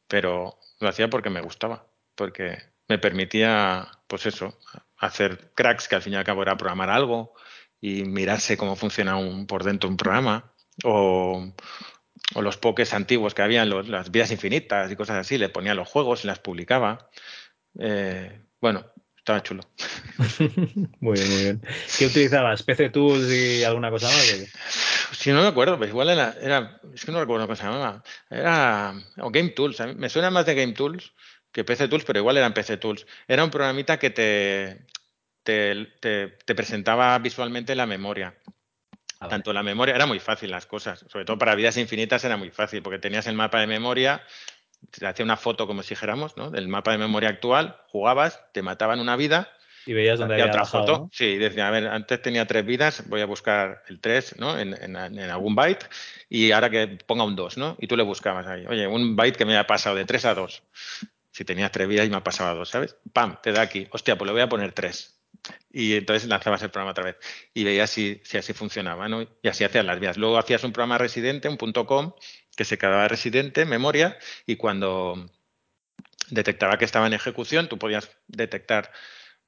pero 0.10 0.60
lo 0.82 0.90
hacía 0.90 1.10
porque 1.10 1.30
me 1.30 1.40
gustaba, 1.40 1.88
porque 2.16 2.58
me 2.90 2.98
permitía, 3.00 3.88
pues 4.08 4.26
eso, 4.26 4.60
hacer 4.98 5.52
cracks, 5.56 5.88
que 5.88 5.96
al 5.96 6.02
fin 6.02 6.12
y 6.12 6.16
al 6.18 6.26
cabo 6.26 6.42
era 6.42 6.58
programar 6.58 6.90
algo 6.90 7.34
y 7.80 8.04
mirarse 8.04 8.58
cómo 8.58 8.76
funciona 8.76 9.16
un, 9.16 9.48
por 9.48 9.64
dentro 9.64 9.88
un 9.90 9.96
programa, 9.96 10.53
o, 10.84 11.52
o 12.36 12.42
los 12.42 12.58
pokés 12.58 12.94
antiguos 12.94 13.34
que 13.34 13.42
habían, 13.42 13.70
los- 13.70 13.88
las 13.90 14.12
vidas 14.12 14.32
infinitas 14.32 14.92
y 14.92 14.96
cosas 14.96 15.18
así, 15.18 15.38
le 15.38 15.50
ponía 15.50 15.76
los 15.76 15.88
juegos 15.88 16.24
y 16.24 16.28
las 16.28 16.40
publicaba. 16.40 17.10
Eh, 17.80 18.42
bueno, 18.62 18.86
estaba 19.18 19.44
chulo. 19.44 19.64
Muy 21.00 21.14
bien, 21.20 21.30
muy 21.30 21.44
bien. 21.44 21.62
¿Qué 21.98 22.06
utilizabas? 22.06 22.64
¿PC 22.64 22.90
Tools 22.90 23.32
y 23.32 23.64
alguna 23.64 23.90
cosa 23.90 24.08
más? 24.08 24.34
Si 25.14 25.32
no 25.32 25.42
me 25.42 25.48
acuerdo, 25.48 25.78
pues 25.78 25.90
igual 25.92 26.10
era, 26.10 26.36
era- 26.42 26.82
es 26.94 27.06
que 27.06 27.12
no 27.12 27.20
recuerdo 27.20 27.46
cómo 27.46 27.56
se 27.56 27.64
llamaba. 27.64 28.04
Era 28.30 28.94
o 29.20 29.30
Game 29.32 29.50
Tools. 29.50 29.80
a 29.80 29.88
mí 29.88 29.94
me 29.96 30.10
suena 30.10 30.32
más 30.32 30.46
de 30.46 30.56
Game 30.56 30.74
Tools 30.74 31.14
que 31.52 31.64
PC 31.64 31.88
Tools, 31.88 32.04
pero 32.04 32.20
igual 32.20 32.36
eran 32.38 32.54
PC 32.54 32.78
Tools. 32.78 33.06
Era 33.28 33.44
un 33.44 33.52
programita 33.52 34.00
que 34.00 34.10
te, 34.10 34.86
te, 35.44 35.86
te- 36.02 36.28
te 36.46 36.56
presentaba 36.56 37.18
visualmente 37.20 37.76
la 37.76 37.86
memoria. 37.86 38.36
Ah, 39.24 39.28
vale. 39.28 39.30
Tanto 39.30 39.54
la 39.54 39.64
memoria, 39.64 39.96
era 39.96 40.06
muy 40.06 40.20
fácil 40.20 40.52
las 40.52 40.66
cosas, 40.66 41.06
sobre 41.10 41.26
todo 41.26 41.38
para 41.38 41.56
vidas 41.56 41.78
infinitas 41.78 42.24
era 42.24 42.38
muy 42.38 42.52
fácil, 42.52 42.82
porque 42.82 43.00
tenías 43.00 43.28
el 43.28 43.36
mapa 43.36 43.60
de 43.60 43.68
memoria, 43.68 44.22
te 44.92 45.06
hacía 45.08 45.24
una 45.26 45.38
foto, 45.38 45.66
como 45.68 45.82
si 45.84 45.90
dijéramos, 45.90 46.36
¿no? 46.38 46.50
del 46.52 46.68
mapa 46.68 46.92
de 46.92 46.98
memoria 46.98 47.30
actual, 47.30 47.78
jugabas, 47.88 48.40
te 48.54 48.62
mataban 48.62 49.00
una 49.00 49.16
vida 49.16 49.50
Y 49.86 49.94
veías 49.94 50.20
dónde 50.20 50.36
había 50.36 50.46
otra 50.48 50.62
bajado, 50.62 50.84
foto. 50.86 50.98
¿no? 51.04 51.10
Sí, 51.14 51.38
decía, 51.38 51.68
a 51.68 51.72
ver, 51.72 51.88
antes 51.88 52.22
tenía 52.22 52.46
tres 52.48 52.66
vidas, 52.66 53.04
voy 53.08 53.22
a 53.22 53.26
buscar 53.26 53.84
el 53.88 54.00
3 54.00 54.36
¿no? 54.40 54.58
en, 54.60 54.74
en- 54.74 54.96
en 54.96 55.30
algún 55.30 55.56
byte 55.56 55.86
y 56.30 56.52
ahora 56.52 56.70
que 56.70 56.88
ponga 57.06 57.24
un 57.24 57.36
2, 57.36 57.58
¿no? 57.58 57.76
Y 57.80 57.88
tú 57.88 57.96
le 57.98 58.04
buscabas 58.04 58.46
ahí, 58.48 58.66
oye, 58.68 58.88
un 58.88 59.16
byte 59.16 59.38
que 59.38 59.46
me 59.46 59.54
haya 59.54 59.68
pasado 59.68 59.96
de 59.96 60.06
3 60.06 60.26
a 60.26 60.34
2. 60.34 60.64
Si 61.32 61.46
tenías 61.46 61.72
tres 61.72 61.88
vidas 61.88 62.06
y 62.06 62.10
me 62.12 62.18
ha 62.18 62.24
pasado 62.24 62.52
a 62.52 62.54
2, 62.54 62.70
¿sabes? 62.70 62.96
¡Pam! 63.12 63.38
Te 63.42 63.52
da 63.52 63.62
aquí. 63.62 63.88
Hostia, 63.92 64.18
pues 64.18 64.28
le 64.28 64.34
voy 64.34 64.42
a 64.42 64.50
poner 64.50 64.72
3. 64.74 65.20
Y 65.72 65.96
entonces 65.96 66.28
lanzabas 66.30 66.62
el 66.64 66.70
programa 66.70 66.92
otra 66.92 67.04
vez 67.04 67.18
y 67.54 67.64
veías 67.64 67.90
si, 67.90 68.22
si 68.24 68.38
así 68.38 68.54
funcionaba, 68.54 69.10
¿no? 69.10 69.28
Y 69.42 69.48
así 69.48 69.64
hacías 69.64 69.86
las 69.86 70.00
vías. 70.00 70.18
Luego 70.18 70.38
hacías 70.38 70.64
un 70.64 70.72
programa 70.72 70.98
residente, 70.98 71.50
un 71.50 71.58
punto 71.58 71.86
.com, 71.86 72.14
que 72.56 72.66
se 72.66 72.78
quedaba 72.78 73.08
residente 73.08 73.62
en 73.62 73.70
memoria 73.70 74.18
y 74.46 74.56
cuando 74.56 75.30
detectaba 76.30 76.78
que 76.78 76.86
estaba 76.86 77.08
en 77.08 77.14
ejecución, 77.14 77.68
tú 77.68 77.78
podías 77.78 78.10
detectar 78.28 78.92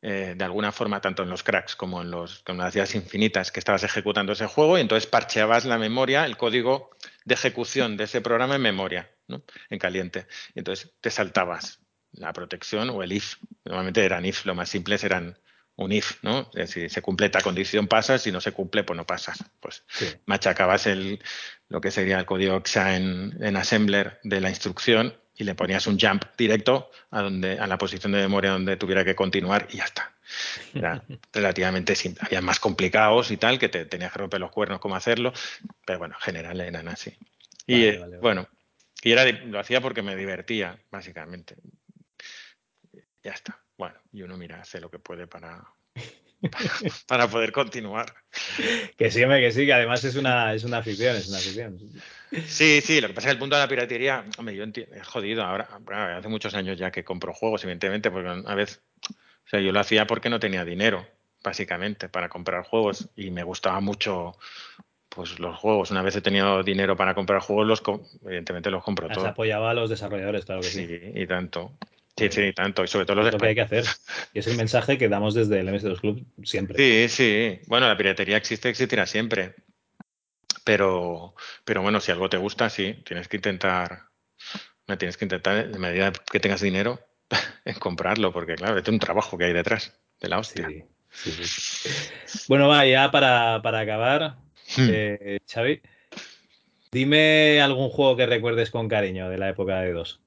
eh, 0.02 0.36
de 0.38 0.46
alguna 0.46 0.72
forma, 0.72 1.02
tanto 1.02 1.24
en 1.24 1.30
los 1.30 1.42
cracks 1.44 1.76
como 1.76 2.02
en, 2.02 2.12
los, 2.12 2.44
con 2.44 2.58
las 2.58 2.76
vías 2.76 2.94
infinitas, 2.94 3.52
que 3.52 3.60
estabas 3.60 3.84
ejecutando 3.84 4.34
ese 4.34 4.46
juego 4.46 4.78
y 4.78 4.82
entonces 4.82 5.10
parcheabas 5.10 5.66
la 5.66 5.78
memoria, 5.78 6.26
el 6.26 6.38
código 6.38 6.92
de 7.24 7.34
ejecución 7.34 7.98
de 7.98 8.04
ese 8.04 8.22
programa 8.22 8.56
en 8.56 8.62
memoria, 8.62 9.10
¿no? 9.28 9.44
en 9.70 9.80
caliente. 9.80 10.28
Y 10.54 10.60
entonces 10.60 10.92
te 11.02 11.10
saltabas 11.10 11.80
la 12.12 12.34
protección 12.34 12.90
o 12.92 13.02
el 13.02 13.14
if. 13.14 13.38
Normalmente 13.64 14.06
eran 14.06 14.26
if, 14.26 14.46
lo 14.46 14.54
más 14.54 14.70
simples 14.70 15.04
eran 15.04 15.40
un 15.77 15.91
if, 15.91 16.23
¿no? 16.23 16.49
Si 16.68 16.88
se 16.89 17.02
cumple 17.02 17.26
esta 17.27 17.41
condición 17.41 17.88
pasas, 17.88 18.22
si 18.22 18.31
no 18.31 18.39
se 18.41 18.52
cumple, 18.53 18.84
pues 18.84 18.95
no 18.97 19.06
pasas. 19.06 19.43
Pues 19.60 19.84
Sí. 19.89 20.07
machacabas 20.26 20.88
el, 20.88 21.22
lo 21.69 21.81
que 21.81 21.91
sería 21.91 22.18
el 22.19 22.26
código 22.26 22.56
EXA 22.57 22.95
en, 22.95 23.38
en 23.41 23.57
assembler 23.57 24.19
de 24.23 24.39
la 24.41 24.49
instrucción 24.49 25.14
y 25.38 25.43
le 25.43 25.53
ponías 25.53 25.85
un 25.88 25.99
jump 25.99 26.23
directo 26.38 26.89
a 27.11 27.22
donde 27.22 27.60
a 27.60 27.68
la 27.68 27.77
posición 27.77 28.14
de 28.14 28.19
memoria 28.19 28.52
donde 28.52 28.77
tuviera 28.77 29.03
que 29.03 29.15
continuar 29.15 29.68
y 29.69 29.77
ya 29.77 29.84
está. 29.84 30.14
Era 30.73 31.03
relativamente 31.34 31.93
simple. 31.95 32.23
Había 32.26 32.41
más 32.41 32.60
complicados 32.61 33.30
y 33.31 33.38
tal, 33.38 33.60
que 33.60 33.68
te 33.68 33.85
tenías 33.85 34.14
que 34.14 34.19
romper 34.19 34.39
los 34.39 34.52
cuernos 34.52 34.80
cómo 34.80 34.95
hacerlo, 34.95 35.34
pero 35.85 35.99
bueno, 35.99 36.15
en 36.15 36.22
general 36.22 36.61
eran 36.61 36.88
así. 36.88 37.18
Y 37.68 37.73
Vale, 37.73 37.89
eh, 37.89 37.91
vale, 37.99 38.10
vale. 38.11 38.22
bueno, 38.22 38.47
y 39.02 39.11
era, 39.11 39.26
lo 39.26 39.60
hacía 39.60 39.81
porque 39.81 40.02
me 40.02 40.15
divertía, 40.15 40.80
básicamente. 40.89 41.57
Ya 43.23 43.31
está. 43.31 43.60
Bueno, 43.77 43.95
y 44.11 44.22
uno 44.22 44.38
mira, 44.38 44.61
hace 44.61 44.80
lo 44.80 44.89
que 44.89 44.99
puede 44.99 45.27
para, 45.27 45.64
para 47.07 47.27
poder 47.27 47.52
continuar. 47.52 48.14
Que 48.97 49.11
sí, 49.11 49.23
hombre, 49.23 49.41
que 49.41 49.52
sí, 49.52 49.65
que 49.65 49.73
además 49.73 50.03
es 50.03 50.15
una, 50.15 50.53
es 50.53 50.64
una 50.64 50.81
ficción, 50.81 51.15
es 51.15 51.27
una 51.27 51.39
ficción. 51.39 51.80
Sí, 52.45 52.81
sí, 52.81 53.02
lo 53.02 53.07
que 53.07 53.14
pasa 53.14 53.27
es 53.27 53.31
que 53.31 53.35
el 53.35 53.39
punto 53.39 53.56
de 53.56 53.61
la 53.61 53.68
piratería, 53.68 54.26
hombre, 54.38 54.56
yo 54.56 54.64
entiendo, 54.64 54.95
es 54.95 55.07
jodido 55.07 55.43
ahora, 55.43 55.69
bueno, 55.81 56.18
hace 56.18 56.27
muchos 56.27 56.53
años 56.53 56.77
ya 56.77 56.91
que 56.91 57.03
compro 57.03 57.34
juegos, 57.34 57.64
evidentemente, 57.64 58.11
porque 58.11 58.43
a 58.45 58.56
veces, 58.56 58.81
o 59.10 59.49
sea, 59.49 59.60
yo 59.60 59.72
lo 59.72 59.80
hacía 59.80 60.07
porque 60.07 60.30
no 60.30 60.39
tenía 60.39 60.65
dinero, 60.65 61.06
básicamente, 61.43 62.10
para 62.10 62.30
comprar 62.30 62.64
juegos 62.64 63.10
y 63.15 63.31
me 63.31 63.43
gustaba 63.43 63.80
mucho, 63.80 64.38
pues 65.10 65.39
los 65.39 65.57
juegos. 65.57 65.91
Una 65.91 66.02
vez 66.02 66.15
he 66.15 66.22
tenido 66.22 66.64
dinero 66.64 66.97
para 66.97 67.14
comprar 67.14 67.41
juegos, 67.41 67.68
los, 67.68 67.84
evidentemente 68.26 68.72
los 68.72 68.84
compro 68.84 69.07
todos. 69.07 69.27
apoyado 69.27 69.68
a 69.68 69.73
los 69.73 69.89
desarrolladores, 69.89 70.45
claro 70.45 70.61
que 70.61 70.68
sí. 70.68 70.88
Sí, 70.88 71.11
y 71.14 71.27
tanto. 71.27 71.72
Sí, 72.18 72.30
sí, 72.32 72.54
tanto, 72.54 72.84
y 72.84 72.88
sobre 72.88 73.06
todo 73.06 73.18
los 73.18 73.34
lo 73.34 73.38
que 73.38 73.48
hay 73.48 73.56
que 73.56 73.62
hacer. 73.62 73.84
Y 74.34 74.40
es 74.40 74.48
el 74.48 74.56
mensaje 74.56 74.98
que 74.98 75.10
damos 75.10 75.34
desde 75.34 75.60
el 75.60 75.68
MS2 75.68 76.00
Club 76.00 76.26
siempre. 76.44 76.78
Sí, 76.78 77.14
sí. 77.14 77.60
Bueno, 77.68 77.88
la 77.88 77.98
piratería 77.98 78.38
existe, 78.38 78.70
existirá 78.70 79.06
siempre. 79.06 79.56
Pero, 80.64 81.36
pero 81.64 81.82
bueno, 81.82 82.00
si 82.00 82.12
algo 82.12 82.30
te 82.30 82.38
gusta, 82.38 82.70
sí, 82.70 82.96
tienes 83.06 83.28
que 83.28 83.36
intentar, 83.38 84.04
no, 84.88 84.98
tienes 84.98 85.18
que 85.18 85.26
intentar, 85.26 85.58
en 85.58 85.80
medida 85.80 86.12
que 86.12 86.40
tengas 86.40 86.62
dinero, 86.62 87.00
en 87.66 87.76
comprarlo, 87.76 88.32
porque 88.32 88.56
claro, 88.56 88.78
es 88.78 88.88
un 88.88 89.00
trabajo 89.00 89.38
que 89.38 89.46
hay 89.46 89.54
detrás 89.54 90.00
de 90.22 90.30
la 90.30 90.40
hostia. 90.40 90.68
Sí, 91.12 91.32
sí, 91.32 91.44
sí. 91.44 91.90
Bueno, 92.48 92.68
va, 92.68 92.86
ya 92.86 93.12
para, 93.12 93.62
para 93.62 93.82
acabar, 93.82 94.38
Hmm. 94.78 94.90
eh, 94.92 95.40
Xavi, 95.48 95.82
dime 96.92 97.62
algún 97.62 97.90
juego 97.90 98.18
que 98.18 98.26
recuerdes 98.26 98.72
con 98.72 98.88
cariño 98.88 99.30
de 99.30 99.38
la 99.38 99.50
época 99.50 99.80
de 99.82 99.94
dos. 99.94 100.20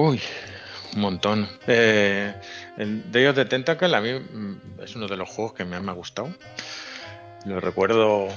Uy, 0.00 0.18
un 0.94 1.00
montón. 1.02 1.46
Eh, 1.66 2.32
el 2.78 3.12
Day 3.12 3.26
of 3.26 3.34
the 3.36 3.44
Tentacle 3.44 3.94
a 3.94 4.00
mí 4.00 4.12
mm, 4.14 4.80
es 4.82 4.96
uno 4.96 5.06
de 5.06 5.16
los 5.18 5.28
juegos 5.28 5.52
que 5.52 5.66
más 5.66 5.82
me 5.82 5.90
ha 5.90 5.94
gustado. 5.94 6.32
Lo 7.44 7.60
recuerdo 7.60 8.24
un 8.24 8.32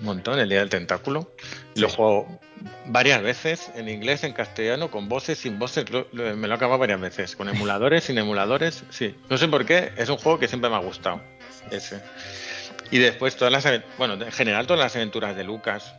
montón, 0.00 0.38
el 0.38 0.48
Día 0.48 0.60
del 0.60 0.70
Tentáculo. 0.70 1.34
Lo 1.74 1.86
he 1.86 1.90
Sí. 1.90 1.96
jugado 1.96 2.40
varias 2.86 3.20
veces, 3.22 3.70
en 3.74 3.90
inglés, 3.90 4.24
en 4.24 4.32
castellano, 4.32 4.90
con 4.90 5.06
voces, 5.10 5.36
sin 5.38 5.58
voces. 5.58 5.90
lo- 5.90 6.06
lo- 6.12 6.34
me 6.34 6.48
lo 6.48 6.54
he 6.54 6.56
acabado 6.56 6.78
varias 6.78 6.98
veces, 7.00 7.36
con 7.36 7.50
emuladores, 7.50 8.04
sin 8.04 8.16
emuladores. 8.16 8.82
Sí, 8.88 9.14
no 9.28 9.36
sé 9.36 9.46
por 9.48 9.66
qué, 9.66 9.92
es 9.98 10.08
un 10.08 10.16
juego 10.16 10.38
que 10.38 10.48
siempre 10.48 10.70
me 10.70 10.76
ha 10.76 10.80
gustado. 10.80 11.20
Ese. 11.70 12.00
Y 12.90 12.96
después 13.00 13.36
todas 13.36 13.52
las, 13.52 13.82
bueno, 13.98 14.14
en 14.14 14.32
general 14.32 14.66
todas 14.66 14.80
las 14.80 14.96
aventuras 14.96 15.36
de 15.36 15.44
Lucas. 15.44 15.92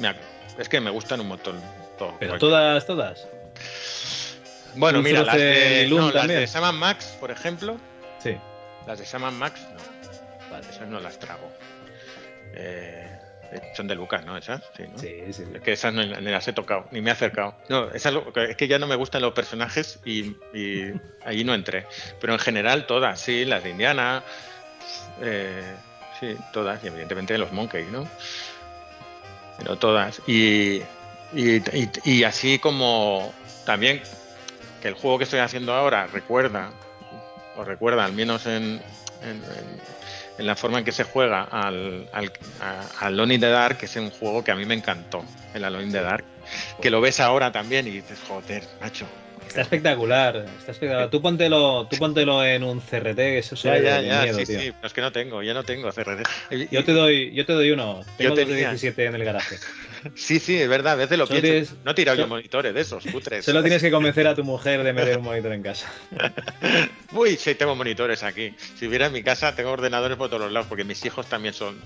me 0.00 0.08
ha- 0.08 0.16
es 0.58 0.68
que 0.68 0.80
me 0.80 0.90
gustan 0.90 1.20
un 1.20 1.28
montón. 1.28 1.60
todo. 1.98 2.14
Pero 2.20 2.32
Cualquier- 2.32 2.38
todas, 2.38 2.86
todas. 2.86 3.26
Bueno, 4.74 5.02
mira, 5.02 5.22
las 5.22 5.36
de, 5.36 5.86
no, 5.90 6.10
las 6.12 6.28
de 6.28 6.46
Sam 6.46 6.76
Max, 6.76 7.16
por 7.18 7.30
ejemplo, 7.30 7.76
Sí. 8.22 8.36
las 8.86 8.98
de 8.98 9.06
Sam 9.06 9.34
Max, 9.34 9.60
no, 9.72 10.50
Vale. 10.50 10.66
esas 10.70 10.86
no 10.88 11.00
las 11.00 11.18
trago. 11.18 11.50
Eh, 12.54 13.06
son 13.74 13.86
de 13.88 13.94
Lucas, 13.94 14.24
¿no? 14.26 14.36
Esas, 14.36 14.62
sí, 14.76 14.84
¿no? 14.92 14.98
Sí, 14.98 15.08
sí, 15.26 15.32
sí. 15.32 15.44
Es 15.54 15.62
que 15.62 15.72
esas 15.72 15.92
no, 15.94 16.04
ni 16.04 16.30
las 16.30 16.46
he 16.48 16.52
tocado, 16.52 16.86
ni 16.90 17.00
me 17.00 17.10
he 17.10 17.12
acercado. 17.12 17.54
No, 17.68 17.90
esas 17.92 18.14
es 18.36 18.56
que 18.56 18.68
ya 18.68 18.78
no 18.78 18.86
me 18.86 18.94
gustan 18.94 19.22
los 19.22 19.32
personajes 19.32 19.98
y, 20.04 20.36
y 20.54 20.92
allí 21.24 21.44
no 21.44 21.54
entré. 21.54 21.86
Pero 22.20 22.34
en 22.34 22.38
general 22.38 22.86
todas, 22.86 23.18
sí, 23.20 23.44
las 23.46 23.64
de 23.64 23.70
Indiana, 23.70 24.22
eh, 25.22 25.74
sí, 26.20 26.36
todas, 26.52 26.84
y 26.84 26.88
evidentemente 26.88 27.36
los 27.38 27.50
Monkey, 27.52 27.84
¿no? 27.90 28.06
Pero 29.58 29.76
todas. 29.76 30.20
Y, 30.26 30.82
y, 31.32 31.56
y- 31.56 31.90
y 32.04 32.24
así 32.24 32.58
como 32.58 33.32
también 33.68 34.00
que 34.80 34.88
el 34.88 34.94
juego 34.94 35.18
que 35.18 35.24
estoy 35.24 35.40
haciendo 35.40 35.74
ahora 35.74 36.06
recuerda, 36.06 36.70
o 37.54 37.64
recuerda 37.64 38.02
al 38.06 38.14
menos 38.14 38.46
en, 38.46 38.80
en, 39.22 39.30
en- 39.30 39.98
en 40.38 40.46
la 40.46 40.56
forma 40.56 40.78
en 40.78 40.84
que 40.86 40.92
se 40.92 41.04
juega 41.04 41.42
al, 41.42 42.08
al, 42.12 42.32
a- 42.62 42.86
al 43.00 43.12
Alone 43.12 43.34
in 43.34 43.40
the 43.42 43.50
Dark, 43.50 43.76
que 43.76 43.84
es 43.84 43.96
un 43.96 44.08
juego 44.10 44.42
que 44.42 44.52
a 44.52 44.54
mí 44.54 44.64
me 44.64 44.72
encantó, 44.72 45.22
el 45.52 45.64
Alone 45.64 45.84
in 45.84 45.92
the 45.92 46.00
Dark, 46.00 46.24
que 46.80 46.88
lo 46.88 47.02
ves 47.02 47.20
ahora 47.20 47.52
también 47.52 47.86
y 47.86 47.90
dices, 47.90 48.18
joder, 48.26 48.62
macho. 48.80 49.06
Está 49.48 49.60
espectacular, 49.62 50.36
está 50.58 50.72
espectacular. 50.72 51.10
Tú 51.10 51.20
póntelo, 51.20 51.86
tú 51.90 51.98
póntelo 51.98 52.42
en 52.44 52.62
un 52.64 52.80
CRT, 52.80 53.16
que 53.16 53.38
eso 53.38 53.54
Ya, 53.56 53.76
ya, 53.78 54.00
ya, 54.00 54.22
miedo, 54.22 54.38
sí, 54.38 54.46
tío. 54.46 54.60
sí, 54.60 54.72
es 54.82 54.92
que 54.94 55.00
no 55.02 55.12
tengo, 55.12 55.42
ya 55.42 55.52
no 55.52 55.62
tengo 55.64 55.90
CRT. 55.92 56.26
Yo 56.70 56.84
te 56.84 56.92
doy, 56.92 57.34
yo 57.34 57.44
te 57.44 57.52
doy 57.52 57.70
uno. 57.72 58.00
Yo 58.00 58.12
Tengo 58.16 58.30
dos 58.30 58.38
de 58.38 58.44
tenía. 58.46 58.68
17 58.70 59.04
en 59.06 59.14
el 59.16 59.24
garaje. 59.24 59.58
Sí, 60.14 60.38
sí, 60.38 60.60
es 60.60 60.68
verdad, 60.68 60.92
a 60.94 60.96
veces 60.96 61.18
lo 61.18 61.26
Solo 61.26 61.40
pienso. 61.40 61.72
tienes- 61.72 61.84
No 61.84 61.90
he 61.90 61.94
tirado 61.94 62.18
yo 62.18 62.26
monitores 62.28 62.74
de 62.74 62.80
esos, 62.80 63.04
cutres. 63.06 63.44
Solo 63.44 63.62
tienes 63.62 63.82
que 63.82 63.90
convencer 63.90 64.26
a 64.26 64.34
tu 64.34 64.44
mujer 64.44 64.82
de 64.82 64.92
meter 64.92 65.18
un 65.18 65.24
monitor 65.24 65.52
en 65.52 65.62
casa. 65.62 65.90
Uy, 67.12 67.36
sí, 67.36 67.54
tengo 67.54 67.74
monitores 67.74 68.22
aquí. 68.22 68.54
Si 68.78 68.86
hubiera 68.86 69.06
en 69.06 69.12
mi 69.12 69.22
casa, 69.22 69.54
tengo 69.54 69.70
ordenadores 69.70 70.16
por 70.16 70.28
todos 70.28 70.42
los 70.42 70.52
lados, 70.52 70.66
porque 70.68 70.84
mis 70.84 71.04
hijos 71.04 71.26
también 71.26 71.54
son, 71.54 71.80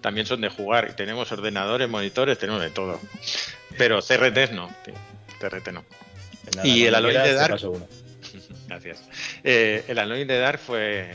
también 0.00 0.26
son 0.26 0.40
de 0.40 0.48
jugar. 0.48 0.88
Y 0.92 0.96
tenemos 0.96 1.30
ordenadores, 1.32 1.88
monitores, 1.88 2.38
tenemos 2.38 2.62
de 2.62 2.70
todo. 2.70 3.00
Pero 3.76 4.00
CRTs 4.00 4.52
no, 4.52 4.70
tío. 4.84 4.94
CRT 5.40 5.72
no. 5.72 5.84
Nada, 6.56 6.66
Y 6.66 6.84
el 6.86 6.94
Alone 6.94 7.14
te 7.14 7.34
Dark. 7.34 7.60
Gracias. 8.68 9.02
Eh, 9.44 9.84
el 9.88 9.98
Alone 9.98 10.26
the 10.26 10.38
Dark 10.38 10.58
fue 10.58 11.10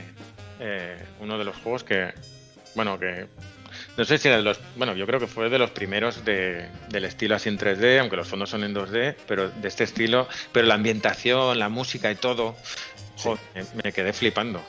eh, 0.60 0.98
uno 1.20 1.38
de 1.38 1.46
los 1.46 1.56
juegos 1.58 1.84
que, 1.84 2.14
bueno, 2.76 3.00
que 3.00 3.26
no 3.98 4.06
sé 4.06 4.18
si 4.18 4.28
era 4.28 4.38
de 4.38 4.44
los, 4.44 4.60
bueno, 4.76 4.95
yo 4.95 5.06
creo 5.06 5.20
que 5.20 5.28
fue 5.28 5.49
de 5.49 5.60
los 5.60 5.72
primeros 5.72 6.26
de, 6.26 6.68
del 6.90 7.06
estilo 7.06 7.36
así 7.36 7.49
en 7.49 7.57
3D, 7.57 7.99
aunque 7.99 8.15
los 8.15 8.28
fondos 8.28 8.49
son 8.49 8.64
en 8.64 8.74
2D, 8.74 9.15
pero 9.28 9.49
de 9.49 9.68
este 9.68 9.84
estilo, 9.84 10.28
pero 10.52 10.68
la 10.68 10.76
ambientación, 10.76 11.60
la 11.60 11.70
música 11.70 12.11
y 12.11 12.15
todo, 12.15 12.56
joder, 13.18 13.40
me, 13.53 13.84
me 13.84 13.91
quedé 13.91 14.14
flipando. 14.14 14.61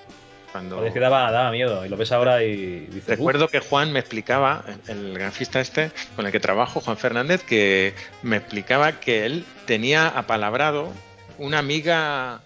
Cuando 0.52 0.86
es 0.86 0.92
que 0.92 1.00
daba, 1.00 1.32
daba 1.32 1.50
miedo. 1.50 1.84
Y 1.84 1.88
lo 1.88 1.96
ves 1.96 2.12
ahora 2.12 2.44
y 2.44 2.86
dices. 2.86 3.08
Recuerdo 3.08 3.48
que 3.48 3.58
Juan 3.58 3.92
me 3.92 3.98
explicaba, 3.98 4.64
el 4.86 5.12
grafista 5.14 5.60
este 5.60 5.90
con 6.14 6.26
el 6.26 6.30
que 6.30 6.38
trabajo, 6.38 6.80
Juan 6.80 6.96
Fernández, 6.96 7.42
que 7.42 7.92
me 8.22 8.36
explicaba 8.36 9.00
que 9.00 9.26
él 9.26 9.44
tenía 9.66 10.06
apalabrado 10.06 10.92
una 11.38 11.58
amiga 11.58 12.40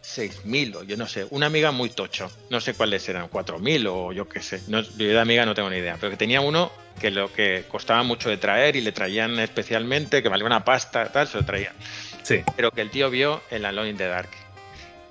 6000 0.00 0.76
o 0.76 0.82
yo 0.82 0.96
no 0.96 1.06
sé, 1.06 1.26
una 1.30 1.46
amiga 1.46 1.70
muy 1.72 1.90
tocho, 1.90 2.30
no 2.48 2.60
sé 2.60 2.74
cuáles 2.74 3.08
eran, 3.08 3.28
4000 3.28 3.86
o 3.86 4.12
yo 4.12 4.28
qué 4.28 4.40
sé, 4.42 4.62
no, 4.68 4.80
yo 4.80 5.08
de 5.08 5.20
amiga 5.20 5.44
no 5.44 5.54
tengo 5.54 5.70
ni 5.70 5.76
idea, 5.76 5.96
pero 6.00 6.10
que 6.10 6.16
tenía 6.16 6.40
uno 6.40 6.72
que 7.00 7.10
lo 7.10 7.32
que 7.32 7.64
costaba 7.68 8.02
mucho 8.02 8.28
de 8.28 8.36
traer 8.36 8.76
y 8.76 8.80
le 8.80 8.92
traían 8.92 9.38
especialmente, 9.38 10.22
que 10.22 10.28
valía 10.28 10.46
una 10.46 10.64
pasta, 10.64 11.10
tal, 11.10 11.26
se 11.26 11.38
lo 11.38 11.44
traían. 11.44 11.74
Sí. 12.22 12.42
pero 12.54 12.70
que 12.70 12.82
el 12.82 12.90
tío 12.90 13.10
vio 13.10 13.42
el 13.50 13.64
Alone 13.64 13.90
in 13.90 13.96
the 13.96 14.06
Dark. 14.06 14.28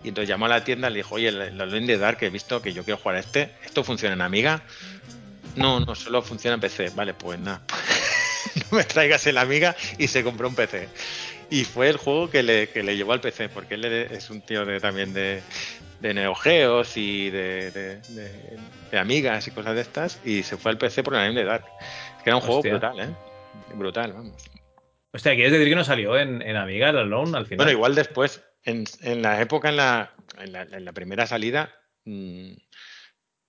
Y 0.04 0.10
entonces 0.10 0.30
llamó 0.30 0.46
a 0.46 0.50
la 0.50 0.64
tienda 0.64 0.90
y 0.90 0.94
le 0.94 0.98
dijo, 0.98 1.16
oye, 1.16 1.30
el, 1.30 1.42
el 1.42 1.60
Alone 1.60 1.80
in 1.80 1.88
the 1.88 1.98
Dark 1.98 2.20
he 2.22 2.30
visto 2.30 2.62
que 2.62 2.72
yo 2.72 2.86
quiero 2.86 2.98
jugar 2.98 3.18
a 3.18 3.20
este. 3.20 3.52
¿Esto 3.66 3.84
funciona 3.84 4.14
en 4.14 4.22
Amiga? 4.22 4.62
No, 5.56 5.80
no, 5.80 5.96
solo 5.96 6.22
funciona 6.22 6.54
en 6.54 6.62
PC. 6.62 6.92
Vale, 6.92 7.14
pues 7.14 7.40
nada. 7.40 7.62
no 8.72 8.78
me 8.78 8.84
traigas 8.86 9.26
el 9.28 9.38
Amiga 9.38 9.76
y 9.98 10.08
se 10.08 10.24
compró 10.24 10.48
un 10.48 10.56
PC. 10.56 10.88
Y 11.52 11.64
fue 11.66 11.90
el 11.90 11.98
juego 11.98 12.30
que 12.30 12.44
le, 12.44 12.70
que 12.70 12.84
le 12.84 12.96
llevó 12.96 13.14
al 13.14 13.22
PC, 13.22 13.50
porque 13.50 13.74
él 13.76 13.86
es 13.86 14.30
un 14.30 14.42
tío 14.42 14.66
de, 14.66 14.80
también 14.80 15.14
de, 15.14 15.42
de 16.00 16.14
Neo 16.14 16.36
Geos 16.36 16.96
y 16.96 17.30
de, 17.32 17.72
de, 17.72 17.96
de- 18.02 18.60
de 18.92 18.98
Amigas 19.00 19.48
y 19.48 19.52
cosas 19.52 19.76
de 19.76 19.82
estas. 19.82 20.20
Y 20.26 20.44
se 20.44 20.58
fue 20.58 20.72
al 20.72 20.78
PC 20.78 21.04
por 21.04 21.16
in 21.16 21.34
the 21.36 21.44
Dark. 21.44 21.66
Es 22.18 22.24
que 22.24 22.30
era 22.30 22.36
un 22.38 22.42
juego 22.42 22.62
brutal, 22.72 23.00
¿eh? 23.00 23.16
Brutal, 23.76 24.14
vamos. 24.14 24.36
Hostia, 25.12 25.34
¿quieres 25.34 25.52
decir 25.52 25.70
que 25.70 25.76
no 25.76 25.84
salió 25.84 26.18
en, 26.20 26.42
en 26.44 26.56
Amiga 26.56 26.90
el 26.90 26.98
Alone 26.98 27.36
al 27.38 27.46
final? 27.46 27.58
Bueno, 27.66 27.72
igual 27.72 27.96
después, 27.96 28.44
en, 28.64 28.84
en 29.02 29.22
la 29.24 29.42
época, 29.42 29.70
en 29.70 29.78
la, 29.78 30.14
en 30.38 30.52
la, 30.52 30.62
en 30.64 30.86
la 30.86 30.92
primera 30.94 31.26
salida, 31.26 31.74
mm, 32.06 32.52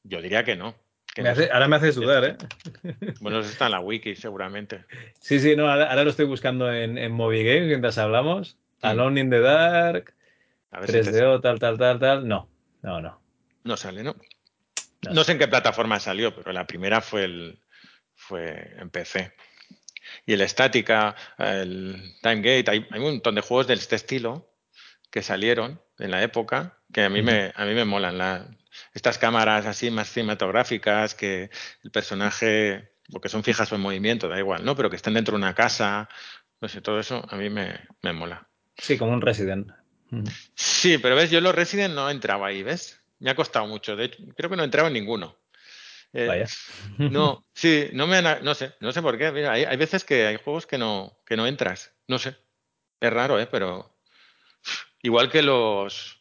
yo 0.05 0.22
diría 0.22 0.43
que 0.44 0.56
no. 0.56 0.74
Me 1.16 1.28
hace- 1.28 1.51
ahora 1.51 1.66
me 1.69 1.77
haces 1.77 1.97
dudar, 1.97 2.24
¿eh? 2.24 2.37
Bueno, 3.20 3.41
eso 3.41 3.51
está 3.51 3.66
en 3.66 3.73
la 3.73 3.81
wiki, 3.81 4.15
seguramente. 4.15 4.85
Sí, 5.20 5.41
sí, 5.41 5.57
no, 5.57 5.69
ahora, 5.70 5.91
ahora 5.91 6.05
lo 6.05 6.11
estoy 6.11 6.27
buscando 6.27 6.73
en, 6.73 6.99
en 6.99 7.12
Movie 7.12 7.43
Games 7.45 7.69
mientras 7.69 7.99
hablamos. 7.99 8.57
Mm. 8.82 8.87
Alone 8.87 9.20
in 9.20 9.31
the 9.31 9.41
Dark, 9.41 10.15
A 10.70 10.81
ver 10.81 10.91
si 10.91 10.93
te- 11.11 11.11
3DO, 11.11 11.41
tal, 11.41 11.59
tal, 11.59 11.77
tal, 11.78 11.99
tal. 11.99 12.28
No, 12.28 12.49
no, 12.82 13.01
no. 13.01 13.20
no 13.65 13.77
sale, 13.77 14.03
¿no? 14.03 14.15
No 15.03 15.12
No 15.12 15.24
sé 15.24 15.32
en 15.32 15.39
qué 15.39 15.49
plataforma 15.49 15.99
salió, 15.99 16.35
pero 16.35 16.53
la 16.53 16.66
primera 16.66 17.01
fue 17.01 17.24
el 17.24 17.59
fue 18.15 18.74
en 18.78 18.91
PC. 18.91 19.32
Y 20.27 20.32
el 20.35 20.41
Estática, 20.43 21.15
el 21.39 22.15
Timegate, 22.23 22.70
hay, 22.70 22.87
hay 22.91 22.99
un 23.01 23.05
montón 23.07 23.35
de 23.35 23.41
juegos 23.41 23.66
de 23.66 23.74
este 23.74 23.97
estilo 23.97 24.51
que 25.11 25.23
salieron 25.23 25.81
en 25.99 26.11
la 26.11 26.23
época 26.23 26.78
que 26.93 27.03
a 27.05 27.09
mí 27.09 27.23
me, 27.23 27.53
a 27.55 27.65
mí 27.65 27.74
me 27.74 27.85
molan. 27.85 28.19
La- 28.19 28.47
estas 28.92 29.18
cámaras 29.18 29.66
así 29.66 29.90
más 29.90 30.08
cinematográficas, 30.10 31.14
que 31.14 31.50
el 31.82 31.90
personaje, 31.90 32.92
porque 33.10 33.28
son 33.28 33.44
fijas 33.44 33.70
o 33.72 33.74
en 33.76 33.80
movimiento, 33.80 34.28
da 34.28 34.38
igual, 34.38 34.64
¿no? 34.64 34.74
Pero 34.76 34.90
que 34.90 34.96
estén 34.96 35.14
dentro 35.14 35.32
de 35.32 35.38
una 35.38 35.54
casa, 35.54 36.08
no 36.60 36.68
sé, 36.68 36.80
todo 36.80 36.98
eso 37.00 37.24
a 37.30 37.36
mí 37.36 37.50
me, 37.50 37.80
me 38.02 38.12
mola. 38.12 38.48
Sí, 38.76 38.98
como 38.98 39.12
un 39.12 39.20
Resident. 39.20 39.70
Mm. 40.10 40.24
Sí, 40.54 40.98
pero 40.98 41.14
ves, 41.16 41.30
yo 41.30 41.38
en 41.38 41.44
los 41.44 41.54
Resident 41.54 41.94
no 41.94 42.10
entraba 42.10 42.48
ahí, 42.48 42.62
¿ves? 42.62 43.00
Me 43.18 43.30
ha 43.30 43.34
costado 43.36 43.66
mucho. 43.66 43.96
De 43.96 44.06
hecho, 44.06 44.18
creo 44.36 44.50
que 44.50 44.56
no 44.56 44.64
entraba 44.64 44.88
en 44.88 44.94
ninguno. 44.94 45.36
Eh, 46.12 46.26
Vaya. 46.26 46.46
No, 46.98 47.44
sí, 47.54 47.88
no 47.92 48.06
me 48.06 48.16
han- 48.16 48.42
no 48.44 48.54
sé, 48.54 48.74
no 48.80 48.90
sé 48.92 49.02
por 49.02 49.16
qué. 49.18 49.30
Mira, 49.30 49.52
hay, 49.52 49.64
hay 49.64 49.76
veces 49.76 50.04
que 50.04 50.26
hay 50.26 50.36
juegos 50.36 50.66
que 50.66 50.78
no, 50.78 51.16
que 51.26 51.36
no 51.36 51.46
entras. 51.46 51.92
No 52.08 52.18
sé. 52.18 52.36
Es 53.00 53.12
raro, 53.12 53.38
¿eh? 53.38 53.46
Pero 53.46 53.94
igual 55.02 55.30
que 55.30 55.42
los 55.42 56.16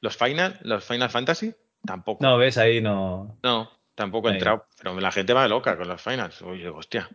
los 0.00 0.16
Final, 0.16 0.58
los 0.62 0.84
Final 0.84 1.10
Fantasy, 1.10 1.54
tampoco. 1.86 2.24
No, 2.24 2.36
ves, 2.38 2.58
ahí 2.58 2.80
no. 2.80 3.38
No, 3.42 3.70
tampoco 3.94 4.28
he 4.28 4.32
Ahí. 4.32 4.36
entrado. 4.36 4.66
Pero 4.78 4.98
la 5.00 5.12
gente 5.12 5.32
va 5.32 5.48
loca 5.48 5.76
con 5.76 5.88
los 5.88 6.00
Finals. 6.00 6.42
Oye, 6.42 6.68
hostia. 6.68 7.08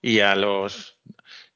Y 0.00 0.20
a 0.20 0.34
los 0.34 0.98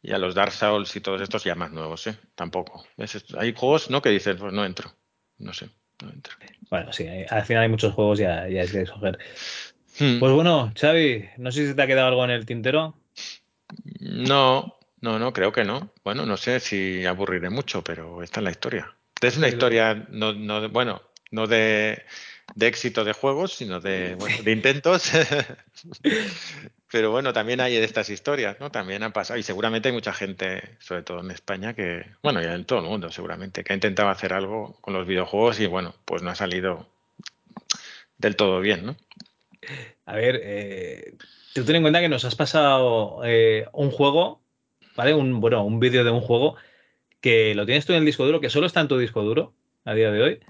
y 0.03 0.13
a 0.13 0.19
los 0.19 0.35
Dark 0.35 0.53
Souls 0.53 0.95
y 0.95 1.01
todos 1.01 1.21
estos 1.21 1.43
ya 1.43 1.57
más 1.57 1.73
nuevos, 1.73 2.07
¿eh? 2.07 2.17
Tampoco. 2.37 2.87
¿Ves? 2.97 3.25
Hay 3.37 3.53
juegos, 3.55 3.91
¿no? 3.91 4.01
Que 4.01 4.11
dices, 4.11 4.37
pues 4.37 4.53
no 4.53 4.65
entro. 4.65 4.93
No 5.39 5.53
sé, 5.53 5.69
no 6.03 6.11
entro. 6.11 6.35
Bueno, 6.71 6.93
sí, 6.93 7.07
al 7.29 7.45
final 7.45 7.65
hay 7.65 7.69
muchos 7.69 7.93
juegos, 7.93 8.19
ya, 8.19 8.49
ya 8.49 8.63
es 8.63 8.71
que 8.71 8.83
escoger. 8.83 9.19
Hmm. 9.99 10.21
Pues 10.21 10.33
bueno, 10.33 10.73
Xavi, 10.79 11.29
no 11.39 11.51
sé 11.51 11.67
si 11.67 11.75
te 11.75 11.83
ha 11.83 11.87
quedado 11.87 12.09
algo 12.09 12.25
en 12.25 12.31
el 12.31 12.47
tintero. 12.47 12.95
No, 13.99 14.79
no, 15.01 15.19
no, 15.19 15.33
creo 15.33 15.53
que 15.53 15.65
no. 15.65 15.93
Bueno, 16.05 16.25
no 16.25 16.37
sé 16.37 16.61
si 16.61 17.05
aburriré 17.05 17.51
mucho, 17.51 17.83
pero 17.83 18.23
esta 18.23 18.41
es 18.41 18.45
la 18.45 18.51
historia. 18.51 18.95
Es 19.21 19.37
una 19.37 19.49
historia, 19.49 20.07
no, 20.11 20.33
no, 20.35 20.69
bueno, 20.69 21.03
no 21.31 21.47
de, 21.47 22.05
de 22.55 22.67
éxito 22.67 23.05
de 23.05 23.13
juegos, 23.13 23.53
sino 23.55 23.81
de, 23.81 24.15
bueno, 24.15 24.37
de 24.43 24.53
intentos. 24.53 25.11
Pero 26.91 27.11
bueno, 27.11 27.33
también 27.33 27.61
hay 27.61 27.75
de 27.75 27.85
estas 27.85 28.09
historias, 28.11 28.59
¿no? 28.61 28.71
También 28.71 29.03
han 29.03 29.13
pasado, 29.13 29.39
y 29.39 29.43
seguramente 29.43 29.89
hay 29.89 29.95
mucha 29.95 30.13
gente, 30.13 30.77
sobre 30.79 31.03
todo 31.03 31.21
en 31.21 31.31
España, 31.31 31.75
que, 31.75 32.07
bueno, 32.23 32.41
y 32.41 32.45
en 32.45 32.65
todo 32.65 32.79
el 32.79 32.87
mundo 32.87 33.11
seguramente, 33.11 33.65
que 33.65 33.73
ha 33.73 33.77
intentado 33.77 34.09
hacer 34.09 34.33
algo 34.33 34.79
con 34.81 34.95
los 34.95 35.07
videojuegos 35.07 35.59
y 35.61 35.67
bueno, 35.67 35.95
pues 36.05 36.23
no 36.23 36.31
ha 36.31 36.35
salido 36.35 36.89
del 38.19 38.37
todo 38.37 38.61
bien, 38.61 38.87
¿no? 38.87 38.97
A 40.07 40.15
ver, 40.15 40.41
eh, 40.43 41.15
tú 41.55 41.65
ten 41.65 41.77
en 41.77 41.83
cuenta 41.83 42.01
que 42.01 42.09
nos 42.09 42.25
has 42.25 42.37
pasado 42.37 43.21
eh, 43.25 43.67
un 43.73 43.91
juego, 43.91 44.41
¿vale? 44.95 45.13
Un, 45.13 45.41
bueno, 45.41 45.65
un 45.65 45.81
vídeo 45.81 46.05
de 46.05 46.11
un 46.11 46.21
juego 46.21 46.57
que 47.21 47.55
lo 47.55 47.67
tienes 47.67 47.85
tú 47.85 47.93
en 47.93 47.99
el 47.99 48.05
disco 48.05 48.25
duro, 48.25 48.41
que 48.41 48.51
solo 48.51 48.67
está 48.67 48.81
en 48.81 48.89
tu 48.89 48.99
disco 48.99 49.23
duro 49.23 49.53
a 49.85 49.95
día 49.95 50.11
de 50.13 50.23
hoy, 50.23 50.41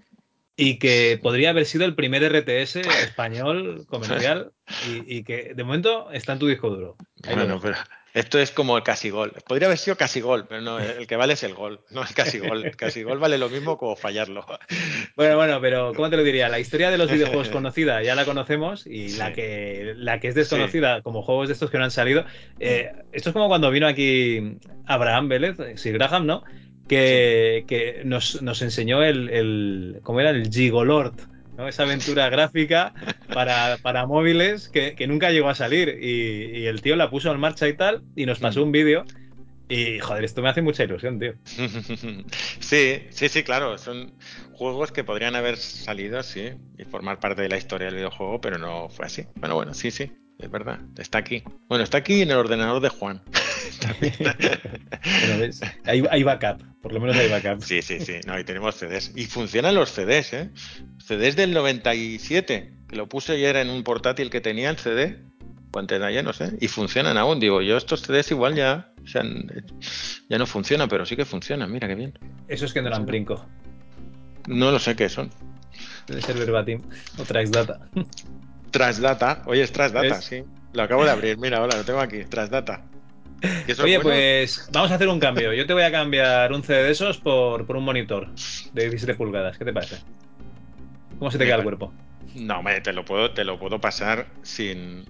y 0.57 0.79
que 0.79 1.19
podría 1.23 1.51
haber 1.51 1.67
sido 1.67 1.85
el 1.85 1.95
primer 1.95 2.23
RTS 2.23 2.77
español 3.03 3.87
comercial 3.89 4.53
y, 4.89 5.19
y 5.19 5.23
que 5.23 5.53
de 5.55 5.65
momento 5.65 6.11
está 6.13 6.33
en 6.33 6.39
tu 6.39 6.47
disco 6.47 6.71
duro. 6.71 6.97
Ahí 7.25 7.35
Bueno, 7.35 7.61
pero 7.61 7.77
esto 8.17 8.39
es 8.39 8.51
como 8.51 8.79
el 8.79 8.83
casi 8.83 9.11
gol. 9.11 9.35
Podría 9.47 9.67
haber 9.69 9.77
sido 9.77 9.99
casi 9.99 10.23
gol, 10.23 10.47
pero 10.49 10.63
no, 10.63 10.79
el 10.79 11.07
que 11.07 11.17
vale 11.17 11.35
es 11.35 11.43
el 11.43 11.53
gol, 11.53 11.81
no 11.91 12.01
el 12.01 12.15
casi 12.15 12.39
gol. 12.39 12.65
El 12.65 12.75
casi 12.75 13.03
gol 13.03 13.19
vale 13.19 13.37
lo 13.37 13.51
mismo 13.51 13.77
como 13.77 13.95
fallarlo. 13.95 14.47
Bueno, 15.17 15.37
bueno, 15.37 15.61
pero 15.63 15.93
¿cómo 15.95 16.11
te 16.11 16.17
lo 16.17 16.23
diría? 16.23 16.49
La 16.49 16.59
historia 16.59 16.91
de 16.91 16.99
los 16.99 17.11
videojuegos 17.11 17.49
conocida 17.51 18.03
ya 18.03 18.15
la 18.15 18.25
conocemos 18.25 18.87
y 18.87 19.17
la 19.17 19.33
que 19.33 19.95
la 19.97 20.21
que 20.21 20.29
es 20.29 20.35
desconocida, 20.35 21.03
como 21.03 21.23
juegos 21.23 21.49
de 21.49 21.55
estos 21.55 21.71
que 21.71 21.79
no 21.79 21.85
han 21.85 21.91
salido. 21.91 22.25
eh, 22.59 22.93
esto 23.13 23.31
es 23.31 23.33
como 23.33 23.49
cuando 23.49 23.71
vino 23.71 23.87
aquí 23.87 24.59
Abraham 24.87 25.29
Vélez, 25.29 25.57
Sir 25.77 25.95
Graham, 25.95 26.27
¿no? 26.27 26.43
Que, 26.89 27.65
que 27.67 28.03
nos, 28.05 28.43
nos 28.43 28.63
enseñó 28.63 29.03
el, 29.03 29.29
el. 29.31 30.01
¿Cómo 30.03 30.21
era? 30.21 30.31
El 30.31 30.51
Gigolord, 30.51 31.15
¿no? 31.57 31.67
Esa 31.69 31.83
aventura 31.83 32.29
gráfica 32.31 32.95
para, 33.33 33.79
para 33.83 34.07
móviles 34.07 34.69
que, 34.69 34.95
que 34.95 35.07
nunca 35.07 35.31
llegó 35.31 35.49
a 35.49 35.55
salir. 35.55 35.99
Y, 36.01 36.59
y 36.59 36.67
el 36.67 36.83
tío 36.83 36.97
la 36.97 37.11
puso 37.11 37.33
en 37.33 37.41
marcha 37.41 37.69
y 37.69 37.77
tal, 37.77 38.03
y 38.15 38.27
nos 38.27 38.39
pasó 38.39 38.63
un 38.63 38.73
vídeo. 38.73 39.05
Y 39.69 39.99
joder, 39.99 40.25
esto 40.25 40.43
me 40.43 40.49
hace 40.49 40.63
mucha 40.63 40.85
ilusión, 40.85 41.19
tío. 41.19 41.35
Sí, 42.61 43.03
sí, 43.11 43.29
sí, 43.29 43.43
claro. 43.43 43.79
Son 43.79 44.13
juegos 44.53 44.93
que 44.93 45.05
podrían 45.05 45.35
haber 45.35 45.57
salido, 45.57 46.23
sí, 46.23 46.53
y 46.79 46.85
formar 46.85 47.19
parte 47.21 47.43
de 47.43 47.49
la 47.49 47.59
historia 47.59 47.87
del 47.87 47.97
videojuego, 47.97 48.41
pero 48.41 48.59
no 48.59 48.89
fue 48.89 49.07
así. 49.07 49.25
Bueno, 49.37 49.57
bueno, 49.57 49.75
sí, 49.75 49.91
sí, 49.91 50.13
es 50.39 50.51
verdad. 50.51 50.81
Está 50.99 51.19
aquí. 51.19 51.43
Bueno, 51.69 51.85
está 51.85 51.99
aquí 51.99 52.23
en 52.23 52.31
el 52.31 52.37
ordenador 52.37 52.81
de 52.83 52.89
Juan. 52.89 53.23
¿ves? 55.39 55.61
Hay, 55.85 56.03
hay 56.11 56.23
backup, 56.23 56.63
por 56.81 56.93
lo 56.93 57.01
menos 57.01 57.17
hay 57.17 57.29
backup. 57.29 57.63
Sí, 57.63 57.83
sí, 57.83 58.01
sí. 58.01 58.15
No, 58.27 58.39
y 58.39 58.45
tenemos 58.45 58.75
CDs. 58.77 59.13
Y 59.15 59.27
funcionan 59.27 59.75
los 59.75 59.91
CDs, 59.93 60.33
¿eh? 60.33 60.51
CDs 60.99 61.37
del 61.37 61.53
97, 61.53 62.73
que 62.89 62.97
lo 62.97 63.09
puse 63.09 63.33
ayer 63.33 63.57
en 63.57 63.71
un 63.71 63.83
portátil 63.83 64.31
que 64.31 64.41
tenía 64.41 64.71
el 64.71 64.77
CD, 64.79 65.23
o 65.73 65.79
antes 65.79 66.01
de 66.01 66.07
ayer, 66.07 66.25
no 66.25 66.33
sé, 66.33 66.57
y 66.61 66.69
funcionan 66.69 67.19
aún. 67.19 67.39
Digo, 67.41 67.61
yo 67.63 67.77
estos 67.77 68.03
CDs 68.03 68.31
igual 68.31 68.55
ya, 68.55 68.93
se 69.05 69.19
han- 69.19 69.47
ya 70.29 70.39
no 70.39 70.47
funcionan, 70.47 70.89
pero 70.89 71.05
sí 71.07 71.17
que 71.17 71.25
funcionan, 71.25 71.71
mira 71.71 71.87
qué 71.89 71.95
bien. 71.95 72.19
Eso 72.49 72.65
es 72.65 72.73
que 72.73 72.81
no 72.83 72.89
eran 72.89 73.05
Princo. 73.07 73.47
No 74.49 74.71
lo 74.71 74.79
sé 74.79 74.95
qué 74.97 75.09
son. 75.09 75.31
Debe 76.07 76.23
ser 76.23 76.37
verbatim 76.37 76.83
o 77.19 77.25
Traxdata. 77.25 77.89
Trasdata, 78.77 79.43
oye, 79.47 79.63
es 79.63 79.73
Trasdata, 79.73 80.21
sí. 80.21 80.45
Lo 80.73 80.83
acabo 80.83 81.05
de 81.05 81.11
abrir, 81.11 81.39
mira, 81.39 81.59
ahora 81.59 81.77
lo 81.77 81.85
tengo 81.85 82.01
aquí, 82.01 82.25
Trasdata. 82.25 82.83
¿Y 83.43 83.71
eso 83.71 83.73
es 83.73 83.81
Oye, 83.81 83.97
bueno? 83.99 84.11
pues 84.11 84.69
vamos 84.73 84.91
a 84.91 84.95
hacer 84.95 85.09
un 85.09 85.21
cambio. 85.21 85.53
Yo 85.53 85.67
te 85.67 85.73
voy 85.73 85.83
a 85.83 85.91
cambiar 85.91 86.53
un 86.53 86.63
CD 86.63 86.83
de 86.85 86.91
esos 86.93 87.19
por, 87.19 87.67
por 87.67 87.77
un 87.77 87.85
monitor 87.85 88.29
de 88.73 88.83
17 88.83 89.15
pulgadas. 89.15 89.59
¿Qué 89.59 89.65
te 89.65 89.73
parece? 89.73 89.99
¿Cómo 91.19 91.31
se 91.31 91.39
te 91.39 91.45
Me 91.45 91.49
queda 91.49 91.57
el 91.57 91.63
cuerpo? 91.63 91.93
No, 92.35 92.59
hombre, 92.59 92.81
te 92.81 92.93
lo 92.93 93.05
puedo, 93.05 93.31
te 93.33 93.45
lo 93.45 93.59
puedo 93.59 93.81
pasar 93.81 94.27
sin. 94.43 95.05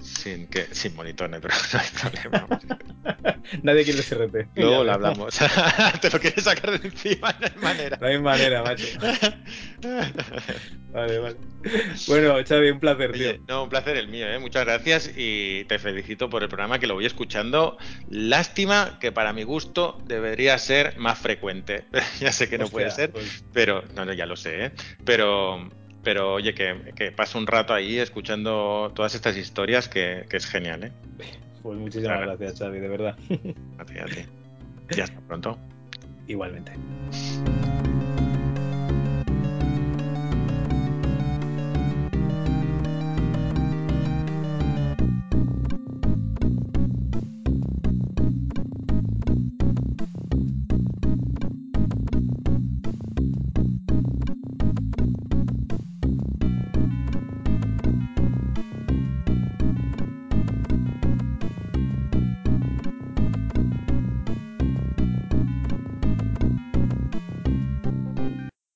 Sin 0.00 0.46
que. 0.48 0.66
Sin 0.72 0.94
hay 1.36 1.40
pro- 1.40 1.54
no 1.72 1.80
hay 1.80 1.88
problema. 2.20 2.48
Nadie 3.62 3.84
quiere 3.84 3.98
el 4.00 4.04
SRT. 4.04 4.48
Luego 4.56 4.84
lo 4.84 4.92
hablamos. 4.92 5.38
te 6.00 6.10
lo 6.10 6.20
quieres 6.20 6.44
sacar 6.44 6.78
de 6.78 6.88
encima, 6.88 7.34
no 7.40 7.46
hay 7.46 7.62
manera. 7.62 7.98
No 8.00 8.06
hay 8.06 8.18
manera, 8.20 8.62
macho. 8.62 8.86
Vale, 10.92 11.18
vale. 11.18 11.36
Bueno, 12.06 12.36
Xavi, 12.46 12.70
un 12.70 12.80
placer, 12.80 13.12
tío. 13.12 13.38
No, 13.48 13.64
un 13.64 13.68
placer 13.68 13.96
el 13.96 14.08
mío, 14.08 14.28
¿eh? 14.28 14.38
muchas 14.38 14.64
gracias 14.64 15.10
y 15.16 15.64
te 15.64 15.78
felicito 15.78 16.28
por 16.30 16.42
el 16.42 16.48
programa 16.48 16.78
que 16.78 16.86
lo 16.86 16.94
voy 16.94 17.06
escuchando. 17.06 17.76
Lástima 18.08 18.98
que 19.00 19.12
para 19.12 19.32
mi 19.32 19.42
gusto 19.44 19.98
debería 20.06 20.56
ser 20.58 20.96
más 20.98 21.18
frecuente. 21.18 21.84
ya 22.20 22.32
sé 22.32 22.48
que 22.48 22.58
no 22.58 22.64
Hostia, 22.64 22.74
puede 22.74 22.90
ser, 22.90 23.10
pues, 23.12 23.44
pero 23.52 23.82
no, 23.94 24.04
no, 24.04 24.12
ya 24.12 24.26
lo 24.26 24.36
sé, 24.36 24.66
¿eh? 24.66 24.72
pero, 25.04 25.68
pero 26.08 26.32
oye, 26.32 26.54
que, 26.54 26.74
que 26.96 27.12
paso 27.12 27.36
un 27.36 27.46
rato 27.46 27.74
ahí 27.74 27.98
escuchando 27.98 28.90
todas 28.94 29.14
estas 29.14 29.36
historias 29.36 29.90
que, 29.90 30.24
que 30.30 30.38
es 30.38 30.46
genial, 30.46 30.84
¿eh? 30.84 30.92
pues 31.62 31.78
muchísimas 31.78 32.16
Claro. 32.16 32.38
gracias, 32.38 32.58
Xavi, 32.60 32.80
de 32.80 32.88
verdad. 32.88 33.14
A 33.76 33.84
ti, 33.84 33.98
a 33.98 34.06
ti. 34.06 34.24
Y 34.96 35.00
hasta 35.02 35.20
pronto. 35.20 35.58
Igualmente. 36.26 36.72